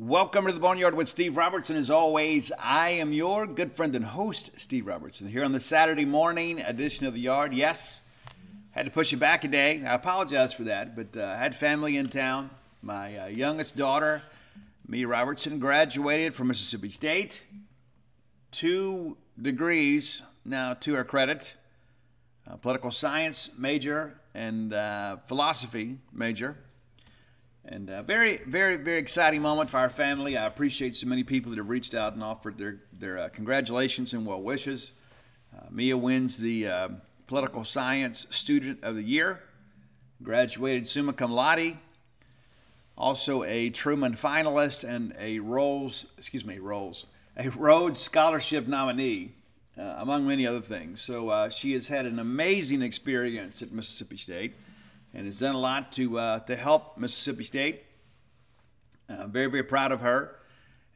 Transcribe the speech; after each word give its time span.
Welcome 0.00 0.46
to 0.46 0.52
the 0.52 0.60
Boneyard 0.60 0.94
with 0.94 1.08
Steve 1.08 1.36
Robertson. 1.36 1.74
As 1.74 1.90
always, 1.90 2.52
I 2.56 2.90
am 2.90 3.12
your 3.12 3.48
good 3.48 3.72
friend 3.72 3.96
and 3.96 4.04
host, 4.04 4.52
Steve 4.56 4.86
Robertson, 4.86 5.26
here 5.26 5.42
on 5.42 5.50
the 5.50 5.58
Saturday 5.58 6.04
morning 6.04 6.60
edition 6.60 7.04
of 7.04 7.14
the 7.14 7.20
Yard. 7.20 7.52
Yes, 7.52 8.02
had 8.70 8.84
to 8.84 8.92
push 8.92 9.12
it 9.12 9.16
back 9.16 9.42
a 9.42 9.48
day. 9.48 9.84
I 9.84 9.94
apologize 9.94 10.54
for 10.54 10.62
that, 10.62 10.94
but 10.94 11.20
uh, 11.20 11.24
I 11.24 11.38
had 11.38 11.56
family 11.56 11.96
in 11.96 12.06
town. 12.10 12.50
My 12.80 13.18
uh, 13.18 13.26
youngest 13.26 13.76
daughter, 13.76 14.22
Mia 14.86 15.08
Robertson, 15.08 15.58
graduated 15.58 16.32
from 16.32 16.46
Mississippi 16.46 16.90
State. 16.90 17.42
Two 18.52 19.16
degrees, 19.42 20.22
now 20.44 20.74
to 20.74 20.94
her 20.94 21.02
credit 21.02 21.54
political 22.62 22.92
science 22.92 23.50
major 23.58 24.20
and 24.32 24.72
uh, 24.72 25.16
philosophy 25.26 25.98
major. 26.12 26.56
And 27.70 27.90
uh, 27.90 28.00
very, 28.02 28.38
very, 28.46 28.76
very 28.76 28.98
exciting 28.98 29.42
moment 29.42 29.68
for 29.68 29.76
our 29.76 29.90
family. 29.90 30.38
I 30.38 30.46
appreciate 30.46 30.96
so 30.96 31.06
many 31.06 31.22
people 31.22 31.50
that 31.50 31.58
have 31.58 31.68
reached 31.68 31.92
out 31.92 32.14
and 32.14 32.24
offered 32.24 32.56
their, 32.56 32.78
their 32.90 33.18
uh, 33.18 33.28
congratulations 33.28 34.14
and 34.14 34.24
well 34.24 34.40
wishes. 34.40 34.92
Uh, 35.54 35.66
Mia 35.70 35.98
wins 35.98 36.38
the 36.38 36.66
uh, 36.66 36.88
Political 37.26 37.66
Science 37.66 38.26
Student 38.30 38.82
of 38.82 38.94
the 38.94 39.02
Year, 39.02 39.42
graduated 40.22 40.88
summa 40.88 41.12
cum 41.12 41.30
laude, 41.30 41.76
also 42.96 43.44
a 43.44 43.68
Truman 43.68 44.14
finalist 44.14 44.82
and 44.82 45.14
a 45.18 45.40
Rolls, 45.40 46.06
excuse 46.16 46.46
me, 46.46 46.58
Rolls, 46.58 47.04
a 47.36 47.50
Rhodes 47.50 48.00
Scholarship 48.00 48.66
nominee, 48.66 49.34
uh, 49.78 49.96
among 49.98 50.26
many 50.26 50.46
other 50.46 50.62
things. 50.62 51.02
So 51.02 51.28
uh, 51.28 51.50
she 51.50 51.74
has 51.74 51.88
had 51.88 52.06
an 52.06 52.18
amazing 52.18 52.80
experience 52.80 53.60
at 53.60 53.72
Mississippi 53.72 54.16
State 54.16 54.54
and 55.18 55.26
has 55.26 55.40
done 55.40 55.56
a 55.56 55.58
lot 55.58 55.90
to 55.90 56.16
uh, 56.16 56.38
to 56.38 56.54
help 56.54 56.96
Mississippi 56.96 57.42
State. 57.42 57.82
Uh, 59.08 59.26
very 59.26 59.50
very 59.50 59.64
proud 59.64 59.90
of 59.90 60.00
her. 60.00 60.36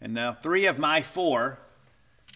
And 0.00 0.14
now 0.14 0.32
three 0.32 0.64
of 0.66 0.78
my 0.78 1.02
four 1.02 1.58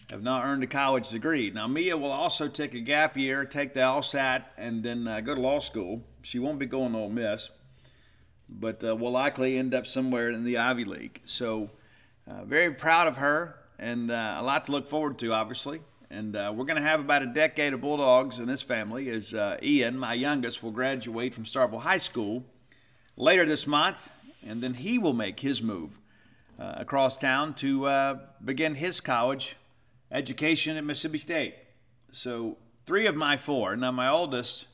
have 0.09 0.21
not 0.21 0.43
earned 0.43 0.63
a 0.63 0.67
college 0.67 1.07
degree. 1.07 1.49
Now 1.49 1.65
Mia 1.65 1.95
will 1.95 2.11
also 2.11 2.49
take 2.49 2.73
a 2.73 2.81
gap 2.81 3.15
year, 3.15 3.45
take 3.45 3.73
the 3.73 3.79
LSAT, 3.79 4.43
and 4.57 4.83
then 4.83 5.07
uh, 5.07 5.21
go 5.21 5.33
to 5.33 5.39
law 5.39 5.59
school. 5.59 6.03
She 6.23 6.39
won't 6.39 6.59
be 6.59 6.65
going 6.65 6.91
to 6.91 6.97
Ole 6.97 7.09
Miss, 7.09 7.51
but 8.49 8.83
uh, 8.83 8.93
will 8.93 9.11
likely 9.11 9.57
end 9.57 9.73
up 9.73 9.87
somewhere 9.87 10.29
in 10.29 10.43
the 10.43 10.57
Ivy 10.57 10.83
League. 10.83 11.21
So 11.25 11.69
uh, 12.29 12.43
very 12.43 12.73
proud 12.73 13.07
of 13.07 13.15
her, 13.15 13.59
and 13.79 14.11
uh, 14.11 14.35
a 14.39 14.43
lot 14.43 14.65
to 14.65 14.73
look 14.73 14.89
forward 14.89 15.17
to, 15.19 15.31
obviously. 15.31 15.79
And 16.09 16.35
uh, 16.35 16.53
we're 16.55 16.65
going 16.65 16.81
to 16.81 16.87
have 16.87 17.01
about 17.01 17.21
a 17.21 17.27
decade 17.27 17.73
of 17.73 17.81
Bulldogs 17.81 18.39
in 18.39 18.47
this 18.47 18.61
family 18.61 19.09
as 19.09 19.33
uh, 19.33 19.57
Ian, 19.61 19.99
my 19.99 20.13
youngest, 20.13 20.63
will 20.63 20.71
graduate 20.71 21.33
from 21.33 21.43
Starkville 21.43 21.81
High 21.81 21.97
School 21.97 22.45
later 23.17 23.45
this 23.45 23.67
month, 23.67 24.09
and 24.45 24.63
then 24.63 24.75
he 24.75 24.97
will 24.97 25.13
make 25.13 25.41
his 25.41 25.61
move 25.61 25.99
uh, 26.57 26.75
across 26.77 27.17
town 27.17 27.53
to 27.55 27.85
uh, 27.87 28.19
begin 28.43 28.75
his 28.75 29.01
college 29.01 29.57
education 30.09 30.77
at 30.77 30.85
Mississippi 30.85 31.17
State. 31.17 31.55
So, 32.13 32.57
three 32.85 33.05
of 33.05 33.15
my 33.15 33.35
four. 33.35 33.75
Now, 33.75 33.91
my 33.91 34.09
oldest, 34.09 34.65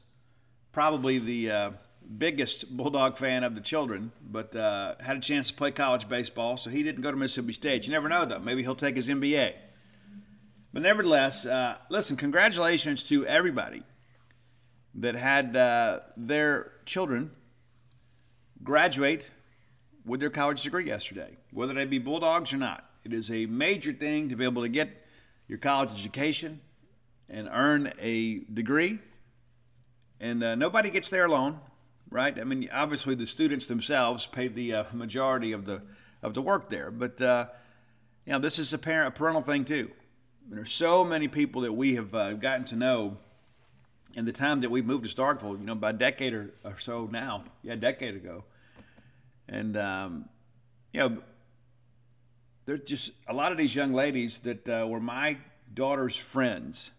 probably 0.72 1.18
the 1.18 1.50
uh, 1.50 1.72
biggest 2.18 2.78
Bulldog 2.78 3.18
fan 3.18 3.44
of 3.44 3.56
the 3.56 3.62
children, 3.62 4.12
but 4.22 4.56
uh, 4.56 4.96
had 5.00 5.18
a 5.18 5.20
chance 5.20 5.50
to 5.50 5.56
play 5.56 5.72
college 5.72 6.08
baseball, 6.08 6.58
so 6.58 6.70
he 6.70 6.84
didn't 6.84 7.02
go 7.02 7.10
to 7.10 7.18
Mississippi 7.18 7.54
State. 7.54 7.88
You 7.88 7.92
never 7.92 8.08
know, 8.08 8.24
though. 8.24 8.40
Maybe 8.40 8.62
he'll 8.62 8.76
take 8.76 8.96
his 8.96 9.08
MBA. 9.08 9.54
But 10.74 10.82
nevertheless, 10.82 11.46
uh, 11.46 11.76
listen, 11.90 12.18
congratulations 12.18 13.04
to 13.10 13.28
everybody 13.28 13.84
that 14.96 15.14
had 15.14 15.56
uh, 15.56 16.00
their 16.18 16.72
children 16.86 17.32
graduate 18.64 19.30
with 20.04 20.20
their 20.20 20.32
college 20.32 20.64
degree 20.64 20.88
yesterday, 20.88 21.38
whether 21.52 21.76
they 21.76 21.86
be 21.86 22.00
Bulldogs 22.00 22.52
or 22.52 22.58
not. 22.58 22.90
It 23.04 23.14
is 23.14 23.30
a 23.30 23.46
major 23.46 23.94
thing 23.94 24.30
to 24.30 24.36
be 24.36 24.46
able 24.46 24.64
to 24.64 24.70
get 24.70 25.06
your 25.48 25.60
college 25.60 25.92
education 25.92 26.62
and 27.30 27.48
earn 27.52 27.94
a 28.00 28.40
degree. 28.52 29.00
And 30.20 30.44
uh, 30.44 30.56
nobody 30.56 30.90
gets 30.90 31.10
there 31.10 31.26
alone, 31.26 31.60
right? 32.10 32.38
I 32.40 32.44
mean, 32.46 32.68
obviously 32.74 33.14
the 33.14 33.28
students 33.28 33.68
themselves 33.68 34.26
pay 34.26 34.48
the 34.48 34.74
uh, 34.74 34.84
majority 34.92 35.52
of 35.52 35.66
the 35.66 35.84
of 36.22 36.34
the 36.34 36.42
work 36.42 36.70
there, 36.70 36.90
but 36.90 37.20
uh, 37.20 37.48
you 38.26 38.32
know 38.32 38.40
this 38.40 38.58
is 38.58 38.72
a 38.72 38.78
parent 38.78 39.14
a 39.14 39.18
parental 39.18 39.42
thing 39.42 39.66
too. 39.66 39.92
There's 40.50 40.72
so 40.72 41.04
many 41.04 41.28
people 41.28 41.62
that 41.62 41.74
we 41.74 41.96
have 41.96 42.14
uh, 42.14 42.34
gotten 42.34 42.66
to 42.66 42.76
know 42.76 43.18
in 44.14 44.26
the 44.26 44.32
time 44.32 44.62
that 44.62 44.70
we 44.70 44.82
moved 44.82 45.10
to 45.10 45.16
Starkville, 45.16 45.60
you 45.60 45.66
know, 45.66 45.72
about 45.74 45.96
a 45.96 45.98
decade 45.98 46.34
or, 46.34 46.54
or 46.64 46.78
so 46.80 47.08
now, 47.12 47.46
yeah, 47.64 47.74
a 47.74 47.78
decade 47.78 48.16
ago. 48.16 48.44
And, 49.48 49.78
um, 49.78 50.30
you 50.92 51.00
know, 51.00 51.18
there's 52.66 52.82
just 52.82 53.12
a 53.28 53.34
lot 53.34 53.52
of 53.52 53.58
these 53.58 53.74
young 53.76 53.94
ladies 53.94 54.40
that 54.40 54.68
uh, 54.68 54.86
were 54.88 55.00
my 55.00 55.38
daughter's 55.74 56.16
friends 56.16 56.92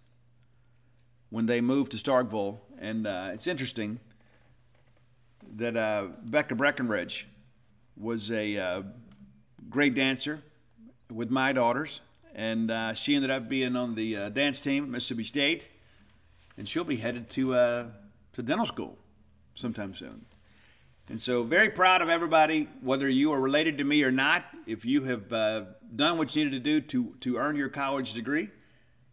when 1.30 1.46
they 1.46 1.60
moved 1.60 1.92
to 1.92 1.98
Starkville. 1.98 2.58
And 2.78 3.06
uh, 3.06 3.30
it's 3.32 3.46
interesting 3.46 4.00
that 5.56 5.76
uh, 5.76 6.08
Becca 6.24 6.54
Breckenridge 6.54 7.28
was 7.96 8.30
a 8.30 8.56
uh, 8.56 8.82
great 9.68 9.94
dancer 9.94 10.42
with 11.10 11.30
my 11.30 11.52
daughters 11.52 12.00
and 12.34 12.70
uh, 12.70 12.94
she 12.94 13.14
ended 13.14 13.30
up 13.30 13.48
being 13.48 13.76
on 13.76 13.94
the 13.94 14.16
uh, 14.16 14.28
dance 14.28 14.60
team 14.60 14.84
at 14.84 14.90
Mississippi 14.90 15.24
State, 15.24 15.68
and 16.56 16.68
she'll 16.68 16.84
be 16.84 16.96
headed 16.96 17.30
to 17.30 17.54
uh, 17.54 17.86
to 18.32 18.42
dental 18.42 18.66
school 18.66 18.98
sometime 19.54 19.94
soon. 19.94 20.26
And 21.08 21.20
so, 21.20 21.42
very 21.42 21.68
proud 21.68 22.00
of 22.00 22.08
everybody, 22.08 22.68
whether 22.80 23.08
you 23.08 23.32
are 23.32 23.40
related 23.40 23.78
to 23.78 23.84
me 23.84 24.02
or 24.02 24.10
not. 24.10 24.44
If 24.66 24.84
you 24.84 25.04
have 25.04 25.32
uh, 25.32 25.64
done 25.94 26.18
what 26.18 26.34
you 26.34 26.44
needed 26.44 26.64
to 26.64 26.80
do 26.80 26.80
to 26.80 27.14
to 27.20 27.36
earn 27.36 27.56
your 27.56 27.68
college 27.68 28.14
degree, 28.14 28.50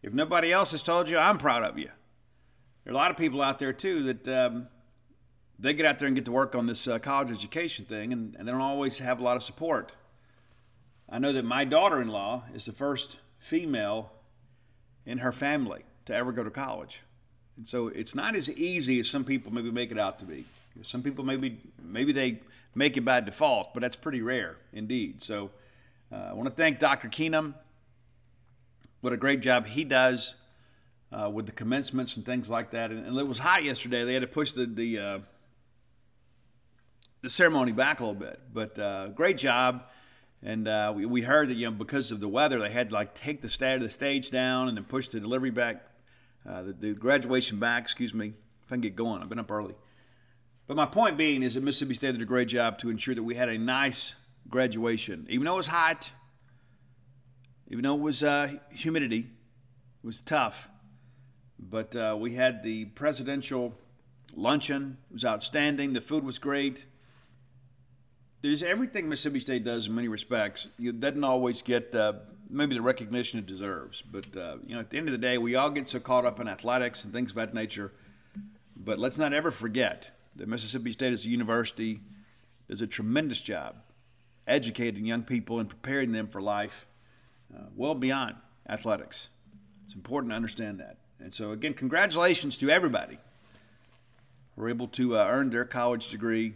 if 0.02 0.14
nobody 0.14 0.52
else 0.52 0.72
has 0.72 0.82
told 0.82 1.10
you, 1.10 1.18
I'm 1.18 1.38
proud 1.38 1.64
of 1.64 1.78
you. 1.78 1.90
There 2.84 2.94
are 2.94 2.96
a 2.96 2.98
lot 2.98 3.12
of 3.12 3.18
people 3.18 3.42
out 3.42 3.60
there 3.60 3.74
too 3.74 4.04
that. 4.04 4.28
Um, 4.28 4.68
they 5.60 5.76
get 5.76 5.86
out 5.86 6.00
there 6.00 6.08
and 6.08 6.16
get 6.16 6.26
to 6.26 6.32
work 6.32 6.56
on 6.56 6.66
this 6.66 6.88
uh, 6.88 6.98
college 6.98 7.30
education 7.30 7.86
thing, 7.86 8.12
and, 8.12 8.36
and 8.36 8.48
they 8.48 8.52
don't 8.52 8.62
always 8.62 8.98
have 8.98 9.20
a 9.20 9.24
lot 9.24 9.38
of 9.38 9.44
support. 9.44 9.92
I 11.12 11.20
know 11.20 11.34
that 11.34 11.44
my 11.44 11.66
daughter 11.66 12.02
in 12.02 12.08
law 12.08 12.44
is 12.56 12.66
the 12.66 12.72
first 12.72 13.20
female 13.38 14.14
in 15.06 15.18
her 15.18 15.34
family 15.34 15.84
to 16.06 16.16
ever 16.16 16.32
go 16.32 16.44
to 16.44 16.50
college. 16.50 17.02
And 17.58 17.68
so 17.68 17.90
it's 17.90 18.16
not 18.16 18.34
as 18.34 18.50
easy 18.50 18.98
as 19.00 19.10
some 19.10 19.26
people 19.26 19.52
maybe 19.52 19.72
make 19.72 19.92
it 19.92 20.00
out 20.00 20.20
to 20.20 20.26
be. 20.26 20.46
Some 20.84 21.04
people 21.04 21.26
maybe 21.26 21.60
maybe 21.84 22.14
they 22.14 22.40
make 22.74 22.96
it 22.96 23.02
by 23.02 23.20
default, 23.20 23.74
but 23.74 23.82
that's 23.82 23.98
pretty 23.98 24.22
rare 24.22 24.56
indeed. 24.72 25.22
So 25.22 25.52
uh, 26.14 26.30
I 26.30 26.34
want 26.34 26.48
to 26.48 26.56
thank 26.56 26.80
Dr. 26.80 27.10
Keenum. 27.10 27.56
What 29.02 29.12
a 29.12 29.18
great 29.18 29.42
job 29.42 29.66
he 29.66 29.84
does 29.84 30.36
uh, 31.12 31.30
with 31.30 31.46
the 31.46 31.52
commencements 31.52 32.16
and 32.16 32.26
things 32.26 32.50
like 32.50 32.72
that. 32.72 32.90
And, 32.90 33.06
and, 33.06 33.18
it 33.18 33.28
was 33.28 33.40
hot 33.40 33.66
yesterday. 33.66 34.06
They 34.06 34.14
had 34.14 34.22
to 34.22 34.28
push 34.28 34.54
the 34.54 34.66
the, 34.66 34.98
uh, 34.98 35.20
the 37.22 37.30
ceremony 37.30 37.74
back 37.74 38.00
a 38.00 38.06
little 38.06 38.20
bit, 38.20 38.40
but 38.54 38.80
uh, 38.80 39.10
great 39.10 39.38
job. 39.38 39.84
And 40.44 40.68
uh, 40.68 40.92
we, 40.96 41.06
we 41.06 41.22
heard 41.22 41.50
that 41.50 41.56
you 41.56 41.70
know 41.70 41.72
because 41.72 42.12
of 42.12 42.20
the 42.20 42.28
weather, 42.28 42.60
they 42.60 42.72
had 42.72 42.90
to 42.90 42.96
like 42.96 43.14
take 43.14 43.42
the, 43.42 43.50
sta- 43.50 43.78
the 43.78 43.90
stage 43.90 44.32
down 44.32 44.68
and 44.68 44.76
then 44.76 44.86
push 44.86 45.08
the 45.08 45.20
delivery 45.20 45.52
back, 45.52 45.86
uh, 46.48 46.64
the, 46.64 46.74
the, 46.74 46.94
graduation 46.94 47.60
back. 47.60 47.84
Excuse 47.84 48.14
me, 48.14 48.34
if 48.66 48.72
I 48.72 48.76
can 48.76 48.82
get 48.82 48.96
going. 48.96 49.22
I've 49.22 49.30
been 49.30 49.40
up 49.40 49.52
early. 49.52 49.76
But 50.68 50.78
my 50.78 50.86
point 50.86 51.18
being 51.18 51.44
is 51.44 51.54
that 51.54 51.64
Mississippi 51.64 51.96
State 51.96 52.14
did 52.14 52.22
a 52.22 52.26
great 52.26 52.48
job 52.48 52.80
to 52.80 52.90
ensure 52.90 53.14
that 53.14 53.24
we 53.24 53.36
had 53.36 53.50
a 53.50 53.58
nice 53.58 54.16
graduation, 54.50 55.28
even 55.30 55.46
though 55.46 55.54
it 55.54 55.58
was 55.58 55.68
hot, 55.68 56.12
even 57.68 57.84
though 57.84 57.96
it 57.96 58.02
was 58.02 58.24
uh, 58.24 58.56
humidity, 58.72 59.30
it 60.04 60.08
was 60.08 60.22
tough. 60.22 60.70
But 61.60 61.96
uh, 61.96 62.18
we 62.20 62.34
had 62.34 62.64
the 62.64 62.86
presidential 62.86 63.76
luncheon. 64.36 64.98
It 65.10 65.14
was 65.14 65.26
outstanding. 65.26 65.94
The 65.94 66.02
food 66.02 66.24
was 66.24 66.40
great 66.40 66.86
there's 68.42 68.64
everything 68.64 69.08
Mississippi 69.08 69.40
State 69.40 69.64
does 69.64 69.88
in 69.88 69.96
many 69.96 70.08
respects. 70.08 70.68
It 70.80 71.00
doesn't 71.00 71.24
always 71.24 71.62
get 71.62 71.94
uh, 71.94 72.14
maybe 72.50 72.76
the 72.76 72.82
recognition 72.82 73.40
it 73.40 73.46
deserves, 73.46 74.02
but 74.02 74.26
uh, 74.36 74.58
you 74.66 74.74
know, 74.74 74.82
at 74.82 74.90
the 74.90 74.98
end 74.98 75.08
of 75.08 75.12
the 75.12 75.18
day, 75.18 75.38
we 75.38 75.56
all 75.56 75.70
get 75.70 75.88
so 75.90 76.00
caught 76.00 76.26
up 76.26 76.40
in 76.40 76.48
athletics 76.48 77.04
and 77.04 77.14
things 77.14 77.32
of 77.32 77.36
that 77.36 77.54
nature. 77.54 77.92
But 78.76 78.98
let's 78.98 79.18
not 79.18 79.32
ever 79.32 79.52
forget 79.52 80.12
that 80.36 80.48
Mississippi 80.48 80.92
State 80.92 81.14
as 81.14 81.24
a 81.24 81.28
university 81.28 82.02
does 82.68 82.82
a 82.82 82.88
tremendous 82.88 83.42
job 83.42 83.76
educating 84.48 85.06
young 85.06 85.24
people 85.24 85.60
and 85.60 85.70
preparing 85.70 86.12
them 86.12 86.28
for 86.28 86.42
life 86.42 86.88
uh, 87.56 87.66
well 87.76 87.94
beyond 87.94 88.36
athletics. 88.68 89.28
It's 89.86 89.94
important 89.94 90.32
to 90.32 90.36
understand 90.36 90.80
that. 90.80 90.98
And 91.20 91.34
so, 91.34 91.52
again, 91.52 91.76
congratulations 91.76 92.58
to 92.58 92.70
everybody 92.72 93.20
who 94.56 94.62
were 94.64 94.70
able 94.70 94.88
to 94.88 95.18
uh, 95.18 95.28
earn 95.30 95.52
their 95.52 95.66
college 95.66 96.10
degree 96.10 96.56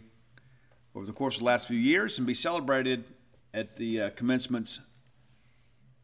over 0.96 1.04
the 1.04 1.12
course 1.12 1.34
of 1.34 1.40
the 1.40 1.44
last 1.44 1.68
few 1.68 1.78
years 1.78 2.16
and 2.16 2.26
be 2.26 2.32
celebrated 2.32 3.04
at 3.52 3.76
the 3.76 4.00
uh, 4.00 4.10
commencements 4.10 4.80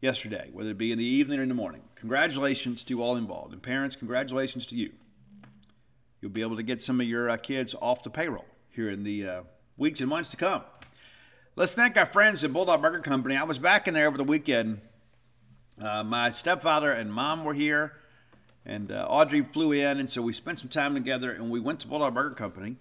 yesterday, 0.01 0.49
whether 0.53 0.69
it 0.69 0.77
be 0.77 0.91
in 0.91 0.99
the 0.99 1.03
evening 1.03 1.39
or 1.39 1.43
in 1.43 1.49
the 1.49 1.55
morning. 1.55 1.81
Congratulations 1.95 2.83
to 2.83 3.01
all 3.01 3.15
involved. 3.15 3.53
And 3.53 3.63
parents, 3.63 3.95
congratulations 3.95 4.67
to 4.67 4.75
you. 4.75 4.91
You'll 6.21 6.31
be 6.31 6.41
able 6.41 6.57
to 6.57 6.63
get 6.63 6.83
some 6.83 7.01
of 7.01 7.07
your 7.07 7.27
uh, 7.27 7.37
kids 7.37 7.73
off 7.81 8.03
the 8.03 8.11
payroll 8.11 8.45
here 8.69 8.87
in 8.87 9.03
the 9.03 9.27
uh, 9.27 9.41
weeks 9.77 9.99
and 9.99 10.09
months 10.09 10.29
to 10.29 10.37
come. 10.37 10.61
Let's 11.55 11.73
thank 11.73 11.97
our 11.97 12.05
friends 12.05 12.43
at 12.43 12.53
Bulldog 12.53 12.81
Burger 12.81 12.99
Company. 12.99 13.35
I 13.35 13.43
was 13.43 13.57
back 13.57 13.87
in 13.87 13.95
there 13.95 14.07
over 14.07 14.17
the 14.17 14.23
weekend. 14.23 14.81
Uh, 15.81 16.03
my 16.03 16.29
stepfather 16.29 16.91
and 16.91 17.11
mom 17.11 17.43
were 17.43 17.55
here, 17.55 17.97
and 18.63 18.91
uh, 18.91 19.07
Audrey 19.09 19.41
flew 19.41 19.71
in, 19.71 19.99
and 19.99 20.09
so 20.09 20.21
we 20.21 20.33
spent 20.33 20.59
some 20.59 20.69
time 20.69 20.93
together, 20.93 21.31
and 21.31 21.49
we 21.49 21.59
went 21.59 21.79
to 21.79 21.87
Bulldog 21.87 22.13
Burger 22.13 22.35
Company 22.35 22.77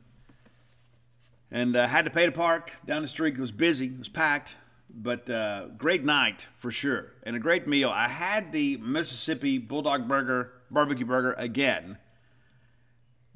and 1.53 1.77
uh, 1.77 1.87
had 1.87 2.07
to 2.07 2.11
pay 2.11 2.25
to 2.25 2.33
park 2.33 2.73
down 2.87 3.03
the 3.03 3.09
street. 3.09 3.35
It 3.35 3.41
was 3.41 3.53
busy, 3.53 3.87
it 3.87 3.99
was 3.99 4.09
packed, 4.09 4.57
but 4.91 5.29
uh, 5.31 5.67
great 5.77 6.03
night 6.03 6.49
for 6.57 6.73
sure, 6.73 7.13
and 7.23 7.37
a 7.37 7.39
great 7.39 7.69
meal. 7.69 7.91
I 7.91 8.09
had 8.09 8.51
the 8.51 8.79
Mississippi 8.79 9.59
Bulldog 9.59 10.09
Burger, 10.09 10.53
barbecue 10.71 11.07
burger 11.07 11.35
again. 11.35 11.99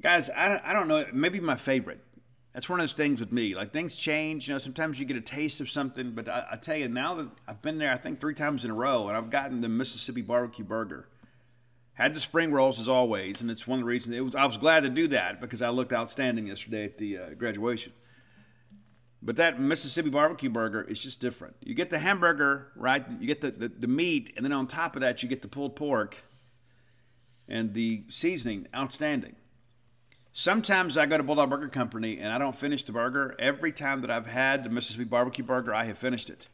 Guys, 0.01 0.29
I, 0.31 0.59
I 0.63 0.73
don't 0.73 0.87
know, 0.87 1.05
maybe 1.13 1.39
my 1.39 1.55
favorite. 1.55 2.03
That's 2.53 2.67
one 2.67 2.79
of 2.79 2.83
those 2.83 2.93
things 2.93 3.19
with 3.19 3.31
me. 3.31 3.53
Like 3.53 3.71
things 3.71 3.95
change, 3.95 4.47
you 4.47 4.55
know. 4.55 4.57
Sometimes 4.57 4.99
you 4.99 5.05
get 5.05 5.15
a 5.15 5.21
taste 5.21 5.61
of 5.61 5.69
something, 5.69 6.13
but 6.13 6.27
I, 6.27 6.45
I 6.53 6.55
tell 6.55 6.75
you 6.75 6.87
now 6.87 7.13
that 7.13 7.27
I've 7.47 7.61
been 7.61 7.77
there, 7.77 7.91
I 7.91 7.97
think 7.97 8.19
three 8.19 8.33
times 8.33 8.65
in 8.65 8.71
a 8.71 8.73
row, 8.73 9.07
and 9.07 9.15
I've 9.15 9.29
gotten 9.29 9.61
the 9.61 9.69
Mississippi 9.69 10.21
barbecue 10.21 10.65
burger. 10.65 11.07
Had 11.93 12.15
the 12.15 12.19
spring 12.19 12.51
rolls 12.51 12.79
as 12.79 12.89
always, 12.89 13.41
and 13.41 13.51
it's 13.51 13.67
one 13.67 13.79
of 13.79 13.85
the 13.85 13.89
reasons 13.89 14.15
it 14.15 14.21
was. 14.21 14.33
I 14.33 14.45
was 14.45 14.57
glad 14.57 14.81
to 14.83 14.89
do 14.89 15.07
that 15.09 15.39
because 15.39 15.61
I 15.61 15.69
looked 15.69 15.93
outstanding 15.93 16.47
yesterday 16.47 16.85
at 16.85 16.97
the 16.97 17.17
uh, 17.17 17.29
graduation. 17.37 17.93
But 19.21 19.35
that 19.37 19.59
Mississippi 19.59 20.09
barbecue 20.09 20.49
burger 20.49 20.81
is 20.81 21.01
just 21.01 21.19
different. 21.19 21.55
You 21.61 21.73
get 21.73 21.89
the 21.89 21.99
hamburger, 21.99 22.71
right? 22.75 23.05
You 23.19 23.27
get 23.27 23.41
the, 23.41 23.51
the, 23.51 23.67
the, 23.67 23.87
meat, 23.87 24.31
and 24.35 24.45
then 24.45 24.51
on 24.51 24.67
top 24.67 24.95
of 24.95 25.01
that, 25.01 25.23
you 25.23 25.29
get 25.29 25.41
the 25.41 25.47
pulled 25.47 25.75
pork 25.75 26.23
and 27.47 27.73
the 27.73 28.03
seasoning, 28.09 28.67
outstanding. 28.75 29.35
Sometimes 30.33 30.97
I 30.97 31.07
go 31.07 31.17
to 31.17 31.23
Bulldog 31.23 31.49
Burger 31.49 31.67
Company 31.67 32.19
and 32.19 32.31
I 32.31 32.37
don't 32.37 32.55
finish 32.55 32.83
the 32.83 32.91
burger. 32.91 33.35
Every 33.39 33.71
time 33.71 34.01
that 34.01 34.11
I've 34.11 34.27
had 34.27 34.63
the 34.63 34.69
Mississippi 34.69 35.05
barbecue 35.05 35.43
burger, 35.43 35.73
I 35.73 35.85
have 35.85 35.97
finished 35.97 36.29
it. 36.29 36.47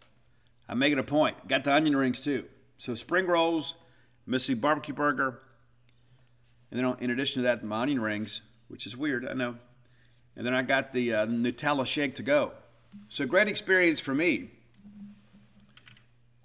I 0.69 0.73
make 0.73 0.93
it 0.93 0.99
a 0.99 1.03
point. 1.03 1.49
Got 1.49 1.65
the 1.65 1.73
onion 1.73 1.97
rings 1.97 2.21
too. 2.21 2.45
So 2.77 2.95
spring 2.95 3.27
rolls, 3.27 3.75
Mississippi 4.25 4.61
barbecue 4.61 4.93
burger, 4.93 5.41
and 6.73 6.79
then 6.79 6.95
in 6.99 7.11
addition 7.11 7.41
to 7.41 7.47
that, 7.47 7.63
my 7.63 7.81
onion 7.81 8.01
rings, 8.01 8.41
which 8.67 8.87
is 8.87 8.97
weird, 8.97 9.27
I 9.27 9.33
know. 9.33 9.57
And 10.35 10.45
then 10.45 10.53
I 10.53 10.61
got 10.61 10.91
the 10.91 11.13
uh, 11.13 11.25
Nutella 11.25 11.85
shake 11.85 12.15
to 12.15 12.23
go. 12.23 12.53
So 13.09 13.25
great 13.25 13.47
experience 13.47 13.99
for 13.99 14.15
me. 14.15 14.51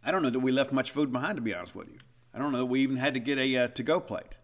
I 0.04 0.10
don't 0.10 0.22
know 0.22 0.30
that 0.30 0.40
we 0.40 0.52
left 0.52 0.72
much 0.72 0.90
food 0.90 1.12
behind, 1.12 1.36
to 1.36 1.42
be 1.42 1.54
honest 1.54 1.74
with 1.74 1.88
you. 1.88 1.98
I 2.32 2.38
don't 2.38 2.52
know 2.52 2.58
that 2.58 2.66
we 2.66 2.80
even 2.80 2.96
had 2.96 3.14
to 3.14 3.20
get 3.20 3.38
a 3.38 3.56
uh, 3.56 3.68
to-go 3.68 4.00
plate. 4.00 4.36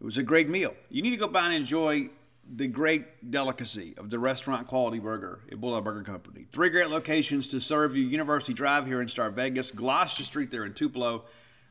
It 0.00 0.04
was 0.04 0.16
a 0.16 0.22
great 0.22 0.48
meal. 0.48 0.74
You 0.88 1.02
need 1.02 1.10
to 1.10 1.16
go 1.16 1.28
by 1.28 1.46
and 1.46 1.54
enjoy 1.54 2.10
the 2.52 2.66
great 2.66 3.30
delicacy 3.30 3.94
of 3.96 4.10
the 4.10 4.18
restaurant 4.18 4.66
quality 4.66 4.98
burger 4.98 5.40
at 5.50 5.60
Bulldog 5.60 5.84
Burger 5.84 6.02
Company. 6.02 6.46
Three 6.52 6.70
great 6.70 6.90
locations 6.90 7.46
to 7.48 7.60
serve 7.60 7.96
you 7.96 8.04
University 8.04 8.52
Drive 8.52 8.86
here 8.86 9.00
in 9.00 9.08
Star 9.08 9.30
Vegas, 9.30 9.70
Gloster 9.70 10.24
Street 10.24 10.50
there 10.50 10.64
in 10.64 10.74
Tupelo, 10.74 11.24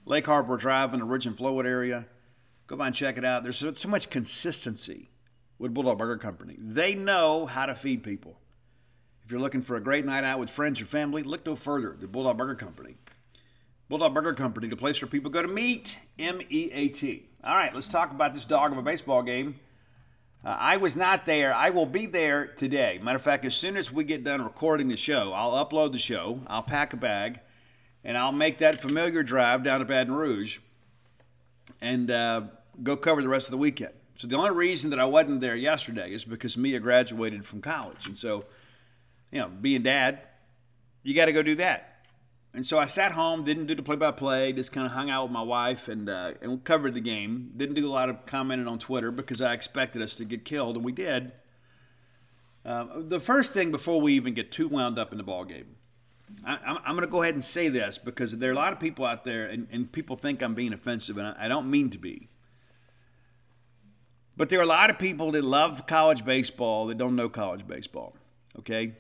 Lake 0.06 0.26
Harbor 0.26 0.58
Drive 0.58 0.94
in 0.94 1.00
the 1.00 1.06
Ridge 1.06 1.26
and 1.26 1.38
Flowood 1.38 1.66
area. 1.66 2.06
Go 2.68 2.76
by 2.76 2.88
and 2.88 2.96
check 2.96 3.18
it 3.18 3.26
out. 3.26 3.44
There's 3.44 3.58
so, 3.58 3.74
so 3.74 3.90
much 3.90 4.10
consistency 4.10 5.09
with 5.60 5.74
Bulldog 5.74 6.00
Burger 6.00 6.18
Company. 6.18 6.56
They 6.58 6.96
know 6.96 7.46
how 7.46 7.68
to 7.68 7.76
feed 7.76 8.02
people. 8.02 8.40
If 9.24 9.32
you're 9.32 9.42
looking 9.42 9.62
for 9.62 9.76
a 9.76 9.82
great 9.82 10.06
night 10.06 10.24
out 10.24 10.40
with 10.40 10.50
friends 10.50 10.82
or 10.82 10.86
family, 10.86 11.22
look 11.22 11.46
no 11.46 11.56
further 11.56 11.96
than 12.00 12.10
Bulldog 12.10 12.38
Burger 12.38 12.56
Company. 12.56 12.96
Bulldog 13.90 14.14
Burger 14.14 14.34
Company, 14.34 14.68
the 14.68 14.76
place 14.76 15.02
where 15.02 15.10
people 15.10 15.30
go 15.30 15.42
to 15.42 15.48
meet, 15.48 16.00
M 16.18 16.42
E 16.50 16.72
A 16.72 16.88
T. 16.88 17.30
All 17.44 17.56
right, 17.56 17.74
let's 17.76 17.88
talk 17.88 18.12
about 18.12 18.34
this 18.34 18.46
dog 18.46 18.72
of 18.72 18.78
a 18.78 18.82
baseball 18.82 19.22
game. 19.22 19.60
Uh, 20.44 20.56
I 20.58 20.78
was 20.78 20.96
not 20.96 21.26
there. 21.26 21.54
I 21.54 21.70
will 21.70 21.86
be 21.86 22.06
there 22.06 22.48
today. 22.48 23.00
Matter 23.04 23.18
of 23.18 23.22
fact, 23.22 23.46
as 23.46 23.56
soon 23.56 23.76
as 23.76 23.92
we 23.92 24.04
get 24.04 24.24
done 24.24 24.42
recording 24.42 24.88
the 24.88 24.96
show, 24.96 25.34
I'll 25.34 25.64
upload 25.66 25.92
the 25.92 26.00
show, 26.00 26.42
I'll 26.48 26.64
pack 26.64 26.94
a 26.94 26.98
bag, 26.98 27.42
and 28.04 28.18
I'll 28.18 28.32
make 28.32 28.58
that 28.60 28.82
familiar 28.82 29.22
drive 29.22 29.64
down 29.64 29.80
to 29.80 29.86
Baton 29.86 30.14
Rouge 30.14 30.60
and 31.82 32.10
uh, 32.10 32.42
go 32.82 32.96
cover 32.96 33.22
the 33.22 33.28
rest 33.28 33.48
of 33.48 33.52
the 33.52 33.58
weekend. 33.58 33.94
So 34.20 34.28
the 34.28 34.36
only 34.36 34.52
reason 34.52 34.90
that 34.90 35.00
I 35.00 35.06
wasn't 35.06 35.42
there 35.42 35.56
yesterday 35.56 36.12
is 36.12 36.26
because 36.26 36.58
Mia 36.58 36.80
graduated 36.80 37.46
from 37.46 37.62
college. 37.62 38.06
And 38.06 38.18
so, 38.18 38.46
you 39.32 39.40
know, 39.40 39.48
being 39.48 39.84
dad, 39.84 40.20
you 41.04 41.16
got 41.16 41.26
to 41.26 41.32
go 41.32 41.42
do 41.42 41.56
that 41.56 41.90
and 42.54 42.66
so 42.66 42.80
I 42.80 42.86
sat 42.86 43.12
home, 43.12 43.44
didn't 43.44 43.68
do 43.68 43.76
the 43.76 43.84
play-by-play, 43.84 44.54
just 44.54 44.72
kind 44.72 44.86
of 44.86 44.94
hung 44.94 45.10
out 45.10 45.24
with 45.24 45.32
my 45.32 45.42
wife 45.42 45.88
and 45.88 46.10
uh, 46.10 46.34
and 46.42 46.64
covered 46.64 46.94
the 46.96 47.02
game. 47.02 47.52
Didn't 47.56 47.76
do 47.76 47.88
a 47.88 47.92
lot 47.92 48.10
of 48.10 48.26
commenting 48.26 48.68
on 48.68 48.80
Twitter 48.80 49.12
because 49.12 49.42
I 49.42 49.54
expected 49.54 50.02
us 50.02 50.16
to 50.16 50.26
get 50.26 50.46
killed, 50.46 50.76
and 50.76 50.84
we 50.84 50.92
did. 50.92 51.32
Uh, 52.66 52.86
the 52.98 53.20
first 53.20 53.54
thing 53.54 53.72
before 53.72 54.02
we 54.02 54.14
even 54.14 54.34
get 54.34 54.52
too 54.52 54.68
wound 54.68 54.98
up 54.98 55.12
in 55.12 55.18
the 55.18 55.24
ball 55.24 55.46
game, 55.46 55.76
I, 56.46 56.78
am 56.86 56.96
going 56.96 57.02
to 57.02 57.08
go 57.08 57.22
ahead 57.22 57.36
and 57.36 57.46
say 57.46 57.70
this 57.70 57.98
because 57.98 58.32
there 58.34 58.50
are 58.50 58.54
a 58.54 58.56
lot 58.56 58.74
of 58.74 58.80
people 58.80 59.06
out 59.06 59.24
there, 59.24 59.46
and, 59.46 59.68
and 59.72 59.92
people 59.92 60.16
think 60.16 60.42
I'm 60.42 60.56
being 60.56 60.74
offensive, 60.74 61.18
and 61.18 61.28
I, 61.28 61.46
I 61.46 61.48
don't 61.48 61.70
mean 61.70 61.90
to 61.92 61.98
be. 61.98 62.30
But 64.40 64.48
there 64.48 64.58
are 64.60 64.64
a 64.64 64.66
lot 64.66 64.90
of 64.90 64.98
people 64.98 65.34
that 65.34 65.44
love 65.44 65.86
college 65.86 66.24
baseball 66.24 66.88
that 66.88 66.98
don't 66.98 67.18
know 67.18 67.28
college 67.28 67.68
baseball. 67.68 68.16
Okay, 68.58 68.94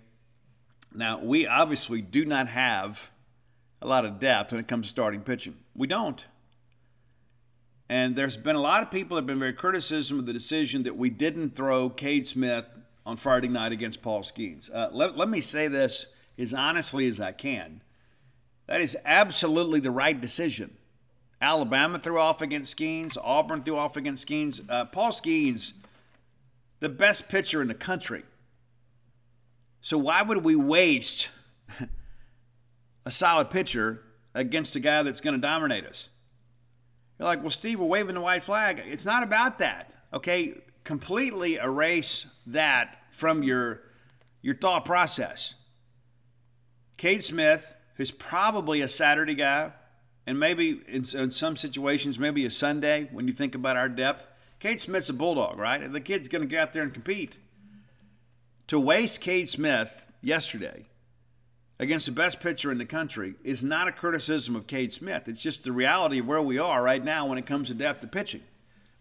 now 0.93 1.21
we 1.23 1.47
obviously 1.47 2.01
do 2.01 2.25
not 2.25 2.49
have 2.49 3.09
a 3.81 3.87
lot 3.87 4.03
of 4.03 4.19
depth 4.19 4.51
when 4.51 4.59
it 4.59 4.67
comes 4.67 4.87
to 4.87 4.89
starting 4.89 5.21
pitching. 5.21 5.55
We 5.73 5.87
don't. 5.87 6.25
And 7.87 8.17
there's 8.17 8.35
been 8.35 8.57
a 8.57 8.61
lot 8.61 8.83
of 8.83 8.91
people 8.91 9.15
that 9.15 9.21
have 9.21 9.27
been 9.27 9.39
very 9.39 9.53
criticism 9.53 10.19
of 10.19 10.25
the 10.25 10.33
decision 10.33 10.83
that 10.83 10.97
we 10.97 11.09
didn't 11.09 11.55
throw 11.55 11.89
Cade 11.89 12.27
Smith 12.27 12.65
on 13.05 13.15
Friday 13.15 13.47
night 13.47 13.71
against 13.71 14.01
Paul 14.01 14.23
Skenes. 14.23 14.69
Uh, 14.69 14.89
let, 14.91 15.15
let 15.15 15.29
me 15.29 15.39
say 15.39 15.69
this 15.69 16.07
as 16.37 16.53
honestly 16.53 17.07
as 17.07 17.17
I 17.17 17.31
can. 17.31 17.81
That 18.67 18.81
is 18.81 18.97
absolutely 19.05 19.79
the 19.79 19.89
right 19.89 20.19
decision. 20.19 20.75
Alabama 21.41 21.99
threw 21.99 22.19
off 22.19 22.41
against 22.41 22.77
Skenes. 22.77 23.17
Auburn 23.21 23.63
threw 23.63 23.77
off 23.77 23.95
against 23.95 24.27
Skenes. 24.27 24.61
Uh, 24.69 24.85
Paul 24.85 25.11
Skenes, 25.11 25.73
the 26.79 26.89
best 26.89 27.29
pitcher 27.29 27.61
in 27.61 27.67
the 27.67 27.73
country. 27.73 28.23
So 29.81 29.97
why 29.97 30.21
would 30.21 30.43
we 30.43 30.55
waste 30.55 31.29
a 33.05 33.11
solid 33.11 33.49
pitcher 33.49 34.03
against 34.33 34.75
a 34.75 34.79
guy 34.79 35.03
that's 35.03 35.21
going 35.21 35.35
to 35.35 35.41
dominate 35.41 35.85
us. 35.85 36.09
You're 37.17 37.27
like, 37.27 37.41
well, 37.41 37.51
Steve, 37.51 37.79
we're 37.79 37.87
waving 37.87 38.15
the 38.15 38.21
white 38.21 38.43
flag. 38.43 38.81
It's 38.85 39.05
not 39.05 39.23
about 39.23 39.59
that. 39.59 39.93
Okay, 40.13 40.61
completely 40.83 41.55
erase 41.57 42.33
that 42.45 43.03
from 43.11 43.43
your 43.43 43.81
your 44.41 44.55
thought 44.55 44.85
process. 44.85 45.55
Cade 46.95 47.23
Smith, 47.23 47.73
who's 47.95 48.11
probably 48.11 48.79
a 48.79 48.87
Saturday 48.87 49.35
guy, 49.35 49.73
and 50.29 50.39
maybe 50.39 50.79
in, 50.87 51.03
in, 51.15 51.31
some 51.31 51.55
situations, 51.55 52.19
maybe 52.19 52.45
a 52.45 52.51
Sunday 52.51 53.09
when 53.11 53.27
you 53.27 53.33
think 53.33 53.55
about 53.55 53.75
our 53.75 53.89
depth. 53.89 54.27
Cade 54.59 54.79
Smith's 54.79 55.09
a 55.09 55.13
bulldog, 55.13 55.57
right? 55.57 55.91
The 55.91 55.99
kid's 55.99 56.27
going 56.27 56.43
to 56.43 56.47
get 56.47 56.59
out 56.61 56.71
there 56.71 56.83
and 56.83 56.93
compete. 56.93 57.39
To 58.67 58.79
waste 58.79 59.21
Cade 59.21 59.49
Smith 59.49 60.05
yesterday 60.21 60.85
against 61.79 62.05
the 62.05 62.11
best 62.11 62.41
pitcher 62.41 62.71
in 62.71 62.77
the 62.77 62.85
country 62.85 63.37
is 63.43 63.63
not 63.63 63.87
a 63.87 63.91
criticism 63.91 64.55
of 64.55 64.67
Cade 64.67 64.93
Smith. 64.93 65.27
It's 65.27 65.41
just 65.41 65.63
the 65.63 65.71
reality 65.71 66.19
of 66.19 66.27
where 66.27 66.43
we 66.43 66.59
are 66.59 66.83
right 66.83 67.03
now 67.03 67.25
when 67.25 67.39
it 67.39 67.47
comes 67.47 67.69
to 67.69 67.73
depth 67.73 68.03
of 68.03 68.11
pitching. 68.11 68.43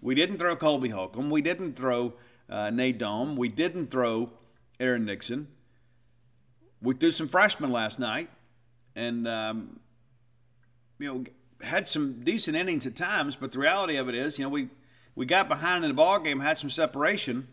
We 0.01 0.15
didn't 0.15 0.39
throw 0.39 0.57
Colby 0.57 0.89
Holcomb. 0.89 1.29
We 1.29 1.43
didn't 1.43 1.77
throw 1.77 2.15
uh, 2.49 2.71
Nate 2.71 2.97
Dohm. 2.97 3.37
We 3.37 3.51
didn't 3.51 3.91
throw 3.91 4.31
Aaron 4.81 5.05
Nixon. 5.05 5.49
We 6.81 6.95
threw 6.95 7.11
some 7.11 7.29
freshmen 7.29 7.71
last 7.71 7.99
night, 7.99 8.31
and 8.97 9.29
um, 9.29 9.81
you 10.99 11.15
know 11.15 11.25
had 11.67 11.89
some 11.89 12.23
decent 12.25 12.57
innings 12.57 12.87
at 12.87 12.97
times. 12.97 13.37
But 13.37 13.53
the 13.53 13.59
reality 13.59 13.97
of 13.97 14.09
it 14.09 14.15
is, 14.15 14.39
you 14.39 14.45
know, 14.45 14.51
we 14.51 14.69
we 15.15 15.27
got 15.27 15.49
behind 15.49 15.85
in 15.85 15.91
the 15.91 15.95
ball 15.95 16.21
game, 16.21 16.41
had 16.41 16.59
some 16.59 16.71
separation, 16.71 17.49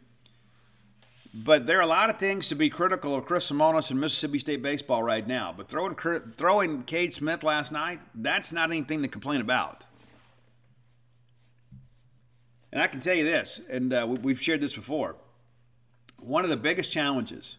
but 1.33 1.65
there 1.65 1.79
are 1.79 1.81
a 1.81 1.87
lot 1.87 2.09
of 2.09 2.19
things 2.19 2.47
to 2.49 2.55
be 2.55 2.69
critical 2.69 3.15
of 3.15 3.25
Chris 3.25 3.51
Lemonis 3.51 3.89
and 3.89 3.99
Mississippi 3.99 4.39
State 4.39 4.61
baseball 4.61 5.03
right 5.03 5.27
now. 5.27 5.53
But 5.55 5.67
throwing 5.67 5.95
throwing 5.95 6.83
Cade 6.83 7.13
Smith 7.13 7.43
last 7.43 7.71
night, 7.71 7.99
that's 8.13 8.51
not 8.51 8.69
anything 8.71 9.01
to 9.01 9.07
complain 9.07 9.41
about. 9.41 9.85
And 12.71 12.81
I 12.83 12.87
can 12.87 12.99
tell 12.99 13.15
you 13.15 13.23
this, 13.23 13.61
and 13.69 13.93
uh, 13.93 14.05
we've 14.21 14.41
shared 14.41 14.59
this 14.59 14.73
before. 14.73 15.15
One 16.21 16.43
of 16.43 16.49
the 16.49 16.57
biggest 16.57 16.91
challenges 16.91 17.55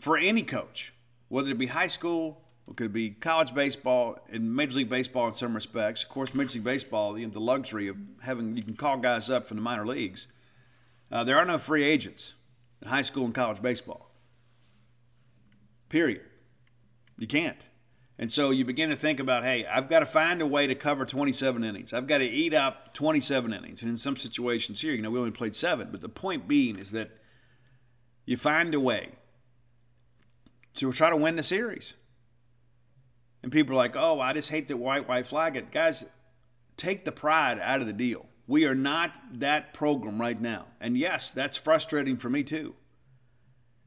for 0.00 0.18
any 0.18 0.42
coach, 0.42 0.92
whether 1.28 1.50
it 1.50 1.58
be 1.58 1.66
high 1.66 1.86
school, 1.86 2.40
it 2.70 2.76
could 2.76 2.92
be 2.92 3.10
college 3.10 3.52
baseball 3.52 4.18
and 4.30 4.54
Major 4.54 4.78
League 4.78 4.88
Baseball 4.88 5.26
in 5.26 5.34
some 5.34 5.54
respects. 5.54 6.04
Of 6.04 6.08
course, 6.08 6.32
Major 6.32 6.54
League 6.54 6.64
Baseball, 6.64 7.18
you 7.18 7.26
know, 7.26 7.32
the 7.32 7.40
luxury 7.40 7.88
of 7.88 7.96
having 8.22 8.56
you 8.56 8.62
can 8.62 8.76
call 8.76 8.96
guys 8.98 9.28
up 9.28 9.44
from 9.44 9.56
the 9.56 9.62
minor 9.62 9.84
leagues. 9.84 10.28
Uh, 11.10 11.24
there 11.24 11.36
are 11.36 11.44
no 11.44 11.58
free 11.58 11.82
agents 11.82 12.34
in 12.80 12.88
high 12.88 13.02
school 13.02 13.24
and 13.24 13.34
college 13.34 13.60
baseball. 13.60 14.12
Period. 15.88 16.22
You 17.18 17.26
can't. 17.26 17.58
And 18.16 18.30
so 18.30 18.50
you 18.50 18.64
begin 18.64 18.90
to 18.90 18.96
think 18.96 19.18
about, 19.18 19.42
hey, 19.42 19.66
I've 19.66 19.88
got 19.88 20.00
to 20.00 20.06
find 20.06 20.40
a 20.40 20.46
way 20.46 20.66
to 20.66 20.74
cover 20.74 21.04
27 21.04 21.64
innings. 21.64 21.92
I've 21.92 22.06
got 22.06 22.18
to 22.18 22.24
eat 22.24 22.54
up 22.54 22.94
27 22.94 23.52
innings. 23.52 23.82
And 23.82 23.90
in 23.90 23.96
some 23.96 24.14
situations 24.14 24.82
here, 24.82 24.92
you 24.92 25.02
know, 25.02 25.10
we 25.10 25.18
only 25.18 25.30
played 25.32 25.56
seven. 25.56 25.88
But 25.90 26.02
the 26.02 26.08
point 26.08 26.46
being 26.46 26.78
is 26.78 26.92
that 26.92 27.10
you 28.26 28.36
find 28.36 28.74
a 28.74 28.80
way 28.80 29.12
to 30.74 30.92
try 30.92 31.10
to 31.10 31.16
win 31.16 31.36
the 31.36 31.42
series. 31.42 31.94
And 33.42 33.50
people 33.50 33.74
are 33.74 33.78
like, 33.78 33.96
oh, 33.96 34.20
I 34.20 34.32
just 34.32 34.50
hate 34.50 34.68
that 34.68 34.76
white, 34.76 35.08
white 35.08 35.26
flag 35.26 35.56
it. 35.56 35.70
Guys, 35.70 36.04
take 36.76 37.04
the 37.04 37.12
pride 37.12 37.58
out 37.58 37.80
of 37.80 37.86
the 37.86 37.92
deal. 37.92 38.26
We 38.46 38.64
are 38.64 38.74
not 38.74 39.12
that 39.32 39.72
program 39.72 40.20
right 40.20 40.40
now. 40.40 40.66
And 40.80 40.98
yes, 40.98 41.30
that's 41.30 41.56
frustrating 41.56 42.16
for 42.16 42.28
me 42.28 42.42
too. 42.42 42.74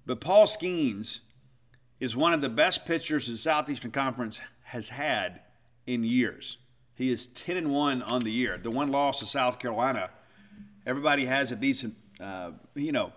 But 0.06 0.22
Paul 0.22 0.48
Skenes 0.48 1.20
is 2.00 2.16
one 2.16 2.34
of 2.34 2.42
the 2.42 2.50
best 2.50 2.86
pitchers 2.86 3.28
the 3.28 3.36
Southeastern 3.36 3.92
Conference 3.92 4.40
has 4.64 4.90
had 4.90 5.42
in 5.86 6.04
years. 6.04 6.58
He 6.96 7.12
is 7.12 7.26
10 7.26 7.58
and 7.58 7.72
1 7.72 8.02
on 8.02 8.22
the 8.22 8.32
year. 8.32 8.58
The 8.58 8.72
one 8.72 8.90
loss 8.90 9.20
to 9.20 9.26
South 9.26 9.60
Carolina, 9.60 10.10
everybody 10.86 11.26
has 11.26 11.52
a 11.52 11.56
decent, 11.56 11.96
uh, 12.20 12.52
you 12.76 12.92
know, 12.92 13.14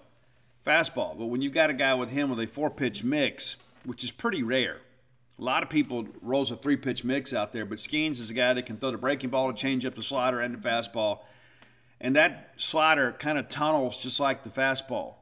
fastball. 0.67 1.19
But 1.19 1.27
when 1.27 1.43
you've 1.43 1.53
got 1.53 1.71
a 1.71 1.75
guy 1.75 1.95
with 1.95 2.11
him 2.11 2.31
with 2.31 2.41
a 2.41 2.47
four 2.47 2.71
pitch 2.71 3.05
mix, 3.05 3.57
which 3.85 4.03
is 4.03 4.11
pretty 4.11 4.43
rare, 4.43 4.81
a 5.39 5.43
lot 5.43 5.63
of 5.63 5.69
people 5.69 6.09
rolls 6.23 6.51
a 6.51 6.57
three 6.57 6.77
pitch 6.77 7.05
mix 7.05 7.33
out 7.35 7.53
there, 7.53 7.67
but 7.67 7.79
Skenes 7.79 8.21
is 8.21 8.31
a 8.31 8.35
guy 8.35 8.55
that 8.55 8.65
can 8.65 8.79
throw 8.79 8.91
the 8.91 8.99
breaking 8.99 9.31
ball, 9.31 9.53
to 9.53 9.59
change 9.59 9.85
up 9.85 9.95
the 9.95 10.03
slider, 10.03 10.41
and 10.41 10.55
the 10.55 10.69
fastball. 10.69 11.21
And 12.01 12.17
that 12.17 12.53
slider 12.57 13.13
kind 13.13 13.39
of 13.39 13.49
tunnels 13.49 13.99
just 13.99 14.21
like 14.21 14.45
the 14.45 14.51
fastball. 14.51 15.15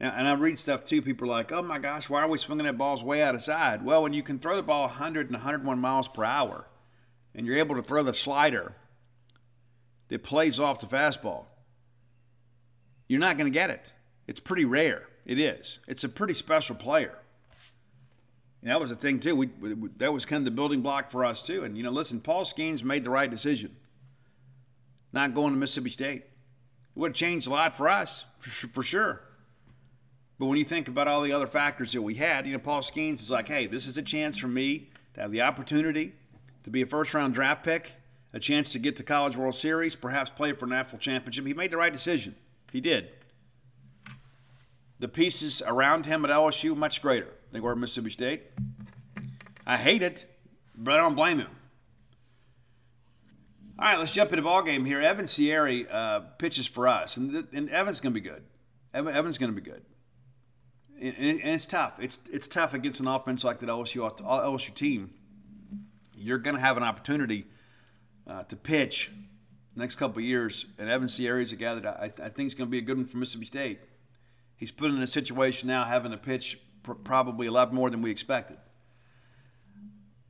And 0.00 0.28
I 0.28 0.32
read 0.34 0.60
stuff 0.60 0.84
too. 0.84 1.02
People 1.02 1.26
are 1.26 1.38
like, 1.38 1.50
oh 1.50 1.62
my 1.62 1.80
gosh, 1.80 2.08
why 2.08 2.22
are 2.22 2.28
we 2.28 2.38
swinging 2.38 2.66
that 2.66 2.78
balls 2.78 3.02
way 3.02 3.20
out 3.20 3.34
of 3.34 3.42
side? 3.42 3.84
Well, 3.84 4.02
when 4.02 4.12
you 4.12 4.22
can 4.22 4.38
throw 4.38 4.54
the 4.54 4.62
ball 4.62 4.82
100 4.82 5.26
and 5.26 5.34
101 5.34 5.78
miles 5.80 6.06
per 6.06 6.22
hour, 6.22 6.68
and 7.34 7.44
you're 7.44 7.56
able 7.56 7.74
to 7.74 7.82
throw 7.82 8.04
the 8.04 8.14
slider 8.14 8.76
that 10.08 10.22
plays 10.22 10.60
off 10.60 10.78
the 10.78 10.86
fastball, 10.86 11.46
you're 13.08 13.18
not 13.18 13.36
going 13.36 13.50
to 13.50 13.56
get 13.56 13.70
it. 13.70 13.92
It's 14.28 14.38
pretty 14.38 14.64
rare. 14.64 15.08
It 15.26 15.40
is. 15.40 15.80
It's 15.88 16.04
a 16.04 16.08
pretty 16.08 16.34
special 16.34 16.76
player. 16.76 17.18
And 18.62 18.70
that 18.70 18.80
was 18.80 18.90
the 18.90 18.96
thing 18.96 19.20
too. 19.20 19.36
We, 19.36 19.46
we, 19.60 19.88
that 19.98 20.12
was 20.12 20.24
kind 20.24 20.40
of 20.40 20.44
the 20.44 20.50
building 20.50 20.80
block 20.80 21.10
for 21.10 21.24
us 21.24 21.42
too. 21.42 21.64
And 21.64 21.76
you 21.76 21.82
know, 21.82 21.90
listen, 21.90 22.20
Paul 22.20 22.44
Skenes 22.44 22.82
made 22.82 23.04
the 23.04 23.10
right 23.10 23.30
decision, 23.30 23.76
not 25.12 25.34
going 25.34 25.52
to 25.52 25.58
Mississippi 25.58 25.90
State. 25.90 26.16
It 26.18 27.00
would 27.00 27.10
have 27.10 27.16
changed 27.16 27.46
a 27.46 27.50
lot 27.50 27.76
for 27.76 27.88
us, 27.88 28.24
for, 28.38 28.50
for 28.68 28.82
sure. 28.82 29.22
But 30.38 30.46
when 30.46 30.58
you 30.58 30.64
think 30.64 30.88
about 30.88 31.08
all 31.08 31.22
the 31.22 31.32
other 31.32 31.46
factors 31.46 31.92
that 31.92 32.02
we 32.02 32.14
had, 32.14 32.46
you 32.46 32.52
know, 32.52 32.58
Paul 32.58 32.82
Skenes 32.82 33.20
is 33.20 33.30
like, 33.30 33.48
hey, 33.48 33.66
this 33.66 33.86
is 33.86 33.96
a 33.96 34.02
chance 34.02 34.38
for 34.38 34.48
me 34.48 34.90
to 35.14 35.20
have 35.20 35.32
the 35.32 35.42
opportunity 35.42 36.14
to 36.64 36.70
be 36.70 36.82
a 36.82 36.86
first 36.86 37.14
round 37.14 37.34
draft 37.34 37.64
pick, 37.64 37.92
a 38.32 38.40
chance 38.40 38.72
to 38.72 38.78
get 38.78 38.96
to 38.96 39.02
College 39.02 39.36
World 39.36 39.54
Series, 39.54 39.96
perhaps 39.96 40.30
play 40.30 40.52
for 40.52 40.66
a 40.66 40.68
national 40.68 40.98
championship. 40.98 41.46
He 41.46 41.54
made 41.54 41.70
the 41.70 41.76
right 41.76 41.92
decision. 41.92 42.36
He 42.72 42.80
did. 42.80 43.10
The 45.00 45.08
pieces 45.08 45.62
around 45.64 46.06
him 46.06 46.24
at 46.24 46.30
LSU 46.30 46.76
much 46.76 47.00
greater 47.00 47.37
they 47.52 47.60
were 47.60 47.74
Mississippi 47.74 48.10
State. 48.10 48.42
I 49.66 49.76
hate 49.76 50.02
it, 50.02 50.26
but 50.76 50.94
I 50.94 50.96
don't 50.96 51.14
blame 51.14 51.38
him. 51.38 51.50
All 53.78 53.84
right, 53.84 53.98
let's 53.98 54.12
jump 54.12 54.30
into 54.30 54.42
the 54.42 54.46
ball 54.46 54.62
game 54.62 54.84
here. 54.84 55.00
Evan 55.00 55.26
Siary 55.26 55.86
uh, 55.92 56.20
pitches 56.38 56.66
for 56.66 56.88
us, 56.88 57.16
and, 57.16 57.46
and 57.52 57.70
Evan's 57.70 58.00
going 58.00 58.12
to 58.12 58.20
be 58.20 58.26
good. 58.26 58.42
Evan, 58.92 59.14
Evan's 59.14 59.38
going 59.38 59.54
to 59.54 59.60
be 59.60 59.70
good, 59.70 59.82
and, 61.00 61.14
and, 61.16 61.50
it's 61.54 61.66
tough. 61.66 61.98
It's 62.00 62.18
it's 62.32 62.48
tough 62.48 62.74
against 62.74 62.98
an 62.98 63.06
offense 63.06 63.44
like 63.44 63.60
that 63.60 63.68
LSU 63.68 64.18
LSU 64.20 64.74
team. 64.74 65.14
You're 66.16 66.38
going 66.38 66.56
to 66.56 66.60
have 66.60 66.76
an 66.76 66.82
opportunity 66.82 67.46
uh, 68.26 68.42
to 68.44 68.56
pitch 68.56 69.12
next 69.76 69.94
couple 69.94 70.20
years, 70.20 70.66
and 70.76 70.90
Evan 70.90 71.06
Siary 71.06 71.42
is 71.42 71.52
a 71.52 71.56
guy 71.56 71.74
that 71.76 71.86
I, 71.86 72.12
I 72.20 72.28
think 72.30 72.48
is 72.48 72.54
going 72.54 72.68
to 72.68 72.72
be 72.72 72.78
a 72.78 72.82
good 72.82 72.96
one 72.96 73.06
for 73.06 73.18
Mississippi 73.18 73.46
State. 73.46 73.80
He's 74.56 74.72
put 74.72 74.90
in 74.90 75.00
a 75.00 75.06
situation 75.06 75.68
now 75.68 75.84
having 75.84 76.10
to 76.10 76.18
pitch 76.18 76.58
pr- 76.88 76.94
probably 76.94 77.46
a 77.46 77.52
lot 77.52 77.72
more 77.72 77.90
than 77.90 78.02
we 78.02 78.10
expected. 78.10 78.56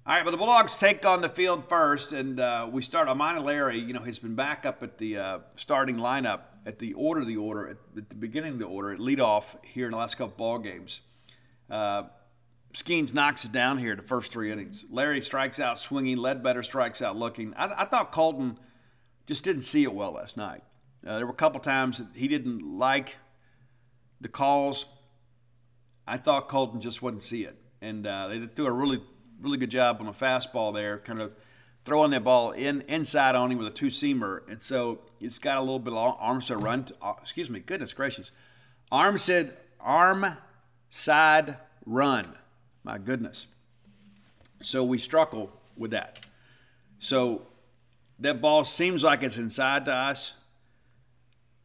All 0.06 0.14
right, 0.14 0.24
but 0.24 0.30
the 0.30 0.36
Bulldogs 0.38 0.76
take 0.78 1.04
on 1.04 1.20
the 1.20 1.28
field 1.28 1.68
first, 1.68 2.12
and 2.12 2.40
uh, 2.40 2.68
we 2.70 2.82
start. 2.82 3.08
Amani 3.08 3.40
Larry, 3.40 3.78
you 3.78 3.92
know, 3.92 4.00
has 4.00 4.18
been 4.18 4.34
back 4.34 4.64
up 4.64 4.82
at 4.82 4.98
the 4.98 5.18
uh, 5.18 5.38
starting 5.54 5.98
lineup 5.98 6.40
at 6.64 6.78
the 6.78 6.94
order 6.94 7.20
of 7.20 7.26
the 7.26 7.36
order, 7.36 7.68
at, 7.68 7.76
at, 7.96 8.08
the 8.08 8.14
beginning 8.14 8.54
of 8.54 8.58
the 8.58 8.64
order, 8.64 8.92
at 8.92 8.98
leadoff 8.98 9.62
here 9.64 9.86
in 9.86 9.92
the 9.92 9.98
last 9.98 10.16
couple 10.16 10.34
ball 10.36 10.58
games. 10.58 11.00
Uh, 11.70 12.04
Skenes 12.72 13.12
knocks 13.14 13.44
it 13.44 13.52
down 13.52 13.78
here 13.78 13.94
the 13.94 14.02
first 14.02 14.32
three 14.32 14.50
innings. 14.50 14.84
Larry 14.90 15.22
strikes 15.22 15.60
out 15.60 15.78
swinging. 15.78 16.16
Ledbetter 16.16 16.62
strikes 16.62 17.02
out 17.02 17.16
looking. 17.16 17.54
I, 17.54 17.82
I 17.82 17.84
thought 17.84 18.10
Colton 18.10 18.58
just 19.26 19.44
didn't 19.44 19.62
see 19.62 19.82
it 19.82 19.92
well 19.92 20.12
last 20.12 20.36
night. 20.36 20.62
Uh, 21.06 21.16
there 21.16 21.26
were 21.26 21.32
a 21.32 21.36
couple 21.36 21.60
times 21.60 21.98
that 21.98 22.08
he 22.14 22.28
didn't 22.28 22.78
like 22.78 23.16
the 24.20 24.28
calls 24.28 24.86
I 26.08 26.16
thought 26.16 26.48
Colton 26.48 26.80
just 26.80 27.02
wouldn't 27.02 27.22
see 27.22 27.44
it, 27.44 27.56
and 27.82 28.06
uh, 28.06 28.28
they 28.28 28.38
do 28.38 28.66
a 28.66 28.72
really 28.72 29.00
really 29.40 29.58
good 29.58 29.70
job 29.70 29.98
on 30.00 30.06
the 30.06 30.12
fastball 30.12 30.72
there, 30.74 30.98
kind 30.98 31.20
of 31.20 31.32
throwing 31.84 32.10
that 32.10 32.24
ball 32.24 32.50
in 32.50 32.80
inside 32.82 33.34
on 33.34 33.52
him 33.52 33.58
with 33.58 33.66
a 33.66 33.70
two 33.70 33.86
seamer, 33.86 34.40
and 34.50 34.62
so 34.62 35.00
it's 35.20 35.38
got 35.38 35.58
a 35.58 35.60
little 35.60 35.78
bit 35.78 35.92
of 35.92 36.16
arm 36.18 36.40
side 36.40 36.62
run. 36.62 36.84
To, 36.84 36.94
uh, 37.02 37.14
excuse 37.20 37.50
me, 37.50 37.60
goodness 37.60 37.92
gracious, 37.92 38.30
arm 38.90 39.18
said 39.18 39.58
arm 39.80 40.36
side 40.88 41.58
run. 41.84 42.34
My 42.82 42.98
goodness. 42.98 43.46
So 44.62 44.82
we 44.82 44.98
struggle 44.98 45.52
with 45.76 45.90
that. 45.90 46.26
So 46.98 47.42
that 48.18 48.40
ball 48.40 48.64
seems 48.64 49.04
like 49.04 49.22
it's 49.22 49.36
inside 49.36 49.84
to 49.84 49.92
us, 49.92 50.32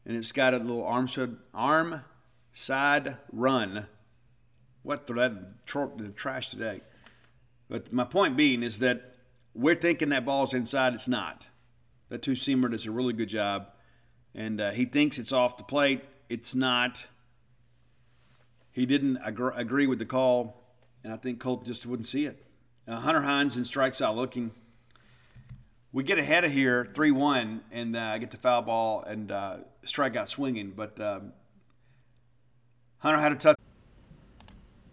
and 0.05 0.17
it's 0.17 0.31
got 0.33 0.53
a 0.53 0.57
little 0.57 0.85
arm 0.85 1.07
side 1.07 1.37
arm 1.53 2.01
side 2.51 3.17
run 3.31 3.87
what 4.83 5.07
that 5.07 5.65
the 5.97 6.13
trash 6.15 6.49
today. 6.49 6.81
But 7.69 7.91
my 7.91 8.03
point 8.03 8.37
being 8.37 8.61
is 8.61 8.79
that 8.79 9.15
we're 9.53 9.75
thinking 9.75 10.09
that 10.09 10.25
ball's 10.25 10.53
inside. 10.53 10.93
It's 10.93 11.07
not. 11.07 11.47
That 12.09 12.21
two 12.21 12.33
seamer 12.33 12.69
does 12.69 12.85
a 12.85 12.91
really 12.91 13.13
good 13.13 13.29
job, 13.29 13.69
and 14.35 14.61
uh, 14.61 14.71
he 14.71 14.85
thinks 14.85 15.17
it's 15.17 15.31
off 15.31 15.57
the 15.57 15.63
plate. 15.63 16.03
It's 16.29 16.53
not. 16.53 17.07
He 18.71 18.85
didn't 18.85 19.17
agree, 19.23 19.53
agree 19.55 19.87
with 19.87 19.99
the 19.99 20.05
call, 20.05 20.63
and 21.03 21.13
I 21.13 21.17
think 21.17 21.39
Colt 21.39 21.65
just 21.65 21.85
wouldn't 21.85 22.07
see 22.07 22.25
it. 22.25 22.45
Uh, 22.87 22.99
Hunter 22.99 23.21
Hines 23.21 23.55
and 23.55 23.65
strikes 23.65 24.01
out 24.01 24.15
looking. 24.15 24.51
We 25.91 26.03
get 26.03 26.17
ahead 26.17 26.43
of 26.43 26.51
here 26.51 26.89
3 26.93 27.11
1 27.11 27.61
and 27.71 27.95
uh, 27.95 28.17
get 28.17 28.31
the 28.31 28.37
foul 28.37 28.63
ball 28.63 29.03
and 29.03 29.31
uh, 29.31 29.57
strike 29.85 30.15
out 30.15 30.27
swinging, 30.27 30.73
but 30.75 30.99
um, 30.99 31.33
Hunter 32.97 33.19
had 33.19 33.31
a 33.31 33.35
touch. 33.35 33.57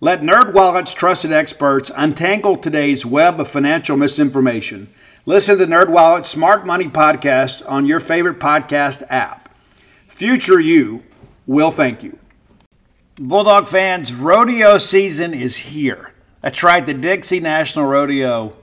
Let 0.00 0.22
NerdWallet's 0.22 0.94
trusted 0.94 1.32
experts 1.32 1.90
untangle 1.96 2.56
today's 2.56 3.04
web 3.04 3.40
of 3.40 3.48
financial 3.48 3.96
misinformation. 3.96 4.86
Listen 5.26 5.58
to 5.58 5.66
NerdWallet's 5.66 6.28
Smart 6.28 6.64
Money 6.64 6.86
Podcast 6.86 7.68
on 7.68 7.84
your 7.84 7.98
favorite 7.98 8.38
podcast 8.38 9.02
app. 9.10 9.52
Future 10.06 10.60
you 10.60 11.02
will 11.48 11.72
thank 11.72 12.04
you. 12.04 12.16
Bulldog 13.16 13.66
fans, 13.66 14.14
rodeo 14.14 14.78
season 14.78 15.34
is 15.34 15.56
here. 15.56 16.12
That's 16.42 16.62
right, 16.62 16.86
the 16.86 16.94
Dixie 16.94 17.40
National 17.40 17.84
Rodeo. 17.84 18.54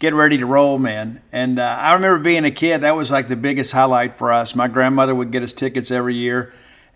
Get 0.00 0.12
ready 0.12 0.38
to 0.38 0.46
roll, 0.46 0.76
man. 0.76 1.22
And 1.30 1.60
uh, 1.60 1.62
I 1.62 1.94
remember 1.94 2.18
being 2.18 2.44
a 2.44 2.50
kid, 2.50 2.80
that 2.80 2.96
was 2.96 3.12
like 3.12 3.28
the 3.28 3.36
biggest 3.36 3.70
highlight 3.70 4.14
for 4.14 4.32
us. 4.32 4.56
My 4.56 4.66
grandmother 4.66 5.14
would 5.14 5.30
get 5.30 5.44
us 5.44 5.52
tickets 5.52 5.92
every 5.92 6.16
year, 6.16 6.52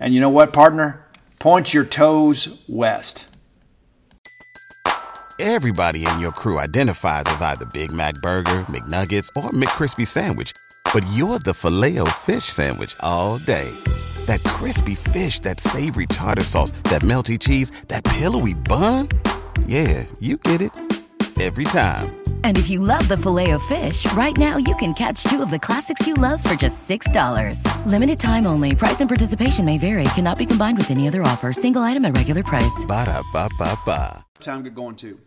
and 0.00 0.14
you 0.14 0.20
know 0.20 0.30
what, 0.30 0.52
partner? 0.52 1.06
Point 1.38 1.74
your 1.74 1.84
toes 1.84 2.62
west. 2.68 3.26
Everybody 5.40 6.06
in 6.06 6.20
your 6.20 6.30
crew 6.30 6.60
identifies 6.60 7.24
as 7.26 7.42
either 7.42 7.66
Big 7.66 7.90
Mac 7.90 8.14
Burger, 8.22 8.64
McNuggets, 8.68 9.28
or 9.36 9.50
McCrispy 9.50 10.06
Sandwich. 10.06 10.52
But 10.92 11.04
you're 11.12 11.40
the 11.40 11.52
filet 11.54 11.98
fish 12.20 12.44
Sandwich 12.44 12.94
all 13.00 13.38
day. 13.38 13.68
That 14.26 14.42
crispy 14.44 14.94
fish, 14.94 15.40
that 15.40 15.60
savory 15.60 16.06
tartar 16.06 16.44
sauce, 16.44 16.70
that 16.84 17.02
melty 17.02 17.38
cheese, 17.38 17.72
that 17.88 18.04
pillowy 18.04 18.54
bun. 18.54 19.08
Yeah, 19.66 20.06
you 20.20 20.36
get 20.36 20.62
it 20.62 20.70
every 21.40 21.64
time. 21.64 22.23
And 22.44 22.58
if 22.58 22.68
you 22.68 22.78
love 22.78 23.08
the 23.08 23.16
filet 23.16 23.52
of 23.52 23.62
fish, 23.62 24.04
right 24.12 24.36
now 24.36 24.58
you 24.58 24.76
can 24.76 24.92
catch 24.92 25.24
two 25.24 25.40
of 25.40 25.50
the 25.50 25.58
classics 25.58 26.06
you 26.06 26.12
love 26.12 26.44
for 26.44 26.54
just 26.54 26.86
$6. 26.86 27.86
Limited 27.86 28.20
time 28.20 28.46
only. 28.46 28.74
Price 28.76 29.00
and 29.00 29.08
participation 29.08 29.64
may 29.64 29.78
vary. 29.78 30.04
Cannot 30.14 30.36
be 30.36 30.44
combined 30.44 30.76
with 30.76 30.90
any 30.90 31.08
other 31.08 31.22
offer. 31.22 31.54
Single 31.54 31.80
item 31.80 32.04
at 32.04 32.14
regular 32.14 32.42
price. 32.42 32.84
Ba 32.86 33.06
da 33.06 33.22
ba 33.32 33.48
ba 33.58 33.78
ba. 33.86 34.24
Time 34.40 34.62
get 34.62 34.74
going 34.74 34.94
too. 34.94 35.18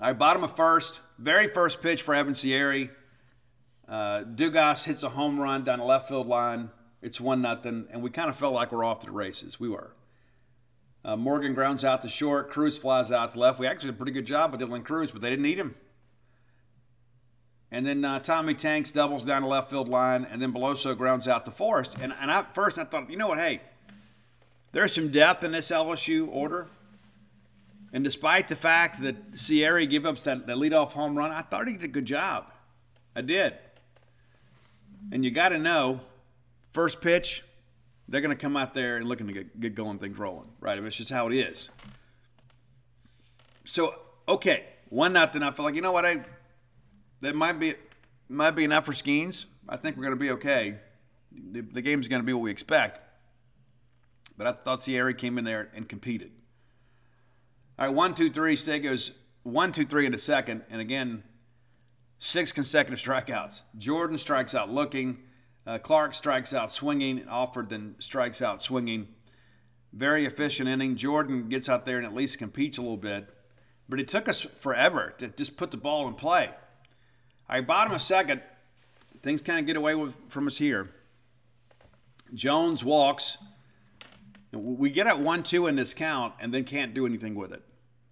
All 0.00 0.08
right, 0.08 0.18
bottom 0.18 0.42
of 0.42 0.56
first. 0.56 1.00
Very 1.18 1.46
first 1.46 1.82
pitch 1.82 2.00
for 2.00 2.14
Evan 2.14 2.32
Siary. 2.32 2.88
Uh, 3.86 4.22
Dugas 4.24 4.84
hits 4.84 5.02
a 5.02 5.10
home 5.10 5.38
run 5.38 5.62
down 5.62 5.78
the 5.78 5.84
left 5.84 6.08
field 6.08 6.26
line. 6.26 6.70
It's 7.02 7.20
one 7.20 7.42
nothing, 7.42 7.86
and 7.92 8.02
we 8.02 8.08
kind 8.08 8.30
of 8.30 8.36
felt 8.36 8.54
like 8.54 8.72
we're 8.72 8.84
off 8.84 9.00
to 9.00 9.06
the 9.06 9.12
races. 9.12 9.60
We 9.60 9.68
were. 9.68 9.92
Uh, 11.04 11.16
Morgan 11.16 11.52
grounds 11.52 11.84
out 11.84 12.00
to 12.00 12.08
short. 12.08 12.48
Crews 12.48 12.78
flies 12.78 13.12
out 13.12 13.34
to 13.34 13.38
left. 13.38 13.58
We 13.58 13.66
actually 13.66 13.90
did 13.90 13.96
a 13.96 13.98
pretty 13.98 14.12
good 14.12 14.26
job 14.26 14.52
with 14.52 14.60
Dylan 14.62 14.84
Crews, 14.84 15.12
but 15.12 15.20
they 15.20 15.28
didn't 15.28 15.42
need 15.42 15.58
him. 15.58 15.74
And 17.70 17.84
then 17.84 18.04
uh, 18.04 18.18
Tommy 18.20 18.54
Tanks 18.54 18.92
doubles 18.92 19.24
down 19.24 19.42
the 19.42 19.48
left 19.48 19.70
field 19.70 19.88
line, 19.88 20.24
and 20.24 20.40
then 20.40 20.52
Beloso 20.52 20.96
grounds 20.96 21.28
out 21.28 21.44
to 21.44 21.50
Forrest. 21.50 21.96
And, 22.00 22.14
and 22.18 22.30
I, 22.30 22.44
first 22.54 22.78
I 22.78 22.84
thought, 22.84 23.10
you 23.10 23.16
know 23.16 23.28
what, 23.28 23.38
hey, 23.38 23.60
there's 24.72 24.94
some 24.94 25.10
depth 25.10 25.44
in 25.44 25.52
this 25.52 25.70
LSU 25.70 26.28
order. 26.28 26.68
And 27.92 28.04
despite 28.04 28.48
the 28.48 28.56
fact 28.56 29.02
that 29.02 29.32
Siary 29.32 29.88
gave 29.88 30.06
up 30.06 30.18
that, 30.20 30.46
that 30.46 30.56
leadoff 30.56 30.92
home 30.92 31.16
run, 31.16 31.30
I 31.30 31.42
thought 31.42 31.66
he 31.66 31.74
did 31.74 31.84
a 31.84 31.88
good 31.88 32.04
job. 32.04 32.46
I 33.14 33.22
did. 33.22 33.54
And 35.10 35.24
you 35.24 35.30
got 35.30 35.50
to 35.50 35.58
know, 35.58 36.00
first 36.70 37.00
pitch, 37.00 37.44
they're 38.08 38.20
going 38.20 38.34
to 38.34 38.40
come 38.40 38.56
out 38.56 38.74
there 38.74 38.96
and 38.96 39.08
looking 39.08 39.26
to 39.26 39.32
get, 39.32 39.60
get 39.60 39.74
going, 39.74 39.98
things 39.98 40.18
rolling, 40.18 40.48
right? 40.60 40.72
I 40.72 40.76
mean, 40.76 40.86
it's 40.86 40.96
just 40.96 41.10
how 41.10 41.28
it 41.28 41.34
is. 41.34 41.68
So, 43.64 43.94
okay, 44.26 44.64
one 44.88 45.12
nothing. 45.12 45.42
I 45.42 45.50
feel 45.50 45.64
like 45.64 45.74
you 45.74 45.82
know 45.82 45.92
what 45.92 46.06
I 46.06 46.24
that 47.20 47.34
might 47.34 47.58
be 47.58 47.74
might 48.28 48.52
be 48.52 48.64
enough 48.64 48.86
for 48.86 48.92
Skenes. 48.92 49.46
I 49.68 49.76
think 49.76 49.96
we're 49.96 50.04
going 50.04 50.16
to 50.16 50.20
be 50.20 50.30
okay. 50.32 50.76
The, 51.32 51.60
the 51.60 51.82
game's 51.82 52.08
going 52.08 52.22
to 52.22 52.26
be 52.26 52.32
what 52.32 52.42
we 52.42 52.50
expect. 52.50 53.00
But 54.36 54.46
I 54.46 54.52
thought 54.52 54.80
Siary 54.80 55.16
came 55.16 55.38
in 55.38 55.44
there 55.44 55.68
and 55.74 55.88
competed. 55.88 56.30
All 57.78 57.86
right, 57.86 57.94
one, 57.94 58.14
two, 58.14 58.30
three. 58.30 58.56
Stay 58.56 58.78
goes 58.78 59.12
one, 59.42 59.72
two, 59.72 59.84
three 59.84 60.06
into 60.06 60.18
second, 60.18 60.62
and 60.70 60.80
again, 60.80 61.22
six 62.18 62.52
consecutive 62.52 63.00
strikeouts. 63.00 63.62
Jordan 63.76 64.18
strikes 64.18 64.54
out 64.54 64.70
looking. 64.70 65.18
Uh, 65.66 65.78
Clark 65.78 66.14
strikes 66.14 66.54
out 66.54 66.72
swinging. 66.72 67.24
Alford 67.28 67.68
then 67.68 67.94
strikes 67.98 68.40
out 68.40 68.62
swinging. 68.62 69.08
Very 69.92 70.24
efficient 70.24 70.68
inning. 70.68 70.96
Jordan 70.96 71.48
gets 71.48 71.68
out 71.68 71.84
there 71.84 71.96
and 71.98 72.06
at 72.06 72.14
least 72.14 72.38
competes 72.38 72.78
a 72.78 72.82
little 72.82 72.96
bit. 72.96 73.30
But 73.88 74.00
it 74.00 74.08
took 74.08 74.28
us 74.28 74.42
forever 74.42 75.14
to 75.18 75.28
just 75.28 75.56
put 75.56 75.70
the 75.70 75.76
ball 75.76 76.06
in 76.06 76.14
play. 76.14 76.50
All 77.50 77.56
right, 77.56 77.66
bottom 77.66 77.94
of 77.94 78.02
second. 78.02 78.42
Things 79.22 79.40
kind 79.40 79.58
of 79.58 79.66
get 79.66 79.76
away 79.76 79.94
with, 79.94 80.18
from 80.28 80.46
us 80.46 80.58
here. 80.58 80.90
Jones 82.34 82.84
walks. 82.84 83.38
We 84.52 84.90
get 84.90 85.06
at 85.06 85.18
1 85.18 85.42
2 85.44 85.66
in 85.66 85.76
this 85.76 85.94
count 85.94 86.34
and 86.40 86.52
then 86.52 86.64
can't 86.64 86.92
do 86.92 87.06
anything 87.06 87.34
with 87.34 87.52
it. 87.52 87.62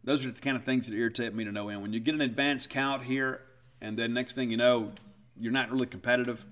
Those 0.04 0.24
are 0.24 0.30
the 0.30 0.40
kind 0.40 0.56
of 0.56 0.64
things 0.64 0.86
that 0.86 0.94
irritate 0.94 1.34
me 1.34 1.44
to 1.44 1.52
no 1.52 1.68
end. 1.68 1.82
When 1.82 1.92
you 1.92 2.00
get 2.00 2.14
an 2.14 2.22
advanced 2.22 2.70
count 2.70 3.02
here, 3.04 3.42
and 3.80 3.98
then 3.98 4.14
next 4.14 4.32
thing 4.34 4.50
you 4.50 4.56
know, 4.56 4.92
you're 5.38 5.52
not 5.52 5.70
really 5.70 5.86
competitive. 5.86 6.46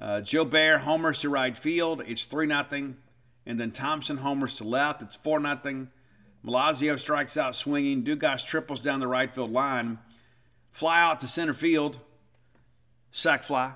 Uh, 0.00 0.20
Bear 0.46 0.78
homers 0.80 1.20
to 1.20 1.28
right 1.28 1.56
field. 1.56 2.02
It's 2.08 2.24
3 2.24 2.46
nothing, 2.46 2.96
And 3.46 3.60
then 3.60 3.70
Thompson 3.70 4.16
homers 4.16 4.56
to 4.56 4.64
left. 4.64 5.00
It's 5.00 5.16
4 5.16 5.40
0. 5.40 5.86
Milazzo 6.44 6.98
strikes 6.98 7.36
out 7.36 7.54
swinging. 7.54 8.02
Dugas 8.02 8.44
triples 8.44 8.80
down 8.80 8.98
the 8.98 9.06
right 9.06 9.32
field 9.32 9.52
line. 9.52 9.98
Fly 10.74 11.00
out 11.00 11.20
to 11.20 11.28
center 11.28 11.54
field. 11.54 12.00
Sack 13.12 13.44
fly. 13.44 13.74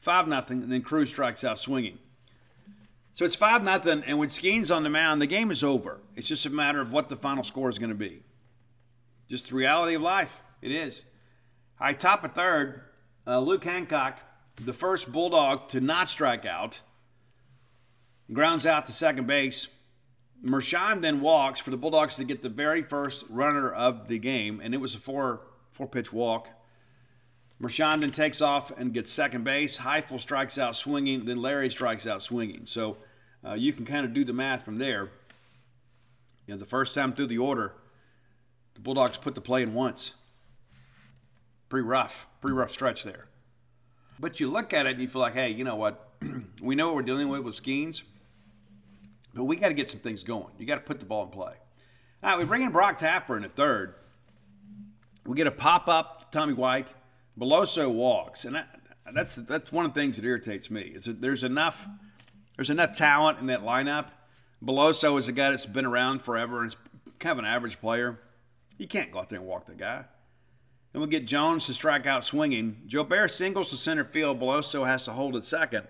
5 0.00 0.26
nothing, 0.26 0.64
And 0.64 0.72
then 0.72 0.82
Crews 0.82 1.10
strikes 1.10 1.44
out 1.44 1.56
swinging. 1.56 2.00
So 3.14 3.24
it's 3.24 3.36
5 3.36 3.62
nothing, 3.62 4.02
And 4.04 4.18
with 4.18 4.30
Skenes 4.30 4.74
on 4.74 4.82
the 4.82 4.90
mound, 4.90 5.22
the 5.22 5.26
game 5.26 5.52
is 5.52 5.62
over. 5.62 6.00
It's 6.16 6.26
just 6.26 6.44
a 6.44 6.50
matter 6.50 6.80
of 6.80 6.92
what 6.92 7.08
the 7.08 7.14
final 7.14 7.44
score 7.44 7.70
is 7.70 7.78
going 7.78 7.90
to 7.90 7.94
be. 7.94 8.24
Just 9.28 9.48
the 9.48 9.54
reality 9.54 9.94
of 9.94 10.02
life. 10.02 10.42
It 10.60 10.72
is. 10.72 11.04
I 11.78 11.92
top 11.92 12.24
a 12.24 12.28
third. 12.28 12.82
Uh, 13.24 13.38
Luke 13.38 13.62
Hancock 13.62 14.18
the 14.56 14.72
first 14.72 15.12
Bulldog 15.12 15.68
to 15.68 15.80
not 15.80 16.10
strike 16.10 16.44
out, 16.44 16.80
grounds 18.32 18.66
out 18.66 18.86
to 18.86 18.92
second 18.92 19.28
base. 19.28 19.68
Mershon 20.44 21.02
then 21.02 21.20
walks 21.20 21.60
for 21.60 21.70
the 21.70 21.76
Bulldogs 21.76 22.16
to 22.16 22.24
get 22.24 22.42
the 22.42 22.48
very 22.48 22.82
first 22.82 23.24
runner 23.30 23.70
of 23.70 24.08
the 24.08 24.18
game, 24.18 24.60
and 24.60 24.74
it 24.74 24.78
was 24.78 24.94
a 24.94 24.98
four 24.98 25.42
four 25.72 25.88
pitch 25.88 26.12
walk. 26.12 26.48
Mershon 27.60 28.00
then 28.00 28.10
takes 28.10 28.40
off 28.40 28.70
and 28.76 28.92
gets 28.92 29.10
second 29.10 29.44
base. 29.44 29.78
Highfield 29.78 30.20
strikes 30.20 30.58
out 30.58 30.74
swinging, 30.76 31.24
then 31.24 31.40
Larry 31.40 31.70
strikes 31.70 32.06
out 32.06 32.22
swinging. 32.22 32.66
So 32.66 32.98
uh, 33.44 33.54
you 33.54 33.72
can 33.72 33.84
kind 33.84 34.04
of 34.04 34.12
do 34.12 34.24
the 34.24 34.32
math 34.32 34.64
from 34.64 34.78
there. 34.78 35.10
You 36.46 36.54
know, 36.54 36.56
the 36.58 36.66
first 36.66 36.94
time 36.94 37.12
through 37.12 37.26
the 37.26 37.38
order, 37.38 37.74
the 38.74 38.80
Bulldogs 38.80 39.18
put 39.18 39.34
the 39.34 39.40
play 39.40 39.62
in 39.62 39.74
once. 39.74 40.12
Pretty 41.68 41.86
rough, 41.86 42.26
pretty 42.40 42.54
rough 42.54 42.72
stretch 42.72 43.04
there. 43.04 43.28
But 44.18 44.40
you 44.40 44.50
look 44.50 44.72
at 44.74 44.86
it 44.86 44.92
and 44.92 45.00
you 45.00 45.08
feel 45.08 45.22
like, 45.22 45.34
hey, 45.34 45.50
you 45.50 45.64
know 45.64 45.76
what? 45.76 46.08
we 46.60 46.74
know 46.74 46.88
what 46.88 46.96
we're 46.96 47.02
dealing 47.02 47.28
with 47.28 47.42
with 47.42 47.62
Skenes, 47.62 48.02
but 49.34 49.44
we 49.44 49.56
got 49.56 49.68
to 49.68 49.74
get 49.74 49.88
some 49.88 50.00
things 50.00 50.24
going. 50.24 50.52
You 50.58 50.66
got 50.66 50.74
to 50.76 50.80
put 50.80 51.00
the 51.00 51.06
ball 51.06 51.24
in 51.24 51.30
play. 51.30 51.54
All 52.22 52.30
right, 52.30 52.38
we 52.38 52.44
bring 52.44 52.62
in 52.62 52.70
Brock 52.70 52.98
Tapper 52.98 53.36
in 53.36 53.42
the 53.42 53.48
third. 53.48 53.94
We 55.26 55.36
get 55.36 55.46
a 55.46 55.52
pop 55.52 55.88
up 55.88 56.32
Tommy 56.32 56.52
White. 56.52 56.88
Beloso 57.38 57.90
walks, 57.90 58.44
and 58.44 58.54
that, 58.54 58.80
that's 59.14 59.34
that's 59.36 59.72
one 59.72 59.86
of 59.86 59.94
the 59.94 60.00
things 60.00 60.16
that 60.16 60.24
irritates 60.24 60.70
me. 60.70 60.92
Is 60.94 61.04
that 61.04 61.20
there's 61.20 61.42
enough 61.42 61.86
there's 62.56 62.70
enough 62.70 62.96
talent 62.96 63.38
in 63.38 63.46
that 63.46 63.62
lineup. 63.62 64.08
Beloso 64.62 65.18
is 65.18 65.28
a 65.28 65.32
guy 65.32 65.50
that's 65.50 65.66
been 65.66 65.86
around 65.86 66.22
forever 66.22 66.60
and 66.62 66.72
is 66.72 66.76
kind 67.18 67.32
of 67.32 67.38
an 67.38 67.44
average 67.50 67.80
player. 67.80 68.20
You 68.78 68.86
can't 68.86 69.10
go 69.10 69.20
out 69.20 69.28
there 69.28 69.38
and 69.38 69.48
walk 69.48 69.66
the 69.66 69.74
guy. 69.74 70.04
Then 70.92 71.00
we 71.00 71.08
get 71.08 71.26
Jones 71.26 71.66
to 71.66 71.74
strike 71.74 72.06
out 72.06 72.24
swinging. 72.24 72.82
Jobert 72.86 73.30
singles 73.30 73.70
to 73.70 73.76
center 73.76 74.04
field. 74.04 74.40
Beloso 74.40 74.86
has 74.86 75.04
to 75.04 75.12
hold 75.12 75.36
at 75.36 75.44
second. 75.44 75.86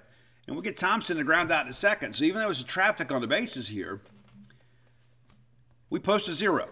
And 0.47 0.57
we 0.57 0.62
get 0.62 0.77
Thompson 0.77 1.16
to 1.16 1.25
ground 1.25 1.51
out 1.51 1.66
to 1.66 1.73
second. 1.73 2.14
So 2.14 2.25
even 2.25 2.40
though 2.40 2.47
there's 2.47 2.62
traffic 2.64 3.11
on 3.11 3.21
the 3.21 3.27
bases 3.27 3.68
here, 3.68 4.01
we 5.90 5.99
post 5.99 6.29
a 6.29 6.33
zero. 6.33 6.68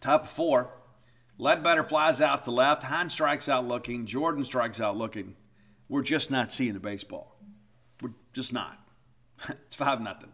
Top 0.00 0.24
of 0.24 0.30
four. 0.30 0.70
Ledbetter 1.40 1.82
flies 1.82 2.20
out 2.20 2.44
to 2.44 2.50
left. 2.50 2.82
Hines 2.82 3.14
strikes 3.14 3.48
out 3.48 3.66
looking. 3.66 4.04
Jordan 4.04 4.44
strikes 4.44 4.78
out 4.78 4.98
looking. 4.98 5.36
We're 5.88 6.02
just 6.02 6.30
not 6.30 6.52
seeing 6.52 6.74
the 6.74 6.80
baseball. 6.80 7.40
We're 8.02 8.12
just 8.34 8.52
not. 8.52 8.78
it's 9.48 9.74
5 9.74 10.02
nothing. 10.02 10.32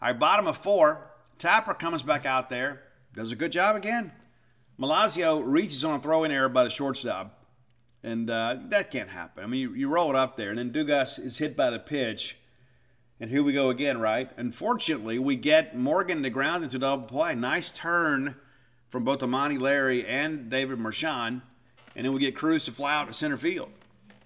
All 0.00 0.08
right, 0.08 0.18
bottom 0.18 0.48
of 0.48 0.58
four. 0.58 1.12
Tapper 1.38 1.74
comes 1.74 2.02
back 2.02 2.26
out 2.26 2.48
there. 2.48 2.82
Does 3.14 3.30
a 3.30 3.36
good 3.36 3.52
job 3.52 3.76
again. 3.76 4.10
Milazzo 4.80 5.40
reaches 5.44 5.84
on 5.84 6.00
a 6.00 6.02
throw 6.02 6.24
in 6.24 6.32
error 6.32 6.48
by 6.48 6.64
the 6.64 6.70
shortstop. 6.70 7.46
And 8.02 8.28
uh, 8.28 8.56
that 8.64 8.90
can't 8.90 9.10
happen. 9.10 9.44
I 9.44 9.46
mean, 9.46 9.60
you, 9.60 9.74
you, 9.74 9.88
roll 9.88 10.10
it 10.10 10.16
up 10.16 10.36
there, 10.36 10.50
and 10.50 10.58
then 10.58 10.72
Dugas 10.72 11.24
is 11.24 11.38
hit 11.38 11.56
by 11.56 11.70
the 11.70 11.78
pitch. 11.78 12.36
And 13.20 13.30
here 13.30 13.44
we 13.44 13.52
go 13.52 13.70
again, 13.70 14.00
right? 14.00 14.28
Unfortunately, 14.36 15.20
we 15.20 15.36
get 15.36 15.76
Morgan 15.76 16.24
to 16.24 16.30
ground 16.30 16.64
into 16.64 16.80
double 16.80 17.06
play. 17.06 17.36
Nice 17.36 17.70
turn 17.70 18.34
from 18.92 19.04
both 19.04 19.22
Amani 19.22 19.56
Larry 19.56 20.06
and 20.06 20.50
David 20.50 20.78
Mershon. 20.78 21.40
And 21.96 22.04
then 22.04 22.12
we 22.12 22.20
get 22.20 22.36
Crews 22.36 22.66
to 22.66 22.72
fly 22.72 22.94
out 22.94 23.08
to 23.08 23.14
center 23.14 23.38
field. 23.38 23.70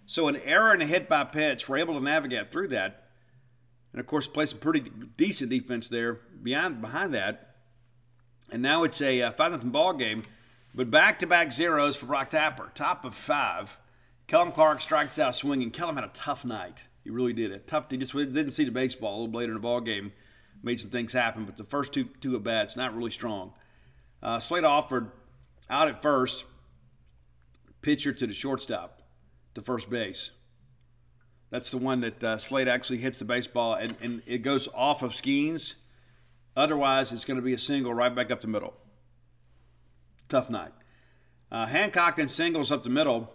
So 0.07 0.27
an 0.27 0.35
error 0.39 0.73
and 0.73 0.83
a 0.83 0.87
hit 0.87 1.09
by 1.09 1.23
pitch, 1.23 1.69
we're 1.69 1.77
able 1.77 1.95
to 1.95 2.01
navigate 2.01 2.51
through 2.51 2.69
that. 2.69 3.05
And 3.93 4.01
of 4.01 4.09
course, 4.09 4.27
play 4.27 4.45
some 4.45 4.59
pretty 4.59 4.91
decent 5.17 5.51
defense 5.51 5.87
there 5.87 6.15
beyond 6.43 6.81
behind 6.81 7.15
that. 7.15 7.55
And 8.51 8.61
now 8.61 8.83
it's 8.83 9.01
a 9.01 9.23
uh, 9.23 9.31
5 9.31 9.63
0 9.63 9.71
ball 9.71 9.93
game. 9.93 10.23
But 10.75 10.91
back 10.91 11.21
to 11.21 11.29
back 11.29 11.53
zeros 11.53 11.95
for 11.95 12.07
Brock 12.07 12.31
Tapper. 12.31 12.73
Top 12.75 13.05
of 13.05 13.15
five. 13.15 13.79
Kellum 14.27 14.51
Clark 14.51 14.83
strikes 14.83 15.17
out 15.17 15.37
swinging. 15.37 15.71
Kellum 15.71 15.95
had 15.95 16.05
a 16.05 16.11
tough 16.13 16.45
night. 16.45 16.85
He 17.05 17.11
really 17.11 17.33
did. 17.33 17.53
A 17.53 17.59
tough. 17.61 17.89
He 17.89 17.97
just 17.97 18.15
didn't 18.15 18.51
see 18.51 18.65
the 18.65 18.73
baseball 18.73 19.13
a 19.13 19.19
little 19.21 19.39
later 19.39 19.53
in 19.53 19.59
the 19.59 19.63
ball 19.63 19.81
game. 19.81 20.13
Made 20.61 20.81
some 20.81 20.91
things 20.91 21.13
happen, 21.13 21.45
but 21.45 21.57
the 21.57 21.65
first 21.65 21.93
two 21.93 22.07
two 22.21 22.35
at 22.35 22.43
bats 22.43 22.77
not 22.77 22.97
really 22.97 23.13
strong. 23.13 23.53
Uh, 24.27 24.41
Slade 24.41 24.65
Alford 24.65 25.11
out 25.71 25.89
at 25.89 26.03
first. 26.03 26.45
Pitcher 27.81 28.13
to 28.13 28.27
the 28.27 28.33
shortstop, 28.33 29.03
to 29.55 29.63
first 29.63 29.89
base. 29.89 30.33
That's 31.51 31.71
the 31.71 31.79
one 31.79 32.01
that 32.01 32.25
uh, 32.25 32.37
Slade 32.37 32.67
actually 32.67 32.99
hits 32.99 33.19
the 33.19 33.25
baseball, 33.25 33.75
and, 33.75 33.95
and 34.01 34.23
it 34.27 34.39
goes 34.39 34.69
off 34.75 35.03
of 35.03 35.13
Skenes. 35.13 35.75
Otherwise, 36.57 37.13
it's 37.13 37.25
going 37.25 37.37
to 37.37 37.43
be 37.43 37.53
a 37.53 37.59
single 37.59 37.95
right 37.95 38.13
back 38.13 38.33
up 38.33 38.41
the 38.41 38.49
middle 38.49 38.75
tough 40.29 40.51
night. 40.51 40.73
Uh, 41.51 41.67
Hancock 41.67 42.19
and 42.19 42.31
singles 42.31 42.73
up 42.73 42.83
the 42.83 42.91
middle. 42.91 43.33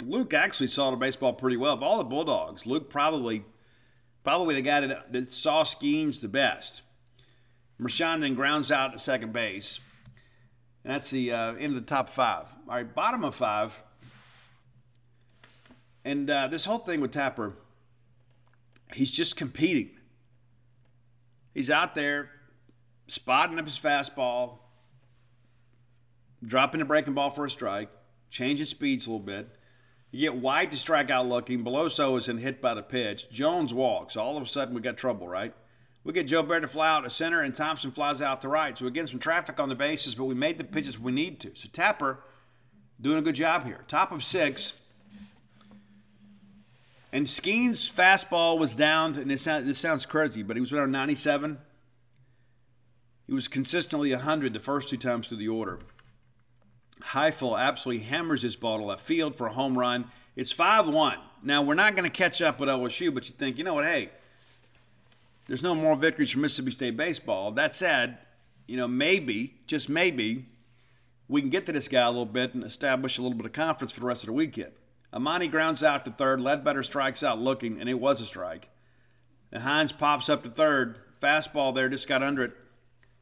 Luke 0.00 0.32
actually 0.32 0.68
saw 0.68 0.90
the 0.90 0.96
baseball 0.96 1.32
pretty 1.32 1.56
well. 1.56 1.74
Of 1.74 1.82
all 1.82 1.98
the 1.98 2.04
Bulldogs, 2.04 2.66
Luke 2.66 2.88
probably 2.88 3.44
probably 4.22 4.54
the 4.54 4.62
guy 4.62 4.86
that, 4.86 5.12
that 5.12 5.32
saw 5.32 5.64
Skenes 5.64 6.20
the 6.20 6.28
best. 6.28 6.82
Mershon 7.80 8.20
then 8.20 8.34
grounds 8.34 8.70
out 8.70 8.92
to 8.92 8.98
second 8.98 9.32
base. 9.32 9.80
That's 10.88 11.10
the 11.10 11.32
uh, 11.32 11.52
end 11.56 11.76
of 11.76 11.84
the 11.84 11.86
top 11.86 12.08
five. 12.08 12.46
All 12.66 12.76
right, 12.76 12.94
bottom 12.94 13.22
of 13.22 13.34
five. 13.34 13.82
And 16.02 16.30
uh, 16.30 16.48
this 16.48 16.64
whole 16.64 16.78
thing 16.78 17.02
with 17.02 17.12
Tapper, 17.12 17.52
he's 18.94 19.12
just 19.12 19.36
competing. 19.36 19.90
He's 21.52 21.68
out 21.68 21.94
there 21.94 22.30
spotting 23.06 23.58
up 23.58 23.66
his 23.66 23.78
fastball, 23.78 24.60
dropping 26.42 26.78
the 26.78 26.86
breaking 26.86 27.12
ball 27.12 27.28
for 27.28 27.44
a 27.44 27.50
strike, 27.50 27.90
changing 28.30 28.64
speeds 28.64 29.06
a 29.06 29.10
little 29.10 29.26
bit. 29.26 29.58
You 30.10 30.30
get 30.30 30.40
White 30.40 30.70
to 30.70 30.78
strike 30.78 31.10
out 31.10 31.28
looking. 31.28 31.62
Beloso 31.62 32.16
is 32.16 32.28
in 32.28 32.38
hit 32.38 32.62
by 32.62 32.72
the 32.72 32.82
pitch. 32.82 33.28
Jones 33.30 33.74
walks. 33.74 34.16
All 34.16 34.38
of 34.38 34.42
a 34.42 34.46
sudden, 34.46 34.74
we 34.74 34.80
got 34.80 34.96
trouble, 34.96 35.28
right? 35.28 35.52
We 36.08 36.14
get 36.14 36.26
Jobert 36.26 36.62
to 36.62 36.68
fly 36.68 36.88
out 36.88 37.04
to 37.04 37.10
center, 37.10 37.42
and 37.42 37.54
Thompson 37.54 37.90
flies 37.90 38.22
out 38.22 38.40
to 38.40 38.48
right. 38.48 38.78
So 38.78 38.86
again, 38.86 39.06
some 39.06 39.18
traffic 39.18 39.60
on 39.60 39.68
the 39.68 39.74
bases, 39.74 40.14
but 40.14 40.24
we 40.24 40.34
made 40.34 40.56
the 40.56 40.64
pitches 40.64 40.98
we 40.98 41.12
need 41.12 41.38
to. 41.40 41.50
So 41.54 41.68
Tapper 41.70 42.20
doing 42.98 43.18
a 43.18 43.20
good 43.20 43.34
job 43.34 43.66
here. 43.66 43.84
Top 43.88 44.10
of 44.10 44.24
six. 44.24 44.80
And 47.12 47.26
Skenes' 47.26 47.92
fastball 47.92 48.58
was 48.58 48.74
down, 48.74 49.16
and 49.16 49.30
this 49.30 49.42
sounds, 49.42 49.66
this 49.66 49.78
sounds 49.78 50.06
crazy, 50.06 50.42
but 50.42 50.56
he 50.56 50.62
was 50.62 50.72
around 50.72 50.92
97. 50.92 51.58
He 53.26 53.34
was 53.34 53.46
consistently 53.46 54.10
100 54.10 54.54
the 54.54 54.60
first 54.60 54.88
two 54.88 54.96
times 54.96 55.28
through 55.28 55.36
the 55.36 55.48
order. 55.48 55.78
Highfield 57.02 57.58
absolutely 57.58 58.04
hammers 58.04 58.40
his 58.40 58.56
ball 58.56 58.78
to 58.78 58.84
left 58.84 59.02
field 59.02 59.36
for 59.36 59.48
a 59.48 59.52
home 59.52 59.78
run. 59.78 60.06
It's 60.36 60.52
5 60.52 60.88
1. 60.88 61.18
Now, 61.42 61.60
we're 61.60 61.74
not 61.74 61.94
going 61.94 62.10
to 62.10 62.16
catch 62.16 62.40
up 62.40 62.58
with 62.58 62.70
LSU, 62.70 63.12
but 63.12 63.28
you 63.28 63.34
think, 63.34 63.58
you 63.58 63.64
know 63.64 63.74
what, 63.74 63.84
hey, 63.84 64.08
there's 65.48 65.62
no 65.62 65.74
more 65.74 65.96
victories 65.96 66.30
for 66.30 66.38
Mississippi 66.38 66.70
State 66.70 66.96
baseball. 66.96 67.50
That 67.50 67.74
said, 67.74 68.18
you 68.68 68.76
know, 68.76 68.86
maybe, 68.86 69.54
just 69.66 69.88
maybe, 69.88 70.46
we 71.26 71.40
can 71.40 71.50
get 71.50 71.66
to 71.66 71.72
this 71.72 71.88
guy 71.88 72.02
a 72.02 72.10
little 72.10 72.26
bit 72.26 72.54
and 72.54 72.62
establish 72.62 73.18
a 73.18 73.22
little 73.22 73.36
bit 73.36 73.46
of 73.46 73.52
confidence 73.52 73.92
for 73.92 74.00
the 74.00 74.06
rest 74.06 74.22
of 74.22 74.26
the 74.26 74.34
weekend. 74.34 74.72
Amani 75.12 75.48
grounds 75.48 75.82
out 75.82 76.04
to 76.04 76.10
third. 76.10 76.40
Ledbetter 76.40 76.82
strikes 76.82 77.22
out 77.22 77.38
looking, 77.38 77.80
and 77.80 77.88
it 77.88 77.94
was 77.94 78.20
a 78.20 78.26
strike. 78.26 78.68
And 79.50 79.62
Hines 79.62 79.90
pops 79.90 80.28
up 80.28 80.42
to 80.42 80.50
third. 80.50 80.98
Fastball 81.20 81.74
there, 81.74 81.88
just 81.88 82.08
got 82.08 82.22
under 82.22 82.44
it. 82.44 82.52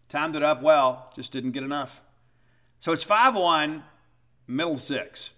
Timed 0.09 0.37
it 0.37 0.43
up 0.43 0.63
well, 0.63 1.13
just 1.15 1.33
didn't 1.33 1.53
get 1.53 1.63
enough. 1.63 2.03
So 2.81 2.93
it's 2.93 3.05
5 3.05 3.35
1, 3.37 3.85
middle 4.47 4.79
six. 4.79 5.31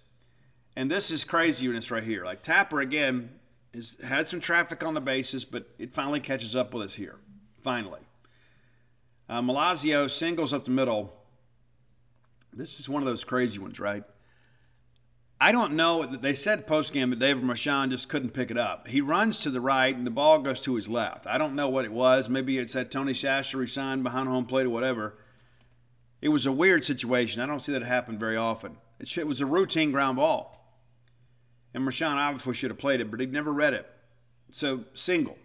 And 0.75 0.89
this 0.89 1.11
is 1.11 1.23
crazy 1.23 1.65
units 1.65 1.91
right 1.91 2.03
here. 2.03 2.25
Like 2.25 2.41
Tapper, 2.41 2.79
again, 2.79 3.38
has 3.73 3.95
had 4.03 4.27
some 4.27 4.39
traffic 4.39 4.83
on 4.83 4.93
the 4.93 5.01
bases, 5.01 5.45
but 5.45 5.69
it 5.77 5.91
finally 5.91 6.19
catches 6.19 6.55
up 6.55 6.73
with 6.73 6.83
us 6.83 6.95
here. 6.95 7.17
Finally. 7.61 8.01
Uh, 9.27 9.41
Milazzo 9.41 10.09
singles 10.09 10.53
up 10.53 10.65
the 10.65 10.71
middle. 10.71 11.13
This 12.51 12.79
is 12.79 12.89
one 12.89 13.01
of 13.01 13.07
those 13.07 13.23
crazy 13.23 13.59
ones, 13.59 13.79
right? 13.79 14.03
I 15.41 15.51
don't 15.53 15.73
know. 15.73 16.05
They 16.05 16.33
said 16.33 16.67
post 16.67 16.91
game 16.91 17.11
that 17.11 17.19
David 17.19 17.43
Mershon 17.43 17.91
just 17.91 18.09
couldn't 18.09 18.31
pick 18.31 18.51
it 18.51 18.57
up. 18.57 18.87
He 18.89 18.99
runs 18.99 19.39
to 19.39 19.49
the 19.49 19.61
right 19.61 19.95
and 19.95 20.05
the 20.05 20.11
ball 20.11 20.39
goes 20.39 20.59
to 20.61 20.75
his 20.75 20.89
left. 20.89 21.25
I 21.27 21.37
don't 21.37 21.55
know 21.55 21.69
what 21.69 21.85
it 21.85 21.93
was. 21.93 22.27
Maybe 22.27 22.57
it's 22.57 22.73
that 22.73 22.91
Tony 22.91 23.13
Chachere 23.13 23.69
signed 23.69 24.03
behind 24.03 24.27
home 24.27 24.45
plate 24.45 24.65
or 24.65 24.71
whatever. 24.71 25.17
It 26.21 26.29
was 26.29 26.45
a 26.45 26.51
weird 26.51 26.83
situation. 26.83 27.41
I 27.41 27.45
don't 27.45 27.61
see 27.61 27.71
that 27.71 27.83
happen 27.83 28.19
very 28.19 28.35
often. 28.35 28.77
It 28.99 29.27
was 29.27 29.39
a 29.39 29.45
routine 29.45 29.91
ground 29.91 30.17
ball. 30.17 30.58
And 31.73 31.87
Mershon 31.87 32.15
obviously 32.15 32.53
should 32.53 32.71
have 32.71 32.79
played 32.79 33.01
it, 33.01 33.11
but 33.11 33.19
he 33.19 33.25
never 33.25 33.53
read 33.53 33.73
it. 33.73 33.89
So 34.51 34.85
single. 34.93 35.37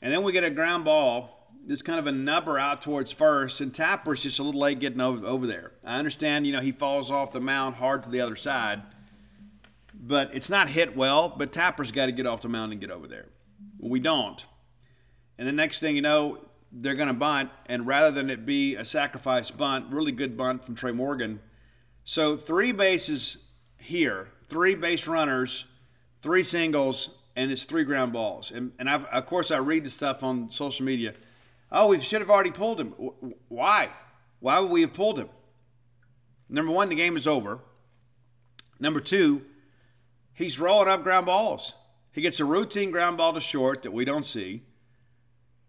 And 0.00 0.12
then 0.12 0.22
we 0.22 0.32
get 0.32 0.44
a 0.44 0.50
ground 0.50 0.84
ball. 0.84 1.38
Just 1.68 1.84
kind 1.84 2.00
of 2.00 2.08
a 2.08 2.12
nubber 2.12 2.58
out 2.58 2.82
towards 2.82 3.12
first, 3.12 3.60
and 3.60 3.72
Tapper's 3.72 4.24
just 4.24 4.40
a 4.40 4.42
little 4.42 4.60
late 4.60 4.80
getting 4.80 5.00
over, 5.00 5.24
over 5.24 5.46
there. 5.46 5.74
I 5.84 5.96
understand, 5.96 6.44
you 6.44 6.52
know, 6.52 6.60
he 6.60 6.72
falls 6.72 7.08
off 7.08 7.30
the 7.30 7.40
mound 7.40 7.76
hard 7.76 8.02
to 8.02 8.10
the 8.10 8.20
other 8.20 8.34
side, 8.34 8.82
but 9.94 10.28
it's 10.34 10.50
not 10.50 10.70
hit 10.70 10.96
well. 10.96 11.28
But 11.28 11.52
Tapper's 11.52 11.92
got 11.92 12.06
to 12.06 12.12
get 12.12 12.26
off 12.26 12.42
the 12.42 12.48
mound 12.48 12.72
and 12.72 12.80
get 12.80 12.90
over 12.90 13.06
there. 13.06 13.28
We 13.78 14.00
don't. 14.00 14.44
And 15.38 15.46
the 15.46 15.52
next 15.52 15.78
thing 15.78 15.94
you 15.94 16.02
know, 16.02 16.40
they're 16.72 16.96
going 16.96 17.06
to 17.06 17.14
bunt, 17.14 17.50
and 17.66 17.86
rather 17.86 18.10
than 18.10 18.28
it 18.28 18.44
be 18.44 18.74
a 18.74 18.84
sacrifice 18.84 19.52
bunt, 19.52 19.86
really 19.88 20.10
good 20.10 20.36
bunt 20.36 20.64
from 20.64 20.74
Trey 20.74 20.90
Morgan. 20.90 21.38
So 22.02 22.36
three 22.36 22.72
bases 22.72 23.36
here, 23.78 24.31
three 24.52 24.74
base 24.74 25.06
runners, 25.06 25.64
three 26.20 26.42
singles, 26.42 27.16
and 27.34 27.50
it's 27.50 27.64
three 27.64 27.84
ground 27.84 28.12
balls. 28.12 28.50
And, 28.50 28.72
and 28.78 28.88
I've, 28.88 29.06
of 29.06 29.24
course, 29.24 29.50
I 29.50 29.56
read 29.56 29.84
the 29.84 29.90
stuff 29.90 30.22
on 30.22 30.50
social 30.50 30.84
media. 30.84 31.14
Oh, 31.72 31.88
we 31.88 31.98
should 32.00 32.20
have 32.20 32.28
already 32.28 32.50
pulled 32.50 32.78
him. 32.78 32.88
Why? 33.48 33.88
Why 34.40 34.58
would 34.58 34.70
we 34.70 34.82
have 34.82 34.92
pulled 34.92 35.18
him? 35.18 35.30
Number 36.50 36.70
one, 36.70 36.90
the 36.90 36.94
game 36.94 37.16
is 37.16 37.26
over. 37.26 37.60
Number 38.78 39.00
two, 39.00 39.42
he's 40.34 40.60
rolling 40.60 40.88
up 40.88 41.02
ground 41.02 41.24
balls. 41.24 41.72
He 42.12 42.20
gets 42.20 42.38
a 42.38 42.44
routine 42.44 42.90
ground 42.90 43.16
ball 43.16 43.32
to 43.32 43.40
short 43.40 43.82
that 43.82 43.92
we 43.92 44.04
don't 44.04 44.26
see. 44.26 44.64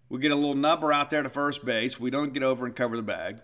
We 0.10 0.19
get 0.19 0.32
a 0.32 0.36
little 0.36 0.56
nubber 0.56 0.91
out 0.91 1.10
there 1.10 1.24
to 1.24 1.30
first 1.30 1.63
base. 1.63 2.02
We 2.02 2.12
don't 2.12 2.34
get 2.34 2.43
over 2.43 2.65
and 2.65 2.76
cover 2.76 2.98
the 2.98 3.02
bag. 3.02 3.39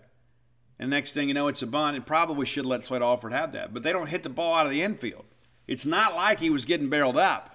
And 0.80 0.88
next 0.88 1.12
thing 1.12 1.28
you 1.28 1.34
know, 1.34 1.46
it's 1.46 1.60
a 1.60 1.66
bunt. 1.66 1.94
And 1.94 2.04
probably 2.06 2.46
should 2.46 2.64
let 2.64 2.86
Slade 2.86 3.02
Alford 3.02 3.32
have 3.32 3.52
that. 3.52 3.72
But 3.72 3.84
they 3.84 3.92
don't 3.92 4.08
hit 4.08 4.24
the 4.24 4.30
ball 4.30 4.54
out 4.54 4.66
of 4.66 4.72
the 4.72 4.82
infield. 4.82 5.26
It's 5.68 5.86
not 5.86 6.16
like 6.16 6.40
he 6.40 6.50
was 6.50 6.64
getting 6.64 6.88
barreled 6.88 7.18
up. 7.18 7.54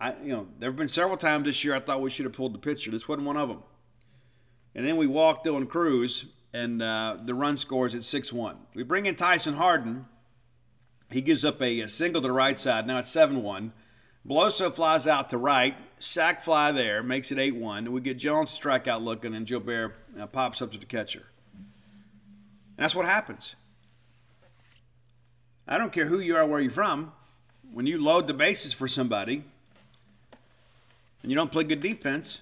I, 0.00 0.14
you 0.20 0.28
know, 0.28 0.48
there 0.58 0.68
have 0.68 0.76
been 0.76 0.88
several 0.88 1.16
times 1.16 1.44
this 1.44 1.64
year 1.64 1.74
I 1.74 1.80
thought 1.80 2.02
we 2.02 2.10
should 2.10 2.26
have 2.26 2.34
pulled 2.34 2.52
the 2.52 2.58
pitcher. 2.58 2.90
This 2.90 3.08
wasn't 3.08 3.26
one 3.26 3.36
of 3.36 3.48
them. 3.48 3.62
And 4.74 4.86
then 4.86 4.96
we 4.96 5.06
walk 5.06 5.44
Dylan 5.44 5.68
Crews, 5.68 6.26
and 6.52 6.82
uh, 6.82 7.16
the 7.24 7.34
run 7.34 7.56
scores 7.56 7.94
at 7.94 8.04
6 8.04 8.32
1. 8.32 8.56
We 8.74 8.82
bring 8.82 9.06
in 9.06 9.16
Tyson 9.16 9.54
Harden. 9.54 10.06
He 11.10 11.20
gives 11.20 11.44
up 11.44 11.60
a, 11.62 11.80
a 11.80 11.88
single 11.88 12.20
to 12.20 12.28
the 12.28 12.32
right 12.32 12.58
side. 12.58 12.86
Now 12.86 12.98
it's 12.98 13.10
7 13.10 13.42
1. 13.42 13.72
Beloso 14.28 14.72
flies 14.72 15.06
out 15.06 15.30
to 15.30 15.38
right. 15.38 15.74
Sack 15.98 16.42
fly 16.42 16.70
there, 16.70 17.02
makes 17.02 17.32
it 17.32 17.38
8 17.38 17.56
1. 17.56 17.90
We 17.90 18.00
get 18.00 18.18
Jones 18.18 18.50
strikeout 18.50 19.02
looking, 19.02 19.34
and 19.34 19.46
Gilbert 19.46 19.94
uh, 20.20 20.26
pops 20.26 20.60
up 20.60 20.70
to 20.72 20.78
the 20.78 20.86
catcher. 20.86 21.26
And 22.78 22.84
that's 22.84 22.94
what 22.94 23.06
happens. 23.06 23.56
I 25.66 25.78
don't 25.78 25.92
care 25.92 26.06
who 26.06 26.20
you 26.20 26.36
are, 26.36 26.46
where 26.46 26.60
you're 26.60 26.70
from. 26.70 27.12
When 27.72 27.86
you 27.86 28.00
load 28.00 28.28
the 28.28 28.34
bases 28.34 28.72
for 28.72 28.86
somebody 28.86 29.42
and 31.22 31.30
you 31.30 31.34
don't 31.34 31.50
play 31.50 31.64
good 31.64 31.82
defense, 31.82 32.38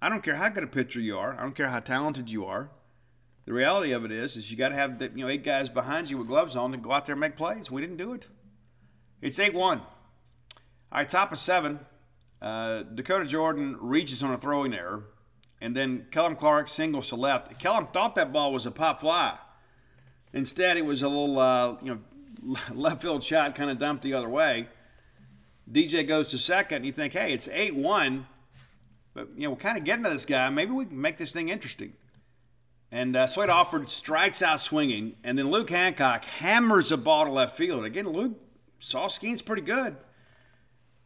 I 0.00 0.08
don't 0.08 0.22
care 0.22 0.36
how 0.36 0.48
good 0.48 0.64
a 0.64 0.66
pitcher 0.66 1.00
you 1.00 1.18
are. 1.18 1.38
I 1.38 1.42
don't 1.42 1.54
care 1.54 1.68
how 1.68 1.80
talented 1.80 2.30
you 2.30 2.46
are. 2.46 2.70
The 3.44 3.52
reality 3.52 3.92
of 3.92 4.06
it 4.06 4.10
is, 4.10 4.36
is 4.36 4.50
you 4.50 4.56
got 4.56 4.70
to 4.70 4.74
have 4.74 4.98
the, 4.98 5.10
you 5.14 5.24
know 5.24 5.28
eight 5.28 5.44
guys 5.44 5.68
behind 5.68 6.08
you 6.08 6.16
with 6.16 6.28
gloves 6.28 6.56
on 6.56 6.72
to 6.72 6.78
go 6.78 6.92
out 6.92 7.04
there 7.04 7.12
and 7.12 7.20
make 7.20 7.36
plays. 7.36 7.70
We 7.70 7.82
didn't 7.82 7.98
do 7.98 8.14
it. 8.14 8.28
It's 9.20 9.38
eight 9.38 9.52
one. 9.52 9.80
All 9.80 9.86
right, 10.92 11.10
top 11.10 11.30
of 11.30 11.38
seven. 11.38 11.80
Uh, 12.40 12.82
Dakota 12.82 13.26
Jordan 13.26 13.76
reaches 13.80 14.22
on 14.22 14.32
a 14.32 14.38
throwing 14.38 14.72
error, 14.74 15.04
and 15.62 15.76
then 15.76 16.06
Kellum 16.10 16.34
Clark 16.34 16.66
singles 16.66 17.06
to 17.08 17.16
left. 17.16 17.56
Kellum 17.60 17.86
thought 17.86 18.16
that 18.16 18.32
ball 18.32 18.52
was 18.52 18.66
a 18.66 18.72
pop 18.72 19.00
fly. 19.00 19.38
Instead, 20.32 20.76
it 20.76 20.84
was 20.84 21.02
a 21.02 21.08
little 21.08 21.38
uh, 21.38 21.76
you 21.80 22.00
know 22.44 22.58
left 22.74 23.00
field 23.00 23.22
shot 23.22 23.54
kind 23.54 23.70
of 23.70 23.78
dumped 23.78 24.02
the 24.02 24.12
other 24.12 24.28
way. 24.28 24.68
DJ 25.70 26.06
goes 26.06 26.26
to 26.28 26.38
second, 26.38 26.78
and 26.78 26.86
you 26.86 26.92
think, 26.92 27.12
hey, 27.12 27.32
it's 27.32 27.46
8 27.46 27.76
1, 27.76 28.26
but 29.14 29.28
you 29.36 29.44
know, 29.44 29.50
we're 29.50 29.56
kind 29.56 29.78
of 29.78 29.84
getting 29.84 30.02
to 30.02 30.10
this 30.10 30.26
guy. 30.26 30.50
Maybe 30.50 30.72
we 30.72 30.84
can 30.84 31.00
make 31.00 31.16
this 31.16 31.30
thing 31.30 31.48
interesting. 31.48 31.92
And 32.90 33.14
uh, 33.14 33.28
Slade 33.28 33.48
Alford 33.48 33.88
strikes 33.88 34.42
out 34.42 34.60
swinging, 34.60 35.14
and 35.22 35.38
then 35.38 35.48
Luke 35.48 35.70
Hancock 35.70 36.24
hammers 36.24 36.90
a 36.90 36.96
ball 36.96 37.26
to 37.26 37.30
left 37.30 37.56
field. 37.56 37.84
Again, 37.84 38.08
Luke 38.08 38.32
saw 38.80 39.06
Skenes 39.06 39.44
pretty 39.44 39.62
good. 39.62 39.96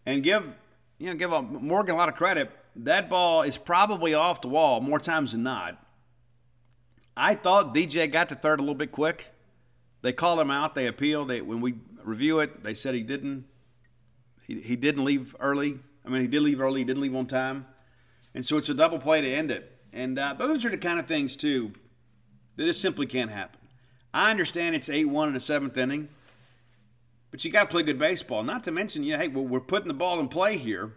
And 0.06 0.22
give 0.22 0.54
you 0.98 1.10
know 1.10 1.14
give 1.14 1.30
Morgan 1.30 1.94
a 1.94 1.98
lot 1.98 2.08
of 2.08 2.14
credit. 2.14 2.50
That 2.76 3.08
ball 3.08 3.42
is 3.42 3.56
probably 3.56 4.12
off 4.12 4.42
the 4.42 4.48
wall 4.48 4.80
more 4.80 4.98
times 4.98 5.32
than 5.32 5.42
not. 5.42 5.82
I 7.16 7.34
thought 7.34 7.74
DJ 7.74 8.10
got 8.10 8.28
to 8.28 8.34
third 8.34 8.60
a 8.60 8.62
little 8.62 8.74
bit 8.74 8.92
quick. 8.92 9.32
They 10.02 10.12
called 10.12 10.38
him 10.38 10.50
out. 10.50 10.74
They 10.74 10.86
appealed. 10.86 11.28
They, 11.28 11.40
when 11.40 11.62
we 11.62 11.76
review 12.04 12.38
it, 12.40 12.62
they 12.62 12.74
said 12.74 12.94
he 12.94 13.02
didn't. 13.02 13.46
He, 14.46 14.60
he 14.60 14.76
didn't 14.76 15.04
leave 15.04 15.34
early. 15.40 15.78
I 16.04 16.10
mean, 16.10 16.20
he 16.20 16.28
did 16.28 16.42
leave 16.42 16.60
early. 16.60 16.80
He 16.80 16.84
didn't 16.84 17.02
leave 17.02 17.16
on 17.16 17.26
time, 17.26 17.66
and 18.34 18.44
so 18.44 18.58
it's 18.58 18.68
a 18.68 18.74
double 18.74 18.98
play 18.98 19.22
to 19.22 19.28
end 19.28 19.50
it. 19.50 19.72
And 19.92 20.18
uh, 20.18 20.34
those 20.34 20.64
are 20.64 20.70
the 20.70 20.76
kind 20.76 21.00
of 21.00 21.06
things 21.06 21.34
too 21.34 21.72
that 22.56 22.64
just 22.64 22.80
simply 22.80 23.06
can't 23.06 23.30
happen. 23.30 23.60
I 24.12 24.30
understand 24.30 24.76
it's 24.76 24.88
eight 24.88 25.06
one 25.06 25.28
in 25.28 25.34
the 25.34 25.40
seventh 25.40 25.76
inning, 25.76 26.08
but 27.30 27.44
you 27.44 27.50
got 27.50 27.64
to 27.64 27.70
play 27.70 27.82
good 27.82 27.98
baseball. 27.98 28.42
Not 28.42 28.62
to 28.64 28.70
mention, 28.70 29.02
you 29.02 29.14
know, 29.14 29.18
hey, 29.18 29.28
we're 29.28 29.60
putting 29.60 29.88
the 29.88 29.94
ball 29.94 30.20
in 30.20 30.28
play 30.28 30.58
here. 30.58 30.92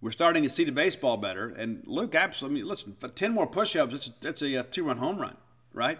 We're 0.00 0.12
starting 0.12 0.42
to 0.44 0.50
see 0.50 0.64
the 0.64 0.72
baseball 0.72 1.16
better. 1.16 1.48
And 1.48 1.82
Luke, 1.86 2.14
absolutely, 2.14 2.62
listen, 2.62 2.96
for 2.98 3.08
ten 3.08 3.32
more 3.32 3.46
push-ups, 3.46 3.92
that's, 3.92 4.10
that's 4.20 4.42
a, 4.42 4.54
a 4.54 4.62
two-run 4.62 4.98
home 4.98 5.18
run, 5.18 5.36
right? 5.72 5.98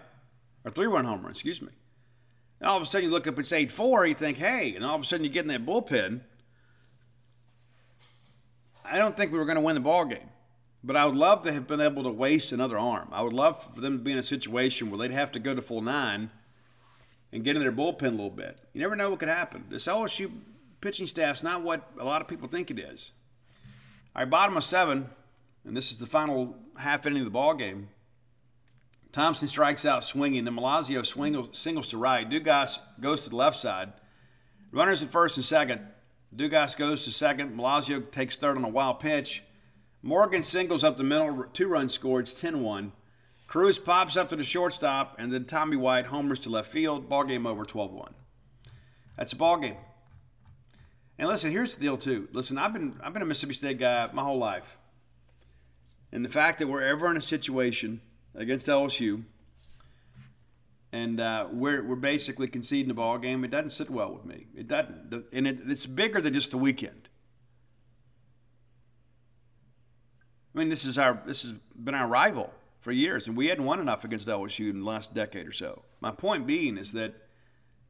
or 0.63 0.71
three 0.71 0.87
run 0.87 1.05
home 1.05 1.21
run, 1.21 1.31
excuse 1.31 1.61
me. 1.61 1.69
And 2.59 2.69
all 2.69 2.77
of 2.77 2.83
a 2.83 2.85
sudden 2.85 3.05
you 3.05 3.11
look 3.11 3.27
up, 3.27 3.39
it's 3.39 3.51
8 3.51 3.71
4, 3.71 4.07
you 4.07 4.15
think, 4.15 4.37
hey, 4.37 4.75
and 4.75 4.85
all 4.85 4.95
of 4.95 5.01
a 5.01 5.05
sudden 5.05 5.23
you 5.23 5.29
get 5.29 5.45
in 5.45 5.47
that 5.47 5.65
bullpen. 5.65 6.21
I 8.83 8.97
don't 8.97 9.15
think 9.15 9.31
we 9.31 9.37
were 9.37 9.45
going 9.45 9.55
to 9.55 9.61
win 9.61 9.75
the 9.75 9.81
ball 9.81 10.05
game, 10.05 10.29
but 10.83 10.95
I 10.95 11.05
would 11.05 11.15
love 11.15 11.43
to 11.43 11.53
have 11.53 11.67
been 11.67 11.81
able 11.81 12.03
to 12.03 12.09
waste 12.09 12.51
another 12.51 12.77
arm. 12.77 13.09
I 13.11 13.21
would 13.21 13.33
love 13.33 13.75
for 13.75 13.81
them 13.81 13.97
to 13.97 14.03
be 14.03 14.11
in 14.11 14.17
a 14.17 14.23
situation 14.23 14.89
where 14.89 14.97
they'd 14.97 15.13
have 15.13 15.31
to 15.33 15.39
go 15.39 15.53
to 15.53 15.61
full 15.61 15.81
nine 15.81 16.31
and 17.31 17.43
get 17.43 17.55
in 17.55 17.61
their 17.61 17.71
bullpen 17.71 18.07
a 18.07 18.09
little 18.09 18.29
bit. 18.31 18.61
You 18.73 18.81
never 18.81 18.95
know 18.95 19.11
what 19.11 19.19
could 19.19 19.29
happen. 19.29 19.65
This 19.69 19.85
LSU 19.85 20.31
pitching 20.81 21.07
staff's 21.07 21.43
not 21.43 21.61
what 21.61 21.91
a 21.99 22.03
lot 22.03 22.21
of 22.21 22.27
people 22.27 22.47
think 22.47 22.71
it 22.71 22.79
is. 22.79 23.11
Bottom 24.25 24.57
of 24.57 24.63
seven, 24.63 25.09
and 25.65 25.77
this 25.77 25.91
is 25.91 25.99
the 25.99 26.05
final 26.05 26.55
half 26.77 27.05
inning 27.05 27.19
of 27.19 27.25
the 27.25 27.31
ball 27.31 27.53
game. 27.53 27.89
Thompson 29.11 29.47
strikes 29.47 29.85
out 29.85 30.03
swinging. 30.03 30.45
Then 30.45 30.55
Milazzo 30.55 31.05
swingles, 31.05 31.57
singles 31.57 31.89
to 31.89 31.97
right. 31.97 32.29
Dugas 32.29 32.79
goes 32.99 33.23
to 33.23 33.29
the 33.29 33.35
left 33.35 33.57
side. 33.57 33.93
Runners 34.71 35.01
at 35.01 35.09
first 35.09 35.37
and 35.37 35.45
second. 35.45 35.81
Dugas 36.35 36.77
goes 36.77 37.05
to 37.05 37.11
second. 37.11 37.57
Milazzo 37.57 38.11
takes 38.11 38.35
third 38.35 38.57
on 38.57 38.63
a 38.63 38.69
wild 38.69 38.99
pitch. 38.99 39.43
Morgan 40.01 40.43
singles 40.43 40.83
up 40.83 40.97
the 40.97 41.03
middle. 41.03 41.45
Two 41.53 41.67
runs 41.67 41.93
scored. 41.93 42.27
It's 42.27 42.39
10 42.39 42.61
1. 42.61 42.91
Crews 43.47 43.79
pops 43.79 44.15
up 44.15 44.29
to 44.29 44.35
the 44.35 44.43
shortstop, 44.43 45.15
and 45.17 45.33
then 45.33 45.45
Tommy 45.45 45.75
White 45.75 46.07
homers 46.07 46.39
to 46.39 46.49
left 46.49 46.71
field. 46.71 47.09
Ball 47.09 47.23
game 47.23 47.47
over 47.47 47.65
12 47.65 47.91
1. 47.91 48.13
That's 49.17 49.33
a 49.33 49.35
ball 49.35 49.57
game. 49.57 49.77
And 51.19 51.27
listen, 51.27 51.51
here's 51.51 51.75
the 51.75 51.81
deal 51.81 51.97
too. 51.97 52.29
Listen, 52.31 52.57
I've 52.57 52.71
been 52.71 52.97
I've 53.03 53.11
been 53.11 53.21
a 53.21 53.25
Mississippi 53.25 53.53
State 53.53 53.77
guy 53.77 54.09
my 54.13 54.23
whole 54.23 54.39
life. 54.39 54.79
And 56.13 56.23
the 56.23 56.29
fact 56.29 56.59
that 56.59 56.67
we're 56.67 56.81
ever 56.81 57.11
in 57.11 57.17
a 57.17 57.21
situation 57.21 57.99
against 58.33 58.67
LSU, 58.67 59.23
and 60.93 61.19
uh, 61.19 61.47
we're 61.51 61.83
we're 61.83 61.97
basically 61.97 62.47
conceding 62.47 62.87
the 62.87 62.93
ball 62.93 63.17
game. 63.17 63.43
It 63.43 63.51
doesn't 63.51 63.71
sit 63.71 63.89
well 63.89 64.13
with 64.13 64.23
me. 64.23 64.47
It 64.55 64.69
doesn't, 64.69 65.25
and 65.33 65.45
it, 65.45 65.59
it's 65.67 65.85
bigger 65.85 66.21
than 66.21 66.33
just 66.33 66.51
the 66.51 66.57
weekend. 66.57 67.09
I 70.55 70.59
mean, 70.59 70.69
this 70.69 70.85
is 70.85 70.97
our 70.97 71.21
this 71.25 71.41
has 71.41 71.51
been 71.75 71.95
our 71.95 72.07
rival 72.07 72.53
for 72.79 72.93
years, 72.93 73.27
and 73.27 73.35
we 73.35 73.47
hadn't 73.47 73.65
won 73.65 73.81
enough 73.81 74.05
against 74.05 74.25
LSU 74.25 74.69
in 74.69 74.79
the 74.79 74.85
last 74.85 75.13
decade 75.13 75.45
or 75.45 75.51
so. 75.51 75.83
My 75.99 76.11
point 76.11 76.47
being 76.47 76.77
is 76.77 76.93
that, 76.93 77.13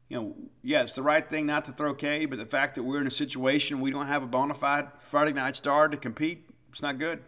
you 0.10 0.18
know, 0.18 0.36
yeah, 0.64 0.82
it's 0.82 0.94
the 0.94 1.04
right 1.04 1.28
thing 1.30 1.46
not 1.46 1.66
to 1.66 1.72
throw 1.72 1.94
K, 1.94 2.26
but 2.26 2.40
the 2.40 2.46
fact 2.46 2.76
that 2.76 2.84
we're 2.84 3.00
in 3.00 3.08
a 3.08 3.12
situation 3.12 3.80
we 3.80 3.92
don't 3.92 4.08
have 4.08 4.24
a 4.24 4.28
bona 4.28 4.56
fide 4.56 4.88
Friday 5.04 5.34
night 5.34 5.56
star 5.56 5.88
to 5.88 5.98
compete, 5.98 6.50
it's 6.72 6.82
not 6.82 6.98
good. 6.98 7.24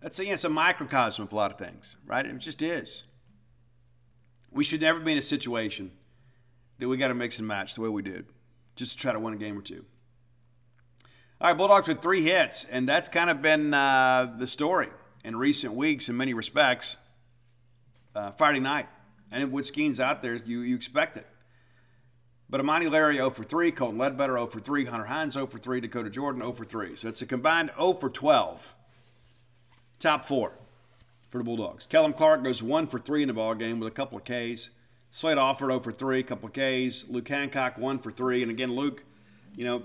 That's 0.00 0.18
a, 0.18 0.24
you 0.24 0.32
it's 0.32 0.44
a 0.44 0.48
microcosm 0.48 1.24
of 1.24 1.32
a 1.32 1.36
lot 1.36 1.50
of 1.50 1.58
things, 1.58 1.96
right? 2.06 2.24
It 2.24 2.38
just 2.38 2.62
is. 2.62 3.02
We 4.50 4.64
should 4.64 4.80
never 4.80 5.00
be 5.00 5.12
in 5.12 5.18
a 5.18 5.22
situation 5.22 5.90
that 6.78 6.88
we 6.88 6.96
got 6.96 7.08
to 7.08 7.14
mix 7.14 7.38
and 7.38 7.46
match 7.46 7.74
the 7.74 7.82
way 7.82 7.88
we 7.88 8.02
did, 8.02 8.26
just 8.76 8.92
to 8.92 8.98
try 8.98 9.12
to 9.12 9.20
win 9.20 9.34
a 9.34 9.36
game 9.36 9.58
or 9.58 9.62
two. 9.62 9.84
All 11.40 11.48
right, 11.48 11.56
Bulldogs 11.56 11.88
with 11.88 12.00
three 12.00 12.22
hits, 12.22 12.64
and 12.64 12.88
that's 12.88 13.08
kind 13.08 13.28
of 13.28 13.42
been 13.42 13.74
uh, 13.74 14.34
the 14.38 14.46
story 14.46 14.88
in 15.24 15.36
recent 15.36 15.74
weeks 15.74 16.08
in 16.08 16.16
many 16.16 16.32
respects. 16.32 16.96
Uh, 18.14 18.30
Friday 18.32 18.60
night, 18.60 18.88
and 19.30 19.52
with 19.52 19.72
Skenes 19.72 20.00
out 20.00 20.22
there, 20.22 20.34
you, 20.34 20.60
you 20.60 20.74
expect 20.74 21.16
it. 21.16 21.26
But 22.50 22.60
Amani 22.60 22.88
Larry 22.88 23.16
0 23.16 23.30
for 23.30 23.44
3, 23.44 23.70
Colton 23.70 23.98
Ledbetter 23.98 24.34
0 24.34 24.48
for 24.48 24.58
3, 24.58 24.86
Hunter 24.86 25.06
Hines 25.06 25.34
0 25.34 25.46
for 25.46 25.58
3, 25.58 25.80
Dakota 25.80 26.10
Jordan 26.10 26.42
0 26.42 26.52
for 26.52 26.64
3. 26.64 26.96
So 26.96 27.08
it's 27.08 27.22
a 27.22 27.26
combined 27.26 27.70
0 27.76 27.94
for 27.94 28.10
12 28.10 28.74
Top 30.00 30.24
four 30.24 30.52
for 31.28 31.36
the 31.36 31.44
Bulldogs. 31.44 31.86
Kellum 31.86 32.14
Clark 32.14 32.42
goes 32.42 32.62
one 32.62 32.86
for 32.86 32.98
three 32.98 33.20
in 33.20 33.28
the 33.28 33.34
ball 33.34 33.54
game 33.54 33.78
with 33.78 33.86
a 33.86 33.94
couple 33.94 34.16
of 34.16 34.24
Ks. 34.24 34.70
Slade 35.10 35.36
Alford 35.36 35.68
0 35.68 35.80
for 35.80 35.92
three, 35.92 36.20
a 36.20 36.22
couple 36.22 36.48
of 36.48 36.54
Ks. 36.54 37.04
Luke 37.06 37.28
Hancock 37.28 37.76
one 37.76 37.98
for 37.98 38.10
three, 38.10 38.40
and 38.40 38.50
again 38.50 38.74
Luke, 38.74 39.04
you 39.54 39.64
know, 39.64 39.82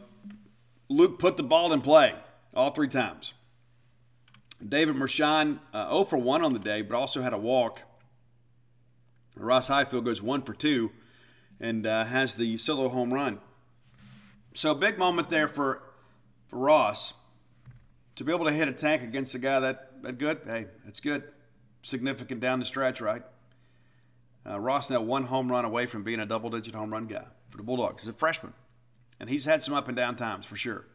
Luke 0.88 1.20
put 1.20 1.36
the 1.36 1.44
ball 1.44 1.74
in 1.74 1.82
play 1.82 2.16
all 2.54 2.72
three 2.72 2.88
times. 2.88 3.34
David 4.66 4.96
Mershon 4.96 5.60
uh, 5.74 5.90
0 5.90 6.06
for 6.06 6.18
1 6.18 6.42
on 6.42 6.54
the 6.54 6.60
day, 6.60 6.82
but 6.82 6.96
also 6.96 7.22
had 7.22 7.34
a 7.34 7.38
walk. 7.38 7.82
Ross 9.36 9.68
Highfield 9.68 10.06
goes 10.06 10.22
1 10.22 10.44
for 10.44 10.54
2 10.54 10.92
and 11.66 11.88
uh, 11.88 12.06
has 12.06 12.36
the 12.36 12.58
solo 12.58 12.90
home 12.90 13.12
run. 13.12 13.40
So 14.54 14.76
big 14.76 15.00
moment 15.00 15.30
there 15.30 15.48
for 15.48 15.82
for 16.48 16.60
Ross 16.60 17.14
to 18.16 18.24
be 18.24 18.32
able 18.32 18.46
to 18.46 18.52
hit 18.52 18.68
a 18.68 18.72
tank 18.72 19.02
against 19.02 19.34
a 19.34 19.40
guy 19.40 19.60
that, 19.60 20.04
that 20.04 20.18
good, 20.18 20.42
hey, 20.46 20.68
that's 20.86 21.00
good. 21.00 21.24
Significant 21.82 22.40
down 22.40 22.60
the 22.60 22.66
stretch, 22.66 23.02
right? 23.02 23.24
Uh, 24.48 24.60
Ross 24.60 24.90
now 24.90 25.02
one 25.02 25.26
home 25.26 25.52
run 25.52 25.66
away 25.66 25.88
from 25.88 26.04
being 26.04 26.20
a 26.20 26.26
double 26.26 26.52
digit 26.52 26.76
home 26.76 26.92
run 26.92 27.08
guy 27.08 27.26
for 27.50 27.58
the 27.58 27.64
Bulldogs. 27.64 28.04
He's 28.04 28.10
a 28.10 28.14
freshman, 28.14 28.54
and 29.20 29.30
he's 29.30 29.46
had 29.46 29.64
some 29.64 29.74
up 29.74 29.88
and 29.88 29.98
down 29.98 30.16
times 30.16 30.46
for 30.46 30.56
sure. 30.56 30.86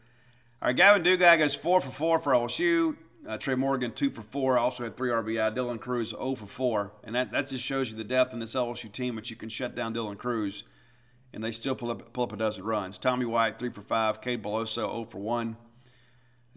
All 0.63 0.69
right, 0.69 0.77
Gavin 0.77 1.03
Dugas 1.03 1.39
goes 1.39 1.55
four 1.57 1.81
for 1.81 1.91
four 1.91 2.21
for 2.21 2.33
LSU. 2.33 2.97
Uh, 3.29 3.37
Trey 3.37 3.55
Morgan 3.55 3.93
two 3.93 4.11
for 4.11 4.23
four, 4.23 4.59
also 4.59 4.85
had 4.85 4.97
three 4.97 5.11
RBI. 5.11 5.55
Dylan 5.55 5.79
Crews, 5.79 6.11
0 6.11 6.35
for 6.37 6.47
four, 6.47 6.93
and 7.05 7.15
that, 7.15 7.31
that 7.33 7.49
just 7.49 7.65
shows 7.65 7.91
you 7.91 7.97
the 7.97 8.05
depth 8.05 8.33
in 8.33 8.41
this 8.41 8.55
LSU 8.55 8.91
team. 8.91 9.17
But 9.17 9.29
you 9.29 9.37
can 9.37 9.49
shut 9.49 9.75
down 9.75 9.95
Dylan 9.95 10.17
Crews, 10.17 10.65
and 11.33 11.45
they 11.45 11.53
still 11.53 11.75
pull 11.75 11.91
up, 11.91 12.13
pull 12.13 12.25
up 12.25 12.33
a 12.33 12.37
dozen 12.37 12.65
runs. 12.65 12.99
Tommy 12.99 13.27
White 13.27 13.59
three 13.59 13.71
for 13.71 13.83
five. 13.83 14.21
Cade 14.21 14.43
Beloso 14.43 14.75
0 14.75 15.05
for 15.05 15.19
one. 15.19 15.57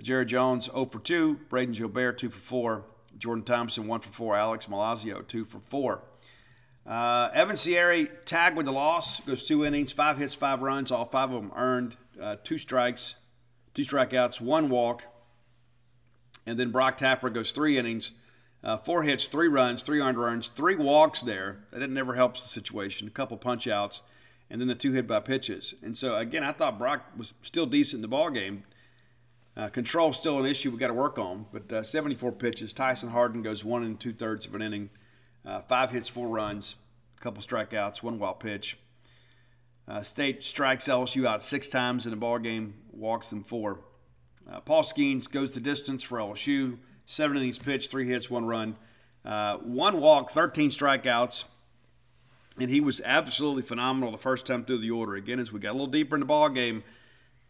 Jared 0.02 0.28
Jones 0.28 0.66
0 0.66 0.86
for 0.86 1.00
2, 1.00 1.42
Braden 1.50 1.74
Gilbert 1.74 2.18
2 2.18 2.30
for 2.30 2.40
4, 2.40 2.86
Jordan 3.18 3.44
Thompson 3.44 3.88
1 3.88 4.00
for 4.02 4.12
4, 4.12 4.36
Alex 4.36 4.66
Milazzo 4.66 5.26
2 5.28 5.46
for 5.46 5.60
4. 5.60 6.04
Uh, 6.86 7.30
Evan 7.34 7.56
Siary 7.56 8.10
tagged 8.26 8.58
with 8.58 8.66
the 8.66 8.72
loss, 8.72 9.22
goes 9.22 9.48
two 9.48 9.64
innings, 9.64 9.94
five 9.94 10.18
hits, 10.18 10.36
five 10.36 10.62
runs, 10.62 10.92
all 10.92 11.06
five 11.06 11.32
of 11.32 11.42
them 11.42 11.52
earned, 11.56 11.96
uh, 12.22 12.36
two 12.44 12.58
strikes, 12.58 13.16
two 13.74 13.84
strikeouts, 13.84 14.42
one 14.42 14.70
walk. 14.70 15.04
And 16.46 16.60
then 16.60 16.72
Brock 16.72 16.98
Tapper 16.98 17.30
goes 17.30 17.52
three 17.52 17.78
innings, 17.78 18.12
uh, 18.64 18.78
four 18.78 19.04
hits, 19.04 19.28
three 19.28 19.48
runs, 19.48 19.84
three 19.84 20.02
earned 20.02 20.18
runs, 20.18 20.50
three 20.50 20.76
walks 20.76 21.22
there. 21.22 21.66
That 21.72 21.90
never 21.90 22.16
helps 22.16 22.42
the 22.42 22.50
situation. 22.50 23.08
A 23.08 23.12
couple 23.12 23.38
punch 23.38 23.68
outs, 23.68 24.02
and 24.50 24.60
then 24.60 24.68
the 24.68 24.76
two 24.76 24.92
hit 24.92 25.08
by 25.08 25.20
pitches. 25.20 25.74
And 25.82 25.98
so 25.98 26.16
again, 26.16 26.44
I 26.44 26.52
thought 26.52 26.78
Brock 26.78 27.12
was 27.18 27.34
still 27.42 27.66
decent 27.66 28.00
in 28.00 28.02
the 28.02 28.08
ball 28.08 28.30
game. 28.30 28.64
Uh, 29.56 29.70
still 30.14 30.40
an 30.40 30.46
issue 30.48 30.72
we 30.72 30.78
got 30.78 30.88
to 30.88 30.94
work 30.94 31.20
on, 31.20 31.46
but 31.54 31.72
uh, 31.72 31.84
74 31.84 32.32
pitches. 32.34 32.74
Tyson 32.74 33.10
Hardin 33.10 33.44
goes 33.44 33.64
one 33.64 33.84
and 33.84 34.00
two 34.00 34.12
thirds 34.12 34.48
of 34.48 34.56
an 34.56 34.64
inning, 34.64 34.90
uh, 35.46 35.62
five 35.62 35.92
hits, 35.92 36.10
four 36.10 36.28
runs, 36.28 36.76
a 37.20 37.22
couple 37.22 37.42
strikeouts, 37.42 38.02
one 38.02 38.18
wild 38.18 38.40
pitch. 38.40 38.78
Uh, 39.88 40.02
State 40.02 40.44
strikes 40.44 40.88
LSU 40.88 41.28
out 41.28 41.44
six 41.44 41.68
times 41.68 42.06
in 42.06 42.12
the 42.12 42.18
ball 42.18 42.40
game, 42.40 42.76
walks 42.92 43.28
them 43.28 43.44
four. 43.44 43.82
Uh, 44.52 44.60
Paul 44.60 44.84
Skenes 44.84 45.30
goes 45.30 45.54
the 45.54 45.60
distance 45.60 46.04
for 46.04 46.18
LSU. 46.18 46.78
Seven 47.06 47.38
innings 47.38 47.60
pitched, 47.60 47.92
three 47.92 48.08
hits, 48.08 48.30
one 48.30 48.46
run, 48.46 48.76
uh, 49.26 49.58
one 49.58 50.00
walk, 50.00 50.32
13 50.32 50.70
strikeouts, 50.70 51.44
and 52.60 52.70
he 52.70 52.80
was 52.80 53.02
absolutely 53.04 53.62
phenomenal 53.62 54.12
the 54.12 54.18
first 54.18 54.46
time 54.46 54.64
through 54.64 54.80
the 54.80 54.92
order. 54.92 55.16
Again, 55.16 55.40
as 55.40 55.52
we 55.52 55.60
got 55.60 55.72
a 55.72 55.74
little 55.74 55.88
deeper 55.88 56.16
in 56.16 56.22
the 56.22 56.26
ball 56.26 56.50
game, 56.50 56.84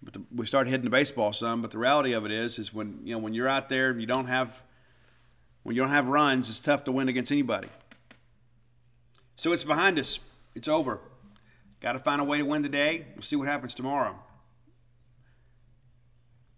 but 0.02 0.14
the, 0.14 0.22
we 0.34 0.46
started 0.46 0.70
hitting 0.70 0.86
the 0.86 0.90
baseball 0.90 1.34
some. 1.34 1.62
But 1.62 1.72
the 1.72 1.78
reality 1.78 2.14
of 2.14 2.26
it 2.26 2.32
is, 2.32 2.58
is 2.58 2.74
when 2.74 3.00
you 3.04 3.14
know 3.14 3.20
when 3.20 3.34
you're 3.34 3.48
out 3.48 3.70
there 3.70 3.98
you 3.98 4.06
don't 4.06 4.28
have 4.28 4.64
when 5.64 5.76
you 5.76 5.82
don't 5.82 5.92
have 5.92 6.08
runs, 6.08 6.50
it's 6.50 6.60
tough 6.60 6.84
to 6.86 6.92
win 6.92 7.08
against 7.08 7.32
anybody. 7.32 7.70
So 9.36 9.54
it's 9.54 9.64
behind 9.64 9.98
us. 9.98 10.20
It's 10.56 10.68
over. 10.68 11.00
Got 11.80 11.94
to 11.94 12.00
find 12.00 12.22
a 12.22 12.24
way 12.24 12.38
to 12.38 12.46
win 12.46 12.64
today. 12.64 13.08
We'll 13.16 13.24
see 13.24 13.36
what 13.36 13.48
happens 13.48 13.74
tomorrow. 13.74 14.20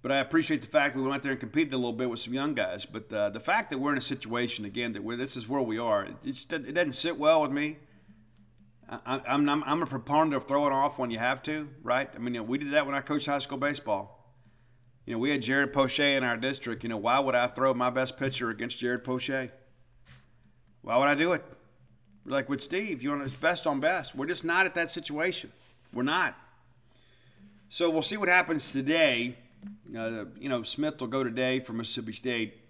But 0.05 0.11
I 0.11 0.17
appreciate 0.19 0.61
the 0.61 0.67
fact 0.67 0.95
we 0.95 1.01
went 1.01 1.15
out 1.15 1.23
there 1.23 1.31
and 1.31 1.39
competed 1.39 1.73
a 1.73 1.77
little 1.77 1.91
bit 1.91 2.11
with 2.11 2.19
some 2.19 2.31
young 2.31 2.53
guys. 2.53 2.85
But 2.85 3.11
uh, 3.11 3.31
the 3.31 3.39
fact 3.39 3.71
that 3.71 3.79
we're 3.79 3.91
in 3.91 3.97
a 3.97 4.01
situation 4.01 4.63
again 4.63 4.93
that 4.93 5.03
we're, 5.03 5.17
this 5.17 5.35
is 5.35 5.49
where 5.49 5.63
we 5.63 5.79
are, 5.79 6.03
it, 6.03 6.23
just, 6.23 6.53
it 6.53 6.75
doesn't 6.75 6.93
sit 6.93 7.17
well 7.17 7.41
with 7.41 7.49
me. 7.49 7.77
I, 8.87 9.19
am 9.25 9.49
I'm, 9.49 9.63
I'm 9.63 9.81
a 9.81 9.87
proponent 9.87 10.35
of 10.35 10.47
throwing 10.47 10.71
off 10.71 10.99
when 10.99 11.09
you 11.09 11.17
have 11.17 11.41
to, 11.41 11.69
right? 11.81 12.07
I 12.13 12.19
mean, 12.19 12.35
you 12.35 12.41
know, 12.41 12.43
we 12.43 12.59
did 12.59 12.71
that 12.73 12.85
when 12.85 12.93
I 12.93 13.01
coached 13.01 13.25
high 13.25 13.39
school 13.39 13.57
baseball. 13.57 14.31
You 15.07 15.13
know, 15.13 15.17
we 15.17 15.31
had 15.31 15.41
Jared 15.41 15.73
Poche 15.73 15.99
in 16.01 16.23
our 16.23 16.37
district. 16.37 16.83
You 16.83 16.89
know, 16.89 16.97
why 16.97 17.17
would 17.17 17.33
I 17.33 17.47
throw 17.47 17.73
my 17.73 17.89
best 17.89 18.19
pitcher 18.19 18.51
against 18.51 18.77
Jared 18.77 19.03
Poche? 19.03 19.49
Why 20.83 20.97
would 20.97 21.07
I 21.07 21.15
do 21.15 21.33
it? 21.33 21.43
Like 22.27 22.47
with 22.47 22.61
Steve, 22.61 23.01
you 23.01 23.09
want 23.09 23.41
best 23.41 23.65
on 23.65 23.79
best. 23.79 24.13
We're 24.13 24.27
just 24.27 24.45
not 24.45 24.67
at 24.67 24.75
that 24.75 24.91
situation. 24.91 25.51
We're 25.91 26.03
not. 26.03 26.37
So 27.69 27.89
we'll 27.89 28.03
see 28.03 28.17
what 28.17 28.29
happens 28.29 28.71
today. 28.71 29.37
Uh, 29.95 30.25
you 30.39 30.49
know, 30.49 30.63
Smith 30.63 30.99
will 30.99 31.07
go 31.07 31.23
today 31.23 31.59
for 31.59 31.73
Mississippi 31.73 32.13
State. 32.13 32.61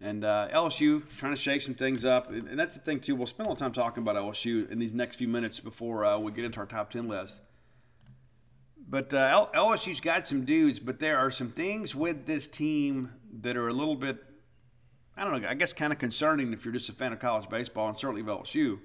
And 0.00 0.24
uh, 0.24 0.48
LSU 0.52 1.02
trying 1.16 1.34
to 1.34 1.40
shake 1.40 1.62
some 1.62 1.74
things 1.74 2.04
up. 2.04 2.30
And 2.30 2.58
that's 2.58 2.74
the 2.74 2.80
thing, 2.80 3.00
too. 3.00 3.16
We'll 3.16 3.26
spend 3.26 3.46
a 3.46 3.50
little 3.50 3.64
time 3.64 3.72
talking 3.72 4.02
about 4.02 4.16
LSU 4.16 4.70
in 4.70 4.78
these 4.78 4.92
next 4.92 5.16
few 5.16 5.28
minutes 5.28 5.58
before 5.60 6.04
uh, 6.04 6.18
we 6.18 6.32
get 6.32 6.44
into 6.44 6.60
our 6.60 6.66
top 6.66 6.90
10 6.90 7.08
list. 7.08 7.40
But 8.88 9.12
uh, 9.12 9.48
LSU's 9.54 10.00
got 10.00 10.28
some 10.28 10.44
dudes, 10.44 10.78
but 10.78 11.00
there 11.00 11.18
are 11.18 11.30
some 11.30 11.50
things 11.50 11.94
with 11.94 12.26
this 12.26 12.46
team 12.46 13.12
that 13.40 13.56
are 13.56 13.68
a 13.68 13.72
little 13.72 13.96
bit, 13.96 14.22
I 15.16 15.24
don't 15.24 15.42
know, 15.42 15.48
I 15.48 15.54
guess 15.54 15.72
kind 15.72 15.92
of 15.92 15.98
concerning 15.98 16.52
if 16.52 16.64
you're 16.64 16.74
just 16.74 16.88
a 16.88 16.92
fan 16.92 17.12
of 17.12 17.18
college 17.18 17.48
baseball 17.48 17.88
and 17.88 17.98
certainly 17.98 18.20
of 18.20 18.28
LSU. 18.28 18.78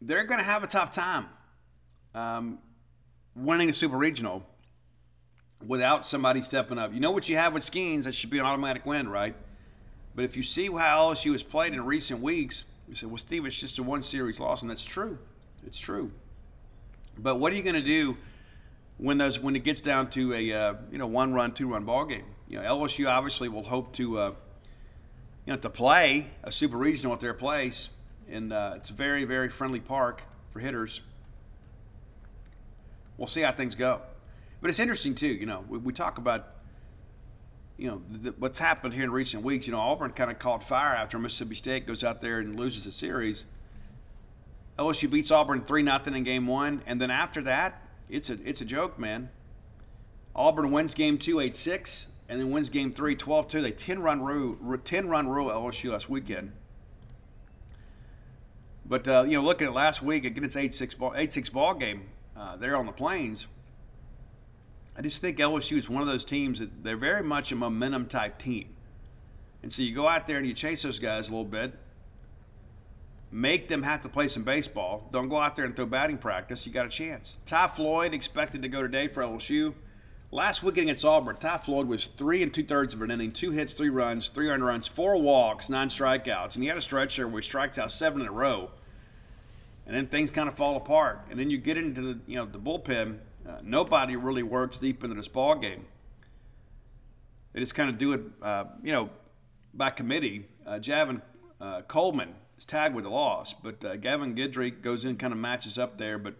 They're 0.00 0.24
going 0.24 0.38
to 0.38 0.44
have 0.44 0.62
a 0.62 0.68
tough 0.68 0.94
time 0.94 1.26
um, 2.14 2.58
winning 3.34 3.68
a 3.68 3.72
super 3.72 3.96
regional 3.96 4.46
without 5.64 6.04
somebody 6.06 6.42
stepping 6.42 6.78
up. 6.78 6.92
You 6.92 7.00
know 7.00 7.10
what 7.10 7.28
you 7.28 7.36
have 7.36 7.52
with 7.52 7.62
Skenes? 7.62 8.04
That 8.04 8.14
should 8.14 8.30
be 8.30 8.38
an 8.38 8.46
automatic 8.46 8.84
win, 8.84 9.08
right? 9.08 9.34
But 10.14 10.24
if 10.24 10.36
you 10.36 10.42
see 10.42 10.66
how 10.66 11.12
LSU 11.12 11.32
has 11.32 11.42
played 11.42 11.72
in 11.72 11.84
recent 11.84 12.20
weeks, 12.20 12.64
you 12.88 12.94
say, 12.94 13.06
well, 13.06 13.18
Steve, 13.18 13.44
it's 13.46 13.58
just 13.58 13.78
a 13.78 13.82
one 13.82 14.02
series 14.02 14.40
loss, 14.40 14.62
and 14.62 14.70
that's 14.70 14.84
true. 14.84 15.18
It's 15.66 15.78
true. 15.78 16.12
But 17.18 17.36
what 17.36 17.52
are 17.52 17.56
you 17.56 17.62
going 17.62 17.74
to 17.74 17.82
do 17.82 18.16
when 18.98 19.18
those 19.18 19.38
when 19.38 19.56
it 19.56 19.64
gets 19.64 19.80
down 19.80 20.08
to 20.10 20.32
a 20.32 20.52
uh, 20.52 20.74
you 20.90 20.98
know 20.98 21.06
one 21.06 21.34
run, 21.34 21.52
two 21.52 21.68
run 21.68 21.84
ball 21.84 22.04
game? 22.04 22.24
You 22.48 22.60
know, 22.60 22.64
LSU 22.64 23.10
obviously 23.10 23.48
will 23.48 23.64
hope 23.64 23.92
to 23.94 24.18
uh, 24.18 24.32
you 25.44 25.52
know 25.52 25.58
to 25.58 25.70
play 25.70 26.28
a 26.42 26.52
super 26.52 26.76
regional 26.76 27.12
at 27.14 27.20
their 27.20 27.34
place, 27.34 27.90
and 28.30 28.52
uh, 28.52 28.74
it's 28.76 28.90
a 28.90 28.92
very 28.92 29.24
very 29.24 29.48
friendly 29.48 29.80
park 29.80 30.22
for 30.50 30.60
hitters. 30.60 31.00
We'll 33.16 33.28
see 33.28 33.40
how 33.40 33.52
things 33.52 33.74
go. 33.74 34.02
But 34.66 34.70
it's 34.70 34.80
interesting 34.80 35.14
too. 35.14 35.28
You 35.28 35.46
know, 35.46 35.64
we, 35.68 35.78
we 35.78 35.92
talk 35.92 36.18
about 36.18 36.48
you 37.76 37.86
know 37.86 38.02
the, 38.08 38.34
what's 38.36 38.58
happened 38.58 38.94
here 38.94 39.04
in 39.04 39.12
recent 39.12 39.44
weeks. 39.44 39.68
You 39.68 39.72
know, 39.72 39.78
Auburn 39.78 40.10
kind 40.10 40.28
of 40.28 40.40
caught 40.40 40.64
fire 40.64 40.92
after 40.92 41.20
Mississippi 41.20 41.54
State 41.54 41.86
goes 41.86 42.02
out 42.02 42.20
there 42.20 42.40
and 42.40 42.58
loses 42.58 42.84
a 42.84 42.90
series. 42.90 43.44
LSU 44.76 45.08
beats 45.08 45.30
Auburn 45.30 45.62
three 45.66 45.84
nothing 45.84 46.16
in 46.16 46.24
game 46.24 46.48
one, 46.48 46.82
and 46.84 47.00
then 47.00 47.12
after 47.12 47.40
that, 47.42 47.80
it's 48.08 48.28
a 48.28 48.40
it's 48.44 48.60
a 48.60 48.64
joke, 48.64 48.98
man. 48.98 49.30
Auburn 50.34 50.72
wins 50.72 50.94
game 50.94 51.16
two, 51.16 51.38
8 51.38 51.54
6, 51.54 52.08
and 52.28 52.40
then 52.40 52.50
wins 52.50 52.68
game 52.68 52.92
three, 52.92 53.14
12 53.14 53.46
2. 53.46 53.62
They 53.62 53.70
10 53.70 54.02
run 54.02 54.20
rule, 54.20 54.78
10 54.78 55.08
run 55.08 55.28
rule 55.28 55.48
LSU 55.48 55.92
last 55.92 56.10
weekend. 56.10 56.50
But, 58.84 59.06
uh, 59.06 59.22
you 59.28 59.36
know, 59.36 59.44
looking 59.44 59.68
at 59.68 59.74
last 59.74 60.02
week, 60.02 60.24
again, 60.24 60.42
it's 60.42 60.56
8 60.56 60.74
6 60.74 60.94
ball, 60.96 61.12
8 61.14 61.32
6 61.32 61.50
ball 61.50 61.74
game 61.74 62.08
uh, 62.36 62.56
there 62.56 62.74
on 62.74 62.86
the 62.86 62.92
Plains. 62.92 63.46
I 64.98 65.02
just 65.02 65.20
think 65.20 65.36
LSU 65.38 65.76
is 65.76 65.90
one 65.90 66.00
of 66.00 66.08
those 66.08 66.24
teams 66.24 66.58
that 66.58 66.82
they're 66.82 66.96
very 66.96 67.22
much 67.22 67.52
a 67.52 67.56
momentum 67.56 68.06
type 68.06 68.38
team. 68.38 68.74
And 69.62 69.72
so 69.72 69.82
you 69.82 69.94
go 69.94 70.08
out 70.08 70.26
there 70.26 70.38
and 70.38 70.46
you 70.46 70.54
chase 70.54 70.82
those 70.82 70.98
guys 70.98 71.28
a 71.28 71.32
little 71.32 71.44
bit, 71.44 71.74
make 73.30 73.68
them 73.68 73.82
have 73.82 74.00
to 74.02 74.08
play 74.08 74.28
some 74.28 74.42
baseball. 74.42 75.08
Don't 75.12 75.28
go 75.28 75.38
out 75.38 75.54
there 75.54 75.66
and 75.66 75.76
throw 75.76 75.84
batting 75.84 76.16
practice. 76.16 76.66
You 76.66 76.72
got 76.72 76.86
a 76.86 76.90
chance. 76.90 77.36
Ty 77.44 77.68
Floyd 77.68 78.14
expected 78.14 78.62
to 78.62 78.68
go 78.68 78.80
today 78.80 79.06
for 79.06 79.22
LSU. 79.22 79.74
Last 80.32 80.62
week 80.62 80.78
against 80.78 81.04
Auburn, 81.04 81.36
Ty 81.36 81.58
Floyd 81.58 81.86
was 81.86 82.06
three 82.06 82.42
and 82.42 82.52
two 82.52 82.64
thirds 82.64 82.94
of 82.94 83.02
an 83.02 83.10
inning, 83.10 83.32
two 83.32 83.52
hits, 83.52 83.74
three 83.74 83.90
runs, 83.90 84.28
three 84.28 84.48
earned 84.48 84.64
runs, 84.64 84.86
four 84.86 85.20
walks, 85.20 85.68
nine 85.68 85.88
strikeouts, 85.88 86.54
and 86.54 86.62
he 86.62 86.68
had 86.68 86.76
a 86.76 86.82
stretch 86.82 87.16
there 87.16 87.28
where 87.28 87.40
he 87.40 87.46
striked 87.46 87.78
out 87.78 87.92
seven 87.92 88.22
in 88.22 88.28
a 88.28 88.32
row. 88.32 88.70
And 89.86 89.94
then 89.94 90.08
things 90.08 90.32
kind 90.32 90.48
of 90.48 90.56
fall 90.56 90.76
apart. 90.76 91.26
And 91.30 91.38
then 91.38 91.48
you 91.48 91.58
get 91.58 91.76
into 91.76 92.00
the 92.00 92.20
you 92.26 92.36
know 92.36 92.44
the 92.44 92.58
bullpen 92.58 93.18
uh, 93.48 93.58
nobody 93.62 94.16
really 94.16 94.42
works 94.42 94.78
deep 94.78 95.04
into 95.04 95.14
this 95.14 95.28
ball 95.28 95.54
game. 95.56 95.86
They 97.52 97.60
just 97.60 97.74
kind 97.74 97.88
of 97.88 97.98
do 97.98 98.12
it, 98.12 98.20
uh, 98.42 98.64
you 98.82 98.92
know, 98.92 99.10
by 99.72 99.90
committee. 99.90 100.48
Uh, 100.66 100.72
Javen 100.72 101.22
uh, 101.60 101.82
Coleman 101.82 102.34
is 102.58 102.64
tagged 102.64 102.94
with 102.94 103.04
a 103.04 103.08
loss, 103.08 103.54
but 103.54 103.84
uh, 103.84 103.96
Gavin 103.96 104.34
Guidry 104.34 104.82
goes 104.82 105.04
in, 105.04 105.16
kind 105.16 105.32
of 105.32 105.38
matches 105.38 105.78
up 105.78 105.96
there. 105.96 106.18
But 106.18 106.34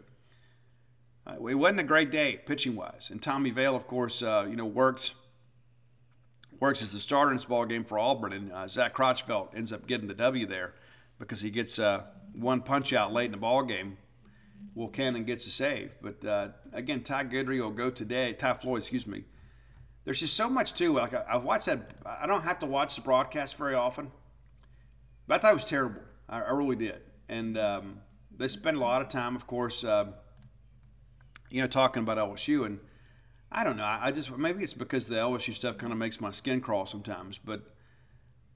uh, 1.27 1.47
it 1.47 1.55
wasn't 1.55 1.81
a 1.81 1.85
great 1.85 2.11
day 2.11 2.41
pitching 2.45 2.77
wise. 2.77 3.09
And 3.11 3.23
Tommy 3.23 3.51
Vail, 3.51 3.77
of 3.77 3.87
course, 3.87 4.21
you 4.21 4.57
know, 4.57 4.67
works 4.67 5.15
works 6.59 6.83
as 6.83 6.93
the 6.93 6.99
starter 6.99 7.31
in 7.31 7.37
this 7.37 7.45
ball 7.45 7.67
game 7.67 7.85
for 7.85 7.99
Auburn, 7.99 8.33
and 8.33 8.71
Zach 8.71 8.95
Crotchfelt 8.95 9.55
ends 9.55 9.73
up 9.73 9.87
getting 9.87 10.09
the 10.09 10.15
W 10.15 10.47
there 10.47 10.75
because 11.19 11.41
he 11.41 11.51
gets 11.51 11.79
one 12.33 12.63
punch 12.63 12.93
out 12.93 13.13
late 13.13 13.27
in 13.27 13.33
the 13.33 13.37
ball 13.37 13.63
game 13.63 13.99
Will 14.77 14.89
Cannon 14.89 15.25
gets 15.25 15.47
a 15.47 15.51
save. 15.51 15.97
But 16.03 16.25
uh, 16.25 16.49
again, 16.73 17.03
Ty 17.03 17.25
Guidry 17.25 17.61
will 17.61 17.71
go 17.71 17.91
today. 17.91 18.35
Ty 18.35 18.55
Floyd, 18.55 18.81
excuse 18.81 19.07
me. 19.07 19.25
There's 20.05 20.21
just 20.21 20.37
so 20.37 20.49
much 20.49 20.75
too. 20.75 20.93
Like 20.93 21.15
I, 21.15 21.25
have 21.33 21.45
watched 21.45 21.67
that. 21.67 21.97
I 22.05 22.27
don't 22.27 22.43
have 22.43 22.61
to 22.61 22.67
watch 22.67 22.95
the 22.95 23.01
broadcast 23.01 23.57
very 23.57 23.75
often, 23.75 24.13
but 25.27 25.37
I 25.37 25.39
thought 25.39 25.53
it 25.53 25.57
was 25.57 25.65
terrible. 25.65 26.03
I, 26.29 26.43
I 26.43 26.51
really 26.51 26.77
did. 26.77 27.01
And 27.29 27.59
um, 27.59 28.01
they 28.31 28.49
spend 28.49 28.77
a 28.77 28.81
lot 28.81 29.01
of 29.01 29.09
time, 29.09 29.35
of 29.35 29.47
course, 29.47 29.83
uh, 29.83 30.13
you 31.51 31.63
know, 31.63 31.67
talking 31.67 32.03
about 32.03 32.19
LSU. 32.19 32.67
And 32.67 32.79
I 33.51 33.65
don't 33.65 33.79
know. 33.79 33.85
I 33.85 34.13
just 34.13 34.37
maybe 34.37 34.63
it's 34.63 34.75
because 34.75 35.07
the 35.07 35.17
LSU 35.17 35.55
stuff 35.55 35.79
kind 35.79 35.91
of 35.91 35.99
makes 35.99 36.21
my 36.21 36.31
skin 36.31 36.61
crawl 36.61 36.85
sometimes. 36.85 37.39
But 37.39 37.61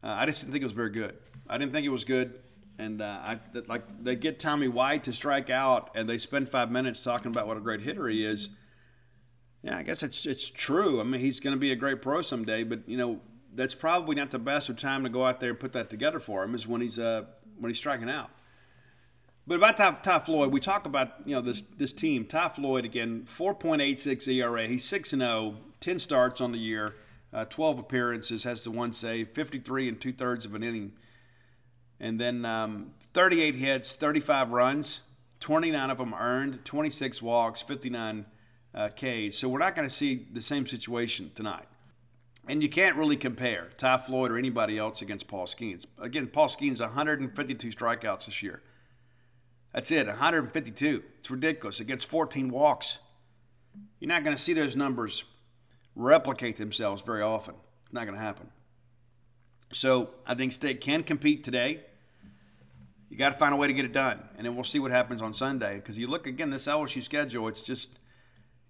uh, 0.05 0.09
I 0.09 0.26
just 0.26 0.40
didn't 0.40 0.53
think 0.53 0.62
it 0.62 0.66
was 0.66 0.74
very 0.74 0.90
good. 0.90 1.16
I 1.49 1.57
didn't 1.57 1.72
think 1.72 1.86
it 1.86 1.90
was 1.90 2.05
good 2.05 2.34
and 2.81 3.03
uh, 3.03 3.20
I, 3.22 3.39
like 3.68 3.83
they 4.03 4.16
get 4.16 4.39
Tommy 4.39 4.68
White 4.68 5.05
to 5.05 5.12
strike 5.12 5.51
out, 5.51 5.91
and 5.95 6.09
they 6.09 6.18
spend 6.18 6.49
five 6.49 6.70
minutes 6.70 7.03
talking 7.03 7.31
about 7.31 7.47
what 7.47 7.57
a 7.57 7.61
great 7.61 7.83
hitter 7.83 8.09
he 8.09 8.24
is. 8.24 8.49
Yeah, 9.62 9.76
I 9.76 9.83
guess 9.83 10.03
it's 10.03 10.24
it's 10.24 10.49
true. 10.49 11.01
I 11.01 11.05
mean, 11.05 11.20
he's 11.20 11.41
going 11.41 11.55
to 11.55 11.61
be 11.61 11.70
a 11.70 11.76
great 11.76 12.01
pro 12.01 12.22
someday, 12.22 12.64
but 12.64 12.89
you 12.89 12.97
know 12.97 13.20
that's 13.55 13.74
probably 13.74 14.14
not 14.14 14.31
the 14.31 14.39
best 14.39 14.76
time 14.78 15.03
to 15.03 15.11
go 15.11 15.26
out 15.26 15.41
there 15.41 15.51
and 15.51 15.61
put 15.61 15.72
that 15.72 15.91
together 15.91 16.20
for 16.20 16.43
him 16.43 16.55
is 16.55 16.66
when 16.66 16.81
he's 16.81 16.99
uh, 16.99 17.24
when 17.59 17.70
he's 17.70 17.78
striking 17.78 18.09
out. 18.09 18.31
But 19.47 19.57
about 19.57 19.76
Ty, 19.76 19.91
Ty, 20.03 20.20
Floyd, 20.20 20.53
we 20.53 20.61
talk 20.61 20.87
about 20.87 21.16
you 21.26 21.35
know 21.35 21.43
this 21.43 21.62
this 21.76 21.93
team. 21.93 22.24
Ty 22.24 22.49
Floyd 22.51 22.87
again, 22.87 23.24
4.86 23.26 24.28
ERA. 24.28 24.66
He's 24.66 24.85
six 24.85 25.12
and 25.12 25.20
0, 25.20 25.57
10 25.81 25.99
starts 25.99 26.41
on 26.41 26.53
the 26.53 26.59
year, 26.59 26.95
uh, 27.33 27.45
12 27.45 27.78
appearances, 27.78 28.45
has 28.45 28.64
the 28.64 28.70
one 28.70 28.93
save, 28.95 29.31
53 29.33 29.89
and 29.89 30.01
two 30.01 30.12
thirds 30.12 30.47
of 30.47 30.55
an 30.55 30.62
inning 30.62 30.93
and 32.01 32.18
then 32.18 32.44
um, 32.44 32.92
38 33.12 33.57
hits, 33.57 33.92
35 33.92 34.51
runs, 34.51 35.01
29 35.40 35.90
of 35.90 35.98
them 35.98 36.14
earned, 36.14 36.64
26 36.64 37.22
walks, 37.22 37.62
59 37.62 38.26
uh, 38.74 38.88
Ks. 38.88 39.36
So 39.36 39.48
we're 39.48 39.59
not 39.59 39.76
going 39.76 39.88
to 39.88 39.94
see 39.94 40.26
the 40.32 40.42
same 40.42 40.66
situation 40.66 41.30
tonight. 41.34 41.66
And 42.48 42.62
you 42.62 42.68
can't 42.68 42.96
really 42.96 43.16
compare 43.16 43.68
Ty 43.76 43.98
Floyd 43.98 44.30
or 44.30 44.38
anybody 44.38 44.78
else 44.78 45.03
against 45.03 45.28
Paul 45.28 45.46
Skenes. 45.46 45.84
Again, 46.01 46.26
Paul 46.28 46.48
Skenes 46.48 46.80
152 46.80 47.68
strikeouts 47.68 48.26
this 48.26 48.42
year. 48.42 48.62
That's 49.72 49.90
it, 49.90 50.07
152. 50.07 51.03
It's 51.20 51.30
ridiculous 51.30 51.78
against 51.80 52.09
14 52.09 52.51
walks. 52.51 52.98
You're 54.01 54.09
not 54.09 54.24
going 54.24 54.36
to 54.36 54.42
see 54.42 54.53
those 54.53 54.74
numbers 54.74 55.24
replicate 55.94 56.57
themselves 56.57 57.03
very 57.03 57.22
often. 57.22 57.55
It's 57.84 57.92
not 57.92 58.05
going 58.05 58.18
to 58.18 58.24
happen. 58.24 58.48
So 59.72 60.11
I 60.26 60.34
think 60.34 60.53
State 60.53 60.80
can 60.80 61.03
compete 61.03 61.44
today. 61.44 61.84
You 63.11 63.16
got 63.16 63.30
to 63.30 63.36
find 63.36 63.52
a 63.52 63.56
way 63.56 63.66
to 63.66 63.72
get 63.72 63.84
it 63.84 63.92
done, 63.92 64.20
and 64.36 64.46
then 64.46 64.54
we'll 64.54 64.64
see 64.64 64.78
what 64.78 64.92
happens 64.92 65.20
on 65.20 65.34
Sunday. 65.34 65.76
Because 65.76 65.98
you 65.98 66.06
look 66.06 66.26
again, 66.26 66.50
this 66.50 66.66
LSU 66.66 67.02
schedule, 67.02 67.48
it's 67.48 67.61
just 67.61 67.98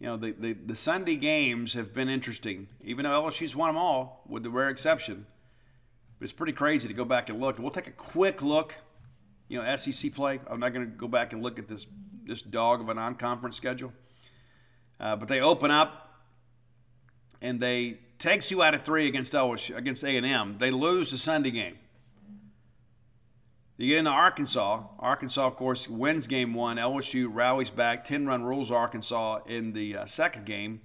you 0.00 0.06
know, 0.06 0.16
the, 0.16 0.32
the, 0.32 0.54
the 0.54 0.76
Sunday 0.76 1.16
games 1.16 1.74
have 1.74 1.92
been 1.92 2.08
interesting, 2.08 2.68
even 2.82 3.04
though 3.04 3.22
LSU's 3.22 3.54
won 3.54 3.68
them 3.68 3.76
all, 3.76 4.24
with 4.26 4.42
the 4.42 4.50
rare 4.50 4.70
exception. 4.70 5.26
But 6.18 6.24
it's 6.24 6.32
pretty 6.32 6.54
crazy 6.54 6.88
to 6.88 6.94
go 6.94 7.04
back 7.04 7.28
and 7.28 7.38
look. 7.38 7.56
And 7.56 7.64
we'll 7.64 7.70
take 7.70 7.86
a 7.86 7.92
quick 7.92 8.40
look, 8.40 8.76
you 9.48 9.62
know, 9.62 9.76
SEC 9.76 10.14
play. 10.14 10.40
I'm 10.48 10.58
not 10.58 10.72
going 10.72 10.86
to 10.86 10.96
go 10.96 11.06
back 11.06 11.34
and 11.34 11.42
look 11.42 11.58
at 11.58 11.68
this, 11.68 11.86
this 12.24 12.40
dog 12.40 12.80
of 12.80 12.88
a 12.88 12.94
non 12.94 13.14
conference 13.14 13.56
schedule. 13.56 13.92
Uh, 14.98 15.16
but 15.16 15.28
they 15.28 15.40
open 15.40 15.70
up 15.70 16.22
and 17.42 17.60
they 17.60 18.00
take 18.18 18.42
two 18.42 18.62
out 18.62 18.74
of 18.74 18.82
three 18.82 19.06
against 19.06 19.34
LSU, 19.34 19.76
against 19.76 20.02
A&M. 20.02 20.56
They 20.58 20.70
lose 20.70 21.10
the 21.10 21.18
Sunday 21.18 21.50
game. 21.50 21.78
You 23.80 23.88
get 23.88 23.98
into 24.00 24.10
Arkansas. 24.10 24.82
Arkansas, 24.98 25.46
of 25.46 25.56
course, 25.56 25.88
wins 25.88 26.26
game 26.26 26.52
one. 26.52 26.76
LSU 26.76 27.30
rallies 27.32 27.70
back, 27.70 28.04
10 28.04 28.26
run 28.26 28.42
rules 28.42 28.70
Arkansas 28.70 29.38
in 29.46 29.72
the 29.72 29.96
uh, 29.96 30.04
second 30.04 30.44
game. 30.44 30.82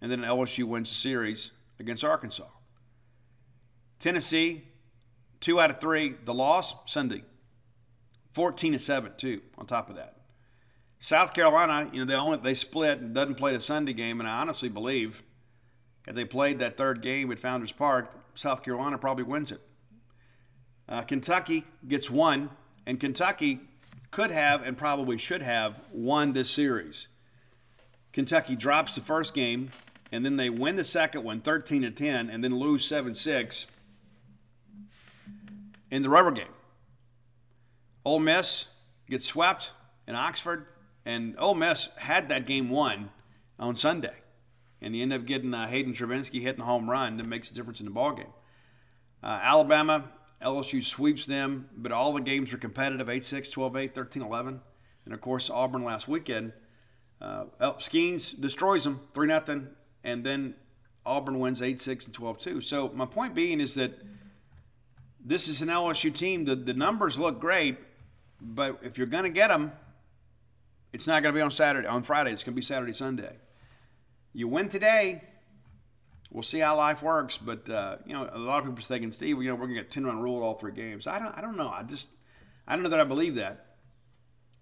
And 0.00 0.10
then 0.10 0.22
LSU 0.22 0.64
wins 0.64 0.88
the 0.88 0.94
series 0.94 1.50
against 1.78 2.02
Arkansas. 2.02 2.46
Tennessee, 4.00 4.62
two 5.38 5.60
out 5.60 5.68
of 5.68 5.82
three. 5.82 6.14
The 6.24 6.32
loss, 6.32 6.76
Sunday. 6.86 7.24
14 8.32 8.72
to 8.72 8.78
7, 8.78 9.12
too, 9.18 9.42
on 9.58 9.66
top 9.66 9.90
of 9.90 9.96
that. 9.96 10.16
South 10.98 11.34
Carolina, 11.34 11.90
you 11.92 12.02
know, 12.02 12.10
they 12.10 12.18
only 12.18 12.38
they 12.38 12.54
split 12.54 13.00
and 13.00 13.14
doesn't 13.14 13.34
play 13.34 13.52
the 13.52 13.60
Sunday 13.60 13.92
game, 13.92 14.18
and 14.18 14.26
I 14.26 14.40
honestly 14.40 14.70
believe 14.70 15.22
if 16.08 16.14
they 16.14 16.24
played 16.24 16.58
that 16.58 16.78
third 16.78 17.02
game 17.02 17.30
at 17.30 17.38
Founders 17.40 17.72
Park, 17.72 18.14
South 18.34 18.62
Carolina 18.62 18.96
probably 18.96 19.24
wins 19.24 19.52
it. 19.52 19.60
Uh, 20.92 21.00
Kentucky 21.00 21.64
gets 21.88 22.10
one, 22.10 22.50
and 22.84 23.00
Kentucky 23.00 23.60
could 24.10 24.30
have 24.30 24.62
and 24.62 24.76
probably 24.76 25.16
should 25.16 25.40
have 25.40 25.80
won 25.90 26.34
this 26.34 26.50
series. 26.50 27.08
Kentucky 28.12 28.54
drops 28.54 28.94
the 28.94 29.00
first 29.00 29.32
game, 29.32 29.70
and 30.12 30.22
then 30.22 30.36
they 30.36 30.50
win 30.50 30.76
the 30.76 30.84
second 30.84 31.24
one 31.24 31.40
13 31.40 31.80
to 31.80 31.90
10, 31.90 32.28
and 32.28 32.44
then 32.44 32.58
lose 32.58 32.84
7 32.84 33.14
6 33.14 33.66
in 35.90 36.02
the 36.02 36.10
rubber 36.10 36.30
game. 36.30 36.44
Ole 38.04 38.18
Miss 38.18 38.66
gets 39.08 39.24
swept 39.24 39.70
in 40.06 40.14
Oxford, 40.14 40.66
and 41.06 41.34
Ole 41.38 41.54
Miss 41.54 41.88
had 42.00 42.28
that 42.28 42.46
game 42.46 42.68
won 42.68 43.08
on 43.58 43.76
Sunday. 43.76 44.16
And 44.82 44.94
you 44.94 45.00
end 45.00 45.14
up 45.14 45.24
getting 45.24 45.54
uh, 45.54 45.68
Hayden 45.68 45.94
Travinski 45.94 46.42
hitting 46.42 46.60
a 46.60 46.66
home 46.66 46.90
run 46.90 47.16
that 47.16 47.24
makes 47.24 47.50
a 47.50 47.54
difference 47.54 47.80
in 47.80 47.86
the 47.86 47.92
ballgame. 47.92 48.32
Uh, 49.22 49.38
Alabama 49.42 50.10
LSU 50.42 50.82
sweeps 50.82 51.26
them, 51.26 51.68
but 51.76 51.92
all 51.92 52.12
the 52.12 52.20
games 52.20 52.52
are 52.52 52.58
competitive 52.58 53.08
8 53.08 53.24
6, 53.24 53.48
12 53.50 53.76
8, 53.76 53.94
13 53.94 54.22
11. 54.22 54.60
And 55.04 55.14
of 55.14 55.20
course, 55.20 55.50
Auburn 55.50 55.84
last 55.84 56.08
weekend. 56.08 56.52
Uh, 57.20 57.44
Skenes 57.78 58.38
destroys 58.38 58.84
them 58.84 59.00
3 59.14 59.28
0, 59.28 59.66
and 60.02 60.24
then 60.24 60.54
Auburn 61.06 61.38
wins 61.38 61.62
8 61.62 61.80
6 61.80 62.06
and 62.06 62.14
12 62.14 62.38
2. 62.38 62.60
So, 62.60 62.90
my 62.94 63.06
point 63.06 63.34
being 63.34 63.60
is 63.60 63.74
that 63.74 63.98
this 65.24 65.48
is 65.48 65.62
an 65.62 65.68
LSU 65.68 66.12
team. 66.14 66.44
The, 66.44 66.56
the 66.56 66.74
numbers 66.74 67.18
look 67.18 67.40
great, 67.40 67.78
but 68.40 68.80
if 68.82 68.98
you're 68.98 69.06
going 69.06 69.24
to 69.24 69.30
get 69.30 69.48
them, 69.48 69.72
it's 70.92 71.06
not 71.06 71.22
going 71.22 71.32
to 71.34 71.38
be 71.38 71.42
on 71.42 71.50
Saturday, 71.50 71.86
on 71.86 72.02
Friday. 72.02 72.32
It's 72.32 72.44
going 72.44 72.54
to 72.54 72.60
be 72.60 72.62
Saturday, 72.62 72.92
Sunday. 72.92 73.36
You 74.32 74.48
win 74.48 74.68
today, 74.68 75.22
we'll 76.32 76.42
see 76.42 76.58
how 76.58 76.76
life 76.76 77.02
works. 77.02 77.36
But 77.36 77.68
uh, 77.68 77.96
you 78.06 78.14
know, 78.14 78.28
a 78.32 78.38
lot 78.38 78.58
of 78.58 78.64
people 78.64 78.78
are 78.78 78.82
thinking, 78.82 79.12
Steve, 79.12 79.40
you 79.42 79.48
know, 79.48 79.54
we're 79.54 79.66
gonna 79.66 79.74
get 79.74 79.90
ten 79.90 80.04
run 80.04 80.20
rule 80.20 80.42
all 80.42 80.54
three 80.54 80.72
games. 80.72 81.06
I 81.06 81.18
don't, 81.18 81.36
I 81.36 81.40
don't 81.40 81.56
know. 81.56 81.68
I 81.68 81.82
just, 81.82 82.06
I 82.66 82.74
don't 82.74 82.82
know 82.82 82.88
that 82.88 83.00
I 83.00 83.04
believe 83.04 83.36
that. 83.36 83.66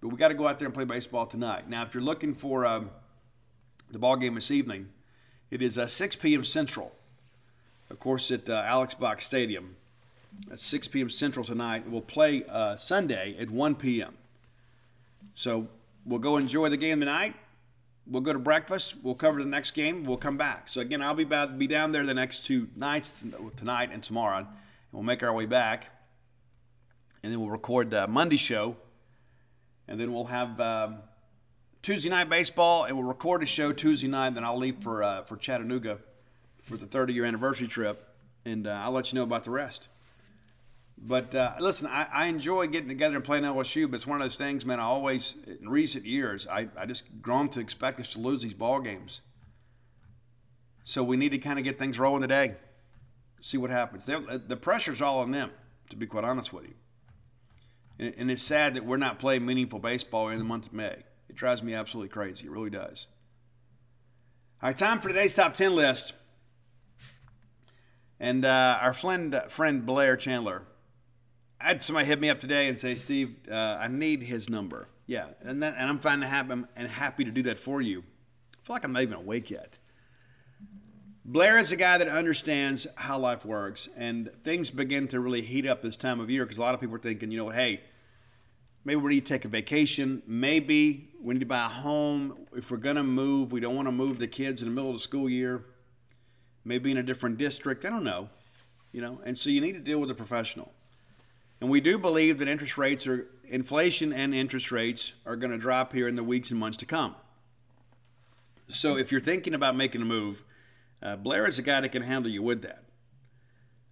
But 0.00 0.08
we 0.08 0.16
got 0.16 0.28
to 0.28 0.34
go 0.34 0.48
out 0.48 0.58
there 0.58 0.66
and 0.66 0.74
play 0.74 0.84
baseball 0.84 1.26
tonight. 1.26 1.68
Now, 1.68 1.84
if 1.84 1.94
you're 1.94 2.02
looking 2.02 2.34
for 2.34 2.64
um, 2.64 2.90
the 3.90 3.98
ball 3.98 4.16
game 4.16 4.34
this 4.34 4.50
evening, 4.50 4.88
it 5.50 5.60
is 5.60 5.76
uh, 5.76 5.86
6 5.86 6.16
p.m. 6.16 6.42
Central. 6.42 6.92
Of 7.90 7.98
course, 8.00 8.30
at 8.30 8.48
uh, 8.48 8.62
Alex 8.66 8.94
Box 8.94 9.26
Stadium. 9.26 9.76
At 10.50 10.60
6 10.60 10.88
p.m. 10.88 11.10
Central 11.10 11.44
tonight. 11.44 11.90
We'll 11.90 12.00
play 12.00 12.44
uh, 12.48 12.76
Sunday 12.76 13.36
at 13.38 13.50
1 13.50 13.74
p.m. 13.74 14.14
So 15.34 15.68
we'll 16.06 16.20
go 16.20 16.36
enjoy 16.38 16.70
the 16.70 16.76
game 16.78 17.00
tonight. 17.00 17.34
We'll 18.10 18.22
go 18.22 18.32
to 18.32 18.40
breakfast. 18.40 18.96
We'll 19.04 19.14
cover 19.14 19.38
the 19.38 19.48
next 19.48 19.70
game. 19.70 20.04
We'll 20.04 20.16
come 20.16 20.36
back. 20.36 20.68
So 20.68 20.80
again, 20.80 21.00
I'll 21.00 21.14
be 21.14 21.22
about, 21.22 21.56
be 21.58 21.68
down 21.68 21.92
there 21.92 22.04
the 22.04 22.12
next 22.12 22.44
two 22.44 22.68
nights, 22.74 23.12
tonight 23.56 23.90
and 23.92 24.02
tomorrow, 24.02 24.38
and 24.38 24.46
we'll 24.90 25.04
make 25.04 25.22
our 25.22 25.32
way 25.32 25.46
back. 25.46 25.90
And 27.22 27.32
then 27.32 27.38
we'll 27.38 27.50
record 27.50 27.90
the 27.90 28.08
Monday 28.08 28.36
show, 28.36 28.76
and 29.86 30.00
then 30.00 30.12
we'll 30.12 30.24
have 30.24 30.60
um, 30.60 30.98
Tuesday 31.82 32.08
night 32.08 32.28
baseball, 32.28 32.84
and 32.84 32.96
we'll 32.96 33.06
record 33.06 33.44
a 33.44 33.46
show 33.46 33.72
Tuesday 33.72 34.08
night. 34.08 34.34
Then 34.34 34.42
I'll 34.42 34.58
leave 34.58 34.78
for 34.82 35.04
uh, 35.04 35.22
for 35.22 35.36
Chattanooga 35.36 35.98
for 36.60 36.76
the 36.76 36.86
30 36.86 37.12
year 37.12 37.24
anniversary 37.24 37.68
trip, 37.68 38.08
and 38.44 38.66
uh, 38.66 38.70
I'll 38.70 38.92
let 38.92 39.12
you 39.12 39.18
know 39.18 39.24
about 39.24 39.44
the 39.44 39.50
rest. 39.50 39.86
But 41.02 41.34
uh, 41.34 41.54
listen, 41.58 41.86
I, 41.86 42.06
I, 42.12 42.26
enjoy 42.26 42.66
getting 42.66 42.88
together 42.88 43.16
and 43.16 43.24
playing 43.24 43.44
LSU, 43.44 43.90
but 43.90 43.96
it's 43.96 44.06
one 44.06 44.20
of 44.20 44.24
those 44.24 44.36
things, 44.36 44.66
man. 44.66 44.78
I 44.78 44.82
always, 44.82 45.34
in 45.46 45.70
recent 45.70 46.04
years, 46.04 46.46
I, 46.46 46.68
I 46.76 46.84
just 46.84 47.04
grown 47.22 47.48
to 47.50 47.60
expect 47.60 48.00
us 48.00 48.12
to 48.12 48.18
lose 48.18 48.42
these 48.42 48.52
ball 48.52 48.80
games. 48.80 49.22
So 50.84 51.02
we 51.02 51.16
need 51.16 51.30
to 51.30 51.38
kind 51.38 51.58
of 51.58 51.64
get 51.64 51.78
things 51.78 51.98
rolling 51.98 52.20
today, 52.20 52.56
see 53.40 53.56
what 53.56 53.70
happens. 53.70 54.04
They're, 54.04 54.20
the 54.20 54.56
pressure's 54.56 55.00
all 55.00 55.20
on 55.20 55.30
them, 55.30 55.52
to 55.88 55.96
be 55.96 56.06
quite 56.06 56.24
honest 56.24 56.52
with 56.52 56.64
you. 56.64 56.74
And, 57.98 58.14
and 58.18 58.30
it's 58.30 58.42
sad 58.42 58.74
that 58.74 58.84
we're 58.84 58.98
not 58.98 59.18
playing 59.18 59.46
meaningful 59.46 59.78
baseball 59.78 60.28
in 60.28 60.38
the 60.38 60.44
month 60.44 60.66
of 60.66 60.74
May. 60.74 61.04
It 61.30 61.34
drives 61.34 61.62
me 61.62 61.72
absolutely 61.72 62.10
crazy. 62.10 62.44
It 62.44 62.50
really 62.50 62.70
does. 62.70 63.06
All 64.62 64.68
right, 64.68 64.76
time 64.76 65.00
for 65.00 65.08
today's 65.08 65.34
top 65.34 65.54
10 65.54 65.74
list. 65.74 66.12
And 68.18 68.44
uh, 68.44 68.78
our 68.82 68.92
friend, 68.92 69.40
friend 69.48 69.86
Blair 69.86 70.14
Chandler 70.18 70.64
I 71.60 71.68
had 71.68 71.82
somebody 71.82 72.06
hit 72.06 72.20
me 72.20 72.30
up 72.30 72.40
today 72.40 72.68
and 72.68 72.80
say, 72.80 72.94
Steve, 72.94 73.36
uh, 73.50 73.54
I 73.54 73.88
need 73.88 74.22
his 74.22 74.48
number. 74.48 74.88
Yeah, 75.06 75.26
and 75.42 75.62
that, 75.62 75.74
and 75.76 75.90
I'm 75.90 75.98
fine 75.98 76.20
to 76.20 76.26
have 76.26 76.50
him 76.50 76.66
and 76.74 76.88
happy 76.88 77.24
to 77.24 77.30
do 77.30 77.42
that 77.42 77.58
for 77.58 77.82
you. 77.82 78.04
I 78.54 78.66
feel 78.66 78.76
like 78.76 78.84
I'm 78.84 78.92
not 78.92 79.02
even 79.02 79.14
awake 79.14 79.50
yet. 79.50 79.78
Blair 81.24 81.58
is 81.58 81.70
a 81.70 81.76
guy 81.76 81.98
that 81.98 82.08
understands 82.08 82.86
how 82.96 83.18
life 83.18 83.44
works, 83.44 83.88
and 83.96 84.30
things 84.42 84.70
begin 84.70 85.06
to 85.08 85.20
really 85.20 85.42
heat 85.42 85.66
up 85.66 85.82
this 85.82 85.96
time 85.96 86.18
of 86.18 86.30
year 86.30 86.44
because 86.44 86.56
a 86.56 86.62
lot 86.62 86.74
of 86.74 86.80
people 86.80 86.96
are 86.96 87.00
thinking, 87.00 87.30
you 87.30 87.38
know, 87.38 87.50
hey, 87.50 87.82
maybe 88.84 89.00
we 89.00 89.14
need 89.14 89.26
to 89.26 89.32
take 89.34 89.44
a 89.44 89.48
vacation. 89.48 90.22
Maybe 90.26 91.10
we 91.20 91.34
need 91.34 91.40
to 91.40 91.46
buy 91.46 91.66
a 91.66 91.68
home. 91.68 92.46
If 92.52 92.70
we're 92.70 92.78
going 92.78 92.96
to 92.96 93.02
move, 93.02 93.52
we 93.52 93.60
don't 93.60 93.76
want 93.76 93.86
to 93.86 93.92
move 93.92 94.18
the 94.18 94.28
kids 94.28 94.62
in 94.62 94.68
the 94.68 94.74
middle 94.74 94.90
of 94.90 94.96
the 94.96 95.02
school 95.02 95.28
year. 95.28 95.66
Maybe 96.64 96.90
in 96.90 96.96
a 96.96 97.02
different 97.02 97.36
district. 97.36 97.84
I 97.84 97.90
don't 97.90 98.04
know. 98.04 98.30
You 98.92 99.02
know, 99.02 99.20
and 99.24 99.38
so 99.38 99.50
you 99.50 99.60
need 99.60 99.72
to 99.72 99.80
deal 99.80 99.98
with 99.98 100.10
a 100.10 100.14
professional. 100.14 100.72
And 101.60 101.68
we 101.68 101.80
do 101.80 101.98
believe 101.98 102.38
that 102.38 102.48
interest 102.48 102.78
rates 102.78 103.06
are 103.06 103.28
inflation 103.44 104.12
and 104.12 104.34
interest 104.34 104.72
rates 104.72 105.12
are 105.26 105.36
going 105.36 105.50
to 105.50 105.58
drop 105.58 105.92
here 105.92 106.08
in 106.08 106.16
the 106.16 106.24
weeks 106.24 106.50
and 106.50 106.58
months 106.58 106.78
to 106.78 106.86
come. 106.86 107.16
So 108.68 108.96
if 108.96 109.10
you're 109.12 109.20
thinking 109.20 109.52
about 109.52 109.76
making 109.76 110.00
a 110.00 110.06
move, 110.06 110.44
uh, 111.02 111.16
Blair 111.16 111.46
is 111.46 111.58
a 111.58 111.62
guy 111.62 111.80
that 111.80 111.92
can 111.92 112.02
handle 112.02 112.30
you 112.30 112.42
with 112.42 112.62
that. 112.62 112.84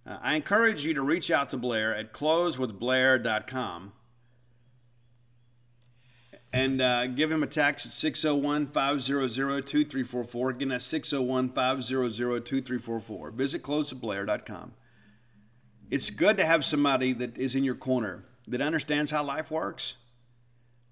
Uh, 0.07 0.17
I 0.21 0.35
encourage 0.35 0.85
you 0.85 0.93
to 0.93 1.01
reach 1.01 1.29
out 1.29 1.49
to 1.51 1.57
Blair 1.57 1.93
at 1.93 2.13
closewithblair.com 2.13 3.91
and 6.51 6.81
uh, 6.81 7.07
give 7.07 7.31
him 7.31 7.43
a 7.43 7.47
text 7.47 7.85
at 7.85 7.91
601 7.91 8.67
500 8.67 9.67
2344. 9.67 10.49
Again, 10.49 10.69
that's 10.69 10.85
601 10.85 11.49
500 11.49 12.45
2344. 12.45 13.31
Visit 13.31 13.61
closewithblair.com 13.61 14.73
it's 15.89 16.09
good 16.09 16.37
to 16.37 16.45
have 16.45 16.63
somebody 16.63 17.13
that 17.13 17.37
is 17.37 17.55
in 17.55 17.63
your 17.63 17.75
corner 17.75 18.25
that 18.47 18.61
understands 18.61 19.11
how 19.11 19.23
life 19.23 19.49
works. 19.49 19.95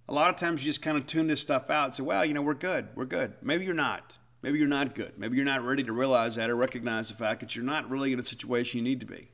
A 0.09 0.13
lot 0.13 0.29
of 0.29 0.37
times 0.37 0.63
you 0.63 0.71
just 0.71 0.81
kind 0.81 0.97
of 0.97 1.05
tune 1.05 1.27
this 1.27 1.41
stuff 1.41 1.69
out 1.69 1.85
and 1.85 1.93
say, 1.93 2.03
well, 2.03 2.25
you 2.25 2.33
know, 2.33 2.41
we're 2.41 2.53
good. 2.53 2.87
We're 2.95 3.05
good. 3.05 3.33
Maybe 3.41 3.65
you're 3.65 3.73
not. 3.73 4.13
Maybe 4.41 4.59
you're 4.59 4.67
not 4.67 4.95
good. 4.95 5.13
Maybe 5.17 5.35
you're 5.35 5.45
not 5.45 5.65
ready 5.65 5.83
to 5.83 5.91
realize 5.91 6.35
that 6.35 6.49
or 6.49 6.55
recognize 6.55 7.09
the 7.09 7.15
fact 7.15 7.41
that 7.41 7.55
you're 7.55 7.65
not 7.65 7.89
really 7.89 8.13
in 8.13 8.19
a 8.19 8.23
situation 8.23 8.77
you 8.77 8.83
need 8.83 8.99
to 8.99 9.05
be. 9.05 9.29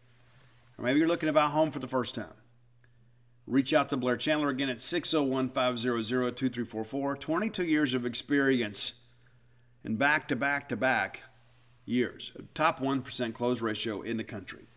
Or 0.77 0.85
maybe 0.85 0.99
you're 0.99 1.07
looking 1.07 1.27
to 1.27 1.33
buy 1.33 1.45
a 1.45 1.49
home 1.49 1.71
for 1.71 1.79
the 1.79 1.87
first 1.87 2.15
time. 2.15 2.33
Reach 3.45 3.73
out 3.73 3.89
to 3.89 3.97
Blair 3.97 4.17
Chandler 4.17 4.49
again 4.49 4.69
at 4.69 4.81
601 4.81 5.49
500 5.49 6.37
2344. 6.37 7.17
22 7.17 7.63
years 7.63 7.93
of 7.93 8.05
experience 8.05 8.93
and 9.83 9.99
back 9.99 10.27
to 10.29 10.35
back 10.35 10.69
to 10.69 10.77
back 10.77 11.23
years. 11.85 12.31
Top 12.53 12.79
1% 12.79 13.33
close 13.33 13.61
ratio 13.61 14.01
in 14.01 14.17
the 14.17 14.23
country. 14.23 14.67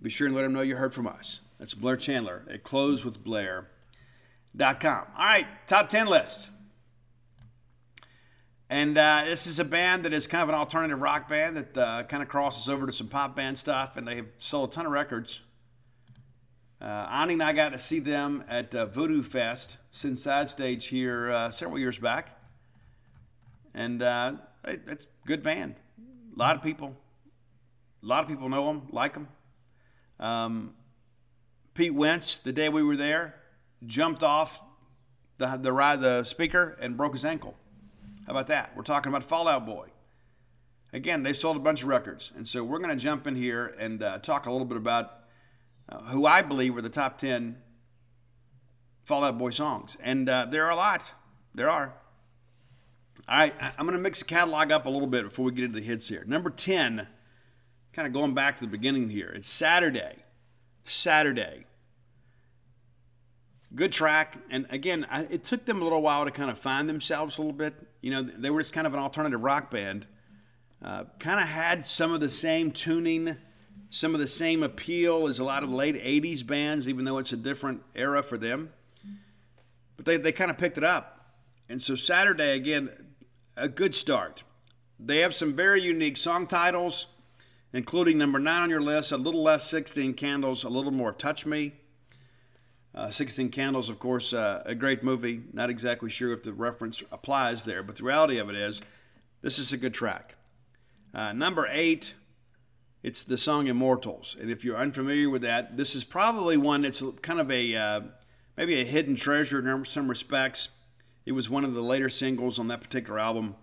Be 0.00 0.10
sure 0.10 0.26
and 0.26 0.36
let 0.36 0.42
them 0.42 0.52
know 0.52 0.60
you 0.60 0.76
heard 0.76 0.94
from 0.94 1.06
us. 1.06 1.40
That's 1.58 1.74
Blair 1.74 1.96
Chandler 1.96 2.44
at 2.48 2.62
closewithblair.com. 2.62 5.06
All 5.16 5.24
right, 5.24 5.46
top 5.66 5.88
10 5.88 6.06
list. 6.06 6.48
And 8.70 8.98
uh, 8.98 9.22
this 9.24 9.46
is 9.46 9.58
a 9.58 9.64
band 9.64 10.04
that 10.04 10.12
is 10.12 10.26
kind 10.26 10.42
of 10.42 10.50
an 10.50 10.54
alternative 10.54 11.00
rock 11.00 11.28
band 11.28 11.56
that 11.56 11.76
uh, 11.76 12.02
kind 12.04 12.22
of 12.22 12.28
crosses 12.28 12.68
over 12.68 12.86
to 12.86 12.92
some 12.92 13.08
pop 13.08 13.34
band 13.34 13.58
stuff, 13.58 13.96
and 13.96 14.06
they 14.06 14.16
have 14.16 14.26
sold 14.36 14.70
a 14.70 14.72
ton 14.72 14.86
of 14.86 14.92
records. 14.92 15.40
Uh, 16.80 17.08
Ani 17.10 17.32
and 17.32 17.42
I 17.42 17.54
got 17.54 17.70
to 17.70 17.78
see 17.78 17.98
them 17.98 18.44
at 18.46 18.74
uh, 18.74 18.86
Voodoo 18.86 19.22
Fest, 19.22 19.78
since 19.90 20.22
Side 20.22 20.50
Stage 20.50 20.86
here 20.86 21.30
uh, 21.30 21.50
several 21.50 21.78
years 21.78 21.98
back. 21.98 22.38
And 23.74 24.02
uh, 24.02 24.34
it's 24.64 25.06
a 25.06 25.26
good 25.26 25.42
band. 25.42 25.76
A 26.36 26.38
lot 26.38 26.54
of 26.54 26.62
people, 26.62 26.94
a 28.02 28.06
lot 28.06 28.22
of 28.22 28.28
people 28.28 28.48
know 28.48 28.66
them, 28.66 28.88
like 28.92 29.14
them. 29.14 29.28
Um, 30.20 30.74
Pete 31.74 31.94
Wentz, 31.94 32.36
the 32.36 32.52
day 32.52 32.68
we 32.68 32.82
were 32.82 32.96
there, 32.96 33.36
jumped 33.86 34.22
off 34.22 34.62
the, 35.38 35.56
the 35.56 35.72
ride, 35.72 36.00
the 36.00 36.24
speaker, 36.24 36.76
and 36.80 36.96
broke 36.96 37.12
his 37.12 37.24
ankle. 37.24 37.56
How 38.26 38.32
about 38.32 38.48
that? 38.48 38.76
We're 38.76 38.82
talking 38.82 39.10
about 39.10 39.24
Fall 39.24 39.48
Out 39.48 39.64
Boy. 39.64 39.88
Again, 40.92 41.22
they 41.22 41.32
sold 41.32 41.56
a 41.56 41.60
bunch 41.60 41.82
of 41.82 41.88
records. 41.88 42.32
And 42.34 42.48
so 42.48 42.64
we're 42.64 42.78
going 42.78 42.90
to 42.90 43.02
jump 43.02 43.26
in 43.26 43.36
here 43.36 43.74
and 43.78 44.02
uh, 44.02 44.18
talk 44.18 44.46
a 44.46 44.50
little 44.50 44.66
bit 44.66 44.76
about 44.76 45.20
uh, 45.88 46.00
who 46.06 46.26
I 46.26 46.42
believe 46.42 46.74
were 46.74 46.82
the 46.82 46.88
top 46.88 47.18
10 47.18 47.56
Fall 49.04 49.24
Out 49.24 49.38
Boy 49.38 49.50
songs. 49.50 49.96
And 50.02 50.28
uh, 50.28 50.46
there 50.50 50.66
are 50.66 50.70
a 50.70 50.76
lot. 50.76 51.12
There 51.54 51.70
are. 51.70 51.94
All 53.28 53.38
right, 53.38 53.54
I'm 53.60 53.84
going 53.84 53.96
to 53.96 54.02
mix 54.02 54.20
the 54.20 54.24
catalog 54.24 54.70
up 54.70 54.86
a 54.86 54.90
little 54.90 55.06
bit 55.06 55.24
before 55.24 55.44
we 55.44 55.52
get 55.52 55.64
into 55.64 55.80
the 55.80 55.86
hits 55.86 56.08
here. 56.08 56.24
Number 56.26 56.50
10, 56.50 57.06
kind 57.98 58.06
of 58.06 58.12
going 58.12 58.32
back 58.32 58.56
to 58.56 58.64
the 58.64 58.70
beginning 58.70 59.08
here, 59.08 59.32
it's 59.34 59.48
Saturday. 59.48 60.18
Saturday. 60.84 61.64
Good 63.74 63.90
track. 63.90 64.38
And 64.52 64.66
again, 64.70 65.04
I, 65.10 65.22
it 65.22 65.42
took 65.42 65.64
them 65.64 65.80
a 65.80 65.84
little 65.84 66.00
while 66.00 66.24
to 66.24 66.30
kind 66.30 66.48
of 66.48 66.60
find 66.60 66.88
themselves 66.88 67.38
a 67.38 67.40
little 67.40 67.52
bit. 67.52 67.74
You 68.00 68.12
know, 68.12 68.22
they 68.22 68.50
were 68.50 68.60
just 68.60 68.72
kind 68.72 68.86
of 68.86 68.94
an 68.94 69.00
alternative 69.00 69.42
rock 69.42 69.68
band. 69.72 70.06
Uh, 70.80 71.06
kind 71.18 71.40
of 71.40 71.48
had 71.48 71.88
some 71.88 72.12
of 72.12 72.20
the 72.20 72.30
same 72.30 72.70
tuning, 72.70 73.36
some 73.90 74.14
of 74.14 74.20
the 74.20 74.28
same 74.28 74.62
appeal 74.62 75.26
as 75.26 75.40
a 75.40 75.44
lot 75.44 75.64
of 75.64 75.70
late 75.70 75.96
80s 75.96 76.46
bands, 76.46 76.86
even 76.86 77.04
though 77.04 77.18
it's 77.18 77.32
a 77.32 77.36
different 77.36 77.82
era 77.96 78.22
for 78.22 78.38
them. 78.38 78.70
But 79.96 80.06
they, 80.06 80.18
they 80.18 80.30
kind 80.30 80.52
of 80.52 80.56
picked 80.56 80.78
it 80.78 80.84
up. 80.84 81.34
And 81.68 81.82
so 81.82 81.96
Saturday, 81.96 82.54
again, 82.54 82.90
a 83.56 83.68
good 83.68 83.92
start. 83.92 84.44
They 85.00 85.18
have 85.18 85.34
some 85.34 85.52
very 85.52 85.82
unique 85.82 86.16
song 86.16 86.46
titles, 86.46 87.06
including 87.72 88.18
number 88.18 88.38
nine 88.38 88.62
on 88.62 88.70
your 88.70 88.80
list, 88.80 89.12
A 89.12 89.16
Little 89.16 89.42
Less 89.42 89.68
16 89.68 90.14
Candles, 90.14 90.64
A 90.64 90.68
Little 90.68 90.90
More 90.90 91.12
Touch 91.12 91.46
Me. 91.46 91.74
Uh, 92.94 93.10
16 93.10 93.50
Candles, 93.50 93.88
of 93.88 93.98
course, 93.98 94.32
uh, 94.32 94.62
a 94.64 94.74
great 94.74 95.02
movie. 95.02 95.42
Not 95.52 95.70
exactly 95.70 96.10
sure 96.10 96.32
if 96.32 96.42
the 96.42 96.52
reference 96.52 97.02
applies 97.12 97.62
there, 97.62 97.82
but 97.82 97.96
the 97.96 98.02
reality 98.02 98.38
of 98.38 98.48
it 98.48 98.56
is, 98.56 98.80
this 99.42 99.58
is 99.58 99.72
a 99.72 99.76
good 99.76 99.94
track. 99.94 100.34
Uh, 101.14 101.32
number 101.32 101.68
eight, 101.70 102.14
it's 103.02 103.22
the 103.22 103.38
song 103.38 103.66
Immortals. 103.66 104.36
And 104.40 104.50
if 104.50 104.64
you're 104.64 104.76
unfamiliar 104.76 105.30
with 105.30 105.42
that, 105.42 105.76
this 105.76 105.94
is 105.94 106.02
probably 106.02 106.56
one 106.56 106.82
that's 106.82 107.02
kind 107.22 107.40
of 107.40 107.50
a 107.50 107.76
uh, 107.76 108.00
maybe 108.56 108.80
a 108.80 108.84
hidden 108.84 109.14
treasure 109.14 109.60
in 109.60 109.84
some 109.84 110.08
respects. 110.08 110.68
It 111.24 111.32
was 111.32 111.48
one 111.48 111.64
of 111.64 111.74
the 111.74 111.82
later 111.82 112.10
singles 112.10 112.58
on 112.58 112.68
that 112.68 112.80
particular 112.80 113.18
album. 113.18 113.54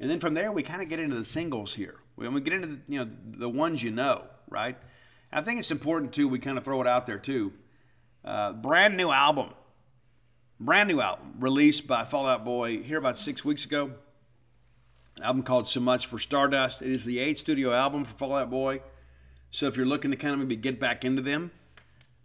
And 0.00 0.10
then 0.10 0.20
from 0.20 0.34
there, 0.34 0.50
we 0.50 0.62
kind 0.62 0.80
of 0.80 0.88
get 0.88 0.98
into 0.98 1.16
the 1.16 1.24
singles 1.24 1.74
here. 1.74 1.96
We, 2.16 2.28
we 2.28 2.40
get 2.40 2.52
into 2.52 2.66
the, 2.68 2.78
you 2.88 2.98
know 2.98 3.10
the 3.38 3.48
ones 3.48 3.82
you 3.82 3.90
know, 3.90 4.22
right? 4.48 4.76
I 5.32 5.40
think 5.42 5.58
it's 5.58 5.70
important 5.70 6.12
too. 6.12 6.28
We 6.28 6.38
kind 6.38 6.58
of 6.58 6.64
throw 6.64 6.80
it 6.80 6.86
out 6.86 7.06
there 7.06 7.18
too. 7.18 7.52
Uh, 8.24 8.52
brand 8.52 8.96
new 8.96 9.10
album, 9.10 9.50
brand 10.58 10.88
new 10.88 11.00
album 11.00 11.34
released 11.38 11.86
by 11.86 12.04
Fall 12.04 12.26
Out 12.26 12.44
Boy 12.44 12.82
here 12.82 12.98
about 12.98 13.18
six 13.18 13.44
weeks 13.44 13.64
ago. 13.64 13.92
An 15.16 15.22
album 15.22 15.42
called 15.42 15.68
So 15.68 15.80
Much 15.80 16.06
for 16.06 16.18
Stardust. 16.18 16.82
It 16.82 16.90
is 16.90 17.04
the 17.04 17.18
eighth 17.18 17.38
studio 17.38 17.72
album 17.72 18.04
for 18.04 18.14
Fall 18.14 18.34
Out 18.34 18.50
Boy. 18.50 18.80
So 19.50 19.66
if 19.66 19.76
you're 19.76 19.86
looking 19.86 20.10
to 20.10 20.16
kind 20.16 20.34
of 20.34 20.40
maybe 20.40 20.56
get 20.56 20.80
back 20.80 21.04
into 21.04 21.22
them, 21.22 21.52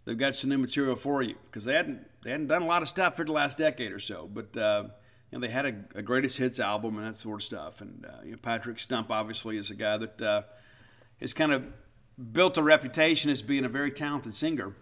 they've 0.04 0.18
got 0.18 0.34
some 0.34 0.50
new 0.50 0.58
material 0.58 0.96
for 0.96 1.22
you 1.22 1.36
because 1.46 1.64
they 1.64 1.74
hadn't 1.74 2.06
they 2.22 2.30
hadn't 2.30 2.48
done 2.48 2.62
a 2.62 2.66
lot 2.66 2.82
of 2.82 2.88
stuff 2.88 3.16
for 3.16 3.24
the 3.24 3.32
last 3.32 3.58
decade 3.58 3.92
or 3.92 4.00
so. 4.00 4.28
But 4.32 4.56
uh, 4.56 4.84
you 5.30 5.38
know 5.38 5.46
they 5.46 5.52
had 5.52 5.66
a, 5.66 5.98
a, 5.98 6.02
greatest 6.02 6.38
hits 6.38 6.58
album 6.58 6.98
and 6.98 7.06
that 7.06 7.18
sort 7.18 7.40
of 7.40 7.44
stuff. 7.44 7.80
And 7.80 8.04
uh, 8.04 8.22
you 8.24 8.32
know, 8.32 8.36
Patrick 8.36 8.78
Stump 8.78 9.10
obviously 9.10 9.56
is 9.56 9.70
a 9.70 9.74
guy 9.74 9.96
that 9.96 10.20
uh, 10.20 10.42
has 11.20 11.32
kind 11.32 11.52
of 11.52 11.64
built 12.32 12.58
a 12.58 12.62
reputation 12.62 13.30
as 13.30 13.42
being 13.42 13.64
a 13.64 13.68
very 13.68 13.90
talented 13.90 14.34
singer. 14.34 14.74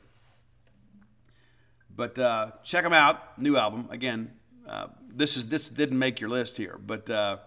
But 1.95 2.19
uh, 2.19 2.53
check 2.63 2.85
them 2.85 2.93
out. 2.93 3.39
New 3.41 3.57
album 3.57 3.89
again. 3.91 4.33
Uh, 4.69 4.89
this 5.09 5.37
is 5.37 5.49
this 5.49 5.69
didn't 5.69 5.99
make 5.99 6.21
your 6.21 6.31
list 6.31 6.57
here, 6.57 6.79
but 6.79 7.09
uh, 7.11 7.39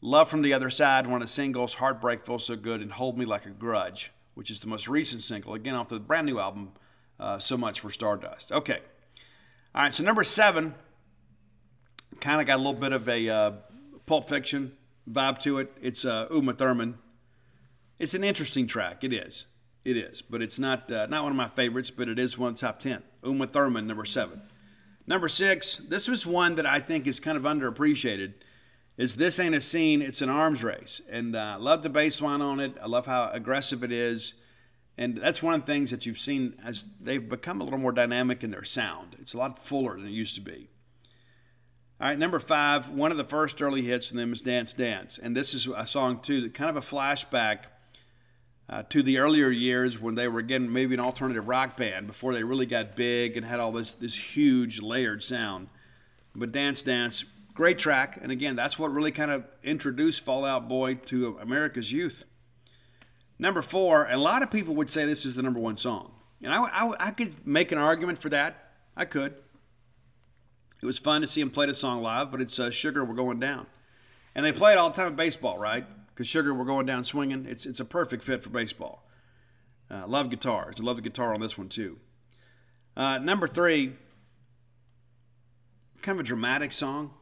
Love 0.00 0.28
from 0.28 0.42
the 0.42 0.52
Other 0.52 0.68
Side, 0.68 1.06
one 1.06 1.22
of 1.22 1.28
the 1.28 1.32
singles, 1.32 1.74
Heartbreak 1.74 2.26
Feels 2.26 2.44
So 2.44 2.56
Good, 2.56 2.82
and 2.82 2.92
Hold 2.92 3.16
Me 3.16 3.24
Like 3.24 3.46
a 3.46 3.50
Grudge, 3.50 4.12
which 4.34 4.50
is 4.50 4.60
the 4.60 4.66
most 4.66 4.86
recent 4.86 5.22
single, 5.22 5.54
again 5.54 5.74
off 5.74 5.88
the 5.88 5.98
brand 5.98 6.26
new 6.26 6.38
album, 6.38 6.72
uh, 7.18 7.38
So 7.38 7.56
Much 7.56 7.80
for 7.80 7.90
Stardust. 7.90 8.52
Okay. 8.52 8.80
All 9.74 9.82
right, 9.82 9.94
so 9.94 10.04
number 10.04 10.22
seven, 10.22 10.74
kind 12.20 12.40
of 12.40 12.46
got 12.46 12.56
a 12.56 12.62
little 12.62 12.80
bit 12.80 12.92
of 12.92 13.08
a 13.08 13.28
uh, 13.28 13.52
Pulp 14.06 14.28
Fiction 14.28 14.72
vibe 15.10 15.38
to 15.40 15.58
it. 15.58 15.72
It's 15.80 16.04
uh, 16.04 16.26
Uma 16.30 16.54
Thurman. 16.54 16.98
It's 17.98 18.14
an 18.14 18.24
interesting 18.24 18.66
track. 18.66 19.04
It 19.04 19.12
is. 19.12 19.46
It 19.84 19.96
is, 19.96 20.22
but 20.22 20.40
it's 20.40 20.58
not 20.58 20.90
uh, 20.90 21.06
not 21.06 21.22
one 21.22 21.32
of 21.32 21.36
my 21.36 21.48
favorites, 21.48 21.90
but 21.90 22.08
it 22.08 22.18
is 22.18 22.38
one 22.38 22.50
of 22.50 22.54
the 22.54 22.66
top 22.66 22.78
ten. 22.78 23.02
Uma 23.22 23.46
Thurman, 23.46 23.86
number 23.86 24.06
seven. 24.06 24.40
Number 25.06 25.28
six, 25.28 25.76
this 25.76 26.08
was 26.08 26.24
one 26.26 26.54
that 26.54 26.64
I 26.64 26.80
think 26.80 27.06
is 27.06 27.20
kind 27.20 27.36
of 27.36 27.42
underappreciated 27.44 28.32
is 28.96 29.16
this 29.16 29.38
ain't 29.38 29.54
a 29.54 29.60
scene, 29.60 30.00
it's 30.00 30.22
an 30.22 30.28
arms 30.28 30.62
race. 30.62 31.00
And 31.10 31.34
uh, 31.34 31.38
I 31.38 31.56
love 31.56 31.82
the 31.82 31.90
bass 31.90 32.22
line 32.22 32.40
on 32.40 32.60
it. 32.60 32.76
I 32.82 32.86
love 32.86 33.06
how 33.06 33.28
aggressive 33.32 33.82
it 33.82 33.92
is. 33.92 34.34
And 34.96 35.16
that's 35.16 35.42
one 35.42 35.54
of 35.54 35.60
the 35.60 35.66
things 35.66 35.90
that 35.90 36.06
you've 36.06 36.18
seen 36.18 36.54
as 36.64 36.86
they've 37.00 37.28
become 37.28 37.60
a 37.60 37.64
little 37.64 37.78
more 37.78 37.92
dynamic 37.92 38.44
in 38.44 38.52
their 38.52 38.64
sound. 38.64 39.16
It's 39.18 39.34
a 39.34 39.38
lot 39.38 39.58
fuller 39.58 39.96
than 39.96 40.06
it 40.06 40.12
used 40.12 40.36
to 40.36 40.40
be. 40.40 40.68
All 42.00 42.08
right, 42.08 42.18
number 42.18 42.38
five, 42.40 42.90
one 42.90 43.10
of 43.10 43.16
the 43.16 43.24
first 43.24 43.62
early 43.62 43.82
hits 43.82 44.08
from 44.08 44.18
them 44.18 44.32
is 44.32 44.42
Dance 44.42 44.72
Dance. 44.72 45.16
And 45.16 45.36
this 45.36 45.54
is 45.54 45.66
a 45.66 45.86
song, 45.86 46.20
too, 46.20 46.40
that 46.42 46.54
kind 46.54 46.68
of 46.68 46.76
a 46.76 46.80
flashback 46.80 47.66
uh, 48.68 48.82
to 48.90 49.02
the 49.02 49.18
earlier 49.18 49.50
years 49.50 50.00
when 50.00 50.14
they 50.14 50.26
were, 50.26 50.40
again, 50.40 50.72
maybe 50.72 50.94
an 50.94 51.00
alternative 51.00 51.46
rock 51.46 51.76
band 51.76 52.06
before 52.06 52.34
they 52.34 52.42
really 52.42 52.66
got 52.66 52.96
big 52.96 53.36
and 53.36 53.46
had 53.46 53.60
all 53.60 53.72
this, 53.72 53.92
this 53.92 54.16
huge 54.34 54.80
layered 54.80 55.22
sound. 55.22 55.68
But 56.34 56.50
Dance 56.50 56.82
Dance, 56.82 57.24
Great 57.54 57.78
track. 57.78 58.18
And 58.20 58.32
again, 58.32 58.56
that's 58.56 58.80
what 58.80 58.92
really 58.92 59.12
kind 59.12 59.30
of 59.30 59.44
introduced 59.62 60.22
Fall 60.22 60.44
Out 60.44 60.68
Boy 60.68 60.96
to 61.06 61.38
America's 61.40 61.92
youth. 61.92 62.24
Number 63.38 63.62
four, 63.62 64.08
a 64.10 64.16
lot 64.16 64.42
of 64.42 64.50
people 64.50 64.74
would 64.74 64.90
say 64.90 65.06
this 65.06 65.24
is 65.24 65.36
the 65.36 65.42
number 65.42 65.60
one 65.60 65.76
song. 65.76 66.12
And 66.42 66.52
I, 66.52 66.64
I, 66.64 66.94
I 66.98 67.10
could 67.12 67.46
make 67.46 67.70
an 67.70 67.78
argument 67.78 68.18
for 68.18 68.28
that. 68.30 68.72
I 68.96 69.04
could. 69.04 69.34
It 70.84 70.86
was 70.86 70.98
fun 70.98 71.22
to 71.22 71.26
see 71.26 71.40
him 71.40 71.48
play 71.48 71.64
the 71.64 71.74
song 71.74 72.02
live, 72.02 72.30
but 72.30 72.42
it's 72.42 72.58
uh, 72.58 72.70
Sugar, 72.70 73.06
We're 73.06 73.14
Going 73.14 73.40
Down. 73.40 73.64
And 74.34 74.44
they 74.44 74.52
play 74.52 74.72
it 74.72 74.78
all 74.78 74.90
the 74.90 74.96
time 74.96 75.06
at 75.06 75.16
baseball, 75.16 75.58
right? 75.58 75.86
Because 76.08 76.28
Sugar, 76.28 76.52
We're 76.52 76.66
Going 76.66 76.84
Down 76.84 77.04
swinging. 77.04 77.46
It's, 77.46 77.64
it's 77.64 77.80
a 77.80 77.86
perfect 77.86 78.22
fit 78.22 78.42
for 78.42 78.50
baseball. 78.50 79.08
Uh, 79.90 80.06
love 80.06 80.28
guitars. 80.28 80.74
I 80.78 80.82
love 80.82 80.96
the 80.96 81.02
guitar 81.02 81.32
on 81.32 81.40
this 81.40 81.56
one, 81.56 81.70
too. 81.70 82.00
Uh, 82.98 83.16
number 83.16 83.48
three, 83.48 83.94
kind 86.02 86.18
of 86.18 86.20
a 86.20 86.28
dramatic 86.28 86.70
song. 86.70 87.12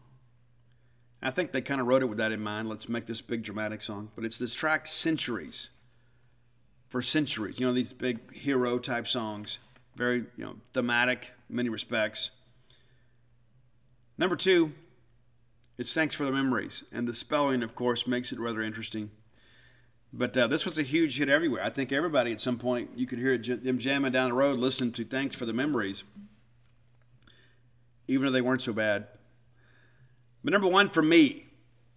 I 1.23 1.31
think 1.31 1.53
they 1.53 1.61
kind 1.61 1.81
of 1.81 1.87
wrote 1.87 2.03
it 2.03 2.07
with 2.07 2.19
that 2.19 2.33
in 2.33 2.41
mind. 2.41 2.69
Let's 2.69 2.89
make 2.89 3.07
this 3.07 3.21
big 3.21 3.45
dramatic 3.45 3.81
song. 3.83 4.11
But 4.17 4.25
it's 4.25 4.39
this 4.39 4.57
track, 4.57 4.89
Centuries. 4.89 5.69
For 6.89 7.01
centuries. 7.01 7.61
You 7.61 7.69
know, 7.69 7.73
these 7.73 7.93
big 7.93 8.35
hero 8.35 8.81
type 8.81 9.07
songs. 9.07 9.59
Very, 9.95 10.25
you 10.37 10.45
know, 10.45 10.57
thematic 10.73 11.31
in 11.49 11.55
many 11.55 11.69
respects. 11.69 12.33
Number 14.23 14.37
two, 14.37 14.71
it's 15.77 15.93
Thanks 15.93 16.15
for 16.15 16.25
the 16.25 16.31
Memories. 16.31 16.85
And 16.93 17.09
the 17.09 17.13
spelling, 17.13 17.61
of 17.61 17.75
course, 17.75 18.07
makes 18.07 18.31
it 18.31 18.39
rather 18.39 18.63
interesting. 18.63 19.11
But 20.13 20.39
uh, 20.39 20.47
this 20.47 20.65
was 20.65 20.79
a 20.79 20.85
huge 20.85 21.19
hit 21.19 21.29
everywhere. 21.29 21.65
I 21.65 21.71
think 21.71 21.91
everybody 21.91 22.31
at 22.31 22.41
some 22.41 22.57
point, 22.57 22.91
you 22.95 23.05
could 23.05 23.19
hear 23.19 23.37
them 23.37 23.79
jamming 23.81 24.13
down 24.13 24.31
the 24.31 24.37
road 24.37 24.61
listening 24.61 24.93
to 24.93 25.05
Thanks 25.05 25.35
for 25.35 25.45
the 25.45 25.53
Memories, 25.53 26.05
even 28.07 28.29
if 28.29 28.33
they 28.33 28.41
weren't 28.41 28.63
so 28.63 28.73
bad. 28.73 29.09
But 30.45 30.53
number 30.53 30.69
one 30.69 30.89
for 30.89 31.03
me, 31.03 31.47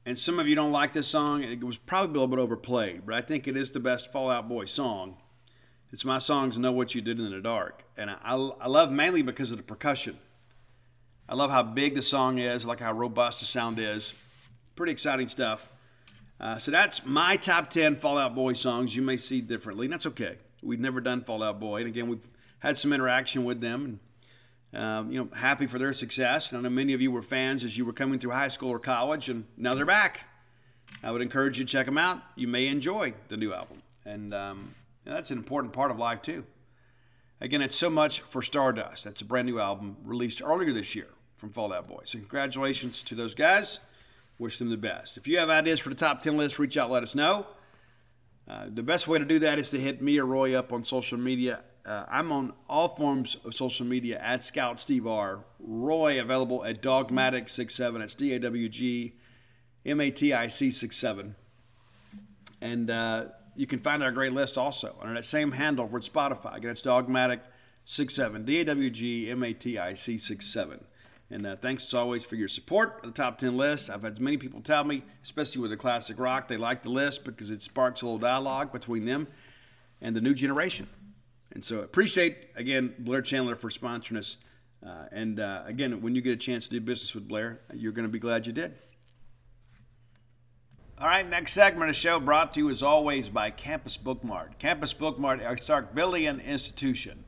and 0.04 0.18
some 0.18 0.40
of 0.40 0.48
you 0.48 0.56
don't 0.56 0.72
like 0.72 0.94
this 0.94 1.06
song, 1.06 1.44
it 1.44 1.64
was 1.64 1.78
probably 1.78 2.10
a 2.10 2.14
little 2.14 2.28
bit 2.36 2.40
overplayed, 2.40 3.06
but 3.06 3.14
I 3.14 3.22
think 3.22 3.48
it 3.48 3.56
is 3.56 3.70
the 3.70 3.80
best 3.80 4.12
Fall 4.12 4.32
Out 4.32 4.50
Boy 4.50 4.66
song, 4.66 5.18
It's 5.92 6.04
my 6.04 6.18
songs 6.18 6.58
Know 6.58 6.72
What 6.72 6.96
You 6.96 7.02
Did 7.02 7.20
in 7.20 7.30
the 7.30 7.40
Dark. 7.40 7.84
And 7.96 8.10
I, 8.10 8.18
I 8.24 8.68
love 8.68 8.92
mainly 8.92 9.22
because 9.22 9.52
of 9.52 9.58
the 9.58 9.64
percussion. 9.64 10.18
I 11.28 11.34
love 11.34 11.50
how 11.50 11.64
big 11.64 11.96
the 11.96 12.04
song 12.04 12.38
is, 12.38 12.66
I 12.66 12.68
like 12.68 12.80
how 12.80 12.94
robust 12.94 13.40
the 13.40 13.46
sound 13.46 13.80
is. 13.80 14.14
Pretty 14.76 14.92
exciting 14.92 15.28
stuff. 15.28 15.70
Uh, 16.40 16.60
so 16.60 16.70
that's 16.70 17.04
my 17.04 17.36
top 17.36 17.72
10 17.72 17.96
Fall 17.96 18.20
Out 18.20 18.36
Boy 18.36 18.54
songs. 18.54 18.96
You 18.96 19.02
may 19.02 19.18
see 19.18 19.42
differently, 19.42 19.88
and 19.88 19.94
that's 19.94 20.06
okay. 20.06 20.38
We've 20.62 20.80
never 20.80 21.02
done 21.02 21.24
Fall 21.24 21.42
Out 21.42 21.60
Boy. 21.60 21.80
And 21.80 21.88
again, 21.88 22.08
we've 22.08 22.30
had 22.60 22.78
some 22.78 22.94
interaction 22.94 23.44
with 23.44 23.60
them. 23.60 24.00
And, 24.72 24.84
um, 24.84 25.12
you 25.12 25.20
know, 25.20 25.30
happy 25.36 25.66
for 25.66 25.80
their 25.80 25.94
success. 25.94 26.52
And 26.52 26.60
I 26.60 26.62
know 26.62 26.70
many 26.70 26.94
of 26.94 27.02
you 27.02 27.10
were 27.10 27.24
fans 27.24 27.64
as 27.64 27.76
you 27.76 27.86
were 27.86 27.94
coming 27.94 28.20
through 28.20 28.32
high 28.32 28.50
school 28.50 28.70
or 28.70 28.80
college, 28.80 29.28
and 29.28 29.46
now 29.58 29.74
they're 29.74 29.86
back. 29.86 30.28
I 31.02 31.10
would 31.10 31.24
encourage 31.24 31.58
you 31.58 31.66
to 31.66 31.72
check 31.72 31.88
them 31.88 31.98
out. 31.98 32.22
You 32.36 32.48
may 32.48 32.68
enjoy 32.68 33.16
the 33.30 33.38
new 33.38 33.52
album. 33.52 33.82
And 34.06 34.32
um, 34.32 34.76
that's 35.06 35.32
an 35.32 35.40
important 35.40 35.74
part 35.74 35.90
of 35.90 35.98
life, 35.98 36.22
too. 36.22 36.46
Again, 37.42 37.64
it's 37.64 37.76
so 37.76 37.90
much 37.90 38.20
for 38.20 38.44
Stardust. 38.44 39.06
That's 39.06 39.22
a 39.22 39.26
brand 39.26 39.48
new 39.48 39.60
album 39.60 39.98
released 40.04 40.42
earlier 40.44 40.72
this 40.72 40.96
year 40.96 41.08
from 41.38 41.52
Fall 41.52 41.74
Out 41.74 41.88
Boy. 41.88 42.02
So, 42.06 42.20
congratulations 42.20 43.04
to 43.04 43.16
those 43.16 43.34
guys. 43.34 43.80
Wish 44.38 44.60
them 44.60 44.70
the 44.70 44.78
best. 44.78 45.18
If 45.18 45.28
you 45.28 45.38
have 45.38 45.50
ideas 45.50 45.80
for 45.80 45.90
the 45.90 45.96
top 45.96 46.22
10 46.22 46.36
list, 46.36 46.60
reach 46.60 46.76
out, 46.76 46.92
let 46.92 47.04
us 47.04 47.16
know. 47.16 47.48
Uh, 48.48 48.66
the 48.72 48.84
best 48.84 49.08
way 49.08 49.18
to 49.18 49.26
do 49.26 49.40
that 49.40 49.58
is 49.58 49.70
to 49.72 49.80
hit 49.80 50.02
me 50.02 50.20
or 50.20 50.26
Roy 50.26 50.54
up 50.54 50.72
on 50.72 50.84
social 50.84 51.18
media. 51.18 51.64
Uh, 51.86 52.06
I'm 52.10 52.32
on 52.32 52.54
all 52.68 52.90
forms 52.90 53.38
of 53.46 53.54
social 53.54 53.86
media 53.86 54.20
at 54.20 54.44
Scout 54.44 54.80
Steve 54.80 55.08
R. 55.08 55.46
Roy 55.60 56.20
available 56.20 56.66
at 56.66 56.82
Dawgmatic67. 56.82 58.02
It's 58.02 58.16
D 58.16 58.34
A 58.34 58.40
W 58.40 58.70
G 58.70 59.14
M 59.86 60.02
A 60.02 60.12
T 60.12 60.34
I 60.34 60.48
C 60.48 60.72
67. 60.72 61.36
And 62.60 62.90
uh, 62.90 63.26
you 63.56 63.68
can 63.68 63.80
find 63.80 64.04
our 64.04 64.12
great 64.12 64.34
list 64.34 64.58
also 64.58 64.96
under 65.00 65.14
that 65.14 65.26
same 65.26 65.54
handle 65.54 65.88
for 65.88 66.00
Spotify. 66.00 66.58
Again, 66.58 66.72
it's 66.72 66.84
Dawgmatic67. 66.84 68.46
D 68.46 68.62
A 68.62 68.66
W 68.66 68.90
G 68.90 69.30
M 69.30 69.44
A 69.44 69.54
T 69.54 69.78
I 69.78 69.94
C 69.94 70.18
67. 70.18 70.86
And 71.32 71.48
uh, 71.48 71.56
thanks 71.56 71.86
as 71.86 71.94
always 71.94 72.24
for 72.24 72.36
your 72.36 72.48
support 72.48 73.00
of 73.04 73.14
the 73.14 73.22
top 73.22 73.40
10 73.40 73.58
list. 73.58 73.90
I've 73.90 74.04
had 74.04 74.20
many 74.20 74.38
people 74.38 74.62
tell 74.62 74.84
me, 74.84 75.04
especially 75.24 75.62
with 75.62 75.72
the 75.72 75.78
classic 75.78 76.20
rock, 76.20 76.48
they 76.48 76.58
like 76.58 76.84
the 76.84 76.92
list 76.92 77.24
because 77.24 77.50
it 77.50 77.64
sparks 77.64 78.02
a 78.02 78.06
little 78.06 78.20
dialogue 78.20 78.72
between 78.72 79.06
them 79.06 79.28
and 80.02 80.16
the 80.16 80.22
new 80.22 80.36
generation. 80.36 80.88
And 81.52 81.66
so 81.66 81.80
I 81.80 81.84
appreciate, 81.84 82.50
again, 82.56 82.94
Blair 83.00 83.22
Chandler 83.22 83.56
for 83.56 83.70
sponsoring 83.70 84.18
us. 84.18 84.38
Uh, 84.86 85.06
and 85.12 85.40
uh, 85.40 85.64
again, 85.66 86.02
when 86.02 86.16
you 86.16 86.22
get 86.22 86.34
a 86.34 86.38
chance 86.38 86.66
to 86.66 86.72
do 86.72 86.82
business 86.82 87.16
with 87.16 87.28
Blair, 87.28 87.62
you're 87.74 87.92
going 87.92 88.08
to 88.08 88.12
be 88.12 88.20
glad 88.20 88.46
you 88.46 88.54
did. 88.54 88.80
All 90.98 91.08
right, 91.08 91.28
next 91.28 91.54
segment 91.54 91.90
of 91.90 91.96
the 91.96 92.00
show 92.00 92.20
brought 92.20 92.54
to 92.54 92.60
you 92.62 92.70
as 92.70 92.82
always 92.84 93.30
by 93.30 93.50
Campus 93.50 93.98
Bookmart. 93.98 94.60
Campus 94.60 94.94
Bookmart, 94.94 95.46
our 95.46 95.58
Starkvillian 95.58 96.44
institution. 96.46 97.26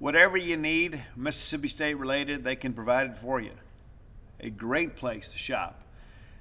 Whatever 0.00 0.38
you 0.38 0.56
need, 0.56 1.04
Mississippi 1.14 1.68
State 1.68 1.98
related, 1.98 2.42
they 2.42 2.56
can 2.56 2.72
provide 2.72 3.10
it 3.10 3.18
for 3.18 3.38
you. 3.38 3.52
A 4.40 4.48
great 4.48 4.96
place 4.96 5.28
to 5.28 5.36
shop. 5.36 5.82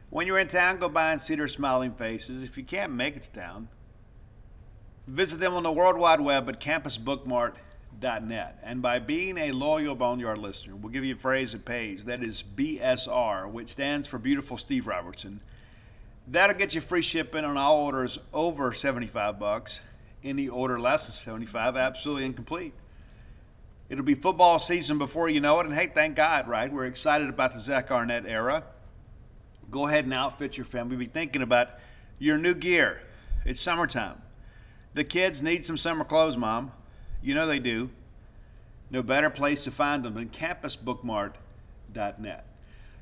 When 0.09 0.25
you're 0.25 0.39
in 0.39 0.47
town, 0.47 0.79
go 0.79 0.87
by 0.87 1.11
and 1.11 1.21
see 1.21 1.35
their 1.35 1.49
smiling 1.49 1.91
faces. 1.91 2.41
If 2.41 2.57
you 2.57 2.63
can't 2.63 2.93
make 2.93 3.17
it 3.17 3.23
to 3.23 3.31
town, 3.31 3.67
visit 5.05 5.41
them 5.41 5.55
on 5.55 5.63
the 5.63 5.73
World 5.73 5.97
Wide 5.97 6.21
Web 6.21 6.47
at 6.47 6.61
campusbookmart.net. 6.61 8.59
And 8.63 8.81
by 8.81 8.97
being 8.99 9.37
a 9.37 9.51
loyal 9.51 9.93
Boneyard 9.93 10.37
listener, 10.37 10.77
we'll 10.77 10.93
give 10.93 11.03
you 11.03 11.15
a 11.15 11.17
phrase 11.17 11.51
that 11.51 11.65
pays. 11.65 12.05
That 12.05 12.23
is 12.23 12.41
BSR, 12.41 13.51
which 13.51 13.67
stands 13.67 14.07
for 14.07 14.17
Beautiful 14.19 14.57
Steve 14.57 14.87
Robertson. 14.87 15.41
That'll 16.25 16.55
get 16.55 16.73
you 16.73 16.79
free 16.79 17.01
shipping 17.01 17.43
on 17.43 17.57
all 17.57 17.75
orders 17.75 18.19
over 18.33 18.71
75 18.71 19.37
bucks. 19.37 19.81
Any 20.23 20.47
order 20.47 20.79
less 20.79 21.07
than 21.07 21.13
75, 21.13 21.75
absolutely 21.75 22.23
incomplete. 22.23 22.73
It'll 23.89 24.03
be 24.03 24.13
football 24.13 24.59
season 24.59 24.99
before 24.99 25.29
you 25.29 25.41
know 25.41 25.59
it. 25.59 25.65
And 25.65 25.73
hey, 25.73 25.87
thank 25.87 26.15
God, 26.15 26.47
right? 26.47 26.71
We're 26.71 26.85
excited 26.85 27.27
about 27.27 27.53
the 27.53 27.59
Zach 27.59 27.89
Arnett 27.89 28.27
era. 28.27 28.65
Go 29.71 29.87
ahead 29.87 30.03
and 30.03 30.13
outfit 30.13 30.57
your 30.57 30.65
family. 30.65 30.95
Be 30.95 31.07
thinking 31.07 31.41
about 31.41 31.69
your 32.19 32.37
new 32.37 32.53
gear. 32.53 33.01
It's 33.45 33.59
summertime. 33.59 34.21
The 34.93 35.03
kids 35.03 35.41
need 35.41 35.65
some 35.65 35.77
summer 35.77 36.03
clothes, 36.03 36.37
Mom. 36.37 36.71
You 37.21 37.33
know 37.33 37.47
they 37.47 37.59
do. 37.59 37.89
No 38.91 39.03
better 39.03 39.29
place 39.29 39.63
to 39.63 39.71
find 39.71 40.03
them 40.03 40.15
than 40.15 40.29
campusbookmart.net. 40.29 42.45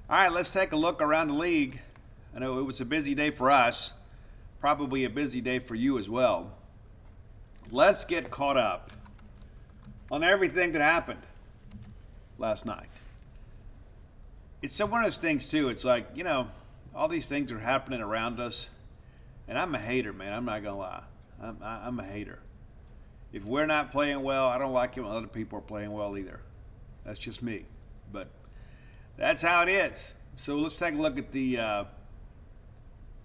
All 0.10 0.16
right, 0.16 0.32
let's 0.32 0.54
take 0.54 0.72
a 0.72 0.78
look 0.78 1.02
around 1.02 1.28
the 1.28 1.34
league. 1.34 1.82
I 2.36 2.40
know 2.40 2.60
it 2.60 2.64
was 2.64 2.80
a 2.80 2.86
busy 2.86 3.16
day 3.16 3.32
for 3.32 3.52
us, 3.52 3.94
probably 4.60 5.04
a 5.04 5.10
busy 5.10 5.42
day 5.42 5.60
for 5.60 5.76
you 5.76 5.98
as 5.98 6.10
well. 6.10 6.54
Let's 7.72 8.06
get 8.06 8.32
caught 8.32 8.58
up 8.58 8.92
on 10.12 10.24
everything 10.24 10.72
that 10.74 10.82
happened 10.82 11.22
last 12.38 12.66
night. 12.66 12.90
It's 14.62 14.80
one 14.80 15.04
of 15.04 15.04
those 15.04 15.18
things, 15.18 15.48
too. 15.48 15.70
It's 15.70 15.84
like, 15.84 16.10
you 16.16 16.24
know, 16.24 16.48
all 16.96 17.08
these 17.08 17.26
things 17.26 17.52
are 17.52 17.60
happening 17.60 18.02
around 18.02 18.40
us. 18.40 18.70
And 19.48 19.58
I'm 19.58 19.74
a 19.76 19.80
hater, 19.80 20.12
man. 20.12 20.34
I'm 20.34 20.46
not 20.46 20.64
to 20.64 20.74
lie. 20.74 21.04
I'm, 21.42 21.58
I'm 21.62 22.00
a 22.00 22.04
hater. 22.04 22.40
If 23.32 23.46
we're 23.46 23.66
not 23.66 23.92
playing 23.92 24.24
well, 24.24 24.48
I 24.48 24.58
don't 24.58 24.74
like 24.74 24.98
it 24.98 25.02
when 25.02 25.12
other 25.12 25.28
people 25.28 25.60
are 25.60 25.62
playing 25.62 25.92
well 25.92 26.18
either. 26.18 26.40
That's 27.06 27.20
just 27.20 27.42
me. 27.42 27.66
But 28.12 28.30
that's 29.18 29.42
how 29.42 29.64
it 29.64 29.70
is. 29.70 30.16
So 30.38 30.58
let's 30.58 30.78
take 30.78 30.94
a 30.94 30.98
look 30.98 31.18
at 31.18 31.32
the 31.32 31.60
uh, 31.60 31.84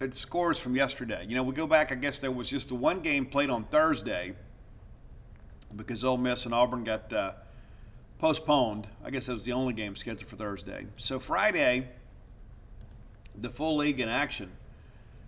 at 0.01 0.15
scores 0.17 0.59
from 0.59 0.77
yesterday. 0.77 1.25
You 1.29 1.35
know, 1.37 1.43
we 1.43 1.55
go 1.55 1.67
back. 1.67 1.93
I 1.93 1.95
guess 1.95 2.21
there 2.21 2.31
was 2.31 2.49
just 2.49 2.69
the 2.69 2.75
one 2.75 3.01
game 3.01 3.27
played 3.27 3.51
on 3.51 3.65
Thursday 3.65 4.35
because 5.75 6.05
Ole 6.05 6.17
Miss 6.17 6.45
and 6.45 6.55
Auburn 6.55 6.85
got 6.85 7.13
uh, 7.13 7.33
postponed. 8.19 8.89
I 9.05 9.11
guess 9.11 9.27
that 9.27 9.33
was 9.33 9.45
the 9.45 9.53
only 9.53 9.73
game 9.73 9.97
scheduled 9.97 10.29
for 10.29 10.37
Thursday. 10.37 10.87
So 10.97 11.19
Friday, 11.19 11.89
the 13.39 13.51
full 13.51 13.77
league 13.77 14.01
in 14.01 14.09
action. 14.09 14.53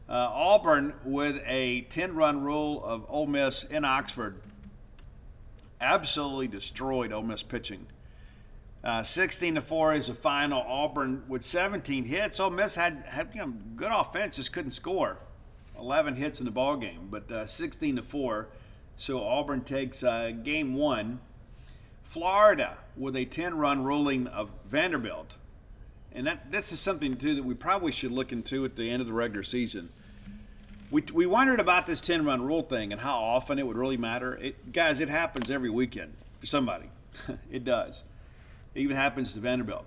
Uh, 0.08 0.12
Auburn 0.12 0.94
with 1.04 1.42
a 1.46 1.86
10-run 1.90 2.42
rule 2.42 2.84
of 2.84 3.06
Ole 3.08 3.26
Miss 3.26 3.64
in 3.64 3.84
Oxford 3.84 4.36
absolutely 5.80 6.48
destroyed 6.48 7.12
Ole 7.12 7.22
Miss 7.22 7.42
pitching. 7.42 7.86
Uh, 8.82 9.02
16 9.02 9.54
to 9.54 9.62
4 9.62 9.94
is 9.94 10.06
the 10.08 10.14
final. 10.14 10.60
Auburn 10.62 11.24
with 11.28 11.42
17 11.42 12.04
hits. 12.04 12.38
Ole 12.38 12.50
Miss 12.50 12.74
had, 12.74 13.04
had 13.08 13.30
you 13.34 13.40
know, 13.40 13.52
good 13.76 13.92
offense, 13.92 14.36
just 14.36 14.52
couldn't 14.52 14.72
score. 14.72 15.18
11 15.78 16.16
hits 16.16 16.38
in 16.38 16.44
the 16.44 16.50
ball 16.50 16.76
game, 16.76 17.08
but 17.10 17.30
uh, 17.30 17.46
16 17.46 17.96
to 17.96 18.02
4. 18.02 18.48
So 18.96 19.22
Auburn 19.22 19.62
takes 19.62 20.02
uh, 20.02 20.30
game 20.42 20.74
one. 20.74 21.20
Florida 22.02 22.78
with 22.96 23.16
a 23.16 23.24
10 23.24 23.56
run 23.56 23.82
ruling 23.82 24.26
of 24.28 24.50
Vanderbilt. 24.68 25.34
And 26.12 26.26
that, 26.26 26.52
this 26.52 26.70
is 26.70 26.78
something, 26.78 27.16
too, 27.16 27.34
that 27.34 27.44
we 27.44 27.54
probably 27.54 27.90
should 27.90 28.12
look 28.12 28.30
into 28.30 28.64
at 28.64 28.76
the 28.76 28.88
end 28.88 29.00
of 29.00 29.08
the 29.08 29.12
regular 29.12 29.42
season. 29.42 29.88
We, 30.90 31.02
we 31.12 31.26
wondered 31.26 31.58
about 31.58 31.86
this 31.86 32.00
10 32.00 32.24
run 32.24 32.42
rule 32.42 32.62
thing 32.62 32.92
and 32.92 33.00
how 33.00 33.16
often 33.18 33.58
it 33.58 33.66
would 33.66 33.76
really 33.76 33.96
matter. 33.96 34.36
It, 34.36 34.72
guys, 34.72 35.00
it 35.00 35.08
happens 35.08 35.50
every 35.50 35.70
weekend 35.70 36.14
for 36.38 36.46
somebody. 36.46 36.90
it 37.50 37.64
does. 37.64 38.04
It 38.74 38.82
even 38.82 38.96
happens 38.96 39.32
to 39.34 39.40
Vanderbilt. 39.40 39.86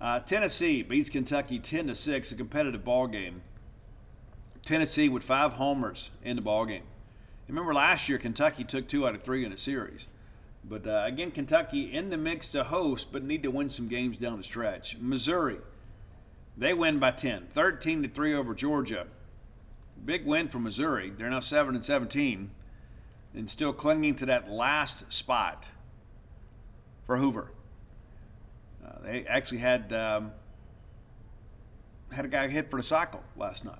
Uh, 0.00 0.20
Tennessee 0.20 0.82
beats 0.82 1.08
Kentucky 1.08 1.60
10 1.60 1.88
to 1.88 1.94
6, 1.94 2.32
a 2.32 2.34
competitive 2.34 2.84
ball 2.84 3.06
game. 3.06 3.42
Tennessee 4.64 5.08
with 5.08 5.22
five 5.22 5.54
homers 5.54 6.10
in 6.24 6.34
the 6.34 6.42
ball 6.42 6.66
game. 6.66 6.84
Remember 7.48 7.72
last 7.72 8.08
year, 8.08 8.18
Kentucky 8.18 8.62
took 8.62 8.86
two 8.86 9.06
out 9.06 9.14
of 9.14 9.22
three 9.22 9.44
in 9.44 9.52
a 9.52 9.56
series. 9.56 10.06
But 10.62 10.86
uh, 10.86 11.04
again, 11.06 11.30
Kentucky 11.30 11.92
in 11.92 12.10
the 12.10 12.18
mix 12.18 12.50
to 12.50 12.64
host, 12.64 13.10
but 13.10 13.24
need 13.24 13.42
to 13.42 13.50
win 13.50 13.70
some 13.70 13.88
games 13.88 14.18
down 14.18 14.36
the 14.36 14.44
stretch. 14.44 14.98
Missouri, 15.00 15.58
they 16.56 16.74
win 16.74 16.98
by 16.98 17.12
10, 17.12 17.46
13 17.50 18.02
to 18.02 18.08
3 18.08 18.34
over 18.34 18.54
Georgia. 18.54 19.06
Big 20.04 20.26
win 20.26 20.48
for 20.48 20.58
Missouri. 20.58 21.10
They're 21.10 21.30
now 21.30 21.40
7 21.40 21.74
and 21.74 21.84
17 21.84 22.50
and 23.34 23.50
still 23.50 23.72
clinging 23.72 24.16
to 24.16 24.26
that 24.26 24.50
last 24.50 25.10
spot 25.12 25.68
for 27.04 27.16
Hoover. 27.16 27.52
Uh, 28.84 29.02
they 29.02 29.24
actually 29.24 29.58
had 29.58 29.92
um, 29.92 30.32
had 32.12 32.24
a 32.24 32.28
guy 32.28 32.48
hit 32.48 32.70
for 32.70 32.76
the 32.76 32.82
cycle 32.82 33.22
last 33.36 33.64
night. 33.64 33.78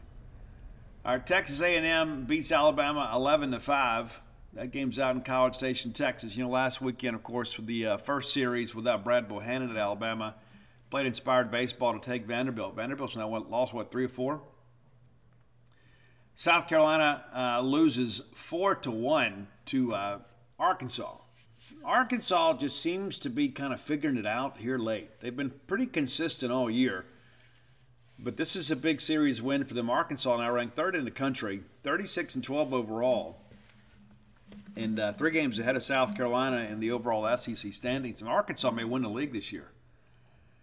Our 1.09 1.19
Texas 1.19 1.63
A&M 1.63 2.27
beats 2.27 2.53
Alabama 2.53 3.11
11 3.15 3.53
to 3.53 3.61
5. 3.61 4.21
That 4.53 4.71
game's 4.71 4.99
out 4.99 5.15
in 5.15 5.23
College 5.23 5.55
Station, 5.55 5.95
Texas. 5.95 6.37
You 6.37 6.45
know, 6.45 6.51
last 6.51 6.83
weekend, 6.83 7.17
of 7.17 7.23
course, 7.23 7.57
with 7.57 7.65
the 7.65 7.87
uh, 7.87 7.97
first 7.97 8.31
series 8.31 8.75
without 8.75 9.05
Brad 9.05 9.27
Bohannon 9.27 9.71
at 9.71 9.79
Alabama, 9.79 10.35
played 10.91 11.07
inspired 11.07 11.51
baseball 11.51 11.99
to 11.99 11.99
take 11.99 12.27
Vanderbilt. 12.27 12.77
Vanderbilt's 12.77 13.17
now 13.17 13.27
lost 13.49 13.73
what 13.73 13.91
three 13.91 14.05
or 14.05 14.11
four. 14.11 14.43
South 16.37 16.69
Carolina 16.69 17.25
uh, 17.35 17.63
loses 17.63 18.21
four 18.35 18.75
to 18.75 18.91
one 18.91 19.49
to 19.65 19.95
uh, 19.95 20.19
Arkansas. 20.59 21.17
Arkansas 21.87 22.59
just 22.59 22.83
seems 22.83 23.19
to 23.21 23.31
be 23.31 23.49
kind 23.49 23.73
of 23.73 23.81
figuring 23.81 24.19
it 24.19 24.27
out 24.27 24.59
here 24.59 24.77
late. 24.77 25.23
They've 25.23 25.35
been 25.35 25.55
pretty 25.67 25.87
consistent 25.87 26.53
all 26.53 26.69
year. 26.69 27.07
But 28.19 28.37
this 28.37 28.57
is 28.57 28.71
a 28.71 28.77
big 28.77 29.01
series 29.01 29.41
win 29.41 29.64
for 29.64 29.75
them. 29.75 29.89
Arkansas 29.89 30.37
now 30.37 30.51
ranked 30.51 30.75
third 30.75 30.97
in 30.97 31.05
the 31.05 31.11
country, 31.11 31.62
36 31.85 32.35
and 32.35 32.45
12 32.45 32.75
overall. 32.75 33.43
and 34.77 34.99
uh, 35.01 35.12
three 35.12 35.31
games 35.31 35.59
ahead 35.59 35.77
of 35.77 35.83
South 35.83 36.14
Carolina 36.16 36.59
in 36.59 36.81
the 36.81 36.91
overall 36.91 37.37
SEC 37.37 37.73
standings. 37.73 38.21
And 38.21 38.29
Arkansas 38.29 38.71
may 38.71 38.85
win 38.85 39.03
the 39.03 39.09
league 39.09 39.33
this 39.33 39.53
year. 39.53 39.71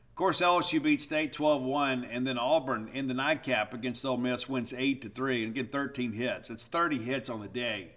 Of 0.10 0.16
course, 0.16 0.40
LSU 0.40 0.82
beat 0.82 1.02
State 1.02 1.34
12-1, 1.34 2.08
and 2.10 2.26
then 2.26 2.38
Auburn 2.38 2.90
in 2.94 3.08
the 3.08 3.14
nightcap 3.14 3.74
against 3.74 4.06
Ole 4.06 4.16
Miss 4.16 4.48
wins 4.48 4.74
8 4.74 5.02
to 5.02 5.10
3, 5.10 5.44
and 5.44 5.52
again 5.52 5.68
13 5.68 6.14
hits. 6.14 6.50
It's 6.50 6.64
30 6.64 7.00
hits 7.00 7.30
on 7.30 7.42
the 7.42 7.50
day 7.50 7.96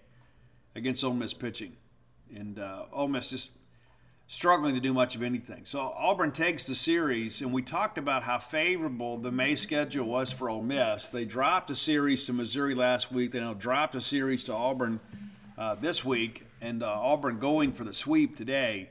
against 0.75 1.05
Ole 1.05 1.15
Miss 1.15 1.35
pitching, 1.35 1.77
and 2.35 2.59
uh, 2.59 2.87
Ole 2.93 3.07
Miss 3.07 3.31
just 3.31 3.53
struggling 4.31 4.75
to 4.75 4.81
do 4.81 4.93
much 4.93 5.17
of 5.17 5.23
anything. 5.23 5.63
So 5.65 5.81
Auburn 5.81 6.33
takes 6.33 6.67
the 6.67 6.75
series, 6.75 7.41
and 7.41 7.51
we 7.53 7.63
talked 7.63 7.97
about 7.97 8.25
how 8.25 8.39
favorable 8.39 9.17
the 9.17 9.33
May 9.33 9.55
schedule 9.55 10.07
was 10.07 10.31
for 10.31 10.51
Ole 10.51 10.63
Miss. 10.63 11.07
They 11.07 11.25
dropped 11.25 11.71
a 11.71 11.75
series 11.75 12.27
to 12.27 12.35
Missouri 12.35 12.75
last 12.75 13.11
week. 13.11 13.33
They 13.33 13.41
now 13.41 13.55
dropped 13.55 13.95
a 13.95 14.03
series 14.03 14.45
to 14.45 14.53
Auburn 14.53 15.01
uh, 15.57 15.77
this 15.77 16.05
week, 16.05 16.47
and 16.61 16.83
uh, 16.83 16.87
Auburn 16.87 17.39
going 17.39 17.73
for 17.73 17.85
the 17.85 17.95
sweep 17.95 18.37
today. 18.37 18.91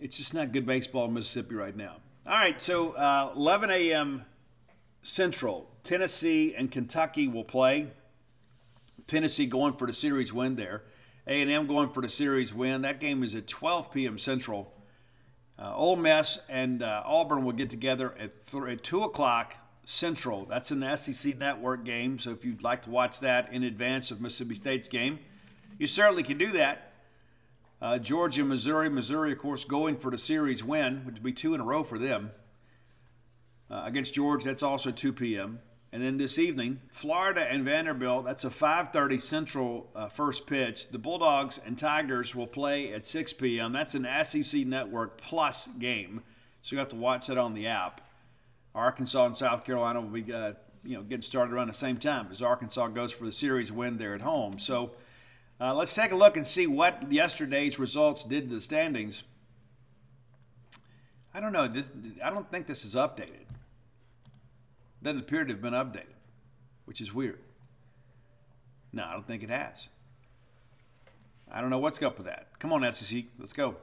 It's 0.00 0.16
just 0.16 0.34
not 0.34 0.50
good 0.50 0.66
baseball 0.66 1.04
in 1.04 1.14
Mississippi 1.14 1.54
right 1.54 1.76
now. 1.76 1.96
All 2.26 2.32
right, 2.32 2.60
so 2.60 2.92
uh, 2.92 3.32
11 3.36 3.70
a.m. 3.70 4.24
Central, 5.02 5.70
Tennessee 5.84 6.54
and 6.56 6.72
Kentucky 6.72 7.28
will 7.28 7.44
play. 7.44 7.92
Tennessee 9.06 9.46
going 9.46 9.74
for 9.74 9.86
the 9.86 9.94
series 9.94 10.32
win 10.32 10.56
there. 10.56 10.82
A&M 11.30 11.68
going 11.68 11.90
for 11.90 12.02
the 12.02 12.08
series 12.08 12.52
win. 12.52 12.82
That 12.82 12.98
game 12.98 13.22
is 13.22 13.36
at 13.36 13.46
12 13.46 13.92
p.m. 13.92 14.18
Central. 14.18 14.74
Uh, 15.56 15.72
Ole 15.76 15.94
Miss 15.94 16.40
and 16.48 16.82
uh, 16.82 17.04
Auburn 17.06 17.44
will 17.44 17.52
get 17.52 17.70
together 17.70 18.16
at, 18.18 18.44
th- 18.48 18.64
at 18.64 18.82
2 18.82 19.04
o'clock 19.04 19.54
Central. 19.84 20.44
That's 20.44 20.72
an 20.72 20.84
SEC 20.96 21.38
network 21.38 21.84
game, 21.84 22.18
so 22.18 22.32
if 22.32 22.44
you'd 22.44 22.64
like 22.64 22.82
to 22.82 22.90
watch 22.90 23.20
that 23.20 23.52
in 23.52 23.62
advance 23.62 24.10
of 24.10 24.20
Mississippi 24.20 24.56
State's 24.56 24.88
game, 24.88 25.20
you 25.78 25.86
certainly 25.86 26.24
can 26.24 26.36
do 26.36 26.50
that. 26.50 26.94
Uh, 27.80 27.98
Georgia, 27.98 28.44
Missouri. 28.44 28.90
Missouri, 28.90 29.30
of 29.30 29.38
course, 29.38 29.64
going 29.64 29.96
for 29.96 30.10
the 30.10 30.18
series 30.18 30.64
win, 30.64 31.04
which 31.04 31.14
would 31.14 31.22
be 31.22 31.32
two 31.32 31.54
in 31.54 31.60
a 31.60 31.64
row 31.64 31.84
for 31.84 31.98
them. 31.98 32.32
Uh, 33.70 33.84
against 33.84 34.14
Georgia, 34.14 34.48
that's 34.48 34.64
also 34.64 34.90
2 34.90 35.12
p.m. 35.12 35.60
And 35.92 36.02
then 36.02 36.18
this 36.18 36.38
evening, 36.38 36.80
Florida 36.92 37.40
and 37.40 37.64
Vanderbilt. 37.64 38.24
That's 38.24 38.44
a 38.44 38.50
5:30 38.50 39.20
Central 39.20 39.90
uh, 39.94 40.08
first 40.08 40.46
pitch. 40.46 40.88
The 40.88 40.98
Bulldogs 40.98 41.58
and 41.64 41.76
Tigers 41.76 42.34
will 42.34 42.46
play 42.46 42.92
at 42.92 43.04
6 43.04 43.32
p.m. 43.34 43.72
That's 43.72 43.94
an 43.94 44.06
SEC 44.24 44.66
Network 44.66 45.20
Plus 45.20 45.66
game, 45.66 46.22
so 46.62 46.74
you 46.74 46.78
have 46.78 46.90
to 46.90 46.96
watch 46.96 47.26
that 47.26 47.38
on 47.38 47.54
the 47.54 47.66
app. 47.66 48.00
Arkansas 48.72 49.26
and 49.26 49.36
South 49.36 49.64
Carolina 49.64 50.00
will 50.00 50.10
be, 50.10 50.32
uh, 50.32 50.52
you 50.84 50.96
know, 50.96 51.02
getting 51.02 51.22
started 51.22 51.52
around 51.52 51.66
the 51.66 51.74
same 51.74 51.96
time 51.96 52.28
as 52.30 52.40
Arkansas 52.40 52.86
goes 52.88 53.10
for 53.10 53.24
the 53.24 53.32
series 53.32 53.72
win 53.72 53.98
there 53.98 54.14
at 54.14 54.20
home. 54.20 54.60
So 54.60 54.92
uh, 55.60 55.74
let's 55.74 55.92
take 55.92 56.12
a 56.12 56.16
look 56.16 56.36
and 56.36 56.46
see 56.46 56.68
what 56.68 57.10
yesterday's 57.10 57.80
results 57.80 58.22
did 58.22 58.48
to 58.48 58.54
the 58.54 58.60
standings. 58.60 59.24
I 61.34 61.40
don't 61.40 61.52
know. 61.52 61.68
I 62.24 62.30
don't 62.30 62.48
think 62.48 62.68
this 62.68 62.84
is 62.84 62.94
updated 62.94 63.46
doesn't 65.02 65.20
appear 65.20 65.44
to 65.44 65.52
have 65.52 65.62
been 65.62 65.74
updated, 65.74 66.14
which 66.84 67.00
is 67.00 67.12
weird. 67.12 67.40
No, 68.92 69.04
I 69.04 69.12
don't 69.12 69.26
think 69.26 69.42
it 69.42 69.50
has. 69.50 69.88
I 71.50 71.60
don't 71.60 71.70
know 71.70 71.78
what's 71.78 72.02
up 72.02 72.18
with 72.18 72.26
that. 72.26 72.58
Come 72.58 72.72
on, 72.72 72.92
SEC, 72.92 73.24
let's 73.38 73.52
go. 73.52 73.76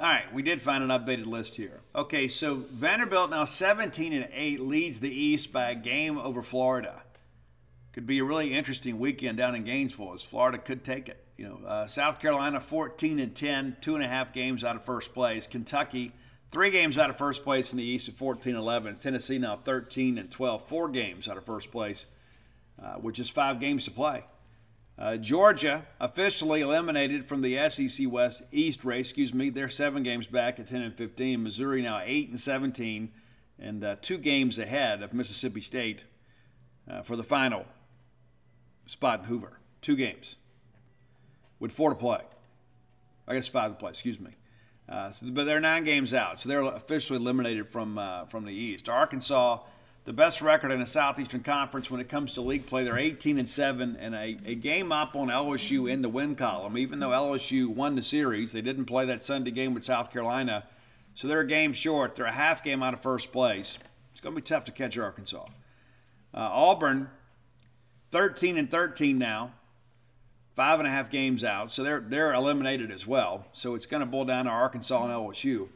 All 0.00 0.08
right, 0.08 0.32
we 0.32 0.42
did 0.42 0.60
find 0.60 0.82
an 0.82 0.90
updated 0.90 1.26
list 1.26 1.56
here. 1.56 1.80
Okay, 1.94 2.26
so 2.26 2.54
Vanderbilt 2.54 3.30
now 3.30 3.44
17 3.44 4.12
and 4.12 4.28
8 4.32 4.60
leads 4.60 5.00
the 5.00 5.10
East 5.10 5.52
by 5.52 5.70
a 5.70 5.74
game 5.74 6.18
over 6.18 6.42
Florida. 6.42 7.02
Could 7.92 8.06
be 8.06 8.18
a 8.18 8.24
really 8.24 8.54
interesting 8.54 8.98
weekend 8.98 9.38
down 9.38 9.54
in 9.54 9.64
Gainesville 9.64 10.14
as 10.14 10.22
Florida 10.22 10.58
could 10.58 10.82
take 10.82 11.08
it. 11.08 11.24
You 11.36 11.44
know, 11.46 11.66
uh, 11.66 11.86
South 11.86 12.18
Carolina 12.18 12.60
14 12.60 13.20
and 13.20 13.34
10, 13.34 13.76
two 13.80 13.94
and 13.94 14.02
a 14.02 14.08
half 14.08 14.32
games 14.32 14.64
out 14.64 14.76
of 14.76 14.84
first 14.84 15.12
place. 15.12 15.46
Kentucky 15.46 16.12
Three 16.52 16.70
games 16.70 16.98
out 16.98 17.08
of 17.08 17.16
first 17.16 17.44
place 17.44 17.72
in 17.72 17.78
the 17.78 17.84
East 17.84 18.10
at 18.10 18.14
14 18.14 18.54
11. 18.54 18.96
Tennessee 18.96 19.38
now 19.38 19.56
13 19.56 20.18
and 20.18 20.30
12. 20.30 20.68
Four 20.68 20.90
games 20.90 21.26
out 21.26 21.38
of 21.38 21.46
first 21.46 21.72
place, 21.72 22.04
uh, 22.80 22.96
which 22.96 23.18
is 23.18 23.30
five 23.30 23.58
games 23.58 23.86
to 23.86 23.90
play. 23.90 24.24
Uh, 24.98 25.16
Georgia 25.16 25.86
officially 25.98 26.60
eliminated 26.60 27.24
from 27.24 27.40
the 27.40 27.56
SEC 27.70 28.06
West 28.06 28.42
East 28.52 28.84
race. 28.84 29.08
Excuse 29.08 29.32
me, 29.32 29.48
they're 29.48 29.70
seven 29.70 30.02
games 30.02 30.26
back 30.26 30.60
at 30.60 30.66
10 30.66 30.82
and 30.82 30.94
15. 30.94 31.42
Missouri 31.42 31.80
now 31.80 32.02
8 32.04 32.28
and 32.28 32.38
17, 32.38 33.10
and 33.58 33.82
uh, 33.82 33.96
two 34.02 34.18
games 34.18 34.58
ahead 34.58 35.02
of 35.02 35.14
Mississippi 35.14 35.62
State 35.62 36.04
uh, 36.88 37.00
for 37.00 37.16
the 37.16 37.24
final 37.24 37.64
spot 38.86 39.20
in 39.20 39.24
Hoover. 39.24 39.58
Two 39.80 39.96
games 39.96 40.36
with 41.58 41.72
four 41.72 41.88
to 41.88 41.96
play. 41.96 42.20
I 43.26 43.34
guess 43.34 43.48
five 43.48 43.70
to 43.70 43.76
play. 43.78 43.88
Excuse 43.88 44.20
me. 44.20 44.32
Uh, 44.92 45.10
so, 45.10 45.26
but 45.30 45.44
they're 45.44 45.58
nine 45.58 45.84
games 45.84 46.12
out, 46.12 46.38
so 46.38 46.48
they're 46.50 46.62
officially 46.62 47.18
eliminated 47.18 47.66
from 47.66 47.96
uh, 47.96 48.26
from 48.26 48.44
the 48.44 48.52
East. 48.52 48.90
Arkansas, 48.90 49.60
the 50.04 50.12
best 50.12 50.42
record 50.42 50.70
in 50.70 50.80
the 50.80 50.86
Southeastern 50.86 51.42
Conference 51.42 51.90
when 51.90 51.98
it 51.98 52.10
comes 52.10 52.34
to 52.34 52.42
league 52.42 52.66
play, 52.66 52.84
they're 52.84 52.98
18 52.98 53.38
and 53.38 53.48
seven, 53.48 53.96
and 53.98 54.14
a, 54.14 54.36
a 54.44 54.54
game 54.54 54.92
up 54.92 55.16
on 55.16 55.28
LSU 55.28 55.90
in 55.90 56.02
the 56.02 56.10
win 56.10 56.34
column. 56.34 56.76
Even 56.76 57.00
though 57.00 57.08
LSU 57.08 57.68
won 57.68 57.94
the 57.94 58.02
series, 58.02 58.52
they 58.52 58.60
didn't 58.60 58.84
play 58.84 59.06
that 59.06 59.24
Sunday 59.24 59.50
game 59.50 59.72
with 59.72 59.82
South 59.82 60.12
Carolina, 60.12 60.64
so 61.14 61.26
they're 61.26 61.40
a 61.40 61.46
game 61.46 61.72
short. 61.72 62.14
They're 62.14 62.26
a 62.26 62.32
half 62.32 62.62
game 62.62 62.82
out 62.82 62.92
of 62.92 63.00
first 63.00 63.32
place. 63.32 63.78
It's 64.10 64.20
going 64.20 64.34
to 64.34 64.42
be 64.42 64.44
tough 64.44 64.64
to 64.64 64.72
catch 64.72 64.98
Arkansas. 64.98 65.46
Uh, 66.34 66.50
Auburn, 66.52 67.08
13 68.10 68.58
and 68.58 68.70
13 68.70 69.16
now 69.16 69.52
five 70.54 70.78
and 70.78 70.86
a 70.86 70.90
half 70.90 71.10
games 71.10 71.44
out, 71.44 71.72
so 71.72 71.82
they're 71.82 72.00
they're 72.00 72.32
eliminated 72.32 72.90
as 72.90 73.06
well. 73.06 73.46
So 73.52 73.74
it's 73.74 73.86
going 73.86 74.00
to 74.00 74.06
boil 74.06 74.24
down 74.24 74.44
to 74.44 74.50
Arkansas 74.50 75.04
and 75.04 75.12
LSU. 75.12 75.68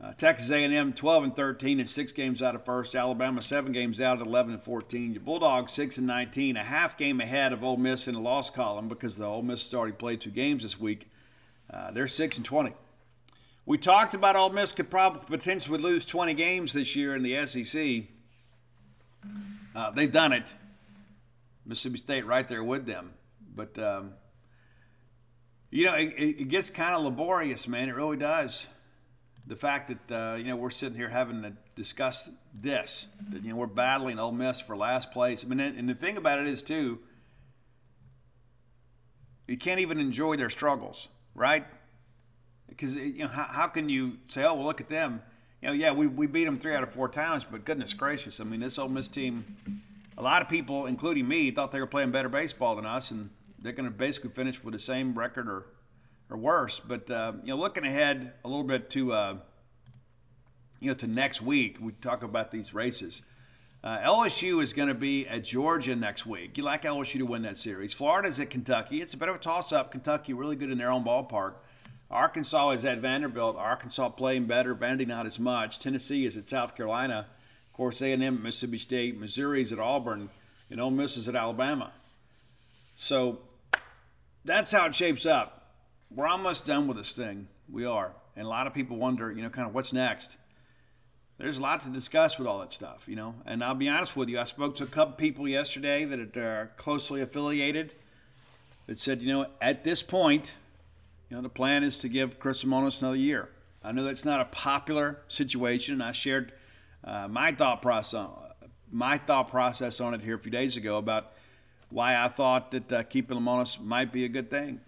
Uh, 0.00 0.12
Texas 0.12 0.50
A&M 0.50 0.92
12 0.92 1.24
and 1.24 1.36
13 1.36 1.80
and 1.80 1.88
six 1.88 2.12
games 2.12 2.42
out 2.42 2.54
of 2.54 2.64
first. 2.64 2.94
Alabama 2.94 3.40
seven 3.40 3.72
games 3.72 4.00
out 4.00 4.20
at 4.20 4.26
11 4.26 4.54
and 4.54 4.62
14. 4.62 5.12
Your 5.12 5.22
Bulldogs 5.22 5.72
six 5.72 5.96
and 5.96 6.06
19, 6.06 6.56
a 6.56 6.64
half 6.64 6.98
game 6.98 7.20
ahead 7.20 7.52
of 7.52 7.64
Ole 7.64 7.76
Miss 7.76 8.06
in 8.06 8.14
the 8.14 8.20
loss 8.20 8.50
column 8.50 8.88
because 8.88 9.16
the 9.16 9.24
Ole 9.24 9.42
Miss 9.42 9.62
has 9.62 9.72
already 9.72 9.94
played 9.94 10.20
two 10.20 10.30
games 10.30 10.62
this 10.62 10.78
week. 10.78 11.08
Uh, 11.72 11.90
they're 11.90 12.08
six 12.08 12.36
and 12.36 12.44
20. 12.44 12.74
We 13.66 13.78
talked 13.78 14.12
about 14.12 14.36
Ole 14.36 14.50
Miss 14.50 14.72
could 14.72 14.90
probably 14.90 15.22
potentially 15.26 15.78
lose 15.78 16.04
20 16.04 16.34
games 16.34 16.72
this 16.74 16.94
year 16.94 17.14
in 17.14 17.22
the 17.22 17.46
SEC. 17.46 18.04
Uh, 19.74 19.90
they've 19.92 20.12
done 20.12 20.32
it. 20.32 20.54
Mississippi 21.64 21.98
State 21.98 22.26
right 22.26 22.46
there 22.46 22.62
with 22.62 22.84
them. 22.84 23.14
But 23.54 23.78
um, 23.78 24.14
you 25.70 25.84
know, 25.86 25.94
it, 25.94 26.14
it 26.16 26.48
gets 26.48 26.70
kind 26.70 26.94
of 26.94 27.02
laborious, 27.02 27.66
man. 27.68 27.88
It 27.88 27.94
really 27.94 28.16
does. 28.16 28.66
The 29.46 29.56
fact 29.56 29.88
that 30.08 30.14
uh, 30.14 30.36
you 30.36 30.44
know 30.44 30.56
we're 30.56 30.70
sitting 30.70 30.96
here 30.96 31.10
having 31.10 31.42
to 31.42 31.52
discuss 31.76 32.30
this, 32.54 33.06
that 33.30 33.42
you 33.42 33.50
know 33.50 33.56
we're 33.56 33.66
battling 33.66 34.18
Ole 34.18 34.32
Miss 34.32 34.60
for 34.60 34.76
last 34.76 35.10
place. 35.10 35.44
I 35.44 35.48
mean, 35.48 35.60
and 35.60 35.88
the 35.88 35.94
thing 35.94 36.16
about 36.16 36.38
it 36.38 36.46
is 36.46 36.62
too, 36.62 37.00
you 39.46 39.58
can't 39.58 39.80
even 39.80 40.00
enjoy 40.00 40.36
their 40.36 40.50
struggles, 40.50 41.08
right? 41.34 41.66
Because 42.68 42.94
you 42.94 43.18
know 43.18 43.28
how, 43.28 43.44
how 43.50 43.66
can 43.66 43.88
you 43.88 44.18
say, 44.28 44.44
oh 44.44 44.54
well, 44.54 44.64
look 44.64 44.80
at 44.80 44.88
them. 44.88 45.22
You 45.60 45.68
know, 45.68 45.74
yeah, 45.74 45.92
we, 45.92 46.06
we 46.06 46.26
beat 46.26 46.44
them 46.44 46.58
three 46.58 46.74
out 46.74 46.82
of 46.82 46.90
four 46.90 47.08
times, 47.08 47.44
but 47.50 47.64
goodness 47.64 47.94
gracious, 47.94 48.38
I 48.38 48.44
mean, 48.44 48.60
this 48.60 48.78
Ole 48.78 48.88
Miss 48.88 49.08
team, 49.08 49.56
a 50.16 50.22
lot 50.22 50.42
of 50.42 50.48
people, 50.48 50.84
including 50.86 51.26
me, 51.26 51.50
thought 51.50 51.72
they 51.72 51.80
were 51.80 51.86
playing 51.86 52.10
better 52.10 52.28
baseball 52.28 52.76
than 52.76 52.84
us, 52.84 53.10
and 53.10 53.30
they're 53.64 53.72
going 53.72 53.88
to 53.88 53.90
basically 53.90 54.30
finish 54.30 54.62
with 54.62 54.74
the 54.74 54.78
same 54.78 55.18
record 55.18 55.48
or 55.48 55.66
or 56.30 56.36
worse. 56.36 56.80
But 56.80 57.10
uh, 57.10 57.32
you 57.42 57.48
know, 57.48 57.56
looking 57.56 57.84
ahead 57.84 58.34
a 58.44 58.48
little 58.48 58.62
bit 58.64 58.90
to 58.90 59.12
uh, 59.12 59.36
you 60.78 60.88
know 60.88 60.94
to 60.94 61.06
next 61.06 61.42
week, 61.42 61.78
we 61.80 61.92
talk 61.92 62.22
about 62.22 62.52
these 62.52 62.72
races. 62.72 63.22
Uh, 63.82 63.98
LSU 63.98 64.62
is 64.62 64.72
going 64.72 64.88
to 64.88 64.94
be 64.94 65.26
at 65.26 65.44
Georgia 65.44 65.94
next 65.94 66.24
week. 66.24 66.56
You 66.56 66.62
like 66.62 66.84
LSU 66.84 67.18
to 67.18 67.26
win 67.26 67.42
that 67.42 67.58
series. 67.58 67.92
Florida's 67.92 68.40
at 68.40 68.48
Kentucky. 68.48 69.02
It's 69.02 69.12
a 69.12 69.18
bit 69.18 69.28
of 69.28 69.34
a 69.34 69.38
toss-up. 69.38 69.92
Kentucky 69.92 70.32
really 70.32 70.56
good 70.56 70.70
in 70.70 70.78
their 70.78 70.90
own 70.90 71.04
ballpark. 71.04 71.56
Arkansas 72.10 72.70
is 72.70 72.86
at 72.86 73.00
Vanderbilt. 73.00 73.56
Arkansas 73.56 74.08
playing 74.10 74.46
better. 74.46 74.74
Vandy 74.74 75.06
not 75.06 75.26
as 75.26 75.38
much. 75.38 75.78
Tennessee 75.78 76.24
is 76.24 76.34
at 76.34 76.48
South 76.48 76.74
Carolina. 76.74 77.26
Of 77.66 77.72
course, 77.74 78.00
A&M 78.00 78.42
Mississippi 78.42 78.78
State. 78.78 79.20
Missouri 79.20 79.60
is 79.60 79.70
at 79.70 79.78
Auburn. 79.78 80.30
And 80.70 80.80
Ole 80.80 80.90
Miss 80.90 81.18
is 81.18 81.28
at 81.28 81.36
Alabama. 81.36 81.92
So 82.96 83.40
that's 84.44 84.72
how 84.72 84.86
it 84.86 84.94
shapes 84.94 85.26
up. 85.26 85.72
We're 86.10 86.26
almost 86.26 86.66
done 86.66 86.86
with 86.86 86.96
this 86.96 87.12
thing. 87.12 87.48
We 87.70 87.84
are. 87.84 88.14
And 88.36 88.46
a 88.46 88.48
lot 88.48 88.66
of 88.66 88.74
people 88.74 88.96
wonder, 88.96 89.32
you 89.32 89.42
know, 89.42 89.48
kind 89.48 89.66
of 89.66 89.74
what's 89.74 89.92
next. 89.92 90.36
There's 91.38 91.58
a 91.58 91.60
lot 91.60 91.82
to 91.82 91.88
discuss 91.88 92.38
with 92.38 92.46
all 92.46 92.60
that 92.60 92.72
stuff, 92.72 93.04
you 93.08 93.16
know. 93.16 93.34
And 93.44 93.64
I'll 93.64 93.74
be 93.74 93.88
honest 93.88 94.16
with 94.16 94.28
you, 94.28 94.38
I 94.38 94.44
spoke 94.44 94.76
to 94.76 94.84
a 94.84 94.88
couple 94.88 95.14
people 95.14 95.48
yesterday 95.48 96.04
that 96.04 96.36
are 96.36 96.72
closely 96.76 97.20
affiliated 97.20 97.94
that 98.86 99.00
said, 99.00 99.22
you 99.22 99.32
know, 99.32 99.46
at 99.60 99.82
this 99.82 100.02
point, 100.02 100.54
you 101.28 101.36
know, 101.36 101.42
the 101.42 101.48
plan 101.48 101.82
is 101.82 101.98
to 101.98 102.08
give 102.08 102.38
Chris 102.38 102.62
Lemonis 102.62 103.00
another 103.00 103.16
year. 103.16 103.48
I 103.82 103.92
know 103.92 104.04
that's 104.04 104.24
not 104.24 104.40
a 104.40 104.44
popular 104.46 105.22
situation. 105.28 106.00
I 106.00 106.12
shared 106.12 106.52
uh, 107.02 107.28
my 107.28 107.52
thought 107.52 107.82
process, 107.82 108.28
my 108.90 109.18
thought 109.18 109.50
process 109.50 110.00
on 110.00 110.14
it 110.14 110.22
here 110.22 110.36
a 110.36 110.38
few 110.38 110.52
days 110.52 110.76
ago 110.76 110.98
about 110.98 111.32
why 111.90 112.16
I 112.16 112.28
thought 112.28 112.70
that 112.72 112.92
uh, 112.92 113.02
keeping 113.04 113.38
Lemonis 113.38 113.80
might 113.80 114.12
be 114.12 114.24
a 114.24 114.28
good 114.28 114.50
thing. 114.50 114.80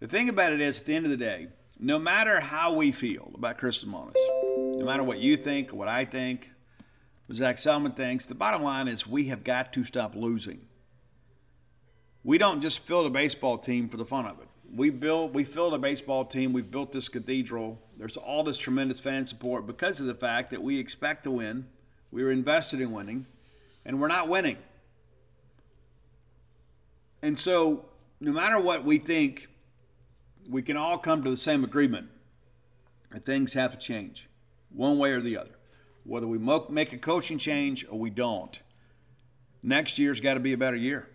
The 0.00 0.06
thing 0.06 0.28
about 0.28 0.52
it 0.52 0.60
is, 0.60 0.78
at 0.80 0.86
the 0.86 0.94
end 0.94 1.06
of 1.06 1.10
the 1.10 1.16
day, 1.16 1.48
no 1.78 1.98
matter 1.98 2.40
how 2.40 2.72
we 2.72 2.92
feel 2.92 3.30
about 3.34 3.58
Chris 3.58 3.84
Lemonis, 3.84 4.14
no 4.78 4.84
matter 4.84 5.02
what 5.02 5.18
you 5.18 5.36
think, 5.36 5.72
what 5.72 5.88
I 5.88 6.04
think, 6.04 6.50
what 7.26 7.36
Zac 7.36 7.56
Selmon 7.56 7.96
thinks, 7.96 8.24
the 8.24 8.34
bottom 8.34 8.62
line 8.62 8.88
is 8.88 9.06
we 9.06 9.28
have 9.28 9.44
got 9.44 9.72
to 9.72 9.84
stop 9.84 10.14
losing. 10.14 10.60
We 12.24 12.38
don't 12.38 12.60
just 12.60 12.80
fill 12.80 13.06
a 13.06 13.10
baseball 13.10 13.58
team 13.58 13.88
for 13.88 13.96
the 13.96 14.04
fun 14.04 14.26
of 14.26 14.40
it. 14.40 14.48
We 14.72 14.90
build, 14.90 15.34
we 15.34 15.44
filled 15.44 15.74
a 15.74 15.78
baseball 15.78 16.24
team. 16.24 16.52
We've 16.52 16.70
built 16.70 16.92
this 16.92 17.08
cathedral. 17.08 17.80
There's 17.96 18.16
all 18.16 18.44
this 18.44 18.58
tremendous 18.58 19.00
fan 19.00 19.26
support 19.26 19.66
because 19.66 19.98
of 19.98 20.06
the 20.06 20.14
fact 20.14 20.50
that 20.50 20.62
we 20.62 20.78
expect 20.78 21.24
to 21.24 21.30
win. 21.30 21.66
We 22.10 22.22
are 22.22 22.30
invested 22.30 22.80
in 22.80 22.92
winning, 22.92 23.26
and 23.84 24.00
we're 24.00 24.08
not 24.08 24.28
winning. 24.28 24.58
And 27.22 27.38
so, 27.38 27.86
no 28.20 28.32
matter 28.32 28.60
what 28.60 28.84
we 28.84 28.98
think, 28.98 29.48
we 30.48 30.62
can 30.62 30.76
all 30.76 30.98
come 30.98 31.22
to 31.24 31.30
the 31.30 31.36
same 31.36 31.64
agreement 31.64 32.08
that 33.10 33.24
things 33.26 33.54
have 33.54 33.72
to 33.72 33.78
change, 33.78 34.28
one 34.70 34.98
way 34.98 35.12
or 35.12 35.20
the 35.20 35.36
other. 35.36 35.56
Whether 36.04 36.26
we 36.26 36.38
make 36.38 36.92
a 36.92 36.98
coaching 36.98 37.38
change 37.38 37.84
or 37.90 37.98
we 37.98 38.10
don't, 38.10 38.58
next 39.62 39.98
year's 39.98 40.20
got 40.20 40.34
to 40.34 40.40
be 40.40 40.52
a 40.52 40.58
better 40.58 40.76
year. 40.76 41.08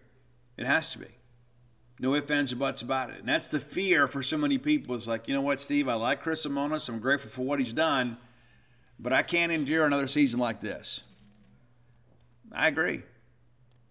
It 0.58 0.66
has 0.66 0.90
to 0.92 1.00
be. 1.00 1.08
No 2.00 2.14
ifs, 2.16 2.30
ands, 2.30 2.52
or 2.52 2.58
buts 2.58 2.82
about 2.82 3.10
it. 3.10 3.20
And 3.20 3.30
that's 3.30 3.48
the 3.48 3.60
fear 3.60 4.08
for 4.08 4.22
so 4.22 4.38
many 4.38 4.58
people. 4.58 4.96
It's 4.96 5.08
like, 5.08 5.28
you 5.28 5.34
know 5.34 5.42
what, 5.42 5.60
Steve? 5.60 5.88
I 5.88 5.94
like 5.94 6.22
Chris 6.22 6.46
Lemonis. 6.46 6.90
I'm 6.90 7.00
grateful 7.00 7.30
for 7.30 7.44
what 7.44 7.60
he's 7.60 7.74
done, 7.74 8.18
but 9.00 9.14
I 9.14 9.22
can't 9.24 9.52
endure 9.52 9.86
another 9.86 10.08
season 10.08 10.40
like 10.40 10.60
this. 10.60 11.02
I 12.52 12.68
agree. 12.68 13.04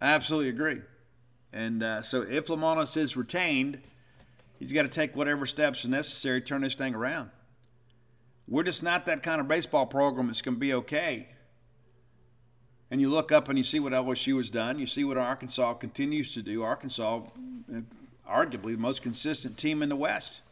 I 0.01 0.07
absolutely 0.07 0.51
agree. 0.51 0.83
And 1.53 1.83
uh, 1.83 2.03
so 2.03 2.23
if 2.23 2.47
Lemonis 2.47 2.97
is 2.97 3.17
retained, 3.17 3.81
he's 4.59 4.73
got 4.73 4.83
to 4.83 4.89
take 4.89 5.15
whatever 5.15 5.47
steps 5.47 5.85
are 5.85 5.89
necessary 5.89 6.41
to 6.41 6.47
turn 6.47 6.63
this 6.63 6.75
thing 6.75 6.95
around. 6.95 7.31
We're 8.49 8.63
just 8.63 8.83
not 8.83 9.07
that 9.07 9.23
kind 9.23 9.41
of 9.41 9.49
baseball 9.49 9.87
program 9.87 10.27
that's 10.27 10.43
going 10.43 10.57
to 10.57 10.61
be 10.61 10.75
okay. 10.75 11.29
And 12.91 13.01
you 13.01 13.11
look 13.11 13.33
up 13.33 13.49
and 13.49 13.57
you 13.57 13.65
see 13.65 13.81
what 13.81 13.93
LSU 13.93 14.37
has 14.37 14.51
done. 14.51 14.79
You 14.79 14.87
see 14.87 15.05
what 15.05 15.17
Arkansas 15.17 15.75
continues 15.75 16.35
to 16.35 16.43
do. 16.43 16.63
Arkansas, 16.63 17.23
uh, 17.75 17.81
arguably 18.29 18.73
the 18.73 18.77
most 18.77 19.03
consistent 19.03 19.57
team 19.57 19.83
in 19.83 19.89
the 19.89 19.97
West 19.97 20.43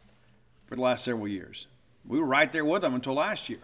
for 0.65 0.75
the 0.75 0.81
last 0.81 1.05
several 1.05 1.27
years. 1.27 1.67
We 2.05 2.19
were 2.19 2.25
right 2.25 2.51
there 2.51 2.65
with 2.65 2.81
them 2.81 2.95
until 2.95 3.13
last 3.13 3.49
year. 3.49 3.59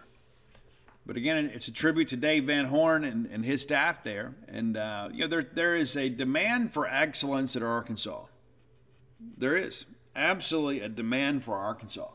But 1.08 1.16
again, 1.16 1.50
it's 1.54 1.66
a 1.66 1.72
tribute 1.72 2.08
to 2.08 2.18
Dave 2.18 2.44
Van 2.44 2.66
Horn 2.66 3.02
and, 3.02 3.24
and 3.28 3.42
his 3.42 3.62
staff 3.62 4.04
there. 4.04 4.34
And, 4.46 4.76
uh, 4.76 5.08
you 5.10 5.20
know, 5.20 5.26
there, 5.26 5.42
there 5.42 5.74
is 5.74 5.96
a 5.96 6.10
demand 6.10 6.74
for 6.74 6.86
excellence 6.86 7.56
at 7.56 7.62
Arkansas. 7.62 8.24
There 9.38 9.56
is 9.56 9.86
absolutely 10.14 10.82
a 10.82 10.88
demand 10.90 11.44
for 11.44 11.56
Arkansas 11.56 12.10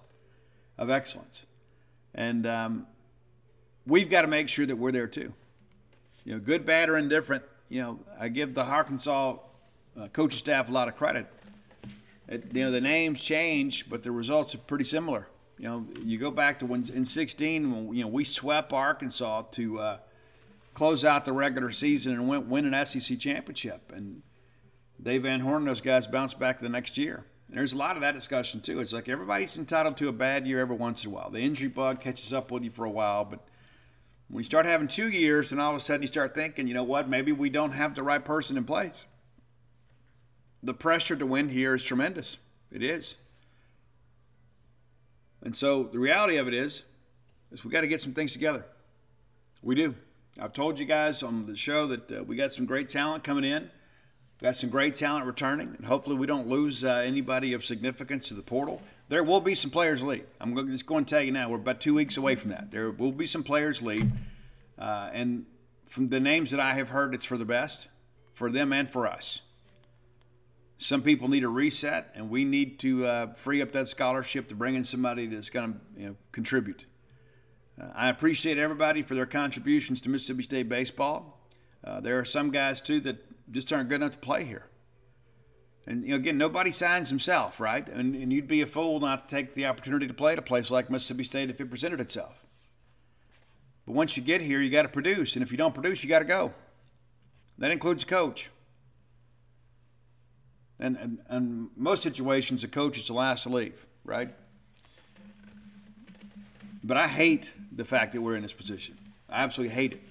of 0.77 0.91
excellence. 0.91 1.47
And 2.13 2.45
um, 2.45 2.85
we've 3.87 4.11
got 4.11 4.21
to 4.21 4.27
make 4.27 4.47
sure 4.47 4.67
that 4.67 4.75
we're 4.75 4.91
there 4.91 5.07
too. 5.07 5.33
You 6.23 6.33
know, 6.33 6.39
good, 6.39 6.63
bad, 6.63 6.87
or 6.87 6.95
indifferent, 6.95 7.43
you 7.69 7.81
know, 7.81 7.99
I 8.19 8.27
give 8.27 8.53
the 8.53 8.63
Arkansas 8.63 9.37
uh, 9.99 10.07
coaching 10.09 10.37
staff 10.37 10.69
a 10.69 10.71
lot 10.71 10.87
of 10.87 10.95
credit. 10.95 11.25
It, 12.27 12.53
you 12.53 12.63
know, 12.63 12.69
the 12.69 12.79
names 12.79 13.23
change, 13.23 13.89
but 13.89 14.03
the 14.03 14.11
results 14.11 14.53
are 14.53 14.59
pretty 14.59 14.85
similar. 14.85 15.29
You 15.57 15.67
know, 15.67 15.87
you 16.03 16.17
go 16.17 16.31
back 16.31 16.59
to 16.59 16.65
when 16.65 16.89
in 16.89 17.05
16, 17.05 17.71
when, 17.71 17.95
you 17.95 18.03
know, 18.03 18.09
we 18.09 18.23
swept 18.23 18.73
Arkansas 18.73 19.43
to 19.51 19.79
uh, 19.79 19.97
close 20.73 21.05
out 21.05 21.25
the 21.25 21.31
regular 21.31 21.71
season 21.71 22.13
and 22.13 22.27
win, 22.27 22.49
win 22.49 22.73
an 22.73 22.85
SEC 22.85 23.19
championship. 23.19 23.91
And 23.93 24.23
Dave 25.01 25.23
Van 25.23 25.41
Horn 25.41 25.63
and 25.63 25.67
those 25.67 25.81
guys 25.81 26.07
bounced 26.07 26.39
back 26.39 26.59
the 26.59 26.69
next 26.69 26.97
year. 26.97 27.25
And 27.47 27.57
there's 27.57 27.73
a 27.73 27.77
lot 27.77 27.95
of 27.95 28.01
that 28.01 28.15
discussion 28.15 28.61
too. 28.61 28.79
It's 28.79 28.93
like 28.93 29.07
everybody's 29.07 29.57
entitled 29.57 29.97
to 29.97 30.07
a 30.07 30.13
bad 30.13 30.47
year 30.47 30.59
every 30.59 30.75
once 30.75 31.03
in 31.03 31.11
a 31.11 31.13
while. 31.13 31.29
The 31.29 31.41
injury 31.41 31.67
bug 31.67 32.01
catches 32.01 32.33
up 32.33 32.49
with 32.49 32.63
you 32.63 32.71
for 32.71 32.85
a 32.85 32.89
while, 32.89 33.25
but 33.25 33.45
when 34.27 34.39
you 34.39 34.45
start 34.45 34.65
having 34.65 34.87
two 34.87 35.09
years, 35.09 35.51
and 35.51 35.61
all 35.61 35.75
of 35.75 35.81
a 35.81 35.83
sudden 35.83 36.01
you 36.01 36.07
start 36.07 36.33
thinking, 36.33 36.67
you 36.67 36.73
know 36.73 36.83
what, 36.83 37.07
maybe 37.07 37.31
we 37.31 37.51
don't 37.51 37.73
have 37.73 37.93
the 37.93 38.01
right 38.01 38.23
person 38.23 38.57
in 38.57 38.63
place. 38.63 39.05
The 40.63 40.73
pressure 40.73 41.15
to 41.15 41.25
win 41.25 41.49
here 41.49 41.75
is 41.75 41.83
tremendous. 41.83 42.37
It 42.71 42.81
is. 42.81 43.15
And 45.43 45.55
so 45.55 45.83
the 45.83 45.99
reality 45.99 46.37
of 46.37 46.47
it 46.47 46.53
is, 46.53 46.83
is 47.51 47.63
we 47.63 47.69
got 47.69 47.81
to 47.81 47.87
get 47.87 48.01
some 48.01 48.13
things 48.13 48.31
together. 48.31 48.65
We 49.61 49.75
do. 49.75 49.95
I've 50.39 50.53
told 50.53 50.79
you 50.79 50.85
guys 50.85 51.21
on 51.21 51.45
the 51.45 51.55
show 51.55 51.85
that 51.87 52.11
uh, 52.11 52.23
we 52.23 52.35
got 52.35 52.53
some 52.53 52.65
great 52.65 52.89
talent 52.89 53.23
coming 53.23 53.43
in. 53.43 53.69
We 54.41 54.45
got 54.45 54.55
some 54.55 54.69
great 54.69 54.95
talent 54.95 55.25
returning, 55.25 55.75
and 55.77 55.85
hopefully 55.85 56.15
we 56.15 56.25
don't 56.25 56.47
lose 56.47 56.83
uh, 56.83 56.89
anybody 56.89 57.53
of 57.53 57.63
significance 57.63 58.27
to 58.29 58.33
the 58.33 58.41
portal. 58.41 58.81
There 59.09 59.23
will 59.23 59.41
be 59.41 59.53
some 59.53 59.69
players 59.69 60.01
leave. 60.01 60.25
I'm 60.41 60.53
going, 60.53 60.71
just 60.71 60.85
going 60.85 61.05
to 61.05 61.09
tell 61.09 61.21
you 61.21 61.31
now. 61.31 61.49
We're 61.49 61.57
about 61.57 61.81
two 61.81 61.93
weeks 61.93 62.17
away 62.17 62.35
from 62.35 62.49
that. 62.49 62.71
There 62.71 62.89
will 62.89 63.11
be 63.11 63.27
some 63.27 63.43
players 63.43 63.81
leave, 63.81 64.11
uh, 64.79 65.11
and 65.13 65.45
from 65.87 66.09
the 66.09 66.19
names 66.19 66.49
that 66.51 66.59
I 66.59 66.73
have 66.73 66.89
heard, 66.89 67.13
it's 67.13 67.25
for 67.25 67.37
the 67.37 67.45
best, 67.45 67.87
for 68.33 68.49
them 68.49 68.73
and 68.73 68.89
for 68.89 69.05
us. 69.05 69.41
Some 70.77 71.01
people 71.01 71.27
need 71.27 71.43
a 71.43 71.49
reset, 71.49 72.11
and 72.15 72.29
we 72.29 72.43
need 72.43 72.79
to 72.79 73.05
uh, 73.05 73.33
free 73.33 73.61
up 73.61 73.71
that 73.71 73.87
scholarship 73.87 74.47
to 74.49 74.55
bring 74.55 74.75
in 74.75 74.83
somebody 74.83 75.27
that's 75.27 75.49
going 75.49 75.73
to 75.73 76.01
you 76.01 76.07
know, 76.07 76.15
contribute. 76.31 76.85
Uh, 77.81 77.87
I 77.95 78.09
appreciate 78.09 78.57
everybody 78.57 79.01
for 79.01 79.15
their 79.15 79.25
contributions 79.25 80.01
to 80.01 80.09
Mississippi 80.09 80.43
State 80.43 80.69
baseball. 80.69 81.39
Uh, 81.83 81.99
there 81.99 82.19
are 82.19 82.25
some 82.25 82.51
guys 82.51 82.81
too 82.81 82.99
that 83.01 83.51
just 83.51 83.71
aren't 83.71 83.89
good 83.89 84.01
enough 84.01 84.13
to 84.13 84.19
play 84.19 84.45
here. 84.45 84.67
And 85.85 86.03
you 86.03 86.11
know, 86.11 86.15
again, 86.15 86.37
nobody 86.37 86.71
signs 86.71 87.09
himself, 87.09 87.59
right? 87.59 87.87
And, 87.87 88.15
and 88.15 88.31
you'd 88.31 88.47
be 88.47 88.61
a 88.61 88.67
fool 88.67 88.99
not 88.99 89.27
to 89.27 89.35
take 89.35 89.53
the 89.53 89.65
opportunity 89.65 90.07
to 90.07 90.13
play 90.13 90.33
at 90.33 90.39
a 90.39 90.43
place 90.43 90.71
like 90.71 90.89
Mississippi 90.89 91.23
State 91.23 91.49
if 91.49 91.59
it 91.59 91.69
presented 91.69 91.99
itself. 91.99 92.45
But 93.85 93.93
once 93.93 94.15
you 94.15 94.23
get 94.23 94.41
here, 94.41 94.61
you 94.61 94.69
got 94.69 94.83
to 94.83 94.89
produce, 94.89 95.35
and 95.35 95.43
if 95.43 95.51
you 95.51 95.57
don't 95.57 95.73
produce, 95.73 96.03
you 96.03 96.09
got 96.09 96.19
to 96.19 96.25
go. 96.25 96.53
That 97.57 97.71
includes 97.71 98.05
coach. 98.05 98.49
And, 100.83 100.97
and, 100.97 101.19
and 101.29 101.69
most 101.77 102.03
situations, 102.03 102.61
the 102.61 102.67
coach 102.67 102.97
is 102.97 103.07
the 103.07 103.13
last 103.13 103.43
to 103.43 103.49
leave, 103.49 103.85
right? 104.03 104.35
But 106.83 106.97
I 106.97 107.07
hate 107.07 107.51
the 107.73 107.85
fact 107.85 108.11
that 108.11 108.21
we're 108.21 108.35
in 108.35 108.41
this 108.41 108.51
position. 108.51 108.97
I 109.29 109.43
absolutely 109.43 109.73
hate 109.73 109.93
it. 109.93 110.01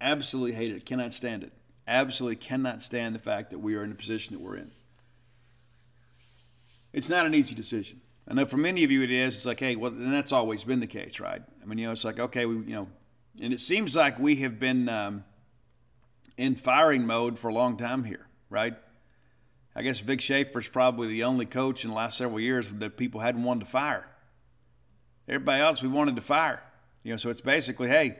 Absolutely 0.00 0.54
hate 0.54 0.72
it. 0.72 0.84
Cannot 0.84 1.14
stand 1.14 1.44
it. 1.44 1.52
Absolutely 1.86 2.34
cannot 2.34 2.82
stand 2.82 3.14
the 3.14 3.20
fact 3.20 3.52
that 3.52 3.60
we 3.60 3.76
are 3.76 3.84
in 3.84 3.90
the 3.90 3.94
position 3.94 4.34
that 4.34 4.42
we're 4.42 4.56
in. 4.56 4.72
It's 6.92 7.08
not 7.08 7.24
an 7.24 7.32
easy 7.32 7.54
decision. 7.54 8.00
I 8.26 8.34
know 8.34 8.46
for 8.46 8.56
many 8.56 8.82
of 8.82 8.90
you 8.90 9.02
it 9.02 9.12
is. 9.12 9.36
It's 9.36 9.46
like, 9.46 9.60
hey, 9.60 9.76
well, 9.76 9.92
and 9.92 10.12
that's 10.12 10.32
always 10.32 10.64
been 10.64 10.80
the 10.80 10.88
case, 10.88 11.20
right? 11.20 11.42
I 11.62 11.66
mean, 11.66 11.78
you 11.78 11.86
know, 11.86 11.92
it's 11.92 12.04
like, 12.04 12.18
okay, 12.18 12.46
we, 12.46 12.56
you 12.56 12.74
know, 12.74 12.88
and 13.40 13.52
it 13.52 13.60
seems 13.60 13.94
like 13.94 14.18
we 14.18 14.36
have 14.36 14.58
been 14.58 14.88
um, 14.88 15.22
in 16.36 16.56
firing 16.56 17.06
mode 17.06 17.38
for 17.38 17.46
a 17.46 17.54
long 17.54 17.76
time 17.76 18.02
here, 18.02 18.26
right? 18.50 18.74
I 19.76 19.82
guess 19.82 20.00
Vic 20.00 20.20
Schaefer's 20.20 20.68
probably 20.68 21.08
the 21.08 21.24
only 21.24 21.46
coach 21.46 21.84
in 21.84 21.90
the 21.90 21.96
last 21.96 22.18
several 22.18 22.38
years 22.38 22.68
that 22.68 22.96
people 22.96 23.20
hadn't 23.20 23.42
wanted 23.42 23.60
to 23.60 23.70
fire. 23.70 24.06
Everybody 25.26 25.62
else 25.62 25.82
we 25.82 25.88
wanted 25.88 26.16
to 26.16 26.22
fire. 26.22 26.62
You 27.02 27.12
know, 27.12 27.16
so 27.16 27.28
it's 27.30 27.40
basically, 27.40 27.88
hey, 27.88 28.18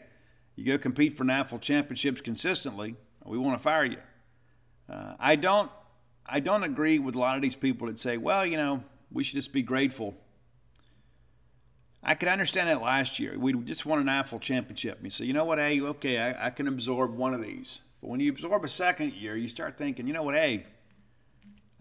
you 0.56 0.64
go 0.64 0.78
compete 0.78 1.16
for 1.16 1.24
national 1.24 1.60
championships 1.60 2.20
consistently, 2.20 2.96
we 3.24 3.38
want 3.38 3.56
to 3.58 3.62
fire 3.62 3.84
you. 3.84 3.98
Uh, 4.90 5.14
I 5.18 5.36
don't, 5.36 5.70
I 6.26 6.40
don't 6.40 6.62
agree 6.62 6.98
with 6.98 7.14
a 7.14 7.18
lot 7.18 7.36
of 7.36 7.42
these 7.42 7.56
people 7.56 7.86
that 7.86 7.98
say, 7.98 8.16
well, 8.16 8.44
you 8.44 8.56
know, 8.56 8.82
we 9.10 9.24
should 9.24 9.36
just 9.36 9.52
be 9.52 9.62
grateful. 9.62 10.14
I 12.02 12.14
could 12.14 12.28
understand 12.28 12.68
that 12.68 12.82
last 12.82 13.18
year. 13.18 13.38
We 13.38 13.54
just 13.62 13.86
won 13.86 13.98
an 13.98 14.06
national 14.06 14.40
championship. 14.40 14.98
You 15.02 15.08
say, 15.08 15.24
you 15.24 15.32
know 15.32 15.44
what, 15.44 15.58
hey, 15.58 15.80
okay, 15.80 16.18
I, 16.18 16.46
I 16.46 16.50
can 16.50 16.68
absorb 16.68 17.16
one 17.16 17.32
of 17.32 17.42
these. 17.42 17.80
But 18.02 18.10
when 18.10 18.20
you 18.20 18.30
absorb 18.30 18.62
a 18.64 18.68
second 18.68 19.14
year, 19.14 19.36
you 19.36 19.48
start 19.48 19.78
thinking, 19.78 20.06
you 20.06 20.12
know 20.12 20.22
what, 20.22 20.34
hey, 20.34 20.66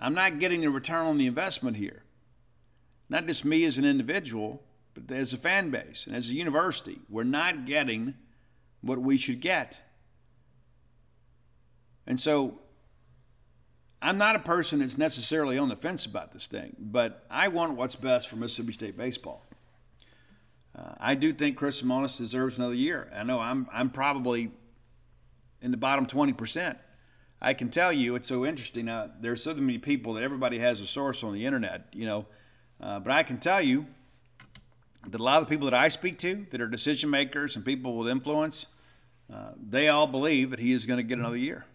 I'm 0.03 0.13
not 0.13 0.37
getting 0.37 0.61
the 0.61 0.69
return 0.69 1.07
on 1.07 1.17
the 1.17 1.25
investment 1.27 1.77
here. 1.77 2.03
Not 3.07 3.25
just 3.25 3.45
me 3.45 3.63
as 3.63 3.77
an 3.77 3.85
individual, 3.85 4.61
but 4.93 5.09
as 5.15 5.31
a 5.31 5.37
fan 5.37 5.71
base 5.71 6.05
and 6.05 6.13
as 6.13 6.27
a 6.27 6.33
university. 6.33 6.99
We're 7.09 7.23
not 7.23 7.65
getting 7.65 8.15
what 8.81 8.99
we 8.99 9.15
should 9.15 9.39
get. 9.39 9.77
And 12.05 12.19
so 12.19 12.59
I'm 14.01 14.17
not 14.17 14.35
a 14.35 14.39
person 14.39 14.79
that's 14.79 14.97
necessarily 14.97 15.57
on 15.57 15.69
the 15.69 15.77
fence 15.77 16.05
about 16.05 16.33
this 16.33 16.47
thing, 16.47 16.75
but 16.77 17.25
I 17.31 17.47
want 17.47 17.77
what's 17.77 17.95
best 17.95 18.27
for 18.27 18.35
Mississippi 18.35 18.73
State 18.73 18.97
baseball. 18.97 19.45
Uh, 20.77 20.95
I 20.99 21.15
do 21.15 21.31
think 21.31 21.55
Chris 21.55 21.81
Lemonis 21.81 22.17
deserves 22.17 22.57
another 22.57 22.73
year. 22.73 23.09
I 23.15 23.23
know 23.23 23.39
I'm, 23.39 23.69
I'm 23.71 23.89
probably 23.89 24.51
in 25.61 25.71
the 25.71 25.77
bottom 25.77 26.05
20%. 26.05 26.75
I 27.45 27.53
can 27.53 27.69
tell 27.69 27.91
you 27.91 28.15
it's 28.15 28.29
so 28.29 28.45
interesting. 28.45 28.85
Now, 28.85 29.09
there 29.19 29.33
are 29.33 29.37
so 29.37 29.53
many 29.53 29.77
people 29.77 30.13
that 30.13 30.23
everybody 30.23 30.59
has 30.59 30.79
a 30.79 30.87
source 30.87 31.23
on 31.25 31.33
the 31.33 31.45
internet, 31.45 31.87
you 31.91 32.05
know, 32.05 32.25
uh, 32.81 33.01
but 33.01 33.11
I 33.11 33.23
can 33.23 33.37
tell 33.37 33.61
you 33.61 33.87
that 35.09 35.19
a 35.19 35.23
lot 35.23 35.41
of 35.41 35.49
the 35.49 35.49
people 35.49 35.69
that 35.69 35.77
I 35.77 35.89
speak 35.89 36.17
to 36.19 36.47
that 36.51 36.61
are 36.61 36.67
decision 36.67 37.09
makers 37.09 37.57
and 37.57 37.65
people 37.65 37.97
with 37.97 38.07
influence, 38.07 38.67
uh, 39.31 39.51
they 39.61 39.89
all 39.89 40.07
believe 40.07 40.51
that 40.51 40.59
he 40.59 40.71
is 40.71 40.85
going 40.85 40.97
to 40.97 41.03
get 41.03 41.19
another 41.19 41.35
year. 41.35 41.65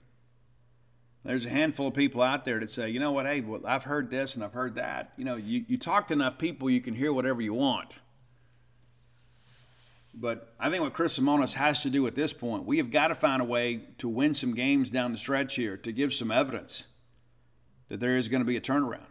There's 1.23 1.45
a 1.45 1.51
handful 1.51 1.89
of 1.89 1.95
people 1.95 2.23
out 2.23 2.47
there 2.47 2.59
that 2.61 2.71
say, 2.71 2.89
you 2.89 2.99
know 2.99 3.13
what, 3.13 3.27
hey, 3.27 3.43
well, 3.43 3.61
I've 3.67 3.85
heard 3.85 4.09
this 4.09 4.35
and 4.35 4.43
I've 4.43 4.55
heard 4.55 4.77
that. 4.77 5.13
You 5.19 5.27
know, 5.27 5.37
you, 5.37 5.67
you 5.69 5.77
talk 5.77 6.09
to 6.09 6.15
enough 6.15 6.39
people, 6.39 6.71
you 6.71 6.81
can 6.81 6.95
hear 6.95 7.13
whatever 7.13 7.43
you 7.43 7.53
want. 7.53 7.97
But 10.21 10.53
I 10.59 10.69
think 10.69 10.83
what 10.83 10.95
Chris 10.95 11.17
Lemonis 11.19 11.55
has 11.55 11.83
to 11.83 11.91
do 11.91 12.05
at 12.09 12.17
this 12.17 12.33
point, 12.33 12.65
we 12.65 12.79
have 12.79 12.91
got 12.91 13.09
to 13.09 13.15
find 13.15 13.41
a 13.41 13.45
way 13.45 13.83
to 13.99 14.09
win 14.09 14.35
some 14.35 14.53
games 14.53 14.91
down 14.91 15.13
the 15.13 15.19
stretch 15.19 15.55
here 15.55 15.77
to 15.77 15.93
give 15.93 16.13
some 16.13 16.33
evidence 16.33 16.85
that 17.89 18.01
there 18.01 18.17
is 18.17 18.27
going 18.27 18.41
to 18.41 18.47
be 18.47 18.57
a 18.57 18.61
turnaround. 18.61 19.07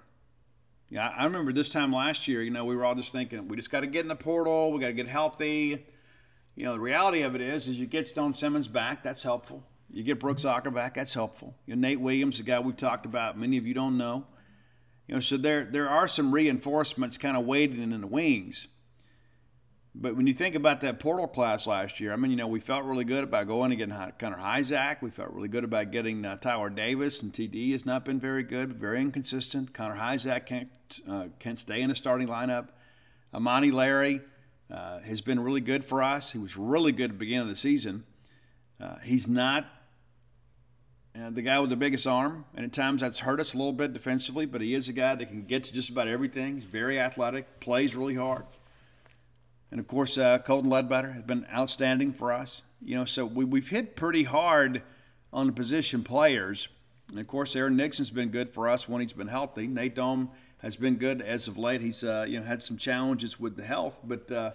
Yeah, 0.89 1.07
I 1.07 1.23
remember 1.23 1.53
this 1.53 1.69
time 1.69 1.93
last 1.93 2.27
year, 2.27 2.41
you 2.41 2.51
know, 2.51 2.65
we 2.65 2.75
were 2.75 2.83
all 2.83 2.95
just 2.95 3.13
thinking, 3.13 3.47
we 3.47 3.55
just 3.55 3.71
got 3.71 3.81
to 3.81 3.87
get 3.87 4.01
in 4.01 4.09
the 4.09 4.15
portal, 4.15 4.71
we 4.71 4.79
got 4.79 4.87
to 4.87 4.93
get 4.93 5.07
healthy. 5.07 5.85
You 6.55 6.65
know, 6.65 6.73
the 6.73 6.79
reality 6.79 7.21
of 7.21 7.35
it 7.35 7.41
is, 7.41 7.69
is 7.69 7.79
you 7.79 7.85
get 7.85 8.07
Stone 8.07 8.33
Simmons 8.33 8.67
back, 8.67 9.01
that's 9.01 9.23
helpful. 9.23 9.63
You 9.89 10.03
get 10.03 10.19
Brooks 10.19 10.43
Auger 10.43 10.71
back, 10.71 10.95
that's 10.95 11.13
helpful. 11.13 11.55
You 11.65 11.75
know, 11.75 11.87
Nate 11.87 12.01
Williams, 12.01 12.37
the 12.37 12.43
guy 12.43 12.59
we've 12.59 12.75
talked 12.75 13.05
about, 13.05 13.39
many 13.39 13.57
of 13.57 13.65
you 13.65 13.73
don't 13.73 13.97
know. 13.97 14.25
You 15.07 15.15
know, 15.15 15.21
so 15.21 15.37
there 15.37 15.63
there 15.63 15.87
are 15.87 16.07
some 16.07 16.33
reinforcements 16.33 17.17
kind 17.17 17.37
of 17.37 17.45
waiting 17.45 17.93
in 17.93 18.01
the 18.01 18.07
wings. 18.07 18.67
But 19.99 20.15
when 20.15 20.27
you 20.27 20.33
think 20.33 20.53
about 20.53 20.81
that 20.81 20.99
portal 20.99 21.27
class 21.27 21.65
last 21.65 21.99
year, 21.99 22.13
I 22.13 22.17
mean, 22.17 22.29
you 22.29 22.37
know, 22.37 22.47
we 22.47 22.59
felt 22.59 22.85
really 22.85 23.03
good 23.03 23.23
about 23.23 23.47
going 23.47 23.71
and 23.71 23.79
getting 23.79 24.13
Connor 24.19 24.37
Hujsak. 24.37 25.01
We 25.01 25.09
felt 25.09 25.31
really 25.31 25.47
good 25.47 25.63
about 25.63 25.89
getting 25.89 26.23
uh, 26.23 26.37
Tyler 26.37 26.69
Davis, 26.69 27.23
and 27.23 27.33
TD 27.33 27.71
has 27.71 27.83
not 27.83 28.05
been 28.05 28.19
very 28.19 28.43
good, 28.43 28.73
very 28.73 29.01
inconsistent. 29.01 29.73
Connor 29.73 29.95
Hujsak 29.95 30.45
can't, 30.45 30.69
uh, 31.09 31.25
can't 31.39 31.57
stay 31.57 31.81
in 31.81 31.89
the 31.89 31.95
starting 31.95 32.27
lineup. 32.27 32.67
Amani 33.33 33.71
Larry 33.71 34.21
uh, 34.71 34.99
has 34.99 35.21
been 35.21 35.39
really 35.39 35.61
good 35.61 35.83
for 35.83 36.03
us. 36.03 36.31
He 36.31 36.37
was 36.37 36.55
really 36.55 36.91
good 36.91 37.05
at 37.05 37.11
the 37.13 37.17
beginning 37.17 37.41
of 37.41 37.47
the 37.47 37.55
season. 37.55 38.03
Uh, 38.79 38.97
he's 39.03 39.27
not 39.27 39.65
uh, 41.19 41.31
the 41.31 41.41
guy 41.41 41.59
with 41.59 41.71
the 41.71 41.75
biggest 41.75 42.05
arm, 42.05 42.45
and 42.53 42.63
at 42.63 42.71
times 42.71 43.01
that's 43.01 43.19
hurt 43.19 43.39
us 43.39 43.55
a 43.55 43.57
little 43.57 43.73
bit 43.73 43.93
defensively, 43.93 44.45
but 44.45 44.61
he 44.61 44.75
is 44.75 44.87
a 44.87 44.93
guy 44.93 45.15
that 45.15 45.27
can 45.27 45.45
get 45.45 45.63
to 45.63 45.73
just 45.73 45.89
about 45.89 46.07
everything. 46.07 46.53
He's 46.53 46.65
very 46.65 46.99
athletic, 46.99 47.59
plays 47.59 47.95
really 47.95 48.15
hard. 48.15 48.45
And 49.71 49.79
of 49.79 49.87
course, 49.87 50.17
uh, 50.17 50.39
Colton 50.39 50.69
Ledbetter 50.69 51.11
has 51.11 51.23
been 51.23 51.45
outstanding 51.53 52.13
for 52.13 52.31
us. 52.31 52.61
You 52.81 52.95
know, 52.95 53.05
so 53.05 53.25
we, 53.25 53.43
we've 53.43 53.69
hit 53.69 53.95
pretty 53.95 54.23
hard 54.23 54.83
on 55.33 55.47
the 55.47 55.53
position 55.53 56.03
players. 56.03 56.67
And 57.09 57.19
of 57.19 57.27
course, 57.27 57.55
Aaron 57.55 57.75
Nixon's 57.75 58.11
been 58.11 58.29
good 58.29 58.49
for 58.49 58.67
us 58.67 58.87
when 58.87 59.01
he's 59.01 59.13
been 59.13 59.27
healthy. 59.27 59.67
Nate 59.67 59.95
Dohm 59.95 60.29
has 60.59 60.75
been 60.75 60.95
good 60.95 61.21
as 61.21 61.47
of 61.47 61.57
late. 61.57 61.81
He's 61.81 62.03
uh, 62.03 62.25
you 62.27 62.39
know 62.39 62.45
had 62.45 62.63
some 62.63 62.77
challenges 62.77 63.39
with 63.39 63.55
the 63.55 63.63
health, 63.63 63.99
but 64.03 64.31
uh, 64.31 64.51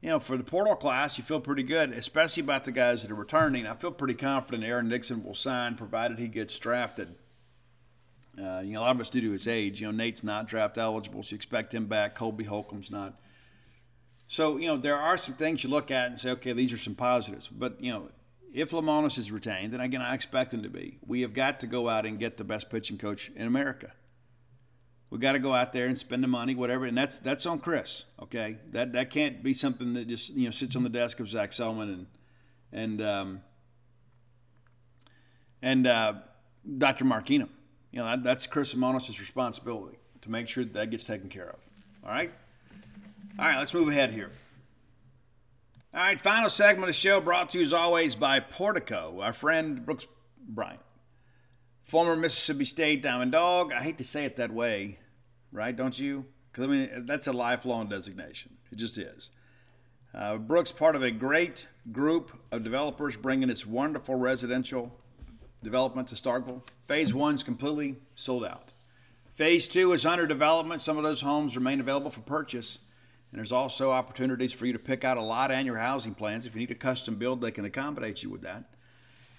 you 0.00 0.08
know 0.08 0.18
for 0.18 0.36
the 0.36 0.44
portal 0.44 0.76
class, 0.76 1.18
you 1.18 1.24
feel 1.24 1.40
pretty 1.40 1.62
good, 1.62 1.92
especially 1.92 2.42
about 2.42 2.64
the 2.64 2.72
guys 2.72 3.02
that 3.02 3.10
are 3.10 3.16
returning. 3.16 3.66
I 3.66 3.74
feel 3.74 3.90
pretty 3.90 4.14
confident 4.14 4.64
Aaron 4.64 4.88
Nixon 4.88 5.24
will 5.24 5.34
sign, 5.34 5.74
provided 5.74 6.18
he 6.18 6.28
gets 6.28 6.58
drafted. 6.58 7.14
Uh, 8.40 8.60
you 8.60 8.72
know, 8.72 8.80
a 8.80 8.82
lot 8.82 8.94
of 8.94 9.00
us 9.00 9.10
due 9.10 9.20
to 9.20 9.32
his 9.32 9.48
age. 9.48 9.80
You 9.80 9.88
know, 9.88 9.92
Nate's 9.92 10.22
not 10.22 10.46
draft 10.46 10.78
eligible, 10.78 11.24
so 11.24 11.32
you 11.32 11.36
expect 11.36 11.74
him 11.74 11.86
back. 11.86 12.14
Colby 12.14 12.44
Holcomb's 12.44 12.90
not. 12.90 13.20
So, 14.28 14.58
you 14.58 14.66
know, 14.66 14.76
there 14.76 14.96
are 14.96 15.16
some 15.16 15.34
things 15.34 15.64
you 15.64 15.70
look 15.70 15.90
at 15.90 16.08
and 16.08 16.20
say, 16.20 16.30
okay, 16.32 16.52
these 16.52 16.72
are 16.72 16.78
some 16.78 16.94
positives. 16.94 17.48
But, 17.48 17.82
you 17.82 17.90
know, 17.90 18.10
if 18.52 18.70
Lemonis 18.70 19.16
is 19.16 19.32
retained, 19.32 19.72
then 19.72 19.80
again, 19.80 20.02
I 20.02 20.14
expect 20.14 20.52
him 20.52 20.62
to 20.62 20.68
be. 20.68 20.98
We 21.06 21.22
have 21.22 21.32
got 21.32 21.60
to 21.60 21.66
go 21.66 21.88
out 21.88 22.04
and 22.04 22.18
get 22.18 22.36
the 22.36 22.44
best 22.44 22.70
pitching 22.70 22.98
coach 22.98 23.30
in 23.34 23.46
America. 23.46 23.92
We've 25.10 25.20
got 25.20 25.32
to 25.32 25.38
go 25.38 25.54
out 25.54 25.72
there 25.72 25.86
and 25.86 25.98
spend 25.98 26.22
the 26.22 26.28
money, 26.28 26.54
whatever, 26.54 26.84
and 26.84 26.96
that's 26.96 27.18
that's 27.18 27.46
on 27.46 27.60
Chris. 27.60 28.04
Okay, 28.22 28.58
that 28.72 28.92
that 28.92 29.10
can't 29.10 29.42
be 29.42 29.54
something 29.54 29.94
that 29.94 30.06
just 30.06 30.28
you 30.30 30.44
know 30.44 30.50
sits 30.50 30.76
on 30.76 30.82
the 30.82 30.90
desk 30.90 31.18
of 31.18 31.30
Zac 31.30 31.52
Selmon 31.52 31.82
and 31.94 32.06
and 32.72 33.00
um, 33.00 33.40
and 35.62 35.86
uh, 35.86 36.12
Dr. 36.76 37.06
Mark 37.06 37.26
Keenum. 37.26 37.48
You 37.90 38.00
know 38.00 38.04
that, 38.04 38.22
that's 38.22 38.46
Chris 38.46 38.74
Lemonis' 38.74 39.18
responsibility 39.18 39.96
to 40.20 40.30
make 40.30 40.46
sure 40.46 40.62
that, 40.62 40.74
that 40.74 40.90
gets 40.90 41.04
taken 41.04 41.30
care 41.30 41.48
of. 41.48 41.60
All 42.04 42.10
right. 42.10 42.30
All 43.38 43.44
right, 43.44 43.56
let's 43.56 43.72
move 43.72 43.86
ahead 43.86 44.10
here. 44.10 44.32
All 45.94 46.00
right, 46.00 46.20
final 46.20 46.50
segment 46.50 46.82
of 46.82 46.86
the 46.88 46.92
show 46.92 47.20
brought 47.20 47.50
to 47.50 47.58
you 47.58 47.64
as 47.64 47.72
always 47.72 48.16
by 48.16 48.40
Portico, 48.40 49.20
our 49.20 49.32
friend 49.32 49.86
Brooks 49.86 50.08
Bryant, 50.48 50.80
former 51.84 52.16
Mississippi 52.16 52.64
State 52.64 53.00
Diamond 53.00 53.30
Dog. 53.30 53.72
I 53.72 53.84
hate 53.84 53.96
to 53.98 54.04
say 54.04 54.24
it 54.24 54.34
that 54.36 54.52
way, 54.52 54.98
right? 55.52 55.76
Don't 55.76 55.96
you? 55.96 56.24
Because 56.50 56.64
I 56.64 56.66
mean, 56.66 57.06
that's 57.06 57.28
a 57.28 57.32
lifelong 57.32 57.88
designation. 57.88 58.56
It 58.72 58.76
just 58.76 58.98
is. 58.98 59.30
Uh, 60.12 60.36
Brooks, 60.38 60.72
part 60.72 60.96
of 60.96 61.04
a 61.04 61.12
great 61.12 61.68
group 61.92 62.32
of 62.50 62.64
developers 62.64 63.16
bringing 63.16 63.50
its 63.50 63.64
wonderful 63.64 64.16
residential 64.16 64.98
development 65.62 66.08
to 66.08 66.16
Starkville. 66.16 66.62
Phase 66.88 67.14
one's 67.14 67.44
completely 67.44 67.98
sold 68.16 68.44
out. 68.44 68.72
Phase 69.30 69.68
two 69.68 69.92
is 69.92 70.04
under 70.04 70.26
development. 70.26 70.80
Some 70.80 70.96
of 70.96 71.04
those 71.04 71.20
homes 71.20 71.54
remain 71.54 71.78
available 71.78 72.10
for 72.10 72.22
purchase. 72.22 72.80
And 73.30 73.38
there's 73.38 73.52
also 73.52 73.92
opportunities 73.92 74.52
for 74.52 74.66
you 74.66 74.72
to 74.72 74.78
pick 74.78 75.04
out 75.04 75.18
a 75.18 75.22
lot 75.22 75.50
and 75.50 75.66
your 75.66 75.78
housing 75.78 76.14
plans. 76.14 76.46
If 76.46 76.54
you 76.54 76.60
need 76.60 76.70
a 76.70 76.74
custom 76.74 77.16
build, 77.16 77.40
they 77.40 77.50
can 77.50 77.64
accommodate 77.64 78.22
you 78.22 78.30
with 78.30 78.42
that. 78.42 78.64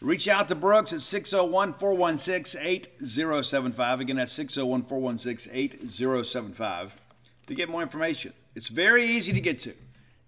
Reach 0.01 0.27
out 0.27 0.47
to 0.47 0.55
Brooks 0.55 0.93
at 0.93 1.01
601 1.01 1.73
416 1.73 2.61
8075. 2.61 3.99
Again, 3.99 4.15
that's 4.15 4.31
601 4.31 4.83
416 4.83 5.53
8075 5.53 6.97
to 7.47 7.55
get 7.55 7.67
more 7.67 7.81
information. 7.81 8.33
It's 8.55 8.67
very 8.67 9.05
easy 9.05 9.33
to 9.33 9.41
get 9.41 9.59
to. 9.61 9.73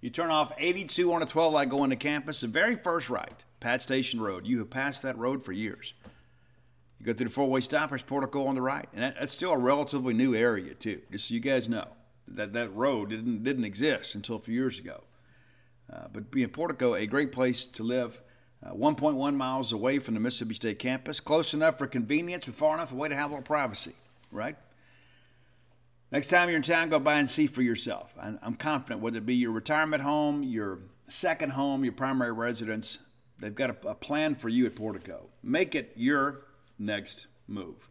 You 0.02 0.10
turn 0.10 0.32
off 0.32 0.52
82 0.58 1.14
on 1.14 1.22
a 1.22 1.26
12 1.28 1.54
light 1.54 1.70
going 1.70 1.92
to 1.92 1.96
campus, 1.96 2.42
the 2.42 2.48
very 2.48 2.76
first 2.76 3.10
right, 3.10 3.46
Pat 3.60 3.84
Station 3.84 4.20
Road. 4.20 4.48
You 4.48 4.58
have 4.60 4.72
passed 4.72 5.04
that 5.04 5.18
road 5.18 5.44
for 5.44 5.52
years. 5.52 5.94
You 7.00 7.06
go 7.06 7.14
through 7.14 7.28
the 7.28 7.34
four 7.34 7.48
way 7.48 7.62
stoppers, 7.62 8.02
Portico 8.02 8.48
on 8.48 8.56
the 8.56 8.62
right. 8.62 8.90
And 8.94 9.04
that, 9.04 9.16
that's 9.20 9.34
still 9.34 9.52
a 9.52 9.58
relatively 9.58 10.14
new 10.14 10.36
area, 10.36 10.74
too, 10.74 11.02
just 11.12 11.30
so 11.30 11.34
you 11.36 11.40
guys 11.40 11.70
know 11.70 11.88
that 12.28 12.54
that 12.54 12.74
road 12.74 13.10
didn't 13.10 13.44
didn't 13.44 13.66
exist 13.66 14.16
until 14.16 14.36
a 14.38 14.40
few 14.40 14.56
years 14.56 14.78
ago. 14.78 15.04
Uh, 15.92 16.08
but 16.12 16.32
being 16.32 16.50
Portico, 16.50 16.96
a 16.96 17.06
great 17.06 17.32
place 17.32 17.66
to 17.66 17.84
live, 17.84 18.22
uh, 18.66 18.72
1.1 18.72 19.36
miles 19.36 19.72
away 19.74 20.00
from 20.00 20.14
the 20.14 20.20
Mississippi 20.20 20.56
State 20.56 20.80
campus, 20.80 21.20
close 21.20 21.54
enough 21.54 21.78
for 21.78 21.88
convenience, 21.88 22.46
but 22.46 22.56
far 22.56 22.76
enough 22.76 22.94
away 22.94 23.10
to 23.10 23.16
have 23.16 23.32
a 23.32 23.34
little 23.34 23.44
privacy, 23.44 23.94
right? 24.32 24.56
Next 26.12 26.28
time 26.28 26.50
you're 26.50 26.58
in 26.58 26.64
town, 26.64 26.90
go 26.90 27.00
by 27.00 27.16
and 27.16 27.30
see 27.30 27.48
for 27.48 27.62
yourself. 27.62 28.14
I'm 28.20 28.56
confident, 28.56 29.02
whether 29.02 29.18
it 29.18 29.26
be 29.26 29.36
your 29.36 29.52
retirement 29.52 30.04
home, 30.04 30.44
your 30.44 30.80
second 31.08 31.52
home, 31.52 31.84
your 31.84 31.94
primary 31.94 32.34
residence, 32.34 33.00
they've 33.40 33.56
got 33.56 33.70
a, 33.70 33.90
a 33.90 33.96
plan 33.96 34.36
for 34.36 34.50
you 34.50 34.66
at 34.66 34.76
Portico. 34.76 35.30
Make 35.42 35.74
it 35.74 35.94
your 35.96 36.42
next 36.78 37.28
move. 37.48 37.91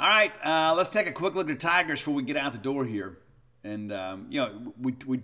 All 0.00 0.08
right, 0.08 0.32
uh, 0.42 0.74
let's 0.74 0.88
take 0.88 1.06
a 1.06 1.12
quick 1.12 1.34
look 1.34 1.50
at 1.50 1.60
the 1.60 1.62
Tigers 1.62 2.00
before 2.00 2.14
we 2.14 2.22
get 2.22 2.34
out 2.34 2.52
the 2.52 2.58
door 2.58 2.86
here. 2.86 3.18
And, 3.62 3.92
um, 3.92 4.28
you 4.30 4.40
know, 4.40 4.72
we, 4.80 4.94
we 5.04 5.20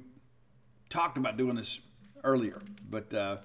talked 0.90 1.16
about 1.16 1.38
doing 1.38 1.56
this 1.56 1.80
earlier, 2.22 2.60
but 2.86 3.14
uh, 3.14 3.38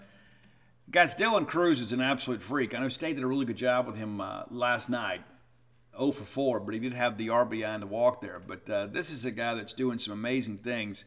guys, 0.90 1.16
Dylan 1.16 1.48
Crews 1.48 1.80
is 1.80 1.94
an 1.94 2.02
absolute 2.02 2.42
freak. 2.42 2.76
I 2.76 2.80
know 2.80 2.90
State 2.90 3.16
did 3.16 3.24
a 3.24 3.28
really 3.28 3.46
good 3.46 3.56
job 3.56 3.88
with 3.88 3.96
him 3.96 4.20
uh, 4.20 4.44
last 4.50 4.90
night. 4.90 5.22
0 5.98 6.12
for 6.12 6.26
4, 6.26 6.60
but 6.60 6.74
he 6.74 6.82
did 6.82 6.92
have 6.94 7.18
the 7.18 7.30
RBI 7.30 7.66
and 7.66 7.82
the 7.82 7.88
walk 7.88 8.20
there. 8.20 8.42
But 8.46 8.70
uh, 8.70 8.88
this 8.88 9.10
is 9.10 9.24
a 9.24 9.32
guy 9.32 9.54
that's 9.54 9.72
doing 9.72 10.00
some 10.00 10.14
amazing 10.14 10.58
things. 10.58 11.06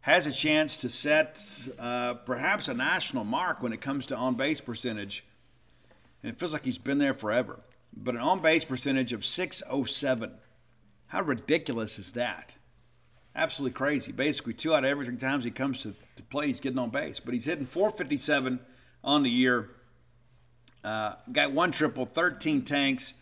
Has 0.00 0.26
a 0.26 0.32
chance 0.32 0.76
to 0.76 0.90
set 0.90 1.40
uh, 1.78 2.14
perhaps 2.26 2.68
a 2.68 2.74
national 2.74 3.24
mark 3.24 3.62
when 3.62 3.72
it 3.72 3.80
comes 3.80 4.04
to 4.08 4.14
on 4.14 4.34
base 4.34 4.60
percentage. 4.60 5.24
And 6.22 6.30
it 6.30 6.38
feels 6.38 6.52
like 6.52 6.66
he's 6.66 6.76
been 6.76 6.98
there 6.98 7.14
forever 7.14 7.60
but 7.96 8.14
an 8.14 8.20
on 8.20 8.40
base 8.40 8.64
percentage 8.64 9.12
of 9.12 9.24
607. 9.24 10.32
How 11.08 11.22
ridiculous 11.22 11.98
is 11.98 12.12
that? 12.12 12.54
Absolutely 13.36 13.74
crazy. 13.74 14.12
Basically, 14.12 14.52
two 14.52 14.74
out 14.74 14.84
of 14.84 14.90
every 14.90 15.06
three 15.06 15.16
times 15.16 15.44
he 15.44 15.50
comes 15.50 15.82
to, 15.82 15.94
to 16.16 16.22
play, 16.22 16.48
he's 16.48 16.60
getting 16.60 16.78
on 16.78 16.90
base. 16.90 17.20
But 17.20 17.34
he's 17.34 17.44
hitting 17.46 17.66
457 17.66 18.60
on 19.02 19.22
the 19.22 19.30
year. 19.30 19.70
Uh, 20.84 21.14
got 21.32 21.52
one 21.52 21.72
triple, 21.72 22.06
13 22.06 22.62
tanks, 22.62 23.14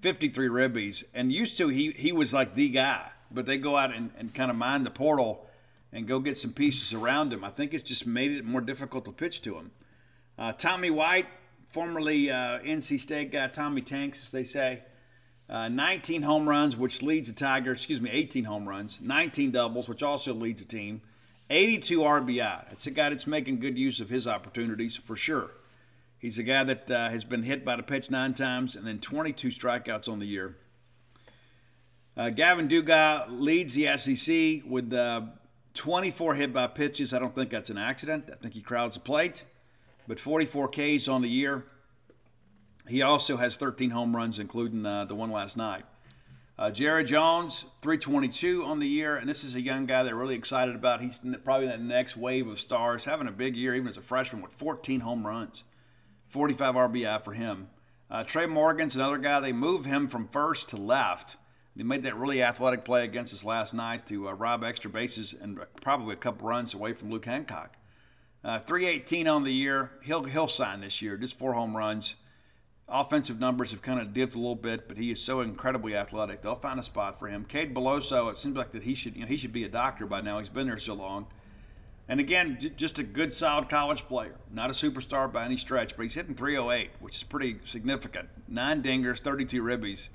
53 0.00 0.48
ribbies. 0.48 1.04
And 1.14 1.32
used 1.32 1.56
to, 1.58 1.68
he, 1.68 1.92
he 1.92 2.12
was 2.12 2.32
like 2.32 2.54
the 2.54 2.68
guy. 2.68 3.10
But 3.30 3.46
they 3.46 3.58
go 3.58 3.76
out 3.76 3.94
and, 3.94 4.10
and 4.16 4.32
kind 4.34 4.50
of 4.50 4.56
mine 4.56 4.84
the 4.84 4.90
portal 4.90 5.48
and 5.92 6.06
go 6.06 6.20
get 6.20 6.38
some 6.38 6.52
pieces 6.52 6.92
around 6.92 7.32
him. 7.32 7.42
I 7.42 7.50
think 7.50 7.74
it's 7.74 7.88
just 7.88 8.06
made 8.06 8.30
it 8.32 8.44
more 8.44 8.60
difficult 8.60 9.04
to 9.06 9.12
pitch 9.12 9.42
to 9.42 9.56
him. 9.56 9.70
Uh, 10.38 10.52
Tommy 10.52 10.90
White, 10.90 11.26
formerly 11.76 12.30
uh, 12.30 12.58
NC 12.60 12.98
State 12.98 13.30
guy 13.30 13.48
Tommy 13.48 13.82
Tanks, 13.82 14.22
as 14.22 14.30
they 14.30 14.44
say. 14.44 14.80
Uh, 15.46 15.68
19 15.68 16.22
home 16.22 16.48
runs, 16.48 16.74
which 16.74 17.02
leads 17.02 17.28
the 17.28 17.34
Tigers, 17.34 17.80
excuse 17.80 18.00
me, 18.00 18.08
18 18.10 18.44
home 18.44 18.66
runs, 18.66 18.98
19 19.02 19.50
doubles, 19.50 19.86
which 19.86 20.02
also 20.02 20.32
leads 20.32 20.62
the 20.62 20.66
team, 20.66 21.02
82 21.50 21.98
RBI. 22.00 22.72
It's 22.72 22.86
a 22.86 22.90
guy 22.90 23.10
that's 23.10 23.26
making 23.26 23.60
good 23.60 23.76
use 23.76 24.00
of 24.00 24.08
his 24.08 24.26
opportunities 24.26 24.96
for 24.96 25.16
sure. 25.16 25.50
He's 26.18 26.38
a 26.38 26.42
guy 26.42 26.64
that 26.64 26.90
uh, 26.90 27.10
has 27.10 27.24
been 27.24 27.42
hit 27.42 27.62
by 27.62 27.76
the 27.76 27.82
pitch 27.82 28.10
nine 28.10 28.32
times 28.32 28.74
and 28.74 28.86
then 28.86 28.98
22 28.98 29.48
strikeouts 29.48 30.08
on 30.08 30.18
the 30.18 30.26
year. 30.26 30.56
Uh, 32.16 32.30
Gavin 32.30 32.68
Dugas 32.68 33.26
leads 33.28 33.74
the 33.74 33.94
SEC 33.98 34.66
with 34.66 34.90
uh, 34.94 35.26
24 35.74 36.36
hit 36.36 36.54
by 36.54 36.68
pitches. 36.68 37.12
I 37.12 37.18
don't 37.18 37.34
think 37.34 37.50
that's 37.50 37.68
an 37.68 37.76
accident. 37.76 38.30
I 38.32 38.36
think 38.36 38.54
he 38.54 38.62
crowds 38.62 38.96
the 38.96 39.02
plate 39.02 39.44
but 40.06 40.20
44 40.20 40.68
Ks 40.68 41.08
on 41.08 41.22
the 41.22 41.28
year. 41.28 41.64
He 42.88 43.02
also 43.02 43.36
has 43.36 43.56
13 43.56 43.90
home 43.90 44.14
runs, 44.14 44.38
including 44.38 44.86
uh, 44.86 45.04
the 45.04 45.14
one 45.14 45.30
last 45.30 45.56
night. 45.56 45.84
Uh, 46.58 46.70
Jared 46.70 47.06
Jones, 47.08 47.66
322 47.82 48.64
on 48.64 48.78
the 48.78 48.88
year, 48.88 49.16
and 49.16 49.28
this 49.28 49.44
is 49.44 49.54
a 49.54 49.60
young 49.60 49.84
guy 49.84 50.02
they're 50.02 50.16
really 50.16 50.34
excited 50.34 50.74
about. 50.74 51.02
He's 51.02 51.20
probably 51.44 51.66
that 51.66 51.82
next 51.82 52.16
wave 52.16 52.48
of 52.48 52.58
stars, 52.58 53.04
having 53.04 53.28
a 53.28 53.32
big 53.32 53.56
year 53.56 53.74
even 53.74 53.88
as 53.88 53.98
a 53.98 54.02
freshman 54.02 54.40
with 54.40 54.52
14 54.52 55.00
home 55.00 55.26
runs, 55.26 55.64
45 56.28 56.74
RBI 56.74 57.22
for 57.22 57.34
him. 57.34 57.68
Uh, 58.10 58.24
Trey 58.24 58.46
Morgan's 58.46 58.94
another 58.94 59.18
guy. 59.18 59.40
They 59.40 59.52
moved 59.52 59.84
him 59.84 60.08
from 60.08 60.28
first 60.28 60.68
to 60.70 60.76
left. 60.76 61.36
They 61.74 61.82
made 61.82 62.04
that 62.04 62.16
really 62.16 62.42
athletic 62.42 62.86
play 62.86 63.04
against 63.04 63.34
us 63.34 63.44
last 63.44 63.74
night 63.74 64.06
to 64.06 64.28
uh, 64.28 64.32
rob 64.32 64.64
extra 64.64 64.88
bases 64.88 65.34
and 65.38 65.58
probably 65.82 66.14
a 66.14 66.16
couple 66.16 66.48
runs 66.48 66.72
away 66.72 66.94
from 66.94 67.10
Luke 67.10 67.26
Hancock. 67.26 67.76
Uh, 68.46 68.60
318 68.60 69.26
on 69.26 69.42
the 69.42 69.52
year. 69.52 69.90
He'll 70.02 70.22
he'll 70.22 70.46
sign 70.46 70.80
this 70.80 71.02
year. 71.02 71.16
Just 71.16 71.36
four 71.36 71.54
home 71.54 71.76
runs. 71.76 72.14
Offensive 72.88 73.40
numbers 73.40 73.72
have 73.72 73.82
kind 73.82 73.98
of 73.98 74.14
dipped 74.14 74.36
a 74.36 74.38
little 74.38 74.54
bit, 74.54 74.86
but 74.86 74.96
he 74.96 75.10
is 75.10 75.20
so 75.20 75.40
incredibly 75.40 75.96
athletic. 75.96 76.42
They'll 76.42 76.54
find 76.54 76.78
a 76.78 76.84
spot 76.84 77.18
for 77.18 77.26
him. 77.26 77.44
Cade 77.44 77.74
Beloso, 77.74 78.30
it 78.30 78.38
seems 78.38 78.56
like 78.56 78.70
that 78.70 78.84
he 78.84 78.94
should 78.94 79.16
you 79.16 79.22
know 79.22 79.26
he 79.26 79.36
should 79.36 79.52
be 79.52 79.64
a 79.64 79.68
doctor 79.68 80.06
by 80.06 80.20
now. 80.20 80.38
He's 80.38 80.48
been 80.48 80.68
there 80.68 80.78
so 80.78 80.94
long. 80.94 81.26
And 82.08 82.20
again, 82.20 82.58
j- 82.60 82.68
just 82.68 83.00
a 83.00 83.02
good, 83.02 83.32
solid 83.32 83.68
college 83.68 84.06
player. 84.06 84.36
Not 84.52 84.70
a 84.70 84.74
superstar 84.74 85.32
by 85.32 85.44
any 85.44 85.56
stretch, 85.56 85.96
but 85.96 86.04
he's 86.04 86.14
hitting 86.14 86.36
308, 86.36 86.90
which 87.00 87.16
is 87.16 87.24
pretty 87.24 87.58
significant. 87.64 88.28
Nine 88.46 88.80
dingers, 88.80 89.18
32 89.18 89.60
ribbies. 89.60 90.08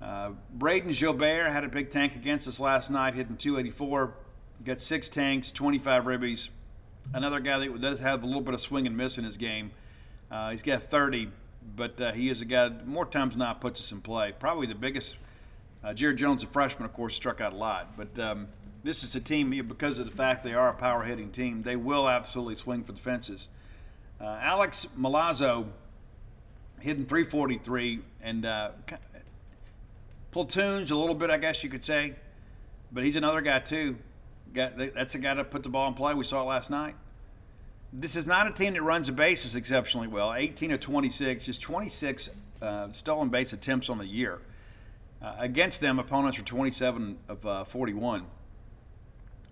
Uh, 0.00 0.30
Brayden 0.56 0.90
Jobert 0.90 1.50
had 1.52 1.64
a 1.64 1.68
big 1.68 1.90
tank 1.90 2.14
against 2.14 2.46
us 2.46 2.60
last 2.60 2.88
night, 2.88 3.14
hitting 3.14 3.36
284. 3.36 4.14
Got 4.64 4.80
six 4.80 5.08
tanks, 5.08 5.50
25 5.50 6.04
ribbies. 6.04 6.50
Another 7.14 7.40
guy 7.40 7.58
that 7.58 7.80
does 7.80 8.00
have 8.00 8.22
a 8.22 8.26
little 8.26 8.40
bit 8.40 8.54
of 8.54 8.60
swing 8.60 8.86
and 8.86 8.96
miss 8.96 9.18
in 9.18 9.24
his 9.24 9.36
game. 9.36 9.72
Uh, 10.30 10.50
he's 10.50 10.62
got 10.62 10.84
30, 10.84 11.28
but 11.76 12.00
uh, 12.00 12.12
he 12.12 12.30
is 12.30 12.40
a 12.40 12.44
guy 12.44 12.68
that 12.68 12.86
more 12.86 13.04
times 13.04 13.34
than 13.34 13.40
not 13.40 13.60
puts 13.60 13.80
us 13.80 13.92
in 13.92 14.00
play. 14.00 14.32
Probably 14.38 14.66
the 14.66 14.74
biggest. 14.74 15.16
Uh, 15.84 15.92
Jared 15.92 16.16
Jones, 16.16 16.42
a 16.42 16.46
freshman, 16.46 16.84
of 16.84 16.92
course, 16.92 17.14
struck 17.14 17.40
out 17.40 17.52
a 17.52 17.56
lot, 17.56 17.96
but 17.96 18.18
um, 18.18 18.48
this 18.84 19.04
is 19.04 19.14
a 19.14 19.20
team 19.20 19.50
because 19.68 19.98
of 19.98 20.06
the 20.06 20.12
fact 20.12 20.42
they 20.44 20.54
are 20.54 20.68
a 20.68 20.74
power 20.74 21.02
hitting 21.02 21.30
team. 21.30 21.62
They 21.62 21.76
will 21.76 22.08
absolutely 22.08 22.54
swing 22.54 22.84
for 22.84 22.92
the 22.92 23.00
fences. 23.00 23.48
Uh, 24.20 24.38
Alex 24.40 24.86
Milazzo 24.98 25.66
hitting 26.80 27.06
343 27.06 28.00
and 28.22 28.46
uh, 28.46 28.70
platoons 30.30 30.90
a 30.90 30.96
little 30.96 31.14
bit, 31.14 31.30
I 31.30 31.36
guess 31.36 31.62
you 31.62 31.70
could 31.70 31.84
say, 31.84 32.14
but 32.90 33.04
he's 33.04 33.16
another 33.16 33.40
guy 33.40 33.58
too. 33.58 33.96
That's 34.52 35.14
a 35.14 35.18
guy 35.18 35.34
to 35.34 35.44
put 35.44 35.62
the 35.62 35.68
ball 35.68 35.88
in 35.88 35.94
play. 35.94 36.14
We 36.14 36.24
saw 36.24 36.42
it 36.42 36.46
last 36.46 36.70
night. 36.70 36.94
This 37.92 38.16
is 38.16 38.26
not 38.26 38.46
a 38.46 38.50
team 38.50 38.74
that 38.74 38.82
runs 38.82 39.06
the 39.06 39.12
bases 39.12 39.54
exceptionally 39.54 40.08
well. 40.08 40.32
18 40.32 40.72
of 40.72 40.80
26, 40.80 41.44
just 41.44 41.60
26 41.60 42.30
uh, 42.62 42.88
stolen 42.92 43.28
base 43.28 43.52
attempts 43.52 43.88
on 43.90 43.98
the 43.98 44.06
year. 44.06 44.40
Uh, 45.20 45.34
against 45.38 45.80
them, 45.80 45.98
opponents 45.98 46.38
are 46.38 46.42
27 46.42 47.18
of 47.28 47.46
uh, 47.46 47.64
41. 47.64 48.26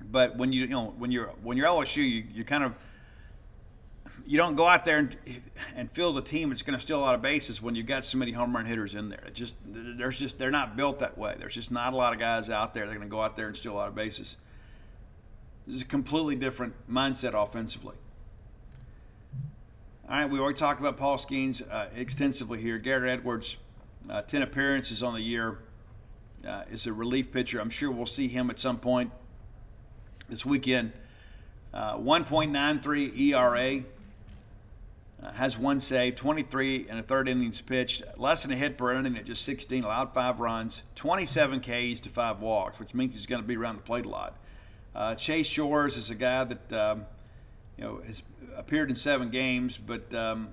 But 0.03 0.37
when 0.37 0.53
you 0.53 0.63
you 0.63 0.69
know 0.69 0.95
when 0.97 1.13
you're 1.13 1.29
when 1.43 1.57
you're 1.57 1.67
LSU, 1.67 1.99
you, 1.99 2.25
you 2.33 2.45
kind 2.45 2.65
of 2.65 2.75
you 4.27 4.39
don't 4.39 4.55
go 4.55 4.67
out 4.67 4.85
there 4.85 4.99
and, 4.99 5.17
and 5.75 5.91
field 5.91 6.17
a 6.17 6.23
team 6.23 6.51
that's 6.51 6.63
going 6.63 6.77
to 6.77 6.81
steal 6.81 6.99
a 6.99 7.03
lot 7.03 7.15
of 7.15 7.23
bases 7.23 7.61
when 7.61 7.75
you've 7.75 7.87
got 7.87 8.05
so 8.05 8.17
many 8.17 8.33
home 8.33 8.55
run 8.55 8.65
hitters 8.65 8.95
in 8.95 9.09
there. 9.09 9.25
It 9.27 9.35
just 9.35 9.57
there's 9.65 10.19
just 10.19 10.39
they're 10.39 10.51
not 10.51 10.77
built 10.77 10.99
that 11.01 11.19
way. 11.19 11.35
There's 11.39 11.55
just 11.55 11.71
not 11.71 11.93
a 11.93 11.97
lot 11.97 12.13
of 12.13 12.19
guys 12.19 12.49
out 12.49 12.73
there 12.75 12.87
that 12.87 12.93
are 12.93 12.97
going 12.97 13.09
to 13.09 13.11
go 13.11 13.23
out 13.23 13.37
there 13.37 13.49
and 13.49 13.57
steal 13.57 13.73
a 13.73 13.75
lot 13.75 13.89
of 13.89 13.95
bases. 13.95 14.37
Is 15.73 15.83
a 15.83 15.85
completely 15.85 16.35
different 16.35 16.75
mindset 16.91 17.41
offensively. 17.41 17.95
All 20.09 20.17
right, 20.17 20.29
we 20.29 20.41
already 20.41 20.59
talked 20.59 20.81
about 20.81 20.97
Paul 20.97 21.17
Skenes 21.17 21.63
uh, 21.71 21.87
extensively 21.95 22.61
here. 22.61 22.77
Garrett 22.77 23.09
Edwards, 23.09 23.57
uh, 24.09 24.23
10 24.23 24.43
appearances 24.43 25.01
on 25.01 25.15
the 25.15 25.21
year, 25.21 25.59
uh, 26.45 26.63
is 26.73 26.89
a 26.89 26.93
relief 26.93 27.31
pitcher. 27.31 27.61
I'm 27.61 27.71
sure 27.71 27.89
we'll 27.89 28.07
see 28.07 28.27
him 28.27 28.51
at 28.51 28.59
some 28.59 28.79
point 28.79 29.13
this 30.29 30.45
weekend. 30.45 30.91
Uh, 31.73 31.97
1.93 31.99 33.17
ERA. 33.17 33.85
Uh, 35.23 35.33
has 35.35 35.57
one 35.57 35.79
save, 35.79 36.17
23 36.17 36.89
and 36.89 36.99
a 36.99 37.03
third 37.03 37.29
innings 37.29 37.61
pitched, 37.61 38.03
less 38.17 38.43
than 38.43 38.51
a 38.51 38.57
hit 38.57 38.79
per 38.79 38.93
inning 38.93 39.17
at 39.19 39.27
just 39.27 39.45
16, 39.45 39.85
allowed 39.85 40.15
five 40.15 40.41
runs, 40.41 40.83
27 40.95 41.61
Ks 41.61 42.01
to 42.01 42.09
five 42.09 42.41
walks, 42.41 42.81
which 42.81 42.95
means 42.95 43.13
he's 43.13 43.27
going 43.27 43.43
to 43.43 43.47
be 43.47 43.55
around 43.55 43.77
the 43.77 43.83
plate 43.83 44.07
a 44.07 44.09
lot. 44.09 44.39
Uh, 44.95 45.15
Chase 45.15 45.47
Shores 45.47 45.97
is 45.97 46.11
a 46.11 46.15
guy 46.15 46.45
that 46.45 46.73
um, 46.73 47.07
you 47.77 47.85
know 47.85 48.01
has 48.07 48.23
appeared 48.57 48.91
in 48.91 48.97
seven 48.97 49.31
games, 49.31 49.79
but 49.79 50.13
um, 50.15 50.49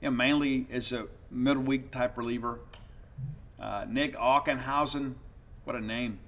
you 0.00 0.10
know, 0.10 0.16
mainly 0.16 0.66
as 0.70 0.92
a 0.92 1.06
middle 1.30 1.62
week 1.62 1.90
type 1.90 2.16
reliever. 2.16 2.60
Uh, 3.60 3.84
Nick 3.88 4.14
Ackenhausen, 4.16 5.14
what 5.64 5.74
a 5.74 5.80
name! 5.80 6.20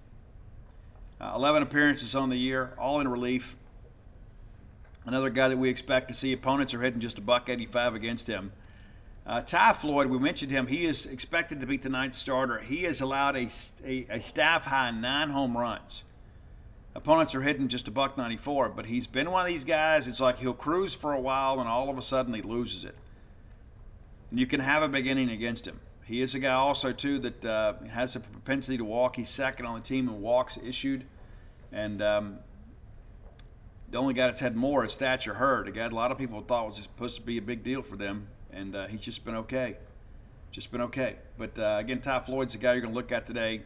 Uh, 1.20 1.32
11 1.34 1.62
appearances 1.62 2.14
on 2.14 2.30
the 2.30 2.36
year, 2.36 2.72
all 2.78 2.98
in 2.98 3.06
relief. 3.06 3.56
Another 5.04 5.30
guy 5.30 5.48
that 5.48 5.58
we 5.58 5.68
expect 5.68 6.08
to 6.08 6.14
see. 6.14 6.32
Opponents 6.32 6.72
are 6.72 6.82
hitting 6.82 7.00
just 7.00 7.18
a 7.18 7.20
buck 7.20 7.48
85 7.48 7.94
against 7.94 8.26
him. 8.26 8.52
Uh, 9.26 9.42
Ty 9.42 9.74
Floyd, 9.74 10.08
we 10.08 10.18
mentioned 10.18 10.50
him. 10.50 10.66
He 10.66 10.86
is 10.86 11.06
expected 11.06 11.60
to 11.60 11.66
be 11.66 11.78
tonight's 11.78 12.18
starter. 12.18 12.58
He 12.60 12.84
has 12.84 13.00
allowed 13.00 13.36
a, 13.36 13.48
a, 13.84 14.06
a 14.10 14.22
staff 14.22 14.64
high 14.64 14.90
nine 14.90 15.30
home 15.30 15.56
runs. 15.56 16.02
Opponents 16.94 17.34
are 17.34 17.42
hitting 17.42 17.68
just 17.68 17.86
a 17.86 17.90
buck 17.90 18.18
94, 18.18 18.70
but 18.70 18.86
he's 18.86 19.06
been 19.06 19.30
one 19.30 19.42
of 19.42 19.48
these 19.48 19.64
guys. 19.64 20.08
It's 20.08 20.20
like 20.20 20.38
he'll 20.38 20.52
cruise 20.52 20.94
for 20.94 21.12
a 21.12 21.20
while 21.20 21.60
and 21.60 21.68
all 21.68 21.88
of 21.88 21.96
a 21.96 22.02
sudden 22.02 22.34
he 22.34 22.42
loses 22.42 22.82
it. 22.82 22.96
And 24.30 24.40
you 24.40 24.46
can 24.46 24.60
have 24.60 24.82
a 24.82 24.88
beginning 24.88 25.30
against 25.30 25.66
him. 25.66 25.80
He 26.04 26.20
is 26.20 26.34
a 26.34 26.40
guy 26.40 26.54
also 26.54 26.92
too 26.92 27.20
that 27.20 27.44
uh, 27.44 27.74
has 27.92 28.16
a 28.16 28.20
propensity 28.20 28.76
to 28.76 28.84
walk. 28.84 29.14
He's 29.14 29.30
second 29.30 29.66
on 29.66 29.76
the 29.76 29.80
team 29.80 30.08
in 30.08 30.20
walks 30.20 30.58
issued, 30.58 31.04
and 31.70 32.02
um, 32.02 32.38
the 33.88 33.98
only 33.98 34.12
guy 34.12 34.26
that's 34.26 34.40
had 34.40 34.56
more 34.56 34.84
is 34.84 34.96
Thatcher 34.96 35.34
Hurd. 35.34 35.68
A 35.68 35.70
guy 35.70 35.84
a 35.84 35.90
lot 35.90 36.10
of 36.10 36.18
people 36.18 36.40
thought 36.40 36.66
was 36.66 36.76
just 36.76 36.88
supposed 36.88 37.14
to 37.14 37.22
be 37.22 37.38
a 37.38 37.42
big 37.42 37.62
deal 37.62 37.82
for 37.82 37.96
them, 37.96 38.26
and 38.52 38.74
uh, 38.74 38.88
he's 38.88 39.00
just 39.00 39.24
been 39.24 39.36
okay, 39.36 39.76
just 40.50 40.72
been 40.72 40.80
okay. 40.80 41.18
But 41.38 41.56
uh, 41.56 41.76
again, 41.78 42.00
Ty 42.00 42.20
Floyd's 42.20 42.54
the 42.54 42.58
guy 42.58 42.72
you're 42.72 42.82
going 42.82 42.92
to 42.92 42.96
look 42.96 43.12
at 43.12 43.24
today. 43.24 43.62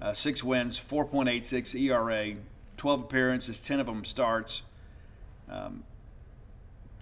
Uh, 0.00 0.12
six 0.12 0.44
wins, 0.44 0.78
4.86 0.78 1.74
ERA, 1.74 2.36
12 2.78 3.02
appearances, 3.02 3.58
10 3.58 3.80
of 3.80 3.86
them 3.86 4.04
starts. 4.04 4.62
Um, 5.50 5.84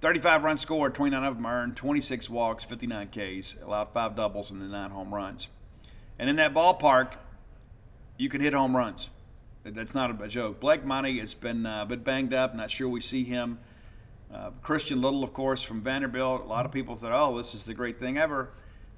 35 0.00 0.44
runs 0.44 0.60
scored, 0.60 0.94
29 0.94 1.24
of 1.24 1.36
them 1.36 1.46
earned, 1.46 1.76
26 1.76 2.28
walks, 2.28 2.64
59 2.64 3.08
Ks, 3.08 3.56
allowed 3.64 3.92
five 3.92 4.14
doubles 4.16 4.50
and 4.50 4.60
then 4.60 4.70
nine 4.70 4.90
home 4.90 5.14
runs. 5.14 5.48
And 6.18 6.28
in 6.28 6.36
that 6.36 6.54
ballpark, 6.54 7.14
you 8.16 8.28
can 8.28 8.40
hit 8.40 8.52
home 8.52 8.76
runs. 8.76 9.08
That's 9.64 9.94
not 9.94 10.22
a 10.22 10.28
joke. 10.28 10.60
Blake 10.60 10.84
Money 10.84 11.18
has 11.18 11.34
been 11.34 11.66
uh, 11.66 11.84
been 11.84 12.00
banged 12.00 12.32
up. 12.32 12.54
Not 12.54 12.70
sure 12.70 12.88
we 12.88 13.00
see 13.00 13.24
him. 13.24 13.58
Uh, 14.32 14.50
Christian 14.62 15.00
Little, 15.00 15.24
of 15.24 15.32
course, 15.32 15.62
from 15.62 15.82
Vanderbilt. 15.82 16.42
A 16.42 16.44
lot 16.44 16.66
of 16.66 16.72
people 16.72 16.94
thought, 16.94 17.12
"Oh, 17.12 17.36
this 17.36 17.52
is 17.52 17.64
the 17.64 17.74
great 17.74 17.98
thing 17.98 18.16
ever." 18.16 18.50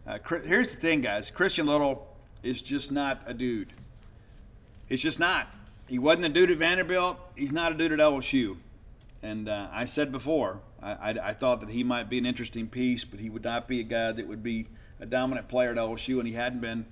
Uh, 0.07 0.19
here's 0.45 0.73
the 0.73 0.77
thing, 0.77 1.01
guys. 1.01 1.31
Christian 1.31 1.67
Little 1.67 2.15
is 2.43 2.61
just 2.61 2.93
not 2.93 3.23
a 3.27 3.33
dude. 3.33 3.73
He's 4.89 5.03
just 5.03 5.19
not. 5.19 5.49
He 5.89 5.99
wasn't 5.99 6.27
a 6.27 6.29
dude 6.29 6.51
at 6.51 6.59
Vanderbilt. 6.59 7.19
He's 7.35 7.53
not 7.53 7.73
a 7.73 7.75
dude 7.75 7.93
at 7.93 7.99
LSU. 7.99 8.59
And 9.23 9.49
uh, 9.49 9.69
I 9.73 9.87
said 9.87 10.13
before, 10.13 10.61
I, 10.83 10.93
I, 10.93 11.29
I, 11.31 11.35
thought 11.35 11.61
that 11.61 11.71
he 11.71 11.83
might 11.83 12.09
be 12.09 12.19
an 12.19 12.27
interesting 12.27 12.69
piece, 12.69 13.05
but 13.05 13.19
he 13.21 13.31
would 13.31 13.43
not 13.43 13.67
be 13.67 13.81
a 13.81 13.85
guy 13.85 14.13
that 14.13 14.29
would 14.29 14.43
be 14.43 14.69
a 15.01 15.07
dominant 15.07 15.49
player 15.49 15.73
at 15.73 15.77
LSU, 15.77 16.19
and 16.19 16.29
he 16.29 16.35
hadn't 16.35 16.61
been. 16.61 16.87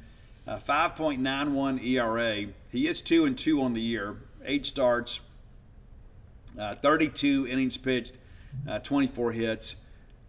Uh, 0.47 0.57
5.91 0.57 1.85
ERA. 1.85 2.47
He 2.71 2.89
is 2.89 3.03
two 3.03 3.25
and 3.25 3.37
two 3.37 3.61
on 3.61 3.75
the 3.75 3.81
year. 3.81 4.17
Eight 4.45 4.65
starts, 4.65 5.21
uh, 6.59 6.77
32 6.77 7.47
innings 7.49 7.77
pitched, 7.77 8.15
uh, 8.69 8.79
24 8.79 9.33
hits, 9.33 9.77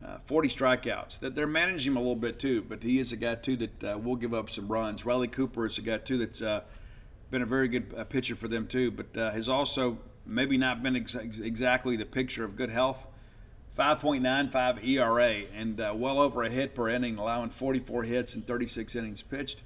uh, 0.06 0.18
40 0.26 0.50
strikeouts. 0.50 1.20
That 1.20 1.36
they're 1.36 1.48
managing 1.48 1.94
him 1.94 1.98
a 1.98 2.00
little 2.00 2.16
bit 2.16 2.40
too, 2.40 2.64
but 2.68 2.84
he 2.84 3.00
is 3.00 3.12
a 3.12 3.16
guy 3.16 3.36
too 3.36 3.56
that 3.58 3.84
uh, 3.84 3.98
will 3.98 4.16
give 4.16 4.34
up 4.34 4.50
some 4.50 4.68
runs. 4.68 5.06
Riley 5.06 5.28
Cooper 5.28 5.66
is 5.66 5.78
a 5.78 5.82
guy 5.82 6.00
too 6.00 6.18
that's 6.18 6.42
been 7.30 7.42
a 7.42 7.46
very 7.46 7.68
good 7.68 8.10
pitcher 8.10 8.36
for 8.36 8.48
them 8.48 8.68
too, 8.68 8.92
but 8.92 9.08
has 9.16 9.50
also 9.50 10.00
maybe 10.26 10.58
not 10.58 10.84
been 10.84 10.96
ex- 10.96 11.16
exactly 11.16 11.96
the 11.96 12.06
picture 12.06 12.44
of 12.44 12.56
good 12.56 12.70
health. 12.70 13.08
5.95 13.78 14.84
ERA 14.84 15.44
and 15.54 15.80
uh, 15.80 15.94
well 15.96 16.20
over 16.20 16.44
a 16.44 16.50
hit 16.50 16.74
per 16.74 16.90
inning, 16.90 17.18
allowing 17.18 17.52
44 17.52 18.04
hits 18.04 18.34
and 18.34 18.46
36 18.46 18.96
innings 18.96 19.22
pitched. 19.22 19.62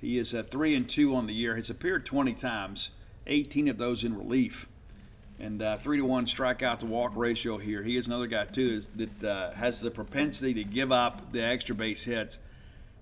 He 0.00 0.16
is 0.16 0.32
at 0.32 0.50
three 0.50 0.74
and 0.74 0.88
two 0.88 1.14
on 1.14 1.26
the 1.26 1.34
year. 1.34 1.56
Has 1.56 1.68
appeared 1.68 2.06
20 2.06 2.32
times, 2.34 2.90
18 3.26 3.68
of 3.68 3.76
those 3.76 4.02
in 4.02 4.16
relief, 4.16 4.66
and 5.38 5.60
uh, 5.60 5.76
three 5.76 5.98
to 5.98 6.04
one 6.06 6.24
strikeout 6.24 6.78
to 6.78 6.86
walk 6.86 7.12
ratio 7.14 7.58
here. 7.58 7.82
He 7.82 7.98
is 7.98 8.06
another 8.06 8.26
guy 8.26 8.46
too 8.46 8.70
is, 8.76 8.88
that 8.96 9.24
uh, 9.24 9.50
has 9.52 9.80
the 9.80 9.90
propensity 9.90 10.54
to 10.54 10.64
give 10.64 10.90
up 10.90 11.32
the 11.32 11.42
extra 11.42 11.74
base 11.74 12.04
hits, 12.04 12.38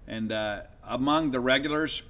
and 0.09 0.32
uh, 0.32 0.62
among 0.82 1.30
the 1.30 1.39
regulars, 1.39 2.02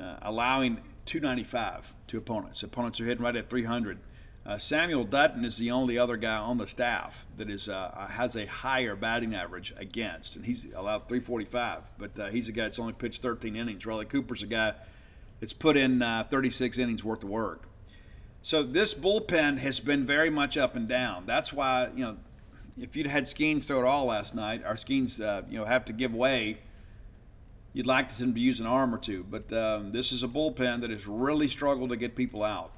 uh, 0.00 0.16
allowing 0.22 0.76
295 1.06 1.94
to 2.08 2.18
opponents. 2.18 2.62
Opponents 2.62 3.00
are 3.00 3.06
hitting 3.06 3.24
right 3.24 3.36
at 3.36 3.50
300. 3.50 3.98
Uh, 4.44 4.58
Samuel 4.58 5.04
Dutton 5.04 5.44
is 5.44 5.56
the 5.56 5.70
only 5.70 5.96
other 5.96 6.16
guy 6.16 6.36
on 6.36 6.58
the 6.58 6.66
staff 6.66 7.26
that 7.36 7.48
is 7.48 7.68
uh, 7.68 8.08
has 8.10 8.34
a 8.34 8.46
higher 8.46 8.96
batting 8.96 9.34
average 9.34 9.72
against, 9.76 10.34
and 10.34 10.44
he's 10.44 10.64
allowed 10.74 11.08
345. 11.08 11.92
But 11.96 12.18
uh, 12.18 12.26
he's 12.30 12.48
a 12.48 12.52
guy 12.52 12.62
that's 12.62 12.78
only 12.78 12.92
pitched 12.92 13.22
13 13.22 13.54
innings. 13.54 13.86
Riley 13.86 14.04
Cooper's 14.04 14.42
a 14.42 14.46
guy 14.46 14.74
that's 15.38 15.52
put 15.52 15.76
in 15.76 16.02
uh, 16.02 16.24
36 16.28 16.76
innings 16.78 17.04
worth 17.04 17.22
of 17.22 17.28
work. 17.28 17.68
So 18.42 18.64
this 18.64 18.94
bullpen 18.94 19.58
has 19.58 19.78
been 19.78 20.04
very 20.04 20.30
much 20.30 20.56
up 20.56 20.74
and 20.74 20.88
down. 20.88 21.24
That's 21.24 21.52
why 21.52 21.90
you 21.94 22.04
know 22.04 22.16
if 22.76 22.96
you'd 22.96 23.06
had 23.06 23.24
Skenes 23.24 23.64
throw 23.64 23.78
it 23.80 23.84
all 23.84 24.06
last 24.06 24.34
night, 24.34 24.64
our 24.64 24.74
Skenes 24.74 25.20
uh, 25.20 25.42
you 25.48 25.58
know 25.58 25.66
have 25.66 25.84
to 25.84 25.92
give 25.92 26.12
way. 26.12 26.58
You'd 27.72 27.86
like 27.86 28.14
them 28.16 28.34
to 28.34 28.40
use 28.40 28.60
an 28.60 28.66
arm 28.66 28.94
or 28.94 28.98
two, 28.98 29.24
but 29.28 29.52
um, 29.52 29.92
this 29.92 30.12
is 30.12 30.22
a 30.22 30.28
bullpen 30.28 30.82
that 30.82 30.90
has 30.90 31.06
really 31.06 31.48
struggled 31.48 31.90
to 31.90 31.96
get 31.96 32.14
people 32.14 32.42
out. 32.42 32.70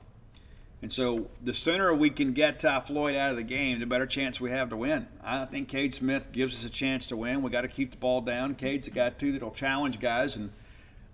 And 0.83 0.93
so 0.93 1.29
the 1.43 1.55
sooner 1.55 1.95
we 1.95 2.11
can 2.11 2.33
get 2.33 2.61
Ty 2.61 2.81
Floyd 2.81 3.17
out 3.17 3.31
of 3.31 3.37
the 3.37 3.43
game, 3.43 3.81
the 3.81 3.87
better 3.87 4.07
chance 4.07 4.41
we 4.41 4.51
have 4.51 4.69
to 4.69 4.77
win. 4.77 5.09
I 5.25 5.47
think 5.47 5.69
Cade 5.69 5.95
Smith 5.95 6.31
gives 6.31 6.55
us 6.57 6.65
a 6.65 6.71
chance 6.71 7.07
to 7.09 7.17
win. 7.17 7.43
We 7.43 7.51
got 7.51 7.63
to 7.63 7.69
keep 7.69 7.91
the 7.91 7.97
ball 7.97 8.21
down. 8.21 8.55
Cade's 8.55 8.87
a 8.87 8.91
guy 8.91 9.11
too 9.11 9.33
that'll 9.33 9.51
challenge 9.51 9.99
guys, 9.99 10.37
and 10.37 10.51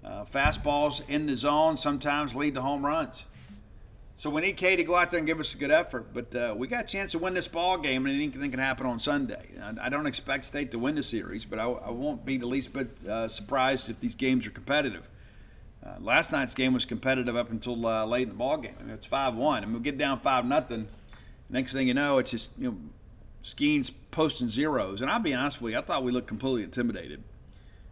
uh, 0.05 0.25
fastballs 0.25 1.09
in 1.09 1.27
the 1.27 1.37
zone 1.37 1.79
sometimes 1.79 2.35
lead 2.35 2.55
to 2.57 2.63
home 2.63 2.85
runs. 2.85 3.25
So 4.21 4.29
we 4.29 4.43
need 4.43 4.59
Cade 4.59 4.77
to 4.77 4.85
go 4.85 4.97
out 4.97 5.11
there 5.11 5.17
and 5.17 5.27
give 5.27 5.41
us 5.41 5.55
a 5.55 5.57
good 5.57 5.71
effort. 5.71 6.13
But 6.13 6.35
uh, 6.35 6.55
we 6.55 6.69
got 6.69 6.85
a 6.85 6.87
chance 6.87 7.13
to 7.13 7.19
win 7.19 7.33
this 7.33 7.49
ball 7.49 7.79
game, 7.79 8.05
and 8.05 8.15
anything 8.15 8.51
can 8.51 8.61
happen 8.61 8.85
on 8.85 8.99
Sunday. 8.99 9.49
I, 9.59 9.87
I 9.87 9.89
don't 9.89 10.05
expect 10.05 10.45
State 10.45 10.71
to 10.73 10.79
win 10.79 10.97
the 10.97 11.03
series, 11.03 11.47
but 11.47 11.59
I, 11.59 11.65
I 11.65 11.89
won't 11.89 12.27
be 12.27 12.37
the 12.37 12.45
least 12.45 12.75
bit 12.75 13.03
uh, 13.09 13.29
surprised 13.29 13.89
if 13.89 13.99
these 14.01 14.15
games 14.15 14.47
are 14.47 14.51
competitive. 14.51 15.09
Uh, 15.83 15.95
last 16.01 16.33
night's 16.33 16.53
game 16.53 16.75
was 16.75 16.85
competitive 16.85 17.35
up 17.35 17.51
until 17.51 17.87
uh, 17.87 18.05
late 18.05 18.25
in 18.25 18.29
the 18.29 18.35
ball 18.35 18.59
game. 18.59 18.75
I 18.79 18.83
mean, 18.83 18.93
it's 18.93 19.07
five 19.07 19.35
one, 19.35 19.63
and 19.63 19.73
we 19.73 19.81
get 19.81 19.97
down 19.97 20.21
five 20.21 20.45
nothing. 20.45 20.89
Next 21.49 21.73
thing 21.73 21.89
you 21.89 21.95
know, 21.95 22.19
it's 22.19 22.33
just 22.33 22.51
you 22.59 22.71
know, 22.73 22.77
Skenes 23.43 23.91
posting 24.11 24.49
zeros. 24.49 25.01
And 25.01 25.11
I'll 25.11 25.19
be 25.19 25.33
honest 25.33 25.63
with 25.63 25.73
you, 25.73 25.79
I 25.79 25.83
thought 25.83 26.05
we 26.05 26.13
looked 26.13 26.29
completely 26.29 26.65
intimidated. 26.65 27.25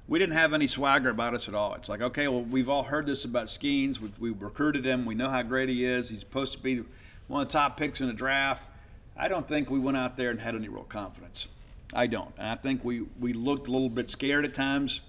We 0.08 0.18
didn't 0.18 0.36
have 0.36 0.54
any 0.54 0.66
swagger 0.66 1.10
about 1.10 1.34
us 1.34 1.48
at 1.48 1.54
all. 1.54 1.74
It's 1.74 1.90
like, 1.90 2.00
okay, 2.00 2.28
well, 2.28 2.42
we've 2.42 2.68
all 2.68 2.84
heard 2.84 3.04
this 3.04 3.26
about 3.26 3.46
Skenes. 3.46 4.00
We've, 4.00 4.18
we 4.18 4.30
recruited 4.30 4.86
him. 4.86 5.04
We 5.04 5.14
know 5.14 5.28
how 5.28 5.42
great 5.42 5.68
he 5.68 5.84
is. 5.84 6.08
He's 6.08 6.20
supposed 6.20 6.52
to 6.54 6.58
be 6.58 6.82
one 7.26 7.42
of 7.42 7.48
the 7.48 7.52
top 7.52 7.76
picks 7.76 8.00
in 8.00 8.06
the 8.06 8.14
draft. 8.14 8.70
I 9.18 9.28
don't 9.28 9.46
think 9.46 9.68
we 9.68 9.78
went 9.78 9.98
out 9.98 10.16
there 10.16 10.30
and 10.30 10.40
had 10.40 10.54
any 10.54 10.68
real 10.68 10.84
confidence. 10.84 11.48
I 11.92 12.06
don't. 12.06 12.32
And 12.38 12.48
I 12.48 12.54
think 12.54 12.84
we, 12.84 13.02
we 13.20 13.34
looked 13.34 13.68
a 13.68 13.70
little 13.70 13.90
bit 13.90 14.08
scared 14.08 14.46
at 14.46 14.54
times. 14.54 15.02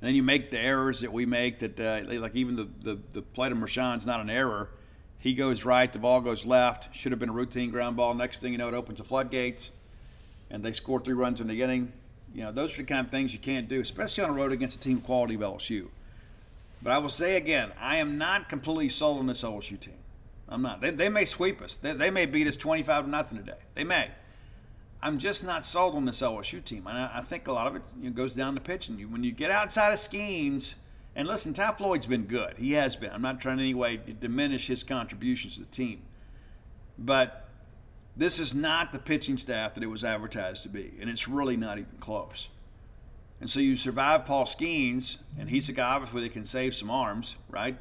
And 0.00 0.08
then 0.08 0.14
you 0.16 0.24
make 0.24 0.50
the 0.50 0.58
errors 0.58 1.00
that 1.00 1.12
we 1.12 1.24
make 1.24 1.60
that, 1.60 1.78
uh, 1.78 2.20
like 2.20 2.34
even 2.34 2.56
the, 2.56 2.68
the, 2.82 2.98
the 3.12 3.22
play 3.22 3.48
to 3.48 3.54
Mershon's 3.54 4.04
not 4.04 4.20
an 4.20 4.30
error. 4.30 4.70
He 5.20 5.34
goes 5.34 5.64
right, 5.64 5.92
the 5.92 5.98
ball 6.00 6.20
goes 6.20 6.44
left. 6.44 6.94
Should 6.94 7.12
have 7.12 7.18
been 7.20 7.28
a 7.28 7.32
routine 7.32 7.70
ground 7.70 7.96
ball. 7.96 8.14
Next 8.14 8.40
thing 8.40 8.50
you 8.52 8.58
know, 8.58 8.68
it 8.68 8.74
opens 8.74 8.98
the 8.98 9.04
floodgates, 9.04 9.70
and 10.50 10.64
they 10.64 10.72
score 10.72 11.00
three 11.00 11.14
runs 11.14 11.40
in 11.40 11.46
the 11.46 11.62
inning. 11.62 11.92
You 12.34 12.44
know, 12.44 12.52
those 12.52 12.74
are 12.74 12.82
the 12.82 12.84
kind 12.84 13.04
of 13.04 13.10
things 13.10 13.32
you 13.32 13.38
can't 13.38 13.68
do, 13.68 13.80
especially 13.80 14.24
on 14.24 14.30
the 14.30 14.36
road 14.36 14.52
against 14.52 14.76
a 14.76 14.80
team 14.80 15.00
quality 15.00 15.34
of 15.34 15.40
LSU. 15.40 15.88
But 16.82 16.92
I 16.92 16.98
will 16.98 17.08
say 17.08 17.36
again, 17.36 17.72
I 17.80 17.96
am 17.96 18.18
not 18.18 18.48
completely 18.48 18.88
sold 18.88 19.18
on 19.18 19.26
this 19.26 19.42
LSU 19.42 19.80
team. 19.80 19.98
I'm 20.48 20.62
not. 20.62 20.80
They, 20.80 20.90
they 20.90 21.08
may 21.08 21.24
sweep 21.24 21.60
us. 21.60 21.74
They, 21.74 21.92
they 21.92 22.10
may 22.10 22.26
beat 22.26 22.46
us 22.46 22.56
25 22.56 23.04
to 23.04 23.10
nothing 23.10 23.38
today. 23.38 23.58
They 23.74 23.84
may. 23.84 24.10
I'm 25.02 25.18
just 25.18 25.44
not 25.44 25.64
sold 25.64 25.94
on 25.94 26.06
this 26.06 26.20
LSU 26.20 26.64
team. 26.64 26.86
And 26.86 26.98
I, 26.98 27.18
I 27.18 27.22
think 27.22 27.46
a 27.46 27.52
lot 27.52 27.66
of 27.66 27.76
it 27.76 27.82
you 28.00 28.10
know, 28.10 28.14
goes 28.14 28.34
down 28.34 28.54
to 28.54 28.60
pitching. 28.60 28.98
You 28.98 29.08
when 29.08 29.24
you 29.24 29.32
get 29.32 29.50
outside 29.50 29.92
of 29.92 29.98
Skenes, 29.98 30.74
and 31.14 31.26
listen, 31.26 31.52
Ty 31.52 31.72
Floyd's 31.72 32.06
been 32.06 32.24
good. 32.24 32.58
He 32.58 32.72
has 32.72 32.96
been. 32.96 33.10
I'm 33.10 33.22
not 33.22 33.40
trying 33.40 33.58
in 33.58 33.64
any 33.64 33.74
way 33.74 33.96
to 33.96 34.12
diminish 34.12 34.66
his 34.68 34.82
contributions 34.82 35.54
to 35.54 35.60
the 35.60 35.66
team, 35.66 36.02
but 36.96 37.47
this 38.18 38.40
is 38.40 38.52
not 38.52 38.90
the 38.90 38.98
pitching 38.98 39.38
staff 39.38 39.74
that 39.74 39.82
it 39.82 39.86
was 39.86 40.02
advertised 40.02 40.64
to 40.64 40.68
be, 40.68 40.92
and 41.00 41.08
it's 41.08 41.28
really 41.28 41.56
not 41.56 41.78
even 41.78 41.96
close. 42.00 42.48
And 43.40 43.48
so 43.48 43.60
you 43.60 43.76
survive 43.76 44.26
Paul 44.26 44.44
Skenes, 44.44 45.18
and 45.38 45.48
he's 45.48 45.68
a 45.68 45.72
guy 45.72 45.94
obviously 45.94 46.22
that 46.22 46.32
can 46.32 46.44
save 46.44 46.74
some 46.74 46.90
arms, 46.90 47.36
right? 47.48 47.76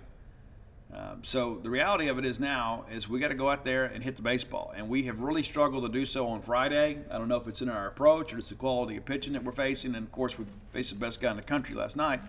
Um, 0.93 1.23
so 1.23 1.59
the 1.61 1.71
reality 1.71 2.07
of 2.07 2.19
it 2.19 2.25
is 2.25 2.39
now 2.39 2.85
is 2.91 3.09
we 3.09 3.19
got 3.19 3.29
to 3.29 3.35
go 3.35 3.49
out 3.49 3.65
there 3.65 3.85
and 3.85 4.03
hit 4.03 4.15
the 4.15 4.21
baseball, 4.21 4.71
and 4.77 4.87
we 4.87 5.03
have 5.03 5.19
really 5.21 5.41
struggled 5.41 5.83
to 5.83 5.89
do 5.89 6.05
so 6.05 6.27
on 6.27 6.43
Friday. 6.43 6.99
I 7.09 7.17
don't 7.17 7.27
know 7.27 7.37
if 7.37 7.47
it's 7.47 7.63
in 7.63 7.69
our 7.69 7.87
approach 7.87 8.31
or 8.31 8.37
it's 8.37 8.49
the 8.49 8.55
quality 8.55 8.95
of 8.95 9.05
pitching 9.05 9.33
that 9.33 9.43
we're 9.43 9.51
facing, 9.51 9.95
and 9.95 10.05
of 10.05 10.11
course 10.11 10.37
we 10.37 10.45
faced 10.71 10.91
the 10.91 10.99
best 10.99 11.19
guy 11.19 11.31
in 11.31 11.37
the 11.37 11.41
country 11.41 11.73
last 11.73 11.97
night. 11.97 12.21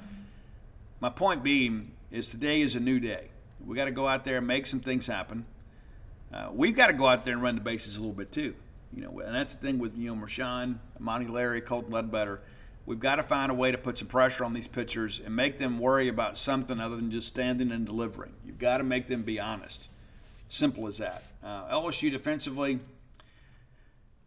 My 0.99 1.11
point 1.11 1.45
being 1.45 1.93
is 2.11 2.31
today 2.31 2.63
is 2.63 2.75
a 2.75 2.81
new 2.81 3.01
day. 3.01 3.29
We 3.65 3.77
got 3.77 3.85
to 3.85 3.91
go 3.91 4.09
out 4.09 4.25
there 4.25 4.39
and 4.39 4.47
make 4.47 4.65
some 4.65 4.81
things 4.81 5.07
happen. 5.07 5.45
Uh, 6.33 6.49
we've 6.53 6.77
got 6.77 6.89
to 6.89 6.93
go 6.93 7.07
out 7.07 7.25
there 7.25 7.35
and 7.35 7.43
run 7.43 7.55
the 7.55 7.61
bases 7.61 7.97
a 7.97 8.01
little 8.01 8.15
bit 8.15 8.31
too, 8.33 8.55
you 8.95 9.03
know, 9.03 9.21
and 9.21 9.35
that's 9.35 9.55
the 9.55 9.61
thing 9.61 9.79
with 9.79 9.97
you 9.97 10.15
know 10.15 10.21
Mershon, 10.21 10.79
Monty 10.99 11.27
Larry, 11.27 11.61
Colton 11.61 11.93
Ledbetter 11.93 12.41
We've 12.89 12.99
got 12.99 13.17
to 13.17 13.23
find 13.23 13.53
a 13.53 13.55
way 13.55 13.71
to 13.71 13.77
put 13.77 13.99
some 13.99 14.09
pressure 14.09 14.47
on 14.47 14.55
these 14.55 14.67
pitchers 14.67 15.21
and 15.23 15.37
make 15.37 15.59
them 15.59 15.79
worry 15.79 16.09
about 16.09 16.39
something 16.39 16.81
other 16.81 16.97
than 16.97 17.11
just 17.11 17.29
standing 17.29 17.71
and 17.71 17.85
delivering. 17.85 18.33
You've 18.47 18.59
got 18.59 18.79
to 18.79 18.83
make 18.83 19.09
them 19.09 19.25
be 19.25 19.39
honest. 19.39 19.91
Simple 20.49 20.87
as 20.87 20.97
that. 20.97 21.23
Uh, 21.45 21.69
LSU 21.71 22.11
defensively 22.11 22.79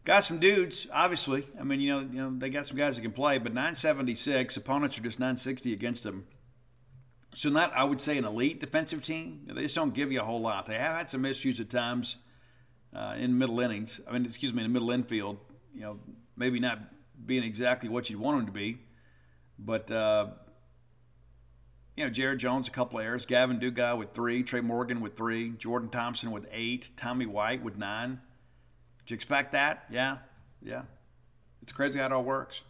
got 0.06 0.24
some 0.24 0.40
dudes. 0.40 0.86
Obviously, 0.94 1.48
I 1.60 1.64
mean, 1.64 1.82
you 1.82 1.90
know, 1.92 2.00
you 2.02 2.22
know, 2.22 2.38
they 2.38 2.52
got 2.52 2.68
some 2.68 2.78
guys 2.78 2.98
that 2.98 3.02
can 3.02 3.14
play, 3.14 3.40
but 3.40 3.52
976 3.52 4.56
opponents 4.58 4.96
are 5.00 5.02
just 5.02 5.20
960 5.20 5.74
against 5.74 6.04
them. 6.04 6.28
So 7.34 7.50
not, 7.50 7.74
I 7.74 7.84
would 7.84 8.02
say, 8.02 8.18
an 8.18 8.26
elite 8.26 8.60
defensive 8.60 9.04
team. 9.04 9.48
They 9.48 9.62
just 9.62 9.76
don't 9.76 9.94
give 9.94 10.12
you 10.12 10.22
a 10.22 10.24
whole 10.26 10.42
lot. 10.42 10.66
They 10.66 10.78
have 10.78 10.98
had 10.98 11.10
some 11.10 11.26
issues 11.26 11.60
at 11.60 11.70
times 11.70 12.18
uh, 12.94 13.16
in 13.18 13.38
middle 13.38 13.60
innings. 13.62 14.02
I 14.08 14.12
mean, 14.12 14.26
excuse 14.26 14.54
me, 14.54 14.64
in 14.64 14.70
the 14.70 14.74
middle 14.74 14.92
infield. 14.92 15.38
You 15.74 15.82
know, 15.82 16.00
maybe 16.36 16.60
not 16.60 16.80
being 17.26 17.44
exactly 17.44 17.88
what 17.88 18.10
you 18.10 18.20
want 18.20 18.38
them 18.38 18.46
to 18.48 18.52
be. 18.52 18.80
But, 19.58 19.90
uh, 19.90 20.28
you 21.96 22.04
know, 22.04 22.10
Jared 22.10 22.40
Jones, 22.40 22.68
a 22.68 22.72
couple 22.72 23.00
of 23.00 23.06
errors. 23.06 23.26
Gavin 23.26 23.60
Dugas 23.60 23.98
with 23.98 24.14
three. 24.14 24.44
Trey 24.44 24.62
Morgan 24.62 25.00
with 25.00 25.16
three. 25.16 25.52
Jordan 25.52 25.90
Thompson 25.90 26.32
with 26.32 26.48
eight. 26.52 26.90
Tommy 26.98 27.26
White 27.26 27.64
with 27.64 27.78
nine. 27.78 28.20
Did 29.06 29.12
you 29.12 29.16
expect 29.16 29.54
that? 29.54 29.86
Yeah. 29.90 30.18
Yeah. 30.62 30.82
It's 31.62 31.72
crazy 31.72 32.00
how 32.00 32.06
it 32.06 32.12
all 32.12 32.24
works. 32.24 32.62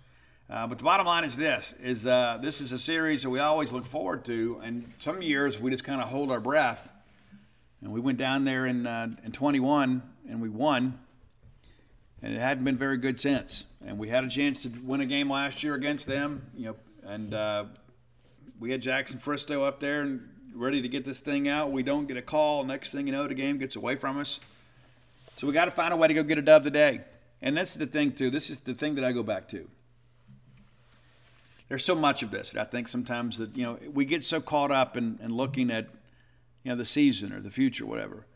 Uh, 0.52 0.68
but 0.68 0.78
the 0.78 0.84
bottom 0.84 1.06
line 1.06 1.24
is 1.24 1.38
this: 1.38 1.74
is 1.82 2.06
uh, 2.06 2.38
this 2.42 2.60
is 2.60 2.74
a 2.74 2.78
series 2.78 3.24
that 3.24 3.30
we 3.30 3.40
always 3.40 3.72
look 3.72 3.86
forward 3.86 4.26
to, 4.26 4.60
and 4.62 4.92
some 4.98 5.22
years 5.22 5.58
we 5.58 5.72
just 5.72 5.86
kind 5.86 6.02
of 6.02 6.10
hold 6.10 6.30
our 6.30 6.42
breath. 6.42 6.92
And 7.82 7.92
we 7.92 8.02
went 8.02 8.18
down 8.18 8.44
there 8.44 8.66
in 8.66 8.86
uh, 8.86 9.16
in 9.24 9.32
21 9.32 10.04
and 10.30 10.42
we 10.42 10.50
won, 10.50 11.00
and 12.22 12.34
it 12.34 12.40
hadn't 12.40 12.66
been 12.66 12.78
very 12.78 12.98
good 12.98 13.18
since. 13.18 13.64
And 13.86 13.98
we 13.98 14.10
had 14.10 14.26
a 14.26 14.30
chance 14.30 14.64
to 14.64 14.70
win 14.84 15.00
a 15.00 15.06
game 15.06 15.32
last 15.32 15.64
year 15.64 15.74
against 15.74 16.06
them, 16.06 16.48
you 16.56 16.66
know, 16.66 16.76
and 17.04 17.34
uh, 17.34 17.66
we 18.60 18.72
had 18.72 18.82
Jackson 18.82 19.20
Fristoe 19.20 19.66
up 19.66 19.80
there 19.80 20.02
and 20.02 20.30
ready 20.54 20.82
to 20.82 20.90
get 20.90 21.06
this 21.06 21.20
thing 21.20 21.48
out. 21.48 21.72
We 21.72 21.82
don't 21.82 22.08
get 22.08 22.18
a 22.18 22.22
call. 22.22 22.66
Next 22.66 22.92
thing 22.92 23.08
you 23.08 23.14
know, 23.14 23.26
the 23.26 23.34
game 23.34 23.58
gets 23.58 23.78
away 23.78 23.96
from 23.96 24.20
us. 24.20 24.42
So 25.38 25.48
we 25.48 25.54
got 25.54 25.66
to 25.66 25.72
find 25.72 25.94
a 25.94 25.98
way 25.98 26.10
to 26.10 26.14
go 26.14 26.24
get 26.24 26.38
a 26.38 26.42
dub 26.42 26.66
today. 26.66 27.02
And 27.42 27.56
that's 27.56 27.74
the 27.74 27.88
thing 27.88 28.12
too. 28.12 28.30
This 28.30 28.50
is 28.50 28.60
the 28.60 28.74
thing 28.74 28.96
that 28.96 29.06
I 29.06 29.14
go 29.14 29.24
back 29.24 29.48
to. 29.50 29.68
There's 31.72 31.86
so 31.86 31.96
much 31.96 32.22
of 32.22 32.32
this. 32.32 32.54
I 32.54 32.66
think 32.66 32.88
sometimes 32.90 33.38
that 33.38 33.56
you 33.56 33.64
know 33.64 33.80
we 33.92 34.04
get 34.04 34.26
so 34.26 34.42
caught 34.42 34.72
up 34.72 34.98
in, 34.98 35.18
in 35.24 35.34
looking 35.34 35.72
at 35.72 35.88
you 36.64 36.72
know 36.72 36.76
the 36.76 36.86
season 36.86 37.32
or 37.32 37.40
the 37.40 37.50
future, 37.50 37.86
or 37.86 37.88
whatever 37.88 38.28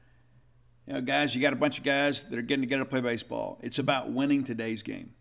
you 0.88 0.94
know, 0.94 1.02
guys, 1.02 1.36
you 1.36 1.41
got 1.41 1.53
a 1.53 1.57
bunch 1.57 1.80
of 1.80 1.84
guys 1.84 2.24
that 2.24 2.38
are 2.38 2.44
getting 2.44 2.62
together 2.62 2.84
to 2.84 2.90
play 2.90 3.02
baseball. 3.02 3.60
It's 3.62 3.80
about 3.80 4.12
winning 4.12 4.44
today's 4.44 4.84
game. 4.84 5.14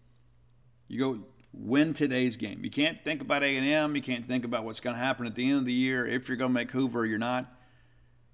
You 0.88 0.98
go 0.98 1.24
win 1.52 1.94
today's 1.94 2.36
game. 2.36 2.62
You 2.62 2.70
can't 2.70 3.02
think 3.02 3.22
about 3.22 3.42
A&M. 3.42 3.96
You 3.96 4.02
can't 4.02 4.28
think 4.28 4.44
about 4.44 4.64
what's 4.64 4.80
going 4.80 4.94
to 4.94 5.02
happen 5.02 5.26
at 5.26 5.34
the 5.34 5.48
end 5.48 5.60
of 5.60 5.64
the 5.64 5.72
year 5.72 6.06
if 6.06 6.28
you're 6.28 6.36
going 6.36 6.50
to 6.50 6.54
make 6.54 6.70
Hoover 6.72 7.00
or 7.00 7.06
you're 7.06 7.18
not. 7.18 7.50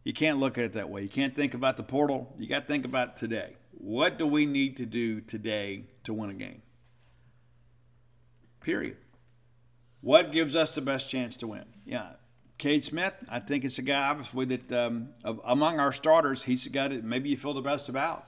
You 0.03 0.13
can't 0.13 0.41
look 0.41 0.59
at 0.59 0.65
it 0.65 0.73
that 0.73 0.91
way. 0.91 1.03
You 1.03 1.09
can't 1.09 1.37
think 1.37 1.55
about 1.55 1.77
the 1.77 1.83
portal. 1.83 2.35
You 2.39 2.49
got 2.49 2.61
to 2.61 2.67
think 2.67 2.85
about 2.85 3.17
today. 3.17 3.55
What 3.73 4.19
do 4.19 4.27
we 4.27 4.45
need 4.45 4.77
to 4.79 4.87
do 4.87 5.21
today 5.21 5.85
to 6.05 6.13
win 6.13 6.31
a 6.31 6.35
game? 6.35 6.63
Period. 8.61 8.97
What 10.01 10.33
gives 10.33 10.57
us 10.57 10.75
the 10.75 10.81
best 10.81 11.11
chance 11.11 11.37
to 11.39 11.47
win? 11.47 11.65
Yeah, 11.85 12.13
Cade 12.61 12.85
Smith, 12.85 13.15
I 13.29 13.39
think 13.39 13.65
it's 13.65 13.79
a 13.79 13.83
guy 13.83 14.09
obviously 14.09 14.45
that 14.45 14.73
um, 14.73 15.11
among 15.45 15.81
our 15.81 15.93
starters, 15.93 16.43
he's 16.43 16.69
guy 16.69 16.89
that 16.89 17.05
maybe 17.05 17.31
you 17.31 17.37
feel 17.37 17.55
the 17.55 17.63
best 17.63 17.89
about. 17.89 18.27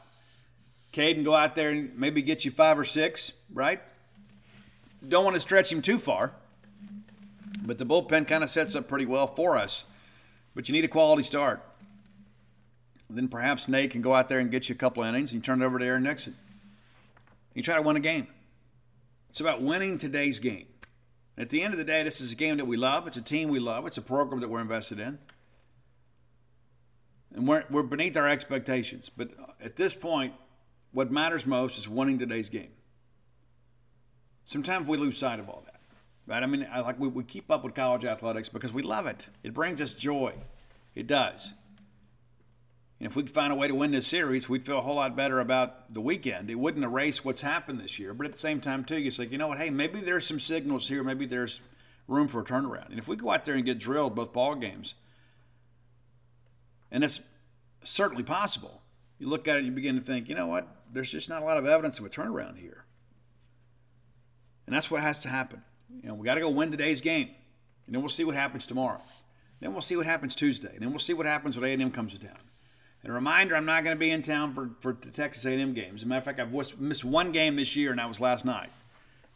Cade 0.90 1.16
can 1.16 1.24
go 1.24 1.34
out 1.34 1.54
there 1.54 1.70
and 1.70 1.98
maybe 1.98 2.22
get 2.22 2.44
you 2.44 2.50
five 2.50 2.78
or 2.78 2.84
six, 2.84 3.32
right? 3.52 3.80
Don't 5.06 5.24
want 5.24 5.34
to 5.34 5.40
stretch 5.40 5.72
him 5.72 5.82
too 5.82 5.98
far, 5.98 6.34
but 7.62 7.78
the 7.78 7.86
bullpen 7.86 8.26
kind 8.26 8.42
of 8.42 8.50
sets 8.50 8.74
up 8.74 8.88
pretty 8.88 9.06
well 9.06 9.26
for 9.26 9.56
us. 9.56 9.84
But 10.54 10.68
you 10.68 10.72
need 10.72 10.84
a 10.84 10.88
quality 10.88 11.22
start. 11.22 11.62
Then 13.10 13.28
perhaps 13.28 13.68
Nate 13.68 13.90
can 13.90 14.00
go 14.00 14.14
out 14.14 14.30
there 14.30 14.38
and 14.38 14.50
get 14.50 14.68
you 14.68 14.74
a 14.74 14.78
couple 14.78 15.02
innings 15.02 15.32
and 15.32 15.44
turn 15.44 15.60
it 15.60 15.64
over 15.64 15.78
to 15.78 15.84
Aaron 15.84 16.04
Nixon. 16.04 16.36
You 17.54 17.62
try 17.62 17.76
to 17.76 17.82
win 17.82 17.96
a 17.96 18.00
game. 18.00 18.28
It's 19.28 19.40
about 19.40 19.60
winning 19.60 19.98
today's 19.98 20.38
game. 20.38 20.66
At 21.42 21.50
the 21.50 21.60
end 21.60 21.74
of 21.74 21.78
the 21.78 21.84
day, 21.84 22.04
this 22.04 22.20
is 22.20 22.30
a 22.30 22.36
game 22.36 22.58
that 22.58 22.66
we 22.66 22.76
love. 22.76 23.08
It's 23.08 23.16
a 23.16 23.20
team 23.20 23.48
we 23.48 23.58
love. 23.58 23.84
It's 23.84 23.98
a 23.98 24.02
program 24.02 24.40
that 24.42 24.48
we're 24.48 24.60
invested 24.60 25.00
in. 25.00 25.18
and 27.34 27.48
we're, 27.48 27.64
we're 27.68 27.82
beneath 27.82 28.16
our 28.16 28.28
expectations. 28.28 29.10
But 29.14 29.30
at 29.60 29.74
this 29.74 29.92
point, 29.92 30.34
what 30.92 31.10
matters 31.10 31.44
most 31.44 31.78
is 31.78 31.88
winning 31.88 32.20
today's 32.20 32.48
game. 32.48 32.70
Sometimes 34.44 34.86
we 34.86 34.96
lose 34.96 35.18
sight 35.18 35.40
of 35.40 35.48
all 35.48 35.64
that, 35.64 35.80
right? 36.28 36.44
I 36.44 36.46
mean, 36.46 36.64
I, 36.72 36.78
like 36.78 37.00
we, 37.00 37.08
we 37.08 37.24
keep 37.24 37.50
up 37.50 37.64
with 37.64 37.74
college 37.74 38.04
athletics 38.04 38.48
because 38.48 38.72
we 38.72 38.82
love 38.82 39.06
it. 39.06 39.26
It 39.42 39.52
brings 39.52 39.82
us 39.82 39.94
joy. 39.94 40.34
It 40.94 41.08
does. 41.08 41.54
And 43.02 43.10
if 43.10 43.16
we 43.16 43.24
could 43.24 43.34
find 43.34 43.52
a 43.52 43.56
way 43.56 43.66
to 43.66 43.74
win 43.74 43.90
this 43.90 44.06
series, 44.06 44.48
we'd 44.48 44.64
feel 44.64 44.78
a 44.78 44.82
whole 44.82 44.94
lot 44.94 45.16
better 45.16 45.40
about 45.40 45.92
the 45.92 46.00
weekend. 46.00 46.48
It 46.48 46.54
wouldn't 46.54 46.84
erase 46.84 47.24
what's 47.24 47.42
happened 47.42 47.80
this 47.80 47.98
year, 47.98 48.14
but 48.14 48.26
at 48.26 48.32
the 48.32 48.38
same 48.38 48.60
time, 48.60 48.84
too, 48.84 48.94
it's 48.94 49.16
say, 49.16 49.26
you 49.26 49.38
know 49.38 49.48
what? 49.48 49.58
Hey, 49.58 49.70
maybe 49.70 50.00
there's 50.00 50.24
some 50.24 50.38
signals 50.38 50.86
here. 50.86 51.02
Maybe 51.02 51.26
there's 51.26 51.58
room 52.06 52.28
for 52.28 52.42
a 52.42 52.44
turnaround. 52.44 52.90
And 52.90 53.00
if 53.00 53.08
we 53.08 53.16
go 53.16 53.32
out 53.32 53.44
there 53.44 53.56
and 53.56 53.64
get 53.64 53.80
drilled 53.80 54.14
both 54.14 54.32
ball 54.32 54.54
games, 54.54 54.94
and 56.92 57.02
it's 57.02 57.20
certainly 57.82 58.22
possible, 58.22 58.82
you 59.18 59.28
look 59.28 59.48
at 59.48 59.56
it 59.56 59.64
and 59.64 59.66
you 59.66 59.72
begin 59.72 59.96
to 59.96 60.00
think, 60.00 60.28
you 60.28 60.36
know 60.36 60.46
what? 60.46 60.68
There's 60.92 61.10
just 61.10 61.28
not 61.28 61.42
a 61.42 61.44
lot 61.44 61.56
of 61.56 61.66
evidence 61.66 61.98
of 61.98 62.04
a 62.04 62.08
turnaround 62.08 62.58
here. 62.60 62.84
And 64.64 64.76
that's 64.76 64.92
what 64.92 65.02
has 65.02 65.18
to 65.22 65.28
happen. 65.28 65.62
You 66.04 66.10
know, 66.10 66.14
we 66.14 66.24
got 66.24 66.34
to 66.34 66.40
go 66.40 66.50
win 66.50 66.70
today's 66.70 67.00
game, 67.00 67.30
and 67.84 67.96
then 67.96 68.00
we'll 68.00 68.10
see 68.10 68.22
what 68.22 68.36
happens 68.36 68.64
tomorrow. 68.64 69.02
Then 69.58 69.72
we'll 69.72 69.82
see 69.82 69.96
what 69.96 70.06
happens 70.06 70.36
Tuesday. 70.36 70.70
And 70.72 70.82
then 70.82 70.90
we'll 70.90 71.00
see 71.00 71.14
what 71.14 71.26
happens 71.26 71.58
when 71.58 71.68
A&M 71.68 71.90
comes 71.90 72.12
to 72.12 72.20
town. 72.20 72.38
And 73.02 73.10
a 73.10 73.14
reminder, 73.14 73.56
I'm 73.56 73.64
not 73.64 73.82
going 73.82 73.96
to 73.96 73.98
be 74.00 74.10
in 74.10 74.22
town 74.22 74.54
for, 74.54 74.70
for 74.80 74.96
the 75.00 75.10
Texas 75.10 75.44
A&M 75.44 75.74
games. 75.74 76.00
As 76.00 76.02
a 76.04 76.06
matter 76.06 76.18
of 76.18 76.24
fact, 76.24 76.40
I've 76.40 76.80
missed 76.80 77.04
one 77.04 77.32
game 77.32 77.56
this 77.56 77.74
year, 77.74 77.90
and 77.90 77.98
that 77.98 78.08
was 78.08 78.20
last 78.20 78.44
night. 78.44 78.70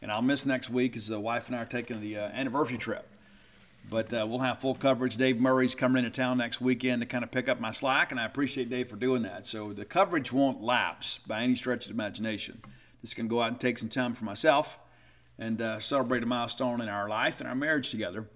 And 0.00 0.12
I'll 0.12 0.22
miss 0.22 0.46
next 0.46 0.70
week 0.70 0.96
as 0.96 1.08
the 1.08 1.18
wife 1.18 1.48
and 1.48 1.56
I 1.56 1.62
are 1.62 1.66
taking 1.66 2.00
the 2.00 2.16
uh, 2.16 2.28
anniversary 2.28 2.78
trip. 2.78 3.08
But 3.88 4.12
uh, 4.12 4.26
we'll 4.28 4.40
have 4.40 4.60
full 4.60 4.74
coverage. 4.74 5.16
Dave 5.16 5.40
Murray's 5.40 5.74
coming 5.74 6.04
into 6.04 6.16
town 6.16 6.38
next 6.38 6.60
weekend 6.60 7.02
to 7.02 7.06
kind 7.06 7.24
of 7.24 7.30
pick 7.30 7.48
up 7.48 7.60
my 7.60 7.70
slack, 7.70 8.10
and 8.10 8.20
I 8.20 8.24
appreciate 8.24 8.70
Dave 8.70 8.88
for 8.88 8.96
doing 8.96 9.22
that. 9.22 9.46
So 9.46 9.72
the 9.72 9.84
coverage 9.84 10.32
won't 10.32 10.62
lapse 10.62 11.18
by 11.26 11.42
any 11.42 11.56
stretch 11.56 11.86
of 11.86 11.92
imagination. 11.92 12.62
Just 13.00 13.16
going 13.16 13.28
to 13.28 13.30
go 13.30 13.42
out 13.42 13.48
and 13.48 13.60
take 13.60 13.78
some 13.78 13.88
time 13.88 14.14
for 14.14 14.24
myself 14.24 14.78
and 15.38 15.60
uh, 15.60 15.80
celebrate 15.80 16.22
a 16.22 16.26
milestone 16.26 16.80
in 16.80 16.88
our 16.88 17.08
life 17.08 17.40
and 17.40 17.48
our 17.48 17.54
marriage 17.54 17.90
together. 17.90 18.28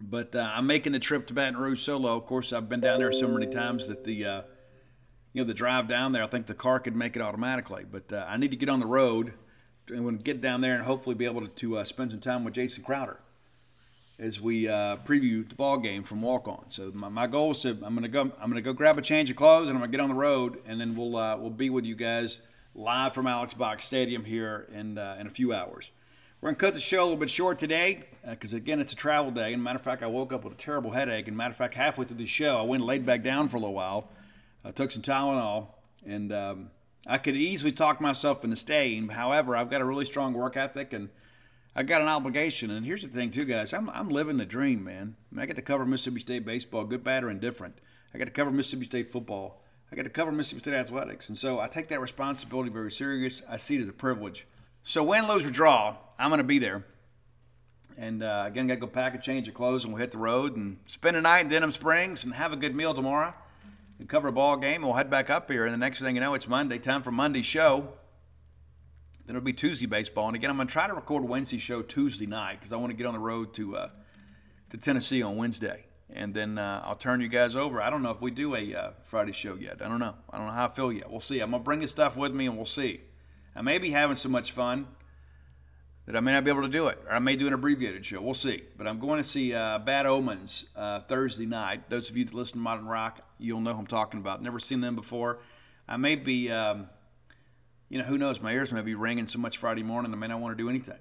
But 0.00 0.34
uh, 0.34 0.50
I'm 0.54 0.66
making 0.66 0.92
the 0.92 0.98
trip 0.98 1.26
to 1.28 1.34
Baton 1.34 1.56
Rouge 1.56 1.80
solo. 1.80 2.16
Of 2.16 2.26
course, 2.26 2.52
I've 2.52 2.68
been 2.68 2.80
down 2.80 2.98
there 2.98 3.12
so 3.12 3.28
many 3.28 3.46
times 3.46 3.86
that 3.86 4.04
the 4.04 4.24
uh, 4.24 4.42
you 5.32 5.42
know 5.42 5.46
the 5.46 5.54
drive 5.54 5.88
down 5.88 6.12
there, 6.12 6.22
I 6.22 6.26
think 6.26 6.46
the 6.46 6.54
car 6.54 6.80
could 6.80 6.94
make 6.94 7.16
it 7.16 7.22
automatically. 7.22 7.84
But 7.90 8.12
uh, 8.12 8.26
I 8.28 8.36
need 8.36 8.50
to 8.50 8.56
get 8.56 8.68
on 8.68 8.80
the 8.80 8.86
road 8.86 9.34
and 9.88 10.22
get 10.22 10.40
down 10.40 10.60
there 10.60 10.74
and 10.74 10.84
hopefully 10.84 11.14
be 11.14 11.24
able 11.24 11.42
to, 11.42 11.48
to 11.48 11.78
uh, 11.78 11.84
spend 11.84 12.10
some 12.10 12.20
time 12.20 12.44
with 12.44 12.54
Jason 12.54 12.82
Crowder 12.82 13.20
as 14.18 14.40
we 14.40 14.68
uh, 14.68 14.96
preview 15.04 15.48
the 15.48 15.54
ball 15.54 15.78
game 15.78 16.02
from 16.02 16.22
walk 16.22 16.48
on. 16.48 16.64
So 16.68 16.90
my, 16.94 17.08
my 17.08 17.26
goal 17.26 17.52
is 17.52 17.60
to 17.60 17.70
I'm 17.82 17.94
gonna 17.94 18.08
go 18.08 18.32
I'm 18.40 18.50
gonna 18.50 18.60
go 18.60 18.72
grab 18.72 18.98
a 18.98 19.02
change 19.02 19.30
of 19.30 19.36
clothes 19.36 19.68
and 19.68 19.76
I'm 19.76 19.82
gonna 19.82 19.92
get 19.92 20.00
on 20.00 20.08
the 20.08 20.14
road 20.14 20.58
and 20.66 20.80
then 20.80 20.94
we'll 20.94 21.16
uh, 21.16 21.36
we'll 21.36 21.50
be 21.50 21.70
with 21.70 21.84
you 21.84 21.94
guys 21.94 22.40
live 22.74 23.14
from 23.14 23.26
Alex 23.26 23.54
Box 23.54 23.84
Stadium 23.84 24.24
here 24.24 24.66
in 24.72 24.98
in 24.98 25.26
a 25.26 25.30
few 25.30 25.54
hours. 25.54 25.90
We're 26.46 26.52
gonna 26.52 26.60
cut 26.60 26.74
the 26.74 26.80
show 26.80 27.00
a 27.00 27.02
little 27.02 27.16
bit 27.16 27.28
short 27.28 27.58
today 27.58 28.04
because 28.24 28.54
uh, 28.54 28.58
again 28.58 28.78
it's 28.78 28.92
a 28.92 28.94
travel 28.94 29.32
day. 29.32 29.52
And 29.52 29.60
matter 29.60 29.80
of 29.80 29.82
fact, 29.82 30.04
I 30.04 30.06
woke 30.06 30.32
up 30.32 30.44
with 30.44 30.52
a 30.52 30.56
terrible 30.56 30.92
headache. 30.92 31.26
And 31.26 31.36
matter 31.36 31.50
of 31.50 31.56
fact, 31.56 31.74
halfway 31.74 32.04
through 32.04 32.18
the 32.18 32.26
show, 32.26 32.56
I 32.56 32.62
went 32.62 32.82
and 32.82 32.86
laid 32.88 33.04
back 33.04 33.24
down 33.24 33.48
for 33.48 33.56
a 33.56 33.58
little 33.58 33.74
while. 33.74 34.10
I 34.64 34.70
took 34.70 34.92
some 34.92 35.02
Tylenol 35.02 35.66
and 36.06 36.32
um, 36.32 36.70
I 37.04 37.18
could 37.18 37.34
easily 37.34 37.72
talk 37.72 38.00
myself 38.00 38.44
into 38.44 38.54
staying. 38.54 39.08
However, 39.08 39.56
I've 39.56 39.68
got 39.68 39.80
a 39.80 39.84
really 39.84 40.06
strong 40.06 40.34
work 40.34 40.56
ethic 40.56 40.92
and 40.92 41.08
I've 41.74 41.88
got 41.88 42.00
an 42.00 42.06
obligation. 42.06 42.70
And 42.70 42.86
here's 42.86 43.02
the 43.02 43.08
thing, 43.08 43.32
too, 43.32 43.44
guys. 43.44 43.72
I'm, 43.74 43.90
I'm 43.90 44.08
living 44.08 44.36
the 44.36 44.46
dream, 44.46 44.84
man. 44.84 45.16
I, 45.32 45.34
mean, 45.34 45.42
I 45.42 45.46
get 45.46 45.56
to 45.56 45.62
cover 45.62 45.84
Mississippi 45.84 46.20
State 46.20 46.46
baseball, 46.46 46.84
good, 46.84 47.02
bad, 47.02 47.24
or 47.24 47.30
indifferent. 47.30 47.78
I 48.14 48.18
get 48.18 48.26
to 48.26 48.30
cover 48.30 48.52
Mississippi 48.52 48.84
State 48.84 49.10
football. 49.10 49.64
I 49.90 49.96
get 49.96 50.04
to 50.04 50.10
cover 50.10 50.30
Mississippi 50.30 50.60
State 50.60 50.74
athletics. 50.74 51.28
And 51.28 51.36
so 51.36 51.58
I 51.58 51.66
take 51.66 51.88
that 51.88 52.00
responsibility 52.00 52.70
very 52.70 52.92
serious. 52.92 53.42
I 53.50 53.56
see 53.56 53.74
it 53.74 53.82
as 53.82 53.88
a 53.88 53.92
privilege. 53.92 54.46
So 54.84 55.02
win, 55.02 55.26
lose, 55.26 55.44
or 55.44 55.50
draw, 55.50 55.96
I'm 56.18 56.30
going 56.30 56.38
to 56.38 56.44
be 56.44 56.58
there. 56.58 56.84
And 57.98 58.22
uh, 58.22 58.44
again, 58.46 58.66
got 58.66 58.74
to 58.74 58.80
go 58.80 58.86
pack 58.86 59.14
a 59.14 59.18
change 59.18 59.48
of 59.48 59.54
clothes 59.54 59.84
and 59.84 59.92
we'll 59.92 60.00
hit 60.00 60.10
the 60.10 60.18
road 60.18 60.56
and 60.56 60.78
spend 60.86 61.16
a 61.16 61.20
night 61.20 61.40
in 61.40 61.48
Denham 61.48 61.72
Springs 61.72 62.24
and 62.24 62.34
have 62.34 62.52
a 62.52 62.56
good 62.56 62.74
meal 62.74 62.94
tomorrow 62.94 63.34
and 63.98 64.08
cover 64.08 64.28
a 64.28 64.32
ball 64.32 64.56
game. 64.56 64.76
And 64.76 64.84
we'll 64.84 64.94
head 64.94 65.10
back 65.10 65.30
up 65.30 65.50
here. 65.50 65.64
And 65.64 65.72
the 65.72 65.78
next 65.78 66.00
thing 66.00 66.14
you 66.14 66.20
know, 66.20 66.34
it's 66.34 66.48
Monday, 66.48 66.78
time 66.78 67.02
for 67.02 67.10
Monday's 67.10 67.46
show. 67.46 67.88
Then 69.24 69.34
it'll 69.34 69.44
be 69.44 69.52
Tuesday 69.52 69.86
baseball. 69.86 70.26
And 70.28 70.36
again, 70.36 70.50
I'm 70.50 70.56
going 70.56 70.68
to 70.68 70.72
try 70.72 70.86
to 70.86 70.94
record 70.94 71.24
Wednesday 71.24 71.58
show 71.58 71.82
Tuesday 71.82 72.26
night 72.26 72.60
because 72.60 72.72
I 72.72 72.76
want 72.76 72.90
to 72.90 72.96
get 72.96 73.06
on 73.06 73.14
the 73.14 73.20
road 73.20 73.54
to 73.54 73.76
uh, 73.76 73.88
to 74.70 74.76
Tennessee 74.76 75.22
on 75.22 75.36
Wednesday. 75.36 75.86
And 76.08 76.34
then 76.34 76.58
uh, 76.58 76.82
I'll 76.84 76.96
turn 76.96 77.20
you 77.20 77.28
guys 77.28 77.56
over. 77.56 77.82
I 77.82 77.90
don't 77.90 78.02
know 78.02 78.10
if 78.10 78.20
we 78.20 78.30
do 78.30 78.54
a 78.54 78.74
uh, 78.74 78.90
Friday 79.04 79.32
show 79.32 79.54
yet. 79.54 79.82
I 79.82 79.88
don't 79.88 79.98
know. 79.98 80.14
I 80.30 80.36
don't 80.36 80.46
know 80.46 80.52
how 80.52 80.66
I 80.66 80.68
feel 80.68 80.92
yet. 80.92 81.10
We'll 81.10 81.20
see. 81.20 81.40
I'm 81.40 81.50
going 81.50 81.62
to 81.62 81.64
bring 81.64 81.80
this 81.80 81.90
stuff 81.90 82.16
with 82.16 82.32
me 82.32 82.46
and 82.46 82.56
we'll 82.56 82.66
see. 82.66 83.00
I 83.56 83.62
may 83.62 83.78
be 83.78 83.90
having 83.90 84.16
so 84.16 84.28
much 84.28 84.52
fun 84.52 84.86
that 86.06 86.16
I 86.16 86.20
may 86.20 86.32
not 86.32 86.44
be 86.44 86.50
able 86.50 86.62
to 86.62 86.68
do 86.68 86.86
it, 86.86 86.98
or 87.06 87.14
I 87.14 87.18
may 87.18 87.36
do 87.36 87.46
an 87.46 87.52
abbreviated 87.52 88.04
show. 88.06 88.20
We'll 88.20 88.34
see. 88.34 88.62
But 88.78 88.86
I'm 88.86 88.98
going 88.98 89.22
to 89.22 89.28
see 89.28 89.52
uh, 89.52 89.78
Bad 89.80 90.06
Omens 90.06 90.66
uh, 90.76 91.00
Thursday 91.00 91.46
night. 91.46 91.90
Those 91.90 92.08
of 92.08 92.16
you 92.16 92.24
that 92.24 92.34
listen 92.34 92.58
to 92.58 92.62
Modern 92.62 92.86
Rock, 92.86 93.20
you'll 93.38 93.60
know 93.60 93.74
who 93.74 93.80
I'm 93.80 93.86
talking 93.86 94.20
about. 94.20 94.42
Never 94.42 94.60
seen 94.60 94.80
them 94.80 94.94
before. 94.94 95.40
I 95.88 95.96
may 95.96 96.14
be 96.14 96.50
um, 96.50 96.88
you 97.88 97.98
know, 97.98 98.04
who 98.04 98.18
knows? 98.18 98.40
My 98.40 98.52
ears 98.52 98.72
may 98.72 98.82
be 98.82 98.94
ringing 98.94 99.28
so 99.28 99.38
much 99.38 99.58
Friday 99.58 99.82
morning, 99.82 100.12
I 100.12 100.16
may 100.16 100.26
not 100.26 100.40
want 100.40 100.56
to 100.56 100.62
do 100.62 100.68
anything. 100.68 100.98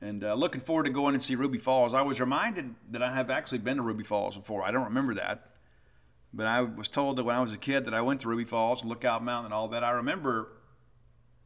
And 0.00 0.22
uh, 0.22 0.34
looking 0.34 0.60
forward 0.60 0.84
to 0.84 0.90
going 0.90 1.14
and 1.14 1.22
see 1.22 1.34
Ruby 1.34 1.58
Falls. 1.58 1.92
I 1.92 2.02
was 2.02 2.20
reminded 2.20 2.76
that 2.90 3.02
I 3.02 3.12
have 3.12 3.30
actually 3.30 3.58
been 3.58 3.78
to 3.78 3.82
Ruby 3.82 4.04
Falls 4.04 4.36
before. 4.36 4.62
I 4.62 4.70
don't 4.70 4.84
remember 4.84 5.14
that. 5.14 5.50
But 6.32 6.46
I 6.46 6.60
was 6.60 6.86
told 6.86 7.16
that 7.16 7.24
when 7.24 7.34
I 7.34 7.40
was 7.40 7.52
a 7.52 7.58
kid 7.58 7.84
that 7.86 7.94
I 7.94 8.00
went 8.00 8.20
to 8.20 8.28
Ruby 8.28 8.44
Falls 8.44 8.82
and 8.82 8.88
Lookout 8.88 9.24
Mountain 9.24 9.46
and 9.46 9.54
all 9.54 9.66
that. 9.68 9.82
I 9.82 9.90
remember 9.90 10.52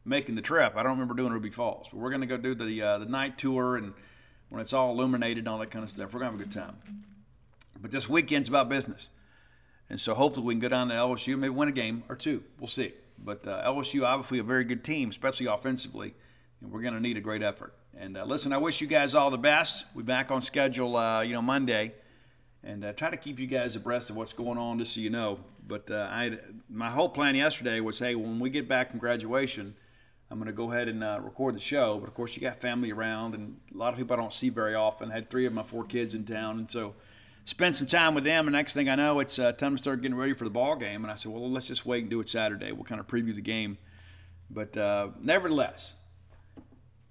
making 0.05 0.35
the 0.35 0.41
trip. 0.41 0.73
I 0.75 0.83
don't 0.83 0.93
remember 0.93 1.13
doing 1.13 1.31
Ruby 1.31 1.49
Falls. 1.49 1.87
But 1.91 1.99
we're 1.99 2.09
going 2.09 2.21
to 2.21 2.27
go 2.27 2.37
do 2.37 2.55
the, 2.55 2.81
uh, 2.81 2.97
the 2.99 3.05
night 3.05 3.37
tour 3.37 3.77
and 3.77 3.93
when 4.49 4.61
it's 4.61 4.73
all 4.73 4.91
illuminated 4.91 5.39
and 5.39 5.47
all 5.47 5.57
that 5.59 5.71
kind 5.71 5.83
of 5.83 5.89
stuff. 5.89 6.13
We're 6.13 6.19
going 6.19 6.31
to 6.31 6.37
have 6.37 6.41
a 6.41 6.43
good 6.43 6.53
time. 6.53 7.05
But 7.81 7.91
this 7.91 8.07
weekend's 8.07 8.49
about 8.49 8.69
business. 8.69 9.09
And 9.89 9.99
so 9.99 10.13
hopefully 10.13 10.45
we 10.45 10.53
can 10.53 10.61
go 10.61 10.69
down 10.69 10.87
to 10.89 10.93
LSU, 10.93 11.37
maybe 11.37 11.49
win 11.49 11.69
a 11.69 11.73
game 11.73 12.03
or 12.09 12.15
two. 12.15 12.43
We'll 12.59 12.67
see. 12.67 12.93
But 13.17 13.47
uh, 13.47 13.63
LSU, 13.65 14.05
obviously, 14.05 14.39
a 14.39 14.43
very 14.43 14.63
good 14.63 14.83
team, 14.83 15.09
especially 15.09 15.45
offensively, 15.45 16.13
and 16.61 16.71
we're 16.71 16.81
going 16.81 16.93
to 16.93 16.99
need 16.99 17.17
a 17.17 17.21
great 17.21 17.43
effort. 17.43 17.73
And 17.97 18.17
uh, 18.17 18.25
listen, 18.25 18.53
I 18.53 18.57
wish 18.57 18.81
you 18.81 18.87
guys 18.87 19.13
all 19.13 19.29
the 19.29 19.37
best. 19.37 19.85
We're 19.93 20.03
back 20.03 20.31
on 20.31 20.41
schedule, 20.41 20.97
uh, 20.97 21.21
you 21.21 21.33
know, 21.33 21.41
Monday, 21.41 21.93
and 22.63 22.83
uh, 22.83 22.93
try 22.93 23.09
to 23.09 23.17
keep 23.17 23.39
you 23.39 23.47
guys 23.47 23.75
abreast 23.75 24.09
of 24.09 24.15
what's 24.15 24.33
going 24.33 24.57
on, 24.57 24.79
just 24.79 24.93
so 24.93 24.99
you 24.99 25.09
know. 25.09 25.39
But 25.65 25.89
uh, 25.91 26.07
I, 26.09 26.37
my 26.69 26.89
whole 26.89 27.09
plan 27.09 27.35
yesterday 27.35 27.79
was, 27.79 27.99
hey, 27.99 28.15
when 28.15 28.39
we 28.39 28.49
get 28.49 28.67
back 28.67 28.91
from 28.91 28.99
graduation, 28.99 29.75
I'm 30.33 30.39
going 30.39 30.47
to 30.47 30.51
go 30.51 30.71
ahead 30.71 30.87
and 30.87 31.03
uh, 31.03 31.19
record 31.21 31.55
the 31.55 31.59
show. 31.59 31.99
But 31.99 32.07
of 32.07 32.15
course, 32.15 32.35
you 32.35 32.41
got 32.41 32.59
family 32.59 32.91
around, 32.91 33.35
and 33.35 33.57
a 33.71 33.77
lot 33.77 33.93
of 33.93 33.99
people 33.99 34.15
I 34.15 34.19
don't 34.19 34.33
see 34.33 34.49
very 34.49 34.73
often. 34.73 35.11
I 35.11 35.13
had 35.13 35.29
three 35.29 35.45
of 35.45 35.53
my 35.53 35.61
four 35.61 35.83
kids 35.83 36.15
in 36.15 36.25
town, 36.25 36.57
and 36.57 36.71
so 36.71 36.95
spend 37.45 37.75
some 37.75 37.85
time 37.85 38.15
with 38.15 38.23
them. 38.23 38.47
And 38.47 38.53
next 38.53 38.73
thing 38.73 38.89
I 38.89 38.95
know, 38.95 39.19
it's 39.19 39.37
uh, 39.37 39.51
time 39.51 39.75
to 39.75 39.81
start 39.81 40.01
getting 40.01 40.17
ready 40.17 40.33
for 40.33 40.45
the 40.45 40.49
ball 40.49 40.75
game. 40.75 41.03
And 41.03 41.11
I 41.11 41.15
said, 41.15 41.31
well, 41.31 41.51
let's 41.51 41.67
just 41.67 41.85
wait 41.85 42.01
and 42.01 42.09
do 42.09 42.19
it 42.19 42.31
Saturday. 42.31 42.71
We'll 42.71 42.83
kind 42.83 42.99
of 42.99 43.05
preview 43.05 43.35
the 43.35 43.43
game. 43.43 43.77
But 44.49 44.75
uh, 44.75 45.09
nevertheless, 45.21 45.93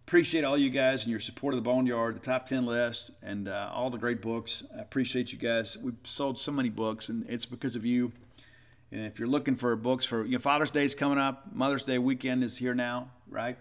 appreciate 0.04 0.42
all 0.42 0.58
you 0.58 0.70
guys 0.70 1.02
and 1.02 1.12
your 1.12 1.20
support 1.20 1.54
of 1.54 1.58
the 1.58 1.70
Boneyard, 1.70 2.16
the 2.16 2.20
top 2.20 2.46
10 2.46 2.66
list, 2.66 3.12
and 3.22 3.46
uh, 3.46 3.70
all 3.72 3.88
the 3.88 3.98
great 3.98 4.20
books. 4.20 4.64
I 4.76 4.80
appreciate 4.80 5.32
you 5.32 5.38
guys. 5.38 5.78
We've 5.78 5.94
sold 6.02 6.38
so 6.38 6.50
many 6.50 6.70
books, 6.70 7.08
and 7.08 7.24
it's 7.28 7.46
because 7.46 7.76
of 7.76 7.86
you. 7.86 8.10
And 8.92 9.06
if 9.06 9.18
you're 9.18 9.28
looking 9.28 9.56
for 9.56 9.74
books 9.74 10.04
for, 10.04 10.24
you 10.24 10.32
know, 10.32 10.38
Father's 10.38 10.70
Day 10.70 10.84
is 10.84 10.94
coming 10.94 11.18
up, 11.18 11.52
Mother's 11.52 11.84
Day 11.84 11.98
weekend 11.98 12.44
is 12.44 12.58
here 12.58 12.74
now, 12.74 13.08
right? 13.28 13.56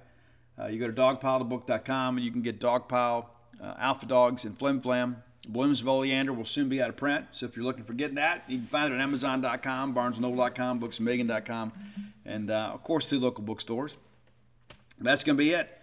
Uh, 0.59 0.67
you 0.67 0.77
go 0.77 0.87
to 0.87 0.93
dogpilethebook.com 0.93 2.17
and 2.17 2.25
you 2.25 2.31
can 2.31 2.41
get 2.41 2.59
Dogpile, 2.59 3.25
uh, 3.63 3.73
Alpha 3.79 4.05
Dogs, 4.05 4.43
and 4.43 4.59
Flim 4.59 4.81
Flam 4.81 5.23
Blooms 5.47 5.81
of 5.81 5.87
Oleander 5.87 6.33
will 6.33 6.45
soon 6.45 6.69
be 6.69 6.81
out 6.81 6.89
of 6.89 6.97
print. 6.97 7.25
So 7.31 7.47
if 7.47 7.55
you're 7.55 7.65
looking 7.65 7.83
for 7.83 7.93
getting 7.93 8.15
that, 8.15 8.43
you 8.47 8.57
can 8.59 8.67
find 8.67 8.93
it 8.93 8.97
at 8.97 9.01
Amazon.com, 9.01 9.95
BarnesNoble.com, 9.95 10.79
BooksAMillion.com, 10.79 11.73
and 12.25 12.51
uh, 12.51 12.71
of 12.73 12.83
course 12.83 13.07
through 13.07 13.19
local 13.19 13.43
bookstores. 13.43 13.97
That's 14.99 15.23
going 15.23 15.37
to 15.37 15.43
be 15.43 15.51
it. 15.51 15.79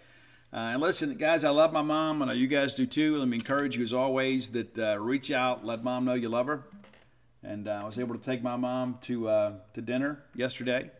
Uh, 0.53 0.71
and 0.73 0.81
listen, 0.81 1.13
guys, 1.15 1.43
I 1.43 1.49
love 1.49 1.73
my 1.73 1.81
mom. 1.81 2.21
I 2.21 2.27
know 2.27 2.31
you 2.31 2.47
guys 2.47 2.73
do 2.73 2.85
too. 2.85 3.17
Let 3.17 3.27
me 3.27 3.37
encourage 3.37 3.75
you 3.75 3.83
as 3.83 3.93
always 3.93 4.49
that 4.51 4.77
uh, 4.79 4.97
reach 4.97 5.29
out, 5.29 5.65
let 5.65 5.83
mom 5.83 6.05
know 6.05 6.13
you 6.13 6.29
love 6.29 6.47
her. 6.47 6.63
And 7.43 7.67
uh, 7.67 7.79
I 7.81 7.85
was 7.85 7.97
able 7.97 8.15
to 8.15 8.21
take 8.21 8.43
my 8.43 8.57
mom 8.57 8.97
to 9.03 9.29
uh, 9.29 9.53
to 9.73 9.81
dinner 9.81 10.23
yesterday, 10.35 10.91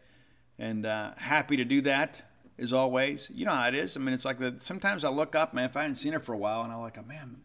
and 0.57 0.85
uh, 0.85 1.11
happy 1.17 1.57
to 1.57 1.65
do 1.65 1.81
that 1.81 2.23
as 2.57 2.73
always. 2.73 3.29
You 3.33 3.45
know 3.45 3.55
how 3.55 3.67
it 3.67 3.75
is. 3.75 3.97
I 3.97 3.99
mean, 3.99 4.13
it's 4.13 4.25
like 4.25 4.37
the, 4.37 4.55
sometimes 4.59 5.03
I 5.03 5.09
look 5.09 5.35
up, 5.35 5.53
man, 5.53 5.65
if 5.65 5.75
I 5.75 5.81
hadn't 5.81 5.97
seen 5.97 6.13
her 6.13 6.19
for 6.19 6.33
a 6.33 6.37
while, 6.37 6.63
and 6.63 6.71
I'm 6.71 6.81
like, 6.81 6.97
oh, 6.97 7.05
man, 7.05 7.37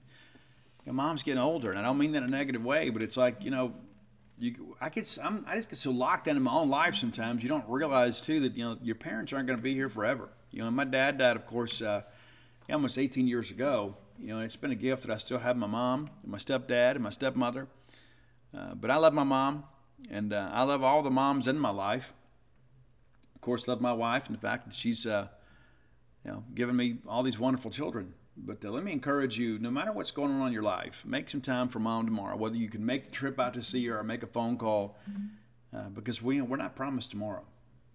your 0.84 0.94
mom's 0.94 1.22
getting 1.22 1.40
older, 1.40 1.70
and 1.70 1.78
I 1.78 1.82
don't 1.82 1.98
mean 1.98 2.12
that 2.12 2.18
in 2.18 2.24
a 2.24 2.28
negative 2.28 2.64
way, 2.64 2.90
but 2.90 3.02
it's 3.02 3.16
like 3.16 3.42
you 3.42 3.50
know, 3.50 3.74
you 4.38 4.76
I 4.80 4.88
get 4.90 5.18
I'm, 5.22 5.44
I 5.48 5.56
just 5.56 5.70
get 5.70 5.78
so 5.78 5.90
locked 5.90 6.28
into 6.28 6.40
my 6.40 6.52
own 6.52 6.68
life 6.68 6.96
sometimes. 6.96 7.42
You 7.42 7.48
don't 7.48 7.68
realize 7.68 8.20
too 8.20 8.40
that 8.40 8.56
you 8.56 8.64
know 8.64 8.78
your 8.82 8.96
parents 8.96 9.32
aren't 9.32 9.46
going 9.46 9.58
to 9.58 9.62
be 9.62 9.74
here 9.74 9.88
forever. 9.88 10.28
You 10.50 10.62
know, 10.62 10.70
my 10.70 10.84
dad 10.84 11.18
died, 11.18 11.36
of 11.36 11.46
course, 11.46 11.82
uh, 11.82 12.02
almost 12.70 12.96
18 12.98 13.26
years 13.26 13.50
ago. 13.50 13.96
You 14.20 14.28
know, 14.28 14.40
it's 14.40 14.54
been 14.54 14.70
a 14.70 14.76
gift 14.76 15.02
that 15.02 15.12
I 15.12 15.16
still 15.16 15.38
have 15.38 15.56
my 15.56 15.66
mom, 15.66 16.10
and 16.22 16.30
my 16.30 16.38
stepdad, 16.38 16.92
and 16.92 17.02
my 17.02 17.10
stepmother. 17.10 17.66
Uh, 18.56 18.74
but 18.74 18.90
I 18.90 18.96
love 18.96 19.12
my 19.12 19.24
mom, 19.24 19.64
And 20.10 20.32
uh, 20.32 20.50
I 20.52 20.62
love 20.62 20.82
all 20.82 21.02
the 21.02 21.10
moms 21.10 21.48
in 21.48 21.58
my 21.58 21.70
life. 21.70 22.12
Of 23.34 23.40
course, 23.40 23.66
love 23.66 23.80
my 23.80 23.92
wife 23.92 24.26
and 24.26 24.36
the 24.36 24.40
fact 24.40 24.66
that 24.66 24.74
she's, 24.74 25.06
uh, 25.06 25.28
you 26.24 26.30
know, 26.30 26.44
given 26.54 26.76
me 26.76 26.98
all 27.06 27.22
these 27.22 27.38
wonderful 27.38 27.70
children. 27.70 28.14
But 28.36 28.64
uh, 28.64 28.70
let 28.70 28.84
me 28.84 28.92
encourage 28.92 29.38
you, 29.38 29.58
no 29.58 29.70
matter 29.70 29.92
what's 29.92 30.10
going 30.10 30.32
on 30.32 30.48
in 30.48 30.52
your 30.52 30.62
life, 30.62 31.04
make 31.06 31.28
some 31.30 31.40
time 31.40 31.68
for 31.68 31.78
mom 31.78 32.06
tomorrow. 32.06 32.36
Whether 32.36 32.56
you 32.56 32.68
can 32.68 32.84
make 32.84 33.06
the 33.06 33.10
trip 33.10 33.38
out 33.38 33.54
to 33.54 33.62
see 33.62 33.86
her 33.86 33.98
or 33.98 34.04
make 34.04 34.22
a 34.22 34.26
phone 34.26 34.56
call, 34.56 34.96
uh, 35.74 35.88
because 35.90 36.22
we 36.22 36.40
we're 36.40 36.56
not 36.56 36.74
promised 36.74 37.10
tomorrow. 37.10 37.44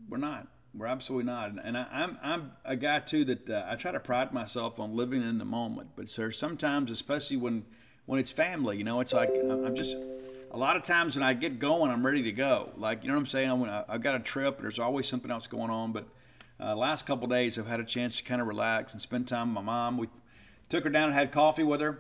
We're 0.08 0.18
not. 0.18 0.48
We're 0.74 0.88
absolutely 0.88 1.26
not. 1.26 1.52
And 1.64 1.78
I, 1.78 1.82
am 1.82 1.88
I'm, 1.92 2.18
I'm 2.24 2.52
a 2.64 2.76
guy 2.76 3.00
too 3.00 3.26
that 3.26 3.50
I 3.50 3.76
try 3.76 3.92
to 3.92 4.00
pride 4.00 4.32
myself 4.32 4.80
on 4.80 4.96
living 4.96 5.24
in 5.24 5.40
the 5.40 5.46
moment. 5.46 5.90
But 5.96 6.10
there's 6.16 6.38
sometimes, 6.38 6.92
especially 6.92 7.38
when 7.38 7.66
when 8.06 8.20
it's 8.20 8.32
family, 8.32 8.78
you 8.78 8.84
know, 8.84 9.02
it's 9.02 9.14
like 9.14 9.30
I'm 9.30 9.76
just 9.76 9.96
a 10.52 10.58
lot 10.58 10.76
of 10.76 10.84
times 10.84 11.16
when 11.16 11.24
I 11.24 11.34
get 11.34 11.60
going, 11.60 11.92
I'm 11.92 12.06
ready 12.06 12.24
to 12.24 12.32
go. 12.32 12.72
Like 12.78 13.04
you 13.04 13.10
know 13.10 13.16
what 13.16 13.22
I'm 13.22 13.26
saying? 13.28 13.70
I, 13.70 13.86
have 13.90 14.02
got 14.02 14.16
a 14.16 14.20
trip, 14.20 14.60
there's 14.62 14.80
always 14.80 15.08
something 15.08 15.32
else 15.32 15.48
going 15.48 15.70
on. 15.70 15.92
But 15.92 16.08
uh, 16.60 16.76
last 16.76 17.06
couple 17.06 17.28
days, 17.28 17.58
I've 17.58 17.68
had 17.68 17.80
a 17.80 17.86
chance 17.86 18.18
to 18.18 18.24
kind 18.24 18.42
of 18.42 18.48
relax 18.48 18.94
and 18.94 19.02
spend 19.02 19.28
time 19.28 19.50
with 19.50 19.64
my 19.64 19.72
mom. 19.72 19.98
We 19.98 20.08
took 20.70 20.84
her 20.84 20.90
down 20.90 21.06
and 21.06 21.14
had 21.14 21.32
coffee 21.32 21.64
with 21.64 21.82
her 21.82 22.00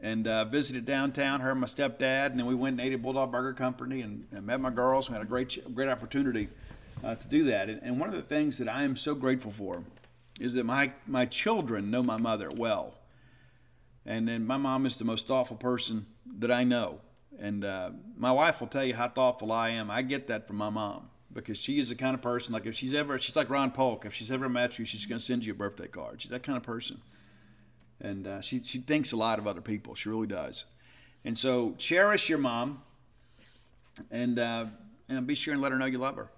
and 0.00 0.26
uh, 0.26 0.44
visited 0.46 0.84
downtown, 0.84 1.40
her 1.40 1.50
and 1.50 1.60
my 1.60 1.66
stepdad, 1.66 2.26
and 2.26 2.38
then 2.38 2.46
we 2.46 2.54
went 2.54 2.78
and 2.78 2.86
ate 2.86 2.92
at 2.92 3.02
Bulldog 3.02 3.30
Burger 3.30 3.52
Company 3.52 4.00
and, 4.00 4.26
and 4.32 4.46
met 4.46 4.60
my 4.60 4.70
girls. 4.70 5.08
We 5.08 5.14
had 5.14 5.22
a 5.22 5.26
great, 5.26 5.74
great 5.74 5.88
opportunity 5.88 6.48
uh, 7.04 7.16
to 7.16 7.28
do 7.28 7.44
that. 7.44 7.68
And, 7.68 7.82
and, 7.82 8.00
one 8.00 8.08
of 8.08 8.14
the 8.14 8.22
things 8.22 8.58
that 8.58 8.68
I 8.68 8.82
am 8.82 8.96
so 8.96 9.14
grateful 9.14 9.50
for 9.50 9.84
is 10.38 10.54
that 10.54 10.64
my, 10.64 10.92
my 11.06 11.26
children 11.26 11.90
know 11.90 12.02
my 12.02 12.16
mother 12.16 12.48
well. 12.54 12.94
And 14.06 14.26
then 14.26 14.46
my 14.46 14.56
mom 14.56 14.86
is 14.86 14.96
the 14.96 15.04
most 15.04 15.26
thoughtful 15.26 15.56
person 15.56 16.06
that 16.38 16.50
I 16.50 16.64
know. 16.64 17.00
And 17.40 17.64
uh, 17.64 17.90
my 18.16 18.30
wife 18.30 18.60
will 18.60 18.68
tell 18.68 18.84
you 18.84 18.94
how 18.94 19.08
thoughtful 19.08 19.50
I 19.50 19.70
am. 19.70 19.90
I 19.90 20.02
get 20.02 20.28
that 20.28 20.46
from 20.46 20.56
my 20.56 20.70
mom 20.70 21.08
because 21.32 21.58
she 21.58 21.78
is 21.78 21.88
the 21.88 21.94
kind 21.94 22.14
of 22.14 22.20
person, 22.20 22.52
like 22.52 22.66
if 22.66 22.76
she's 22.76 22.94
ever, 22.94 23.18
she's 23.18 23.34
like 23.34 23.48
Ron 23.48 23.70
Polk. 23.70 24.04
If 24.04 24.14
she's 24.14 24.30
ever 24.30 24.48
met 24.48 24.78
you, 24.78 24.84
she's 24.84 25.06
going 25.06 25.18
to 25.18 25.24
send 25.24 25.44
you 25.44 25.52
a 25.52 25.56
birthday 25.56 25.88
card. 25.88 26.20
She's 26.20 26.30
that 26.30 26.42
kind 26.42 26.56
of 26.56 26.62
person 26.62 27.00
and 28.00 28.26
uh, 28.26 28.40
she 28.40 28.62
she 28.62 28.78
thinks 28.78 29.12
a 29.12 29.16
lot 29.16 29.38
of 29.38 29.46
other 29.46 29.60
people. 29.60 29.94
She 29.94 30.08
really 30.08 30.26
does. 30.26 30.64
And 31.24 31.36
so 31.36 31.74
cherish 31.76 32.28
your 32.28 32.38
mom, 32.38 32.82
and 34.10 34.38
uh, 34.38 34.66
and 35.08 35.26
be 35.26 35.34
sure 35.34 35.52
and 35.52 35.62
let 35.62 35.72
her 35.72 35.78
know 35.78 35.86
you 35.86 35.98
love 35.98 36.16
her. 36.16 36.30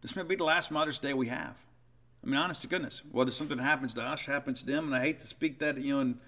This 0.00 0.16
may 0.16 0.22
be 0.22 0.36
the 0.36 0.44
last 0.44 0.70
Mother's 0.70 0.98
Day 0.98 1.12
we 1.12 1.28
have. 1.28 1.64
I 2.22 2.26
mean, 2.26 2.36
honest 2.36 2.62
to 2.62 2.68
goodness, 2.68 3.02
whether 3.10 3.30
something 3.30 3.58
happens 3.58 3.94
to 3.94 4.02
us, 4.02 4.22
happens 4.22 4.60
to 4.60 4.66
them, 4.66 4.86
and 4.86 4.94
I 4.94 5.00
hate 5.00 5.20
to 5.20 5.26
speak 5.26 5.58
that 5.58 5.78
you 5.78 5.94
know 5.94 6.00
in 6.00 6.18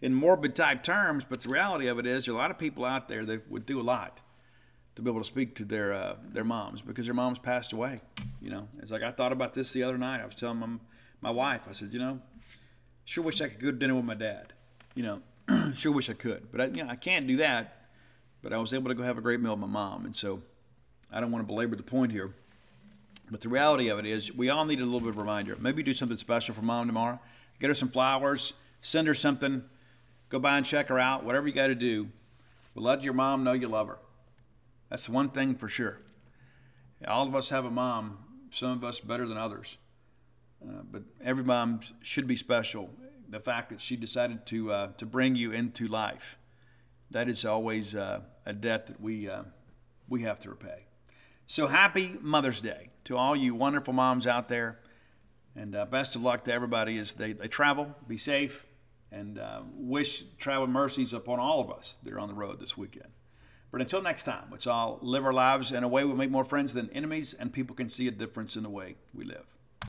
in 0.00 0.14
morbid 0.14 0.54
type 0.54 0.82
terms, 0.82 1.24
but 1.28 1.40
the 1.40 1.48
reality 1.48 1.86
of 1.86 1.98
it 1.98 2.06
is, 2.06 2.26
there 2.26 2.34
are 2.34 2.36
a 2.36 2.40
lot 2.40 2.50
of 2.50 2.58
people 2.58 2.84
out 2.84 3.08
there 3.08 3.24
that 3.24 3.50
would 3.50 3.66
do 3.66 3.80
a 3.80 3.82
lot 3.82 4.20
to 4.96 5.02
be 5.02 5.10
able 5.10 5.20
to 5.20 5.26
speak 5.26 5.56
to 5.56 5.64
their 5.64 5.92
uh, 5.92 6.16
their 6.32 6.44
moms 6.44 6.82
because 6.82 7.06
their 7.06 7.14
moms 7.14 7.38
passed 7.38 7.72
away. 7.72 8.00
You 8.40 8.50
know, 8.50 8.68
it's 8.80 8.90
like 8.90 9.02
I 9.02 9.10
thought 9.10 9.32
about 9.32 9.54
this 9.54 9.72
the 9.72 9.82
other 9.82 9.98
night. 9.98 10.20
I 10.20 10.26
was 10.26 10.34
telling 10.34 10.58
my 10.58 10.68
my 11.20 11.30
wife, 11.30 11.62
I 11.68 11.72
said, 11.72 11.92
you 11.92 11.98
know, 11.98 12.20
Sure 13.04 13.22
wish 13.22 13.40
I 13.40 13.48
could 13.48 13.60
go 13.60 13.70
to 13.70 13.76
dinner 13.76 13.94
with 13.94 14.04
my 14.04 14.14
dad. 14.14 14.52
You 14.94 15.02
know, 15.48 15.72
sure 15.74 15.92
wish 15.92 16.08
I 16.08 16.14
could, 16.14 16.50
but 16.50 16.60
I, 16.60 16.64
you 16.66 16.82
know, 16.82 16.88
I 16.88 16.96
can't 16.96 17.26
do 17.26 17.36
that. 17.38 17.80
But 18.42 18.52
I 18.52 18.58
was 18.58 18.72
able 18.72 18.88
to 18.88 18.94
go 18.94 19.02
have 19.02 19.18
a 19.18 19.22
great 19.22 19.40
meal 19.40 19.52
with 19.52 19.60
my 19.60 19.66
mom, 19.66 20.04
and 20.04 20.14
so 20.14 20.42
I 21.10 21.20
don't 21.20 21.30
want 21.30 21.42
to 21.42 21.46
belabor 21.46 21.76
the 21.76 21.82
point 21.82 22.12
here. 22.12 22.34
But 23.30 23.40
the 23.40 23.48
reality 23.48 23.88
of 23.88 23.98
it 23.98 24.04
is, 24.04 24.34
we 24.34 24.50
all 24.50 24.66
need 24.66 24.80
a 24.80 24.84
little 24.84 25.00
bit 25.00 25.10
of 25.10 25.16
reminder. 25.16 25.56
Maybe 25.58 25.82
do 25.82 25.94
something 25.94 26.18
special 26.18 26.54
for 26.54 26.60
mom 26.60 26.86
tomorrow. 26.86 27.20
Get 27.58 27.68
her 27.68 27.74
some 27.74 27.88
flowers, 27.88 28.52
send 28.82 29.08
her 29.08 29.14
something, 29.14 29.64
go 30.34 30.40
by 30.40 30.56
and 30.56 30.66
check 30.66 30.88
her 30.88 30.98
out, 30.98 31.24
whatever 31.24 31.46
you 31.46 31.54
got 31.54 31.68
to 31.68 31.76
do. 31.76 32.08
But 32.74 32.82
let 32.82 33.04
your 33.04 33.12
mom 33.12 33.44
know 33.44 33.52
you 33.52 33.68
love 33.68 33.86
her. 33.86 33.98
That's 34.90 35.08
one 35.08 35.28
thing 35.30 35.54
for 35.54 35.68
sure. 35.68 36.00
All 37.06 37.28
of 37.28 37.36
us 37.36 37.50
have 37.50 37.64
a 37.64 37.70
mom, 37.70 38.18
some 38.50 38.72
of 38.72 38.82
us 38.82 38.98
better 38.98 39.28
than 39.28 39.38
others. 39.38 39.78
Uh, 40.60 40.82
but 40.90 41.02
every 41.22 41.44
mom 41.44 41.80
should 42.02 42.26
be 42.26 42.34
special. 42.34 42.90
The 43.28 43.38
fact 43.38 43.70
that 43.70 43.80
she 43.80 43.94
decided 43.94 44.44
to 44.46 44.72
uh, 44.72 44.88
to 44.98 45.06
bring 45.06 45.36
you 45.36 45.52
into 45.52 45.86
life, 45.86 46.36
that 47.10 47.28
is 47.28 47.44
always 47.44 47.94
uh, 47.94 48.22
a 48.44 48.52
debt 48.52 48.88
that 48.88 49.00
we 49.00 49.28
uh, 49.28 49.44
we 50.08 50.22
have 50.22 50.40
to 50.40 50.50
repay. 50.50 50.86
So 51.46 51.68
happy 51.68 52.16
Mother's 52.20 52.60
Day 52.60 52.90
to 53.04 53.16
all 53.16 53.36
you 53.36 53.54
wonderful 53.54 53.92
moms 53.92 54.26
out 54.26 54.48
there, 54.48 54.80
and 55.54 55.76
uh, 55.76 55.84
best 55.84 56.16
of 56.16 56.22
luck 56.22 56.44
to 56.44 56.52
everybody 56.52 56.98
as 56.98 57.12
they, 57.12 57.32
they 57.32 57.48
travel. 57.48 57.94
Be 58.08 58.18
safe, 58.18 58.66
and 59.14 59.38
uh, 59.38 59.60
wish 59.74 60.24
travel 60.38 60.66
mercies 60.66 61.12
upon 61.12 61.38
all 61.38 61.60
of 61.60 61.70
us 61.70 61.94
that 62.02 62.12
are 62.12 62.18
on 62.18 62.28
the 62.28 62.34
road 62.34 62.60
this 62.60 62.76
weekend. 62.76 63.10
But 63.70 63.80
until 63.80 64.02
next 64.02 64.24
time, 64.24 64.48
let's 64.50 64.66
all 64.66 64.98
live 65.02 65.24
our 65.24 65.32
lives 65.32 65.72
in 65.72 65.82
a 65.82 65.88
way 65.88 66.04
we 66.04 66.14
make 66.14 66.30
more 66.30 66.44
friends 66.44 66.74
than 66.74 66.90
enemies, 66.90 67.34
and 67.34 67.52
people 67.52 67.74
can 67.74 67.88
see 67.88 68.06
a 68.08 68.12
difference 68.12 68.56
in 68.56 68.62
the 68.62 68.70
way 68.70 68.96
we 69.12 69.24
live. 69.24 69.53